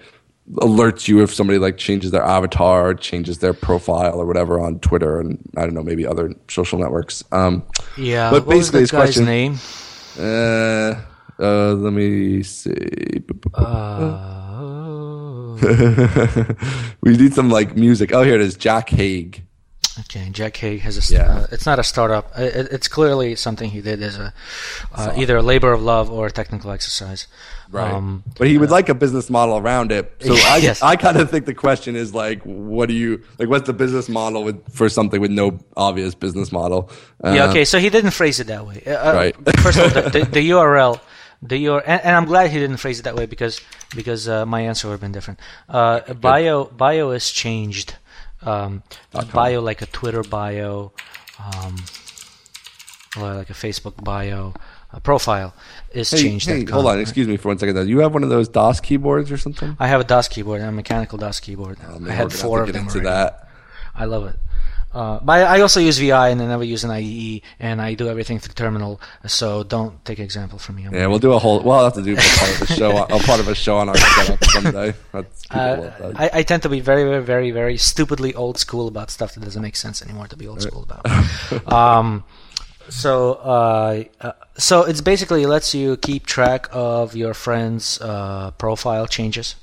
alerts 0.54 1.08
you 1.08 1.22
if 1.22 1.34
somebody 1.34 1.58
like 1.58 1.76
changes 1.76 2.10
their 2.10 2.22
avatar, 2.22 2.94
changes 2.94 3.38
their 3.38 3.52
profile 3.52 4.18
or 4.18 4.24
whatever 4.26 4.58
on 4.60 4.78
Twitter 4.80 5.20
and 5.20 5.38
I 5.56 5.62
don't 5.62 5.74
know 5.74 5.82
maybe 5.82 6.06
other 6.06 6.32
social 6.48 6.78
networks. 6.78 7.22
Um, 7.32 7.64
Yeah, 7.98 8.30
But 8.30 8.48
basically 8.48 8.80
his 8.80 8.90
question- 8.90 9.26
name? 9.26 9.58
uh, 10.18 10.94
uh, 11.40 11.72
let 11.74 11.92
me 11.92 12.42
see. 12.42 13.22
Uh, 13.54 15.56
we 17.02 17.16
need 17.16 17.34
some 17.34 17.50
like 17.50 17.76
music. 17.76 18.12
Oh, 18.12 18.22
here 18.22 18.34
it 18.34 18.40
is. 18.40 18.56
Jack 18.56 18.90
Haig. 18.90 19.44
Okay, 20.00 20.28
Jack 20.30 20.56
Haig 20.58 20.80
has 20.82 21.10
a. 21.10 21.12
Yeah. 21.12 21.38
Uh, 21.38 21.46
it's 21.50 21.66
not 21.66 21.80
a 21.80 21.82
startup. 21.82 22.30
It, 22.38 22.68
it's 22.70 22.86
clearly 22.86 23.34
something 23.34 23.70
he 23.70 23.80
did 23.80 24.00
as 24.00 24.16
a 24.16 24.32
uh, 24.94 25.12
either 25.16 25.36
a 25.36 25.42
labor 25.42 25.72
of 25.72 25.82
love 25.82 26.08
or 26.08 26.26
a 26.26 26.30
technical 26.30 26.70
exercise. 26.70 27.26
Right. 27.70 27.92
Um, 27.92 28.22
but 28.38 28.46
he 28.46 28.58
would 28.58 28.70
like 28.70 28.88
a 28.88 28.94
business 28.94 29.28
model 29.28 29.58
around 29.58 29.90
it. 29.90 30.12
So 30.20 30.34
I, 30.46 30.58
Yes. 30.58 30.82
I 30.82 30.94
kind 30.94 31.16
of 31.16 31.28
think 31.30 31.46
the 31.46 31.54
question 31.54 31.96
is 31.96 32.14
like, 32.14 32.40
what 32.44 32.88
do 32.88 32.94
you 32.94 33.24
like? 33.40 33.48
What's 33.48 33.66
the 33.66 33.72
business 33.72 34.08
model 34.08 34.44
with 34.44 34.72
for 34.72 34.88
something 34.88 35.20
with 35.20 35.32
no 35.32 35.58
obvious 35.76 36.14
business 36.14 36.52
model? 36.52 36.90
yeah. 37.24 37.46
Uh, 37.46 37.50
Okay. 37.50 37.64
So 37.64 37.80
he 37.80 37.90
didn't 37.90 38.12
phrase 38.12 38.38
it 38.38 38.46
that 38.46 38.64
way. 38.66 38.84
Uh, 38.86 38.90
uh, 39.10 39.14
Right. 39.14 39.34
first 39.58 39.78
of 39.78 39.96
all, 39.96 40.02
the, 40.02 40.10
the, 40.10 40.24
the 40.26 40.50
URL, 40.50 41.00
the 41.42 41.64
URL, 41.66 41.82
and, 41.86 42.00
and 42.04 42.16
I'm 42.16 42.24
glad 42.24 42.50
he 42.50 42.58
didn't 42.58 42.78
phrase 42.78 42.98
it 43.00 43.02
that 43.04 43.14
way 43.16 43.26
because 43.26 43.60
because 43.94 44.28
uh, 44.28 44.44
my 44.46 44.60
answer 44.62 44.88
would 44.88 44.94
have 44.94 45.00
been 45.00 45.12
different. 45.12 45.38
Uh, 45.68 46.00
bio 46.14 46.64
bio 46.64 47.10
is 47.10 47.30
changed. 47.30 47.94
Um, 48.42 48.82
bio 49.32 49.60
like 49.60 49.82
a 49.82 49.86
Twitter 49.86 50.22
bio, 50.22 50.92
um, 51.38 51.76
or 53.16 53.34
like 53.34 53.50
a 53.50 53.54
Facebook 53.54 54.02
bio, 54.04 54.54
a 54.92 55.00
profile 55.00 55.54
is 55.92 56.10
Hey, 56.10 56.22
changed. 56.22 56.48
hey, 56.48 56.64
hold 56.64 56.86
on, 56.86 57.00
excuse 57.00 57.26
me 57.26 57.36
for 57.36 57.48
one 57.48 57.58
second. 57.58 57.74
Though. 57.74 57.82
You 57.82 57.98
have 58.00 58.14
one 58.14 58.22
of 58.22 58.28
those 58.30 58.48
Das 58.48 58.80
keyboards 58.80 59.32
or 59.32 59.38
something? 59.38 59.76
I 59.80 59.88
have 59.88 60.00
a 60.00 60.04
Das 60.04 60.28
keyboard, 60.28 60.60
a 60.60 60.70
mechanical 60.70 61.18
Das 61.18 61.40
keyboard. 61.40 61.78
Oh, 61.88 61.98
man, 61.98 62.10
I 62.12 62.14
had 62.14 62.32
four 62.32 62.62
of 62.62 62.72
them. 62.72 62.82
into 62.84 62.98
already. 63.00 63.08
that. 63.08 63.48
I 63.94 64.04
love 64.04 64.26
it. 64.28 64.36
Uh, 64.92 65.18
but 65.22 65.46
I 65.46 65.60
also 65.60 65.80
use 65.80 65.98
VI 65.98 66.30
and 66.30 66.40
I 66.40 66.46
never 66.46 66.64
use 66.64 66.82
an 66.82 66.90
IDE, 66.90 67.42
and 67.60 67.80
I 67.80 67.94
do 67.94 68.08
everything 68.08 68.38
through 68.38 68.54
terminal. 68.54 69.00
So 69.26 69.62
don't 69.62 70.02
take 70.04 70.18
example 70.18 70.58
from 70.58 70.76
me. 70.76 70.84
I'm 70.84 70.94
Yeah, 70.94 71.06
we'll 71.06 71.18
do 71.18 71.32
a 71.32 71.38
whole. 71.38 71.60
Well, 71.60 71.78
I'll 71.78 71.84
have 71.84 71.94
to 71.94 72.02
do 72.02 72.16
part 72.16 72.50
of 72.54 72.62
a 72.62 72.74
show. 72.74 72.96
A 72.96 73.18
part 73.20 73.40
of 73.40 73.48
a 73.48 73.54
show 73.54 73.76
on 73.76 73.88
our 73.90 73.96
setup 73.96 74.44
someday. 74.44 74.94
Uh. 75.50 76.12
I, 76.14 76.30
I 76.34 76.42
tend 76.42 76.62
to 76.64 76.68
be 76.68 76.80
very, 76.80 77.04
very, 77.04 77.22
very, 77.22 77.50
very 77.50 77.78
stupidly 77.78 78.34
old 78.34 78.58
school 78.58 78.86
about 78.86 79.10
stuff 79.10 79.34
that 79.34 79.40
doesn't 79.40 79.62
make 79.62 79.76
sense 79.76 80.02
anymore 80.02 80.26
to 80.26 80.36
be 80.36 80.46
old 80.46 80.60
school 80.60 80.82
about. 80.82 81.72
um, 81.72 82.24
so, 82.90 83.34
uh, 83.34 84.04
uh, 84.20 84.32
so 84.56 84.84
it's 84.84 85.00
basically 85.00 85.46
lets 85.46 85.74
you 85.74 85.96
keep 85.96 86.26
track 86.26 86.68
of 86.70 87.14
your 87.14 87.34
friends' 87.34 88.00
uh, 88.00 88.50
profile 88.52 89.06
changes. 89.06 89.56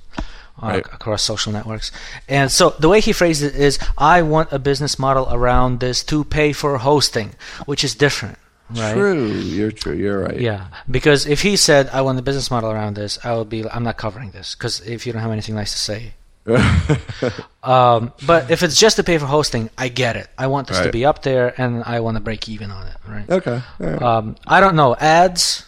Uh, 0.62 0.68
Right. 0.68 0.86
across 0.94 1.22
social 1.22 1.52
networks, 1.52 1.92
and 2.30 2.50
so 2.50 2.74
the 2.80 2.88
way 2.88 3.02
he 3.02 3.12
phrased 3.12 3.44
it 3.44 3.56
is, 3.56 3.78
"I 3.98 4.22
want 4.22 4.54
a 4.54 4.60
business 4.60 4.98
model 4.98 5.28
around 5.30 5.82
this 5.82 6.02
to 6.06 6.24
pay 6.24 6.54
for 6.54 6.78
hosting," 6.78 7.36
which 7.66 7.84
is 7.84 7.94
different, 7.94 8.38
right? 8.72 8.94
True, 8.94 9.28
you're 9.28 9.72
true. 9.72 9.94
You're 9.94 10.24
right. 10.24 10.40
Yeah, 10.40 10.68
because 10.90 11.28
if 11.28 11.42
he 11.42 11.58
said 11.58 11.90
I 11.92 12.00
want 12.02 12.18
a 12.20 12.22
business 12.22 12.50
model 12.50 12.72
around 12.72 12.96
this, 12.96 13.20
I 13.26 13.36
would 13.36 13.50
be 13.50 13.68
I'm 13.70 13.84
not 13.84 13.98
covering 13.98 14.32
this 14.32 14.56
because 14.56 14.80
if 14.88 15.06
you 15.06 15.12
don't 15.12 15.22
have 15.22 15.32
anything 15.32 15.56
nice 15.56 15.74
to 15.74 15.78
say. 15.78 16.14
um, 17.64 18.14
but 18.26 18.52
if 18.52 18.64
it's 18.64 18.80
just 18.80 18.96
to 18.98 19.04
pay 19.04 19.18
for 19.18 19.26
hosting, 19.26 19.70
I 19.78 19.90
get 19.90 20.16
it. 20.16 20.28
I 20.38 20.48
want 20.48 20.68
this 20.68 20.80
to 20.80 20.92
be 20.92 21.04
up 21.06 21.22
there, 21.24 21.54
and 21.60 21.84
I 21.84 22.00
want 22.00 22.18
to 22.18 22.22
break 22.22 22.48
even 22.48 22.72
on 22.72 22.88
it. 22.88 22.98
Right? 23.08 23.30
okay. 23.30 23.62
right. 23.80 24.02
Um, 24.02 24.36
I 24.48 24.60
don't 24.60 24.76
know 24.76 24.96
ads. 24.96 25.66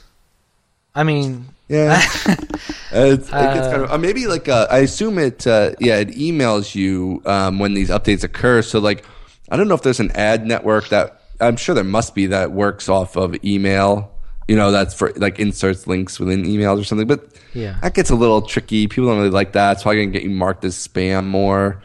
I 0.95 1.03
mean, 1.03 1.49
Yeah, 1.67 2.01
it's, 2.91 3.27
it 3.27 3.31
gets 3.31 3.67
kind 3.67 3.83
of 3.83 3.91
uh, 3.91 3.97
maybe 3.97 4.27
like 4.27 4.47
uh, 4.47 4.67
I 4.69 4.79
assume 4.79 5.17
it. 5.19 5.45
Uh, 5.45 5.71
yeah, 5.79 5.97
it 5.97 6.09
emails 6.09 6.75
you 6.75 7.21
um, 7.25 7.59
when 7.59 7.73
these 7.73 7.89
updates 7.89 8.23
occur. 8.23 8.61
So 8.61 8.79
like, 8.79 9.05
I 9.49 9.57
don't 9.57 9.67
know 9.67 9.75
if 9.75 9.81
there's 9.81 9.99
an 9.99 10.11
ad 10.11 10.45
network 10.45 10.89
that 10.89 11.21
I'm 11.39 11.57
sure 11.57 11.75
there 11.75 11.83
must 11.83 12.15
be 12.15 12.27
that 12.27 12.51
works 12.51 12.89
off 12.89 13.15
of 13.15 13.35
email. 13.43 14.11
You 14.47 14.55
know, 14.55 14.71
that's 14.71 14.93
for 14.93 15.11
like 15.17 15.39
inserts 15.39 15.87
links 15.87 16.19
within 16.19 16.43
emails 16.43 16.79
or 16.79 16.83
something. 16.85 17.07
But 17.07 17.27
Yeah. 17.53 17.77
that 17.81 17.93
gets 17.93 18.09
a 18.09 18.15
little 18.15 18.41
tricky. 18.41 18.87
People 18.87 19.07
don't 19.09 19.17
really 19.17 19.29
like 19.29 19.51
that. 19.53 19.73
It's 19.73 19.83
probably 19.83 20.03
gonna 20.03 20.13
get 20.13 20.23
you 20.23 20.29
marked 20.29 20.63
as 20.63 20.75
spam 20.75 21.25
more. 21.27 21.81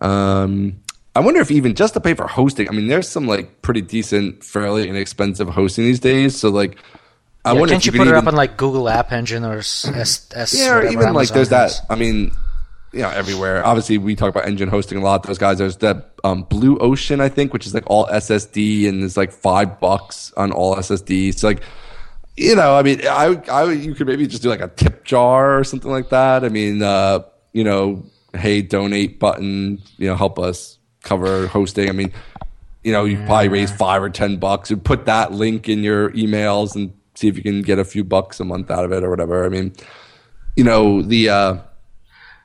Um, 0.00 0.80
I 1.14 1.20
wonder 1.20 1.40
if 1.40 1.50
even 1.50 1.74
just 1.74 1.94
to 1.94 2.00
pay 2.00 2.14
for 2.14 2.26
hosting. 2.26 2.68
I 2.68 2.72
mean, 2.72 2.88
there's 2.88 3.08
some 3.08 3.26
like 3.26 3.62
pretty 3.62 3.80
decent, 3.82 4.44
fairly 4.44 4.88
inexpensive 4.88 5.48
hosting 5.48 5.84
these 5.84 6.00
days. 6.00 6.36
So 6.38 6.48
like. 6.50 6.78
I 7.46 7.52
yeah, 7.52 7.60
wonder 7.60 7.74
can't 7.74 7.82
if 7.82 7.86
you, 7.86 7.92
could 7.92 7.98
put 7.98 8.08
it 8.08 8.10
even- 8.10 8.18
up 8.18 8.26
on 8.26 8.34
like 8.34 8.56
Google 8.56 8.88
App 8.88 9.12
Engine 9.12 9.44
or 9.44 9.58
S, 9.58 10.28
S, 10.34 10.54
yeah, 10.58 10.74
or 10.74 10.84
even 10.84 10.98
like 11.14 11.30
Amazon 11.30 11.34
there's 11.36 11.48
that. 11.50 11.80
I 11.88 11.94
mean, 11.94 12.32
you 12.92 13.02
know, 13.02 13.08
everywhere. 13.10 13.64
Obviously, 13.64 13.98
we 13.98 14.16
talk 14.16 14.30
about 14.30 14.46
engine 14.48 14.68
hosting 14.68 14.98
a 14.98 15.00
lot. 15.00 15.22
Those 15.22 15.38
guys. 15.38 15.58
There's 15.58 15.76
that 15.76 16.10
um, 16.24 16.42
Blue 16.42 16.76
Ocean, 16.78 17.20
I 17.20 17.28
think, 17.28 17.52
which 17.52 17.64
is 17.64 17.72
like 17.72 17.84
all 17.86 18.06
SSD, 18.06 18.88
and 18.88 19.04
it's 19.04 19.16
like 19.16 19.30
five 19.30 19.78
bucks 19.78 20.32
on 20.36 20.50
all 20.50 20.74
SSDs. 20.74 21.38
So 21.38 21.46
like, 21.46 21.62
you 22.36 22.56
know, 22.56 22.74
I 22.76 22.82
mean, 22.82 23.00
I, 23.06 23.40
I, 23.48 23.70
you 23.70 23.94
could 23.94 24.08
maybe 24.08 24.26
just 24.26 24.42
do 24.42 24.48
like 24.48 24.60
a 24.60 24.68
tip 24.68 25.04
jar 25.04 25.56
or 25.58 25.62
something 25.62 25.90
like 25.90 26.08
that. 26.08 26.44
I 26.44 26.48
mean, 26.48 26.82
uh, 26.82 27.20
you 27.52 27.62
know, 27.62 28.02
hey, 28.34 28.60
donate 28.60 29.20
button. 29.20 29.80
You 29.98 30.08
know, 30.08 30.16
help 30.16 30.40
us 30.40 30.78
cover 31.04 31.46
hosting. 31.46 31.88
I 31.88 31.92
mean, 31.92 32.12
you 32.82 32.92
know, 32.92 33.04
you 33.04 33.18
probably 33.24 33.48
raise 33.48 33.70
five 33.70 34.02
or 34.02 34.10
ten 34.10 34.38
bucks. 34.38 34.68
You 34.68 34.76
put 34.78 35.04
that 35.06 35.30
link 35.30 35.68
in 35.68 35.84
your 35.84 36.10
emails 36.10 36.74
and 36.74 36.92
see 37.16 37.28
if 37.28 37.36
you 37.36 37.42
can 37.42 37.62
get 37.62 37.78
a 37.78 37.84
few 37.84 38.04
bucks 38.04 38.38
a 38.40 38.44
month 38.44 38.70
out 38.70 38.84
of 38.84 38.92
it 38.92 39.02
or 39.02 39.10
whatever. 39.10 39.44
I 39.44 39.48
mean, 39.48 39.72
you 40.56 40.64
know, 40.64 41.02
the 41.02 41.28
uh, 41.28 41.56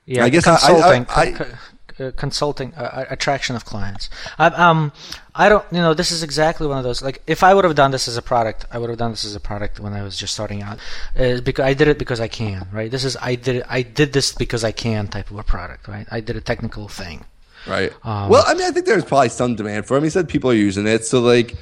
Yeah, 0.05 0.25
I 0.25 0.29
guess 0.29 0.47
I- 0.47 0.55
I- 0.55 0.57
consulting, 0.59 1.05
I- 1.15 1.31
co- 1.31 1.45
co- 1.45 2.05
uh, 2.07 2.11
consulting, 2.11 2.73
uh, 2.75 3.05
attraction 3.09 3.55
of 3.55 3.63
clients. 3.65 4.09
I, 4.39 4.47
um, 4.47 4.91
I 5.35 5.49
don't, 5.49 5.63
you 5.71 5.81
know, 5.81 5.93
this 5.93 6.11
is 6.11 6.23
exactly 6.23 6.65
one 6.67 6.77
of 6.77 6.83
those. 6.83 7.01
Like, 7.01 7.21
if 7.27 7.43
I 7.43 7.53
would 7.53 7.63
have 7.63 7.75
done 7.75 7.91
this 7.91 8.07
as 8.07 8.17
a 8.17 8.21
product, 8.21 8.65
I 8.71 8.77
would 8.79 8.89
have 8.89 8.97
done 8.97 9.11
this 9.11 9.23
as 9.23 9.35
a 9.35 9.39
product 9.39 9.79
when 9.79 9.93
I 9.93 10.01
was 10.03 10.17
just 10.17 10.33
starting 10.33 10.61
out. 10.63 10.79
Uh, 11.17 11.41
because 11.41 11.63
I 11.65 11.73
did 11.73 11.87
it 11.87 11.99
because 11.99 12.19
I 12.19 12.27
can, 12.27 12.67
right? 12.71 12.89
This 12.89 13.03
is 13.03 13.15
I 13.21 13.35
did 13.35 13.57
it, 13.57 13.65
I 13.69 13.81
did 13.83 14.13
this 14.13 14.33
because 14.33 14.63
I 14.63 14.71
can 14.71 15.07
type 15.07 15.29
of 15.31 15.37
a 15.37 15.43
product, 15.43 15.87
right? 15.87 16.07
I 16.11 16.19
did 16.21 16.35
a 16.35 16.41
technical 16.41 16.87
thing. 16.87 17.23
right. 17.67 17.91
Um, 18.03 18.29
well, 18.29 18.43
I 18.47 18.55
mean, 18.55 18.63
I 18.67 18.71
think 18.71 18.87
there's 18.87 19.05
probably 19.05 19.29
some 19.29 19.55
demand 19.55 19.85
for 19.85 19.95
him. 19.95 20.03
He 20.03 20.09
said 20.09 20.27
people 20.27 20.49
are 20.49 20.55
using 20.55 20.87
it, 20.87 21.05
so 21.05 21.19
like 21.21 21.55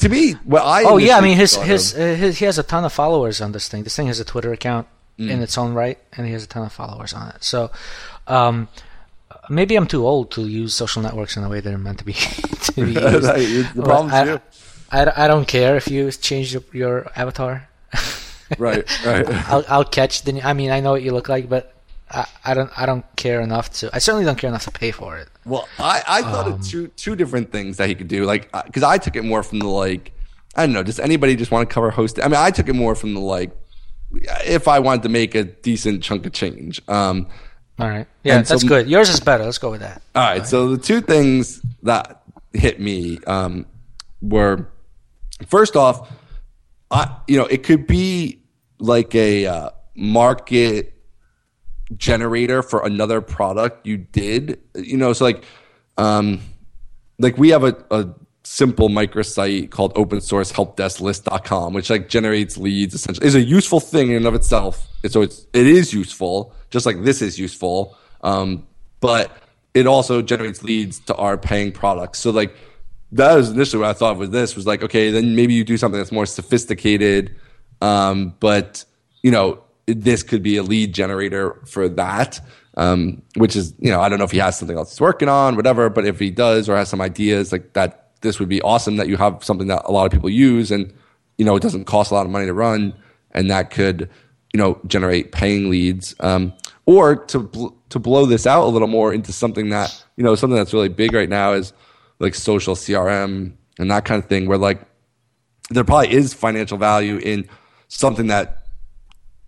to 0.00 0.08
me, 0.08 0.34
well, 0.44 0.66
I 0.66 0.84
Oh 0.84 0.96
yeah, 0.98 1.16
I 1.18 1.20
mean 1.20 1.36
his 1.36 1.54
his, 1.56 1.94
uh, 1.94 1.98
his 1.98 2.38
he 2.38 2.44
has 2.46 2.58
a 2.58 2.62
ton 2.62 2.84
of 2.84 2.92
followers 2.92 3.40
on 3.40 3.52
this 3.52 3.68
thing. 3.68 3.84
This 3.84 3.94
thing 3.96 4.06
has 4.08 4.20
a 4.20 4.24
Twitter 4.24 4.52
account 4.52 4.86
Mm. 5.18 5.30
in 5.30 5.42
its 5.42 5.58
own 5.58 5.74
right, 5.74 5.98
and 6.16 6.26
he 6.26 6.32
has 6.32 6.42
a 6.42 6.46
ton 6.46 6.64
of 6.64 6.72
followers 6.72 7.12
on 7.12 7.28
it. 7.28 7.44
So 7.44 7.70
um, 8.26 8.66
maybe 9.50 9.76
I'm 9.76 9.86
too 9.86 10.06
old 10.06 10.30
to 10.32 10.48
use 10.48 10.72
social 10.72 11.02
networks 11.02 11.36
in 11.36 11.42
the 11.42 11.50
way 11.50 11.60
they're 11.60 11.76
meant 11.76 11.98
to 11.98 12.04
be. 12.04 12.12
to 12.74 12.86
be 12.86 12.92
used. 12.94 13.74
The 13.74 13.82
problem's 13.84 14.12
I, 14.14 14.24
you. 14.24 14.40
I, 14.90 15.24
I 15.24 15.28
don't 15.28 15.46
care 15.46 15.76
if 15.76 15.88
you 15.88 16.10
change 16.12 16.54
your, 16.54 16.62
your 16.72 17.12
avatar. 17.14 17.68
right, 18.58 18.88
right. 19.04 19.28
I'll 19.50 19.64
I'll 19.68 19.84
catch 19.84 20.22
the. 20.22 20.40
I 20.42 20.54
mean, 20.54 20.70
I 20.70 20.80
know 20.80 20.92
what 20.92 21.02
you 21.02 21.12
look 21.12 21.28
like, 21.28 21.46
but 21.46 21.74
I, 22.14 22.26
I 22.44 22.54
don't 22.54 22.70
I 22.76 22.86
don't 22.86 23.04
care 23.16 23.40
enough 23.40 23.70
to. 23.74 23.90
I 23.94 23.98
certainly 23.98 24.24
don't 24.24 24.38
care 24.38 24.48
enough 24.48 24.64
to 24.64 24.70
pay 24.70 24.90
for 24.90 25.16
it. 25.18 25.28
Well, 25.44 25.68
I, 25.78 26.02
I 26.06 26.22
thought 26.22 26.46
Um, 26.46 26.52
of 26.54 26.66
two 26.66 26.88
two 26.88 27.16
different 27.16 27.50
things 27.52 27.76
that 27.78 27.88
he 27.88 27.94
could 27.94 28.08
do. 28.08 28.24
Like, 28.24 28.50
because 28.66 28.82
I 28.82 28.98
took 28.98 29.16
it 29.16 29.24
more 29.24 29.42
from 29.42 29.58
the 29.60 29.68
like, 29.68 30.12
I 30.54 30.64
don't 30.66 30.72
know, 30.74 30.82
does 30.82 31.00
anybody 31.00 31.36
just 31.36 31.50
want 31.50 31.68
to 31.68 31.72
cover 31.72 31.90
hosting? 31.90 32.24
I 32.24 32.28
mean, 32.28 32.36
I 32.40 32.50
took 32.50 32.68
it 32.68 32.74
more 32.74 32.94
from 32.94 33.14
the 33.14 33.20
like, 33.20 33.50
if 34.44 34.68
I 34.68 34.78
wanted 34.78 35.02
to 35.04 35.08
make 35.08 35.34
a 35.34 35.44
decent 35.44 36.02
chunk 36.02 36.26
of 36.26 36.32
change. 36.32 36.80
Um, 36.88 37.26
All 37.78 37.88
right. 37.88 38.06
Yeah, 38.24 38.42
so- 38.42 38.54
that's 38.54 38.64
good. 38.64 38.88
Yours 38.88 39.08
is 39.08 39.20
better. 39.20 39.44
Let's 39.44 39.58
go 39.58 39.70
with 39.70 39.80
that. 39.80 40.02
all 40.14 40.22
right, 40.22 40.46
so 40.46 40.68
the 40.76 40.78
two 40.82 41.00
things 41.00 41.60
that 41.82 42.22
hit 42.52 42.78
me 42.80 43.18
um, 43.26 43.64
were 44.20 44.68
first 45.46 45.74
off, 45.76 46.10
I 46.90 47.16
you 47.26 47.38
know 47.38 47.46
it 47.46 47.62
could 47.62 47.86
be 47.86 48.42
like 48.78 49.14
a 49.14 49.46
uh, 49.46 49.70
market 49.96 50.91
generator 51.96 52.62
for 52.62 52.84
another 52.84 53.20
product 53.20 53.86
you 53.86 53.96
did. 53.96 54.60
You 54.74 54.96
know, 54.96 55.12
so 55.12 55.24
like 55.24 55.44
um, 55.98 56.40
like 57.18 57.36
we 57.38 57.50
have 57.50 57.64
a, 57.64 57.76
a 57.90 58.14
simple 58.44 58.88
microsite 58.88 59.70
called 59.70 59.92
open 59.94 60.20
source 60.20 60.50
helpdesklist.com 60.50 61.72
which 61.72 61.88
like 61.90 62.08
generates 62.08 62.56
leads 62.56 62.94
essentially. 62.94 63.26
Is 63.26 63.34
a 63.34 63.40
useful 63.40 63.80
thing 63.80 64.10
in 64.10 64.16
and 64.16 64.26
of 64.26 64.34
itself. 64.34 64.88
So 65.06 65.22
it's 65.22 65.46
it 65.52 65.66
is 65.66 65.92
useful 65.92 66.54
just 66.70 66.86
like 66.86 67.02
this 67.02 67.22
is 67.22 67.38
useful 67.38 67.96
um, 68.22 68.66
but 69.00 69.30
it 69.74 69.86
also 69.86 70.22
generates 70.22 70.62
leads 70.62 71.00
to 71.00 71.14
our 71.16 71.38
paying 71.38 71.72
products. 71.72 72.18
So 72.18 72.30
like 72.30 72.54
that 73.12 73.34
was 73.34 73.50
initially 73.50 73.80
what 73.80 73.90
i 73.90 73.92
thought 73.92 74.16
with 74.16 74.32
this 74.32 74.56
was 74.56 74.66
like 74.66 74.82
okay 74.82 75.10
then 75.10 75.36
maybe 75.36 75.54
you 75.54 75.64
do 75.64 75.76
something 75.76 75.98
that's 75.98 76.12
more 76.12 76.26
sophisticated 76.26 77.36
um, 77.80 78.34
but 78.40 78.84
you 79.22 79.30
know 79.30 79.62
this 79.94 80.22
could 80.22 80.42
be 80.42 80.56
a 80.56 80.62
lead 80.62 80.92
generator 80.92 81.60
for 81.66 81.88
that 81.88 82.40
um, 82.76 83.22
which 83.36 83.54
is 83.56 83.74
you 83.78 83.90
know 83.90 84.00
i 84.00 84.08
don't 84.08 84.18
know 84.18 84.24
if 84.24 84.30
he 84.30 84.38
has 84.38 84.58
something 84.58 84.76
else 84.76 84.90
he's 84.90 85.00
working 85.00 85.28
on 85.28 85.56
whatever 85.56 85.88
but 85.90 86.06
if 86.06 86.18
he 86.18 86.30
does 86.30 86.68
or 86.68 86.76
has 86.76 86.88
some 86.88 87.00
ideas 87.00 87.52
like 87.52 87.72
that 87.74 88.10
this 88.22 88.38
would 88.38 88.48
be 88.48 88.62
awesome 88.62 88.96
that 88.96 89.08
you 89.08 89.16
have 89.16 89.42
something 89.44 89.66
that 89.66 89.82
a 89.84 89.92
lot 89.92 90.06
of 90.06 90.12
people 90.12 90.30
use 90.30 90.70
and 90.70 90.92
you 91.38 91.44
know 91.44 91.56
it 91.56 91.62
doesn't 91.62 91.84
cost 91.84 92.10
a 92.10 92.14
lot 92.14 92.24
of 92.24 92.32
money 92.32 92.46
to 92.46 92.54
run 92.54 92.94
and 93.32 93.50
that 93.50 93.70
could 93.70 94.08
you 94.52 94.58
know 94.58 94.80
generate 94.86 95.32
paying 95.32 95.70
leads 95.70 96.14
um, 96.20 96.52
or 96.86 97.16
to 97.16 97.40
bl- 97.40 97.68
to 97.88 97.98
blow 97.98 98.26
this 98.26 98.46
out 98.46 98.64
a 98.64 98.70
little 98.70 98.88
more 98.88 99.12
into 99.12 99.32
something 99.32 99.68
that 99.70 100.04
you 100.16 100.24
know 100.24 100.34
something 100.34 100.56
that's 100.56 100.72
really 100.72 100.88
big 100.88 101.12
right 101.12 101.28
now 101.28 101.52
is 101.52 101.72
like 102.18 102.34
social 102.34 102.74
crm 102.74 103.52
and 103.78 103.90
that 103.90 104.04
kind 104.04 104.22
of 104.22 104.28
thing 104.28 104.46
where 104.46 104.58
like 104.58 104.80
there 105.70 105.84
probably 105.84 106.12
is 106.12 106.34
financial 106.34 106.78
value 106.78 107.16
in 107.18 107.48
something 107.88 108.28
that 108.28 108.61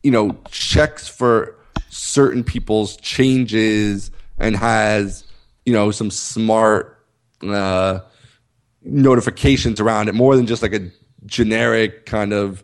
you 0.04 0.12
know 0.12 0.36
checks 0.50 1.08
for 1.08 1.56
certain 1.88 2.44
people's 2.44 2.96
changes 2.98 4.12
and 4.38 4.56
has 4.56 5.24
you 5.66 5.72
know 5.72 5.90
some 5.90 6.10
smart 6.10 7.04
uh 7.42 7.98
notifications 8.82 9.80
around 9.80 10.08
it 10.08 10.14
more 10.14 10.36
than 10.36 10.46
just 10.46 10.62
like 10.62 10.74
a 10.74 10.90
generic 11.26 12.06
kind 12.06 12.32
of 12.32 12.62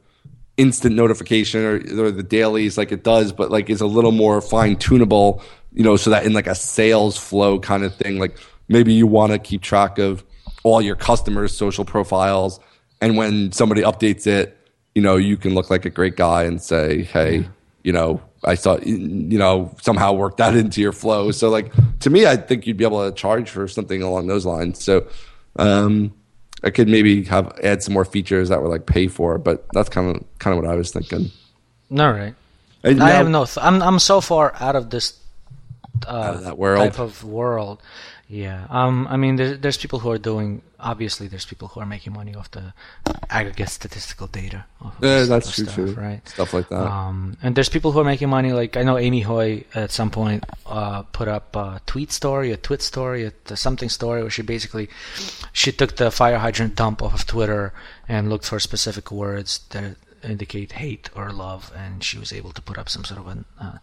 instant 0.60 0.94
notification 0.94 1.64
or, 1.64 2.04
or 2.04 2.10
the 2.10 2.22
dailies 2.22 2.76
like 2.76 2.92
it 2.92 3.02
does, 3.02 3.32
but 3.32 3.50
like 3.50 3.70
is 3.70 3.80
a 3.80 3.86
little 3.86 4.12
more 4.12 4.42
fine 4.42 4.76
tunable, 4.76 5.42
you 5.72 5.82
know, 5.82 5.96
so 5.96 6.10
that 6.10 6.26
in 6.26 6.34
like 6.34 6.46
a 6.46 6.54
sales 6.54 7.16
flow 7.16 7.58
kind 7.58 7.82
of 7.82 7.94
thing, 7.94 8.18
like 8.18 8.36
maybe 8.68 8.92
you 8.92 9.06
want 9.06 9.32
to 9.32 9.38
keep 9.38 9.62
track 9.62 9.98
of 9.98 10.22
all 10.62 10.82
your 10.82 10.96
customers' 10.96 11.56
social 11.56 11.86
profiles. 11.86 12.60
And 13.00 13.16
when 13.16 13.52
somebody 13.52 13.80
updates 13.80 14.26
it, 14.26 14.58
you 14.94 15.02
know, 15.02 15.16
you 15.16 15.36
can 15.36 15.54
look 15.54 15.70
like 15.70 15.84
a 15.84 15.90
great 15.90 16.16
guy 16.16 16.44
and 16.44 16.60
say, 16.60 17.02
hey, 17.02 17.48
you 17.82 17.92
know, 17.92 18.20
I 18.44 18.54
saw, 18.54 18.78
you 18.78 19.38
know, 19.38 19.74
somehow 19.80 20.12
work 20.12 20.36
that 20.38 20.56
into 20.56 20.80
your 20.80 20.92
flow. 20.92 21.30
So, 21.30 21.50
like, 21.50 21.72
to 22.00 22.10
me, 22.10 22.26
I 22.26 22.36
think 22.36 22.66
you'd 22.66 22.76
be 22.76 22.84
able 22.84 23.08
to 23.08 23.14
charge 23.14 23.50
for 23.50 23.68
something 23.68 24.02
along 24.02 24.26
those 24.26 24.46
lines. 24.46 24.82
So, 24.82 25.06
um, 25.56 26.12
I 26.62 26.70
could 26.70 26.88
maybe 26.88 27.24
have 27.24 27.58
add 27.62 27.82
some 27.82 27.94
more 27.94 28.04
features 28.04 28.50
that 28.50 28.60
were 28.60 28.68
like 28.68 28.86
pay 28.86 29.08
for, 29.08 29.38
but 29.38 29.66
that's 29.72 29.88
kind 29.88 30.14
of 30.14 30.38
kind 30.38 30.56
of 30.56 30.62
what 30.62 30.70
I 30.70 30.76
was 30.76 30.92
thinking. 30.92 31.30
All 31.90 32.12
right. 32.12 32.34
And 32.82 33.02
I 33.02 33.10
have 33.10 33.28
no. 33.28 33.44
Th- 33.46 33.64
I'm 33.64 33.82
I'm 33.82 33.98
so 33.98 34.20
far 34.20 34.54
out 34.60 34.76
of 34.76 34.90
this 34.90 35.18
uh, 36.06 36.10
out 36.10 36.34
of 36.34 36.44
that 36.44 36.58
world. 36.58 36.78
type 36.78 36.98
of 36.98 37.24
world 37.24 37.82
yeah, 38.30 38.68
um, 38.70 39.08
I 39.10 39.16
mean, 39.16 39.34
there's, 39.34 39.58
there's 39.58 39.76
people 39.76 39.98
who 39.98 40.08
are 40.08 40.18
doing. 40.18 40.62
Obviously, 40.78 41.26
there's 41.26 41.44
people 41.44 41.66
who 41.66 41.80
are 41.80 41.86
making 41.86 42.12
money 42.12 42.36
off 42.36 42.48
the 42.52 42.72
aggregate 43.28 43.68
statistical 43.68 44.28
data. 44.28 44.66
yeah, 45.02 45.24
that's 45.24 45.52
true 45.52 45.64
stuff, 45.64 45.74
too. 45.74 45.94
Right, 45.94 46.26
stuff 46.28 46.54
like 46.54 46.68
that. 46.68 46.80
Um, 46.80 47.36
and 47.42 47.56
there's 47.56 47.68
people 47.68 47.90
who 47.90 47.98
are 47.98 48.04
making 48.04 48.28
money. 48.28 48.52
Like 48.52 48.76
I 48.76 48.84
know 48.84 48.98
Amy 48.98 49.22
Hoy 49.22 49.64
at 49.74 49.90
some 49.90 50.12
point 50.12 50.44
uh, 50.64 51.02
put 51.02 51.26
up 51.26 51.56
a 51.56 51.80
tweet 51.86 52.12
story, 52.12 52.52
a 52.52 52.56
twit 52.56 52.82
story, 52.82 53.24
a, 53.24 53.56
something 53.56 53.88
story 53.88 54.22
where 54.22 54.30
she 54.30 54.42
basically 54.42 54.88
she 55.52 55.72
took 55.72 55.96
the 55.96 56.12
fire 56.12 56.38
hydrant 56.38 56.76
dump 56.76 57.02
off 57.02 57.14
of 57.14 57.26
Twitter 57.26 57.72
and 58.08 58.30
looked 58.30 58.44
for 58.44 58.60
specific 58.60 59.10
words 59.10 59.58
that 59.70 59.96
indicate 60.22 60.72
hate 60.72 61.10
or 61.14 61.30
love, 61.30 61.72
and 61.76 62.02
she 62.02 62.18
was 62.18 62.32
able 62.32 62.52
to 62.52 62.62
put 62.62 62.78
up 62.78 62.88
some 62.88 63.04
sort 63.04 63.20
of 63.20 63.26
an, 63.28 63.44
uh, 63.60 63.78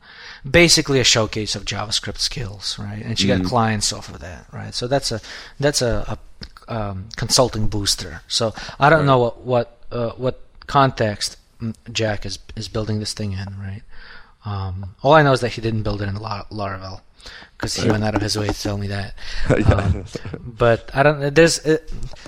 basically 0.49 0.99
a 0.99 1.03
showcase 1.03 1.55
of 1.55 1.65
JavaScript 1.65 2.19
skills, 2.19 2.77
right? 2.79 3.03
And 3.03 3.17
she 3.17 3.25
mm 3.25 3.29
got 3.29 3.39
mm-hmm. 3.39 3.47
clients 3.47 3.91
off 3.91 4.09
of 4.09 4.19
that, 4.19 4.45
right? 4.51 4.73
So 4.73 4.87
that's 4.87 5.11
a 5.11 5.19
that's 5.59 5.81
a, 5.81 6.17
a 6.67 6.73
um, 6.73 7.09
consulting 7.15 7.67
booster. 7.67 8.21
So 8.27 8.53
I 8.79 8.89
don't 8.89 8.99
right. 8.99 9.05
know 9.05 9.19
what 9.19 9.41
what 9.41 9.77
uh, 9.91 10.11
what 10.11 10.41
context 10.67 11.37
Jack 11.91 12.25
is 12.25 12.39
is 12.55 12.67
building 12.67 12.99
this 12.99 13.13
thing 13.13 13.33
in, 13.33 13.59
right? 13.59 13.81
Um, 14.45 14.95
all 15.03 15.13
I 15.13 15.23
know 15.23 15.33
is 15.33 15.41
that 15.41 15.53
he 15.53 15.61
didn't 15.61 15.83
build 15.83 16.01
it 16.01 16.07
in 16.07 16.15
Laravel 16.15 17.01
because 17.57 17.75
he 17.75 17.89
went 17.89 18.03
out 18.03 18.15
of 18.15 18.21
his 18.21 18.37
way 18.37 18.47
to 18.47 18.53
tell 18.53 18.77
me 18.77 18.87
that. 18.87 19.13
Um, 19.67 20.05
but 20.39 20.89
I 20.93 21.03
don't. 21.03 21.33
There's 21.33 21.65
uh, 21.65 21.77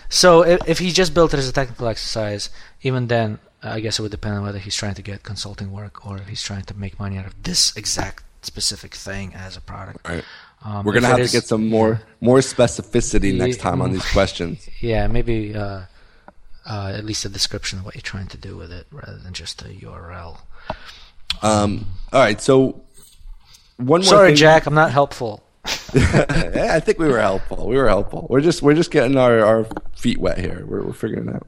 so 0.09 0.41
if, 0.43 0.67
if 0.67 0.79
he 0.79 0.91
just 0.91 1.13
built 1.13 1.33
it 1.33 1.37
as 1.37 1.47
a 1.47 1.53
technical 1.53 1.87
exercise, 1.87 2.49
even 2.81 3.07
then 3.07 3.39
I 3.61 3.79
guess 3.79 3.99
it 3.99 4.01
would 4.01 4.11
depend 4.11 4.35
on 4.35 4.43
whether 4.43 4.59
he's 4.59 4.75
trying 4.75 4.95
to 4.95 5.01
get 5.01 5.23
consulting 5.23 5.71
work 5.71 6.05
or 6.05 6.19
he's 6.19 6.41
trying 6.41 6.63
to 6.63 6.73
make 6.77 6.99
money 6.99 7.17
out 7.17 7.25
of 7.25 7.43
this 7.43 7.75
exact 7.75 8.23
specific 8.41 8.95
thing 8.95 9.33
as 9.33 9.57
a 9.57 9.61
product. 9.61 10.07
Right. 10.07 10.23
Um, 10.63 10.85
We're 10.85 10.93
gonna 10.93 11.07
have 11.07 11.19
is, 11.19 11.31
to 11.31 11.37
get 11.37 11.45
some 11.45 11.67
more 11.69 12.01
more 12.19 12.39
specificity 12.39 13.35
next 13.35 13.57
time 13.57 13.81
on 13.81 13.91
these 13.91 14.09
questions. 14.11 14.67
Yeah, 14.81 15.07
maybe 15.07 15.55
uh, 15.55 15.81
uh, 16.65 16.93
at 16.95 17.05
least 17.05 17.25
a 17.25 17.29
description 17.29 17.79
of 17.79 17.85
what 17.85 17.95
you're 17.95 18.01
trying 18.01 18.27
to 18.27 18.37
do 18.37 18.57
with 18.57 18.71
it, 18.71 18.87
rather 18.91 19.17
than 19.17 19.33
just 19.33 19.61
a 19.61 19.65
URL. 19.65 20.39
Um. 21.41 21.85
All 22.11 22.21
right. 22.21 22.41
So 22.41 22.81
one 23.77 24.01
more. 24.01 24.03
Sorry, 24.03 24.29
thing. 24.29 24.37
Jack. 24.37 24.65
I'm 24.65 24.73
not 24.73 24.91
helpful. 24.91 25.43
Yeah, 25.93 26.69
I 26.71 26.79
think 26.79 26.99
we 26.99 27.07
were 27.07 27.19
helpful. 27.19 27.67
We 27.67 27.75
were 27.75 27.87
helpful. 27.87 28.27
We're 28.29 28.41
just 28.41 28.61
we're 28.61 28.75
just 28.75 28.91
getting 28.91 29.17
our, 29.17 29.39
our 29.39 29.67
feet 29.95 30.17
wet 30.17 30.37
here. 30.37 30.65
We're 30.65 30.83
we're 30.83 30.93
figuring 30.93 31.27
it 31.27 31.35
out. 31.35 31.47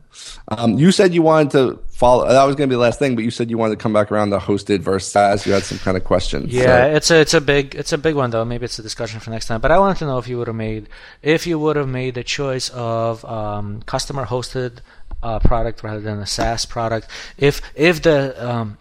Um, 0.50 0.78
you 0.78 0.92
said 0.92 1.14
you 1.14 1.22
wanted 1.22 1.52
to 1.52 1.80
follow. 1.88 2.28
That 2.28 2.44
was 2.44 2.56
going 2.56 2.70
to 2.70 2.74
be 2.74 2.76
the 2.76 2.82
last 2.82 3.00
thing, 3.00 3.16
but 3.16 3.24
you 3.24 3.32
said 3.32 3.50
you 3.50 3.58
wanted 3.58 3.80
to 3.80 3.84
come 3.84 3.94
back 3.94 4.12
around 4.12 4.32
the 4.32 4.40
hosted 4.40 4.80
versus 4.80 5.12
SaaS. 5.12 5.46
You 5.46 5.54
had 5.54 5.64
some 5.64 5.78
kind 5.80 5.96
of 5.96 6.04
questions. 6.04 6.52
Yeah, 6.52 6.66
so. 6.66 6.96
it's 6.96 7.12
a 7.12 7.20
it's 7.22 7.34
a 7.34 7.42
big 7.42 7.76
it's 7.76 7.94
a 7.94 7.98
big 7.98 8.16
one 8.16 8.32
though. 8.32 8.44
Maybe 8.44 8.66
it's 8.66 8.80
a 8.80 8.84
discussion 8.84 9.20
for 9.20 9.30
next 9.30 9.48
time. 9.48 9.62
But 9.62 9.72
I 9.72 9.80
wanted 9.80 9.98
to 10.00 10.06
know 10.06 10.18
if 10.18 10.28
you 10.28 10.38
would 10.40 10.48
have 10.48 10.56
made 10.56 10.90
if 11.22 11.48
you 11.48 11.58
would 11.58 11.78
have 11.78 11.88
made 11.88 12.16
the 12.16 12.24
choice 12.24 12.70
of 12.70 13.24
um, 13.26 13.82
customer 13.84 14.26
hosted 14.26 14.80
uh, 15.24 15.40
product 15.40 15.84
rather 15.84 16.02
than 16.02 16.20
a 16.20 16.26
SaaS 16.26 16.66
product. 16.66 17.08
If 17.38 17.62
if 17.76 18.02
the 18.02 18.36
um, 18.46 18.78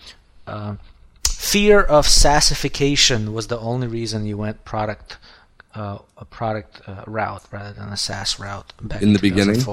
uh, 0.47 0.77
fear 1.41 1.81
of 1.81 2.07
SaaSification 2.07 3.33
was 3.33 3.47
the 3.47 3.59
only 3.59 3.87
reason 3.87 4.27
you 4.27 4.37
went 4.37 4.63
product 4.67 5.17
uh, 5.75 5.99
a 6.17 6.25
product 6.25 6.83
uh, 6.87 7.05
route 7.07 7.45
rather 7.51 7.73
than 7.73 7.89
a 7.91 7.97
SaaS 7.97 8.39
route 8.39 8.73
back 8.83 9.01
in 9.01 9.13
the 9.13 9.19
beginning. 9.21 9.65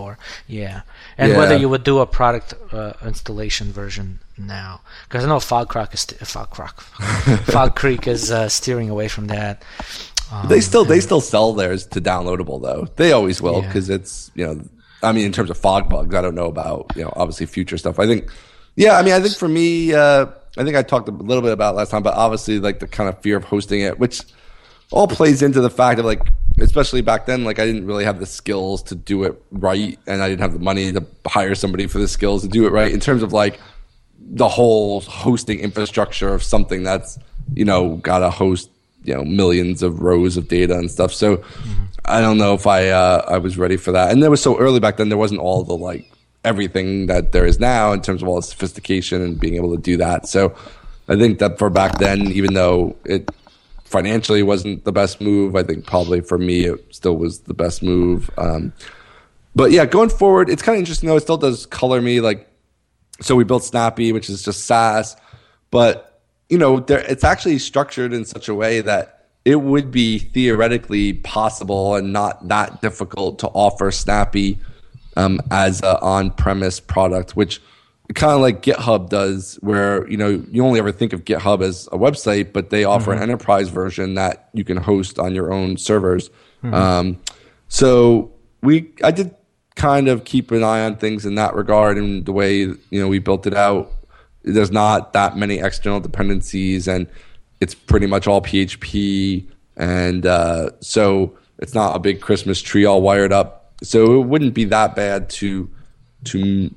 Yeah, 0.48 0.82
and 1.18 1.32
yeah. 1.32 1.38
whether 1.38 1.58
you 1.58 1.68
would 1.68 1.84
do 1.84 2.00
a 2.00 2.06
product 2.06 2.54
uh, 2.72 2.94
installation 3.04 3.72
version 3.72 4.20
now, 4.38 4.82
because 5.10 5.26
I 5.26 5.28
know 5.28 5.40
Fog 5.40 5.76
is 5.92 6.02
st- 6.02 6.26
Fog 6.26 6.56
Fog 7.52 7.76
Creek 7.76 8.08
is 8.08 8.32
uh, 8.32 8.48
steering 8.48 8.90
away 8.90 9.08
from 9.08 9.28
that. 9.28 9.64
Um, 10.32 10.48
they 10.48 10.62
still 10.62 10.86
they 10.86 11.02
still 11.02 11.22
sell 11.22 11.54
theirs 11.54 11.86
to 11.88 12.00
downloadable 12.00 12.62
though. 12.62 12.88
They 12.96 13.12
always 13.12 13.42
will 13.42 13.62
because 13.62 13.90
yeah. 13.90 13.96
it's 13.96 14.32
you 14.36 14.46
know 14.46 14.62
I 15.04 15.12
mean 15.12 15.26
in 15.26 15.32
terms 15.32 15.50
of 15.50 15.60
FogBugz 15.60 16.14
I 16.14 16.22
don't 16.22 16.36
know 16.36 16.48
about 16.48 16.92
you 16.96 17.04
know 17.04 17.14
obviously 17.16 17.48
future 17.48 17.78
stuff. 17.78 18.00
I 18.00 18.06
think 18.06 18.32
yeah 18.76 18.98
I 18.98 19.04
mean 19.04 19.14
I 19.14 19.20
think 19.20 19.36
for 19.36 19.50
me 19.50 19.94
uh, 19.94 20.28
I 20.58 20.64
think 20.64 20.76
I 20.76 20.84
talked 20.84 21.08
a 21.08 21.12
little 21.12 21.42
bit 21.42 21.52
about 21.52 21.76
last 21.76 21.92
time, 21.92 22.04
but 22.04 22.14
obviously 22.16 22.60
like 22.60 22.80
the 22.80 22.88
kind 22.88 23.10
of 23.10 23.22
fear 23.22 23.38
of 23.38 23.44
hosting 23.44 23.82
it, 23.82 24.00
which 24.00 24.22
all 24.92 25.08
plays 25.08 25.42
into 25.42 25.62
the 25.62 25.70
fact 25.70 26.00
of 26.00 26.06
like, 26.06 26.22
especially 26.60 27.02
back 27.02 27.26
then, 27.26 27.44
like 27.44 27.60
I 27.60 27.66
didn't 27.66 27.86
really 27.86 28.06
have 28.06 28.20
the 28.20 28.26
skills 28.26 28.82
to 28.84 28.96
do 28.96 29.24
it 29.24 29.42
right, 29.52 30.00
and 30.08 30.22
I 30.22 30.30
didn't 30.30 30.42
have 30.42 30.54
the 30.54 30.60
money 30.60 30.92
to 30.92 31.06
hire 31.26 31.56
somebody 31.56 31.88
for 31.88 32.00
the 32.00 32.08
skills 32.08 32.42
to 32.44 32.48
do 32.48 32.66
it 32.66 32.72
right. 32.72 32.92
In 32.92 33.00
terms 33.00 33.24
of 33.24 33.34
like 33.34 33.60
the 34.20 34.48
whole 34.48 35.02
hosting 35.02 35.60
infrastructure 35.60 36.34
of 36.34 36.44
something 36.44 36.84
that's 36.84 37.18
you 37.54 37.64
know 37.64 37.96
got 37.98 38.20
to 38.20 38.30
host 38.30 38.70
you 39.04 39.14
know 39.14 39.24
millions 39.24 39.84
of 39.84 40.02
rows 40.02 40.38
of 40.38 40.48
data 40.48 40.78
and 40.78 40.90
stuff. 40.90 41.14
So 41.14 41.38
mm-hmm. 41.38 41.84
I 42.06 42.22
don't 42.22 42.38
know 42.38 42.54
if 42.54 42.68
I 42.68 42.90
uh, 42.90 43.26
I 43.28 43.38
was 43.38 43.58
ready 43.58 43.78
for 43.78 43.92
that, 43.92 44.12
and 44.12 44.24
there 44.24 44.32
was 44.32 44.42
so 44.42 44.58
early 44.58 44.80
back 44.80 44.98
then. 44.98 45.10
There 45.10 45.18
wasn't 45.18 45.42
all 45.42 45.64
the 45.64 45.78
like 45.78 46.10
everything 46.48 47.08
that 47.08 47.34
there 47.34 47.46
is 47.46 47.60
now 47.60 47.92
in 47.92 48.02
terms 48.02 48.22
of 48.22 48.28
all 48.28 48.38
the 48.38 48.42
sophistication 48.42 49.22
and 49.22 49.40
being 49.40 49.56
able 49.56 49.76
to 49.76 49.82
do 49.82 49.98
that. 49.98 50.28
So 50.28 50.56
I 51.10 51.16
think 51.18 51.40
that 51.40 51.60
for 51.60 51.70
back 51.70 52.00
then, 52.00 52.32
even 52.32 52.54
though 52.54 52.96
it 53.04 53.30
financially 53.84 54.44
wasn't 54.44 54.86
the 54.86 54.94
best 54.94 55.20
move, 55.20 55.56
I 55.56 55.64
think 55.64 55.86
probably 55.86 56.22
for 56.22 56.38
me 56.38 56.66
it 56.66 56.86
still 56.96 57.18
was 57.18 57.42
the 57.42 57.54
best 57.54 57.84
move. 57.84 58.30
Um, 58.38 58.72
but 59.56 59.72
yeah, 59.72 59.86
going 59.86 60.10
forward, 60.10 60.50
it's 60.50 60.62
kind 60.62 60.78
of 60.78 60.80
interesting 60.80 61.10
though. 61.10 61.18
It 61.18 61.22
still 61.22 61.38
does 61.38 61.66
color 61.66 62.02
me 62.02 62.22
like. 62.22 62.48
So 63.20 63.36
we 63.36 63.44
built 63.44 63.64
Snappy, 63.64 64.14
which 64.14 64.30
is 64.30 64.44
just 64.44 64.66
SaaS, 64.66 65.16
but 65.72 66.22
you 66.50 66.58
know, 66.58 66.80
there, 66.80 67.00
it's 67.00 67.24
actually 67.24 67.60
structured 67.60 68.14
in 68.14 68.26
such 68.26 68.48
a 68.48 68.54
way 68.54 68.80
that 68.82 69.26
it 69.44 69.62
would 69.62 69.92
be 69.92 70.20
theoretically 70.20 71.14
possible 71.14 71.96
and 71.96 72.14
not 72.14 72.48
that 72.48 72.80
difficult 72.82 73.40
to 73.40 73.48
offer 73.48 73.92
Snappy 73.92 74.60
um, 75.18 75.42
as 75.52 75.82
an 75.82 75.98
on-premise 76.02 76.80
product, 76.80 77.36
which 77.36 77.60
kind 78.14 78.34
of 78.34 78.42
like 78.42 78.62
GitHub 78.62 79.10
does, 79.10 79.56
where 79.62 80.08
you 80.10 80.16
know 80.16 80.44
you 80.52 80.66
only 80.66 80.80
ever 80.80 80.92
think 80.92 81.12
of 81.12 81.26
GitHub 81.26 81.62
as 81.62 81.88
a 81.88 81.98
website, 81.98 82.54
but 82.54 82.70
they 82.70 82.84
offer 82.84 83.12
mm-hmm. 83.12 83.24
an 83.24 83.30
enterprise 83.30 83.70
version 83.70 84.14
that 84.14 84.50
you 84.54 84.64
can 84.64 84.78
host 84.78 85.20
on 85.20 85.36
your 85.36 85.52
own 85.52 85.76
servers. 85.78 86.30
Mm-hmm. 86.64 86.74
Um, 86.74 87.20
so 87.68 88.32
we, 88.62 88.92
I 89.04 89.12
did 89.12 89.36
kind 89.76 90.08
of 90.08 90.24
keep 90.24 90.52
an 90.52 90.64
eye 90.64 90.86
on 90.86 90.96
things 90.96 91.26
in 91.26 91.36
that 91.36 91.56
regard, 91.56 91.98
and 91.98 92.26
the 92.26 92.32
way 92.32 92.60
you 92.60 92.78
know 92.92 93.08
we 93.08 93.20
built 93.20 93.48
it 93.48 93.56
out. 93.56 93.92
There's 94.44 94.72
not 94.72 95.12
that 95.14 95.36
many 95.36 95.60
external 95.60 96.00
dependencies, 96.00 96.88
and 96.88 97.08
it's 97.60 97.74
pretty 97.74 98.06
much 98.06 98.28
all 98.28 98.42
PHP, 98.42 99.48
and 99.76 100.26
uh, 100.26 100.70
so 100.80 101.38
it's 101.58 101.74
not 101.74 101.96
a 101.96 102.00
big 102.00 102.22
Christmas 102.22 102.62
tree 102.62 102.86
all 102.86 103.02
wired 103.02 103.34
up 103.34 103.57
so 103.84 104.22
it 104.22 104.26
wouldn't 104.26 104.54
be 104.54 104.66
that 104.66 104.96
bad 104.96 105.30
to 105.30 105.70
to 106.26 106.74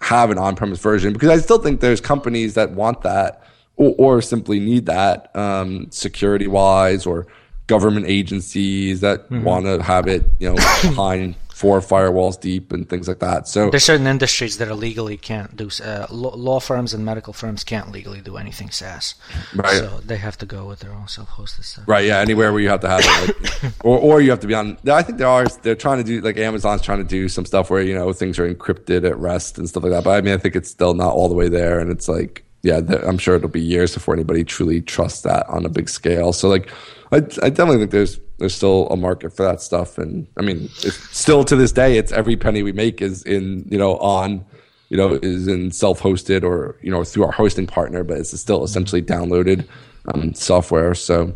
have 0.00 0.30
an 0.30 0.38
on-premise 0.38 0.78
version 0.78 1.12
because 1.12 1.28
I 1.28 1.38
still 1.38 1.58
think 1.58 1.80
there's 1.80 2.00
companies 2.00 2.54
that 2.54 2.70
want 2.70 3.02
that 3.02 3.42
or, 3.76 3.94
or 3.98 4.22
simply 4.22 4.60
need 4.60 4.86
that 4.86 5.34
um, 5.36 5.90
security-wise 5.90 7.06
or 7.06 7.26
government 7.66 8.06
agencies 8.06 9.00
that 9.00 9.24
mm-hmm. 9.24 9.44
want 9.44 9.66
to 9.66 9.82
have 9.82 10.08
it, 10.08 10.24
you 10.38 10.48
know, 10.48 10.54
behind 10.82 11.36
four 11.58 11.80
firewalls 11.80 12.40
deep 12.40 12.72
and 12.72 12.88
things 12.88 13.08
like 13.08 13.18
that. 13.18 13.48
So 13.48 13.68
there's 13.68 13.82
certain 13.82 14.06
industries 14.06 14.58
that 14.58 14.68
are 14.68 14.76
legally 14.76 15.16
can't 15.16 15.56
do 15.56 15.68
uh, 15.84 16.06
law 16.08 16.60
firms 16.60 16.94
and 16.94 17.04
medical 17.04 17.32
firms 17.32 17.64
can't 17.64 17.90
legally 17.90 18.20
do 18.20 18.36
anything 18.36 18.70
SaaS. 18.70 19.16
Right. 19.52 19.78
So 19.78 19.98
they 20.04 20.18
have 20.18 20.38
to 20.38 20.46
go 20.46 20.66
with 20.66 20.78
their 20.78 20.92
own 20.92 21.08
self-hosted 21.08 21.64
stuff. 21.64 21.88
Right. 21.88 22.04
Yeah. 22.04 22.20
Anywhere 22.20 22.52
where 22.52 22.60
you 22.60 22.68
have 22.68 22.82
to 22.82 22.88
have 22.88 23.00
it, 23.04 23.42
like, 23.42 23.72
or 23.84 23.98
or 23.98 24.20
you 24.20 24.30
have 24.30 24.38
to 24.40 24.46
be 24.46 24.54
on. 24.54 24.78
I 24.88 25.02
think 25.02 25.18
there 25.18 25.26
are. 25.26 25.46
They're 25.62 25.74
trying 25.74 25.98
to 25.98 26.04
do 26.04 26.20
like 26.20 26.36
Amazon's 26.36 26.82
trying 26.82 26.98
to 26.98 27.08
do 27.08 27.28
some 27.28 27.44
stuff 27.44 27.70
where 27.70 27.82
you 27.82 27.94
know 27.94 28.12
things 28.12 28.38
are 28.38 28.54
encrypted 28.54 29.04
at 29.04 29.18
rest 29.18 29.58
and 29.58 29.68
stuff 29.68 29.82
like 29.82 29.92
that. 29.92 30.04
But 30.04 30.16
I 30.16 30.20
mean, 30.20 30.34
I 30.34 30.38
think 30.38 30.54
it's 30.54 30.70
still 30.70 30.94
not 30.94 31.12
all 31.12 31.28
the 31.28 31.34
way 31.34 31.48
there, 31.48 31.80
and 31.80 31.90
it's 31.90 32.08
like 32.08 32.44
yeah, 32.62 32.80
I'm 33.04 33.18
sure 33.18 33.36
it'll 33.36 33.48
be 33.48 33.60
years 33.60 33.94
before 33.94 34.14
anybody 34.14 34.44
truly 34.44 34.80
trusts 34.80 35.22
that 35.22 35.48
on 35.48 35.64
a 35.64 35.68
big 35.68 35.88
scale. 35.88 36.32
So 36.32 36.48
like, 36.48 36.72
I, 37.12 37.16
I 37.16 37.50
definitely 37.50 37.78
think 37.78 37.92
there's 37.92 38.20
there's 38.38 38.54
still 38.54 38.86
a 38.88 38.96
market 38.96 39.34
for 39.36 39.44
that 39.44 39.60
stuff, 39.60 39.98
and 39.98 40.26
I 40.36 40.42
mean, 40.42 40.68
still 40.68 41.44
to 41.44 41.56
this 41.56 41.72
day, 41.72 41.98
it's 41.98 42.12
every 42.12 42.36
penny 42.36 42.62
we 42.62 42.72
make 42.72 43.02
is 43.02 43.22
in 43.24 43.66
you 43.68 43.78
know 43.78 43.96
on 43.98 44.44
you 44.88 44.96
know 44.96 45.18
is 45.22 45.48
in 45.48 45.72
self 45.72 46.00
hosted 46.00 46.44
or 46.44 46.76
you 46.80 46.90
know 46.90 47.04
through 47.04 47.24
our 47.24 47.32
hosting 47.32 47.66
partner, 47.66 48.04
but 48.04 48.18
it's 48.18 48.38
still 48.38 48.64
essentially 48.64 49.02
downloaded 49.02 49.66
um, 50.14 50.34
software. 50.34 50.94
So 50.94 51.34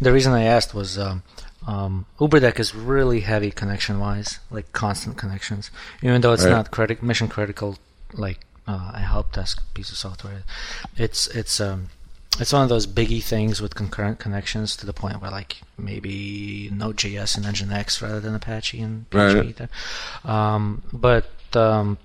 the 0.00 0.12
reason 0.12 0.32
I 0.32 0.44
asked 0.44 0.74
was. 0.74 0.98
Um, 0.98 1.22
um, 1.66 2.06
UberDeck 2.20 2.60
is 2.60 2.76
really 2.76 3.20
heavy 3.20 3.50
connection 3.50 3.98
wise, 3.98 4.38
like 4.52 4.72
constant 4.72 5.16
connections. 5.16 5.72
Even 6.00 6.20
though 6.20 6.32
it's 6.32 6.44
right. 6.44 6.50
not 6.50 6.70
criti- 6.70 7.02
mission 7.02 7.26
critical, 7.26 7.76
like 8.12 8.38
uh, 8.68 8.92
a 8.94 9.00
help 9.00 9.32
desk 9.32 9.62
piece 9.74 9.90
of 9.90 9.96
software, 9.96 10.44
it's 10.96 11.26
it's 11.26 11.60
um, 11.60 11.88
it's 12.38 12.52
one 12.52 12.62
of 12.62 12.68
those 12.68 12.86
biggie 12.86 13.22
things 13.22 13.60
with 13.60 13.74
concurrent 13.74 14.18
connections 14.18 14.76
to 14.76 14.86
the 14.86 14.92
point 14.92 15.20
where 15.20 15.30
like 15.30 15.62
maybe 15.78 16.70
Node.js 16.72 17.36
and 17.36 17.46
Nginx 17.46 18.02
rather 18.02 18.20
than 18.20 18.34
Apache 18.34 18.80
and 18.80 19.08
PHP. 19.10 19.68
Right. 20.24 20.30
Um, 20.30 20.82
but 20.92 21.30
um, 21.54 21.98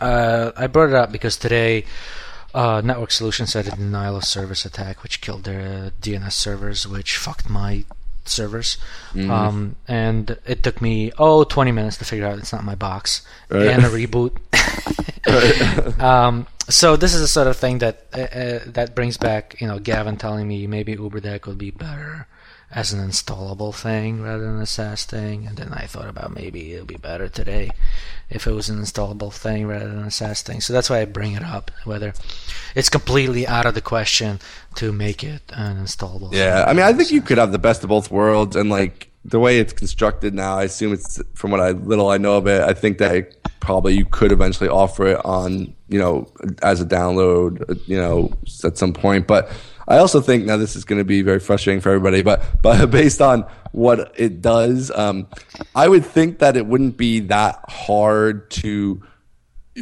uh, 0.00 0.52
I 0.56 0.66
brought 0.66 0.90
it 0.90 0.94
up 0.94 1.12
because 1.12 1.36
today 1.36 1.84
uh, 2.54 2.80
Network 2.84 3.10
Solutions 3.10 3.52
had 3.52 3.68
a 3.68 3.70
denial 3.70 4.16
of 4.16 4.24
service 4.24 4.64
attack, 4.64 5.02
which 5.02 5.20
killed 5.20 5.44
their 5.44 5.92
DNS 6.02 6.32
servers, 6.32 6.86
which 6.86 7.16
fucked 7.16 7.48
my 7.48 7.84
servers. 8.24 8.78
Mm-hmm. 9.12 9.30
Um, 9.30 9.76
and 9.88 10.38
it 10.46 10.62
took 10.62 10.80
me, 10.80 11.12
oh, 11.18 11.44
20 11.44 11.72
minutes 11.72 11.96
to 11.98 12.04
figure 12.04 12.26
out 12.26 12.38
it's 12.38 12.52
not 12.52 12.64
my 12.64 12.74
box 12.74 13.22
right. 13.48 13.68
and 13.68 13.84
a 13.84 13.88
reboot. 13.88 14.36
um, 16.00 16.46
so 16.68 16.96
this 16.96 17.14
is 17.14 17.20
the 17.20 17.28
sort 17.28 17.46
of 17.46 17.56
thing 17.56 17.78
that 17.78 18.06
uh, 18.12 18.20
uh, 18.20 18.60
that 18.66 18.94
brings 18.94 19.16
back, 19.16 19.60
you 19.60 19.66
know, 19.66 19.78
Gavin 19.78 20.16
telling 20.16 20.46
me 20.46 20.66
maybe 20.66 20.96
UberDeck 20.96 21.46
would 21.46 21.58
be 21.58 21.70
better 21.70 22.26
as 22.72 22.92
an 22.92 23.00
installable 23.06 23.74
thing 23.74 24.22
rather 24.22 24.44
than 24.44 24.60
a 24.60 24.66
SaaS 24.66 25.04
thing. 25.04 25.46
And 25.46 25.56
then 25.56 25.72
I 25.72 25.86
thought 25.86 26.08
about 26.08 26.34
maybe 26.34 26.74
it'll 26.74 26.86
be 26.86 26.96
better 26.96 27.28
today 27.28 27.70
if 28.28 28.46
it 28.46 28.52
was 28.52 28.68
an 28.68 28.80
installable 28.80 29.32
thing 29.32 29.66
rather 29.66 29.88
than 29.88 30.04
a 30.04 30.10
SaaS 30.10 30.42
thing. 30.42 30.60
So 30.60 30.72
that's 30.72 30.88
why 30.88 31.00
I 31.00 31.04
bring 31.04 31.32
it 31.32 31.42
up. 31.42 31.72
Whether 31.84 32.14
it's 32.76 32.88
completely 32.88 33.46
out 33.46 33.66
of 33.66 33.74
the 33.74 33.80
question 33.80 34.38
to 34.76 34.92
make 34.92 35.24
it 35.24 35.42
an 35.50 35.78
installable. 35.78 36.32
Yeah, 36.32 36.64
I 36.66 36.72
mean, 36.72 36.84
I 36.84 36.92
think 36.92 37.10
you 37.10 37.22
could 37.22 37.38
have 37.38 37.52
the 37.52 37.58
best 37.58 37.82
of 37.82 37.88
both 37.88 38.10
worlds, 38.10 38.56
and 38.56 38.70
like 38.70 39.10
the 39.24 39.38
way 39.38 39.58
it's 39.58 39.72
constructed 39.72 40.34
now, 40.34 40.56
I 40.56 40.64
assume 40.64 40.92
it's 40.92 41.20
from 41.34 41.50
what 41.50 41.60
I 41.60 41.70
little 41.72 42.08
I 42.08 42.18
know 42.18 42.36
of 42.36 42.46
it. 42.46 42.62
I 42.62 42.72
think 42.72 42.98
that 42.98 43.14
it, 43.14 43.48
probably 43.60 43.94
you 43.94 44.06
could 44.06 44.32
eventually 44.32 44.70
offer 44.70 45.06
it 45.06 45.24
on 45.24 45.74
you 45.88 45.98
know 45.98 46.32
as 46.62 46.80
a 46.80 46.86
download, 46.86 47.80
you 47.86 47.96
know, 47.96 48.32
at 48.64 48.78
some 48.78 48.92
point, 48.92 49.26
but 49.26 49.50
I 49.88 49.98
also 49.98 50.20
think 50.20 50.44
now 50.44 50.56
this 50.56 50.76
is 50.76 50.84
going 50.84 51.00
to 51.00 51.04
be 51.04 51.20
very 51.22 51.40
frustrating 51.40 51.80
for 51.80 51.90
everybody, 51.90 52.22
but 52.22 52.42
but 52.62 52.90
based 52.90 53.20
on 53.20 53.44
what 53.72 54.14
it 54.16 54.40
does, 54.40 54.90
um, 54.92 55.26
I 55.74 55.88
would 55.88 56.04
think 56.04 56.38
that 56.38 56.56
it 56.56 56.66
wouldn't 56.66 56.96
be 56.96 57.20
that 57.20 57.64
hard 57.68 58.50
to 58.52 59.02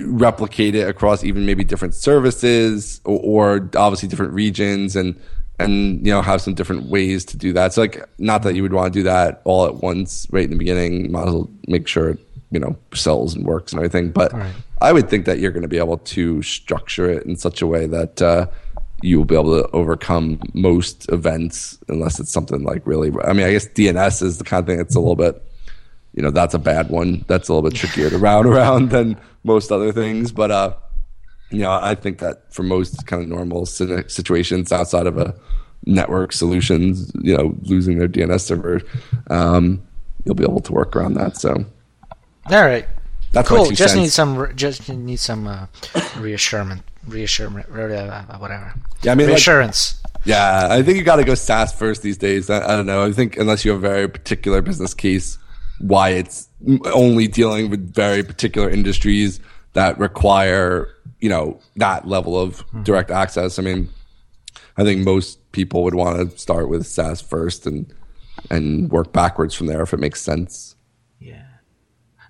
replicate 0.06 0.74
it 0.74 0.88
across 0.88 1.24
even 1.24 1.46
maybe 1.46 1.64
different 1.64 1.94
services 1.94 3.00
or, 3.04 3.20
or 3.58 3.70
obviously 3.76 4.08
different 4.08 4.32
regions 4.32 4.96
and 4.96 5.20
and 5.58 6.06
you 6.06 6.12
know 6.12 6.22
have 6.22 6.40
some 6.40 6.54
different 6.54 6.88
ways 6.88 7.24
to 7.26 7.36
do 7.36 7.52
that. 7.52 7.72
So 7.72 7.82
like 7.82 8.08
not 8.18 8.42
that 8.42 8.54
you 8.54 8.62
would 8.62 8.72
want 8.72 8.92
to 8.92 8.98
do 8.98 9.02
that 9.04 9.42
all 9.44 9.66
at 9.66 9.76
once 9.76 10.26
right 10.30 10.44
in 10.44 10.50
the 10.50 10.56
beginning. 10.56 11.06
You 11.06 11.10
might 11.10 11.26
as 11.26 11.34
well 11.34 11.50
make 11.66 11.88
sure 11.88 12.10
it, 12.10 12.18
you 12.50 12.60
know 12.60 12.76
sells 12.94 13.34
and 13.34 13.44
works 13.44 13.72
and 13.72 13.78
everything. 13.78 14.10
But 14.10 14.32
right. 14.32 14.54
I 14.80 14.92
would 14.92 15.10
think 15.10 15.26
that 15.26 15.38
you're 15.38 15.50
going 15.50 15.62
to 15.62 15.68
be 15.68 15.78
able 15.78 15.98
to 15.98 16.42
structure 16.42 17.10
it 17.10 17.26
in 17.26 17.36
such 17.36 17.60
a 17.60 17.66
way 17.66 17.86
that 17.86 18.22
uh, 18.22 18.46
you 19.02 19.18
will 19.18 19.24
be 19.24 19.34
able 19.34 19.62
to 19.62 19.68
overcome 19.70 20.40
most 20.54 21.10
events 21.10 21.78
unless 21.88 22.20
it's 22.20 22.30
something 22.30 22.62
like 22.62 22.86
really. 22.86 23.10
I 23.24 23.32
mean, 23.32 23.46
I 23.46 23.52
guess 23.52 23.66
DNS 23.68 24.22
is 24.22 24.38
the 24.38 24.44
kind 24.44 24.60
of 24.60 24.66
thing 24.66 24.78
that's 24.78 24.94
a 24.94 25.00
little 25.00 25.16
bit, 25.16 25.42
you 26.18 26.22
know, 26.22 26.32
that's 26.32 26.52
a 26.52 26.58
bad 26.58 26.90
one. 26.90 27.24
That's 27.28 27.48
a 27.48 27.54
little 27.54 27.70
bit 27.70 27.78
trickier 27.78 28.10
to 28.10 28.18
round 28.18 28.44
around 28.52 28.90
than 28.90 29.16
most 29.44 29.70
other 29.70 29.92
things. 29.92 30.32
But 30.32 30.50
uh, 30.50 30.74
you 31.50 31.60
know, 31.60 31.70
I 31.70 31.94
think 31.94 32.18
that 32.18 32.52
for 32.52 32.64
most 32.64 33.06
kind 33.06 33.22
of 33.22 33.28
normal 33.28 33.66
situations 33.66 34.72
outside 34.72 35.06
of 35.06 35.16
a 35.16 35.32
network 35.86 36.32
solutions, 36.32 37.12
you 37.22 37.36
know, 37.36 37.54
losing 37.62 37.98
their 37.98 38.08
DNS 38.08 38.40
server, 38.40 38.82
um, 39.30 39.80
you'll 40.24 40.34
be 40.34 40.42
able 40.42 40.58
to 40.58 40.72
work 40.72 40.96
around 40.96 41.14
that. 41.14 41.36
So, 41.36 41.64
all 42.50 42.64
right. 42.64 42.84
That's 43.30 43.48
cool. 43.48 43.66
Just 43.66 43.78
cents. 43.78 43.94
need 43.94 44.10
some. 44.10 44.56
Just 44.56 44.88
need 44.88 45.20
some 45.20 45.46
uh, 45.46 45.66
reassurance 46.18 46.82
reassurance, 47.06 47.68
whatever. 47.68 48.74
Yeah, 49.02 49.12
I 49.12 49.14
mean, 49.14 49.28
reassurance. 49.28 50.00
Like, 50.02 50.26
yeah, 50.26 50.66
I 50.68 50.82
think 50.82 50.98
you 50.98 51.04
got 51.04 51.16
to 51.16 51.24
go 51.24 51.36
SaaS 51.36 51.72
first 51.72 52.02
these 52.02 52.18
days. 52.18 52.50
I, 52.50 52.64
I, 52.64 52.76
don't 52.76 52.86
know. 52.86 53.06
I 53.06 53.12
think 53.12 53.36
unless 53.36 53.64
you 53.64 53.70
have 53.70 53.84
a 53.84 53.88
very 53.88 54.08
particular 54.08 54.60
business 54.62 54.94
case, 54.94 55.38
why 55.80 56.10
it's 56.10 56.48
only 56.92 57.28
dealing 57.28 57.70
with 57.70 57.94
very 57.94 58.22
particular 58.22 58.68
industries 58.68 59.40
that 59.74 59.98
require, 59.98 60.88
you 61.20 61.28
know, 61.28 61.60
that 61.76 62.06
level 62.06 62.38
of 62.38 62.66
mm-hmm. 62.66 62.82
direct 62.82 63.10
access. 63.10 63.58
I 63.58 63.62
mean, 63.62 63.88
I 64.76 64.84
think 64.84 65.04
most 65.04 65.50
people 65.52 65.82
would 65.84 65.94
want 65.94 66.30
to 66.30 66.38
start 66.38 66.68
with 66.68 66.86
SaaS 66.86 67.20
first 67.20 67.66
and 67.66 67.92
and 68.50 68.90
work 68.90 69.12
backwards 69.12 69.54
from 69.54 69.66
there 69.66 69.82
if 69.82 69.92
it 69.92 69.98
makes 69.98 70.20
sense. 70.20 70.76
Yeah. 71.18 71.44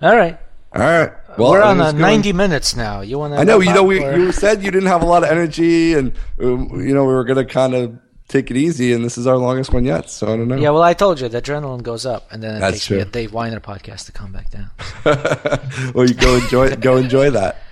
All 0.01 0.17
right. 0.17 0.39
All 0.75 0.81
right. 0.81 1.13
Well, 1.39 1.53
we're 1.53 1.63
on 1.63 1.81
uh, 1.81 1.93
90 1.93 2.33
minutes 2.33 2.75
now. 2.75 3.01
You 3.01 3.19
want 3.19 3.35
to? 3.35 3.41
I 3.41 3.45
know. 3.45 3.61
You 3.61 3.73
know, 3.73 3.85
we 3.85 4.01
you 4.01 4.33
said 4.33 4.63
you 4.63 4.71
didn't 4.71 4.89
have 4.89 5.03
a 5.03 5.07
lot 5.07 5.23
of 5.23 5.31
energy, 5.31 5.95
and 5.95 6.13
um, 6.43 6.81
you 6.81 6.93
know 6.93 7.05
we 7.05 7.13
were 7.13 7.25
gonna 7.25 7.45
kind 7.45 7.75
of 7.75 7.99
take 8.29 8.51
it 8.51 8.57
easy, 8.57 8.93
and 8.93 9.05
this 9.05 9.19
is 9.19 9.27
our 9.27 9.37
longest 9.37 9.73
one 9.73 9.85
yet. 9.85 10.11
So 10.11 10.27
I 10.33 10.37
don't 10.37 10.49
know. 10.49 10.57
Yeah, 10.57 10.71
well, 10.71 10.83
I 10.83 10.95
told 10.95 11.21
you 11.21 11.29
the 11.29 11.43
adrenaline 11.43 11.83
goes 11.83 12.07
up, 12.07 12.31
and 12.31 12.43
then 12.43 12.57
it 12.57 12.61
That's 12.61 12.75
takes 12.75 12.87
true. 12.87 12.97
me 12.99 13.03
a 13.03 13.07
Dave 13.07 13.33
Winer 13.33 13.61
podcast 13.61 14.07
to 14.07 14.13
come 14.13 14.33
back 14.33 14.51
down. 14.51 14.71
well, 15.95 16.07
you 16.07 16.15
go 16.15 16.37
enjoy 16.37 16.77
go 16.77 16.97
enjoy 16.97 17.31
that. 17.31 17.63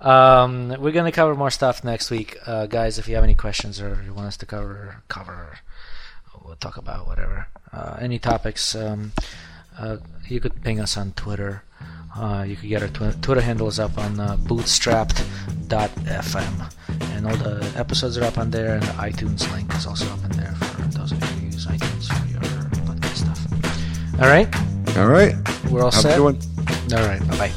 Um, 0.00 0.74
we're 0.78 0.92
gonna 0.92 1.12
cover 1.12 1.34
more 1.34 1.50
stuff 1.50 1.82
next 1.84 2.10
week, 2.10 2.36
uh, 2.46 2.66
guys. 2.66 2.98
If 2.98 3.08
you 3.08 3.14
have 3.14 3.24
any 3.24 3.34
questions 3.34 3.80
or 3.80 4.02
you 4.04 4.12
want 4.12 4.28
us 4.28 4.36
to 4.38 4.46
cover 4.46 5.02
cover, 5.08 5.58
we'll 6.44 6.56
talk 6.56 6.76
about 6.76 7.06
whatever. 7.06 7.48
Uh, 7.72 7.96
any 8.00 8.18
topics, 8.18 8.74
um, 8.74 9.12
uh, 9.78 9.96
you 10.28 10.40
could 10.40 10.62
ping 10.62 10.78
us 10.80 10.96
on 10.96 11.12
Twitter. 11.12 11.62
Uh, 12.16 12.44
you 12.46 12.56
can 12.56 12.68
get 12.68 12.82
our 12.82 12.88
tw- 12.88 13.20
Twitter 13.22 13.40
handles 13.40 13.78
up 13.78 13.96
on 13.98 14.18
uh, 14.20 14.36
bootstrapped.fm. 14.38 16.72
And 17.14 17.26
all 17.26 17.36
the 17.36 17.64
episodes 17.76 18.16
are 18.18 18.24
up 18.24 18.36
on 18.38 18.50
there, 18.50 18.74
and 18.74 18.82
the 18.82 18.92
iTunes 18.92 19.50
link 19.52 19.72
is 19.74 19.86
also 19.86 20.06
up 20.12 20.22
in 20.24 20.30
there 20.32 20.52
for 20.52 20.82
those 20.98 21.12
of 21.12 21.20
you 21.20 21.26
who 21.26 21.46
use 21.46 21.66
iTunes 21.66 22.08
for 22.08 22.26
your 22.28 22.40
podcast 22.86 23.24
stuff. 23.24 23.40
All 24.20 24.28
right? 24.28 24.48
All 24.98 25.08
right. 25.08 25.34
We're 25.70 25.82
all 25.82 25.90
Have 25.90 26.02
set? 26.02 26.18
All 26.92 27.06
right. 27.06 27.20
Bye 27.28 27.38
bye. 27.38 27.52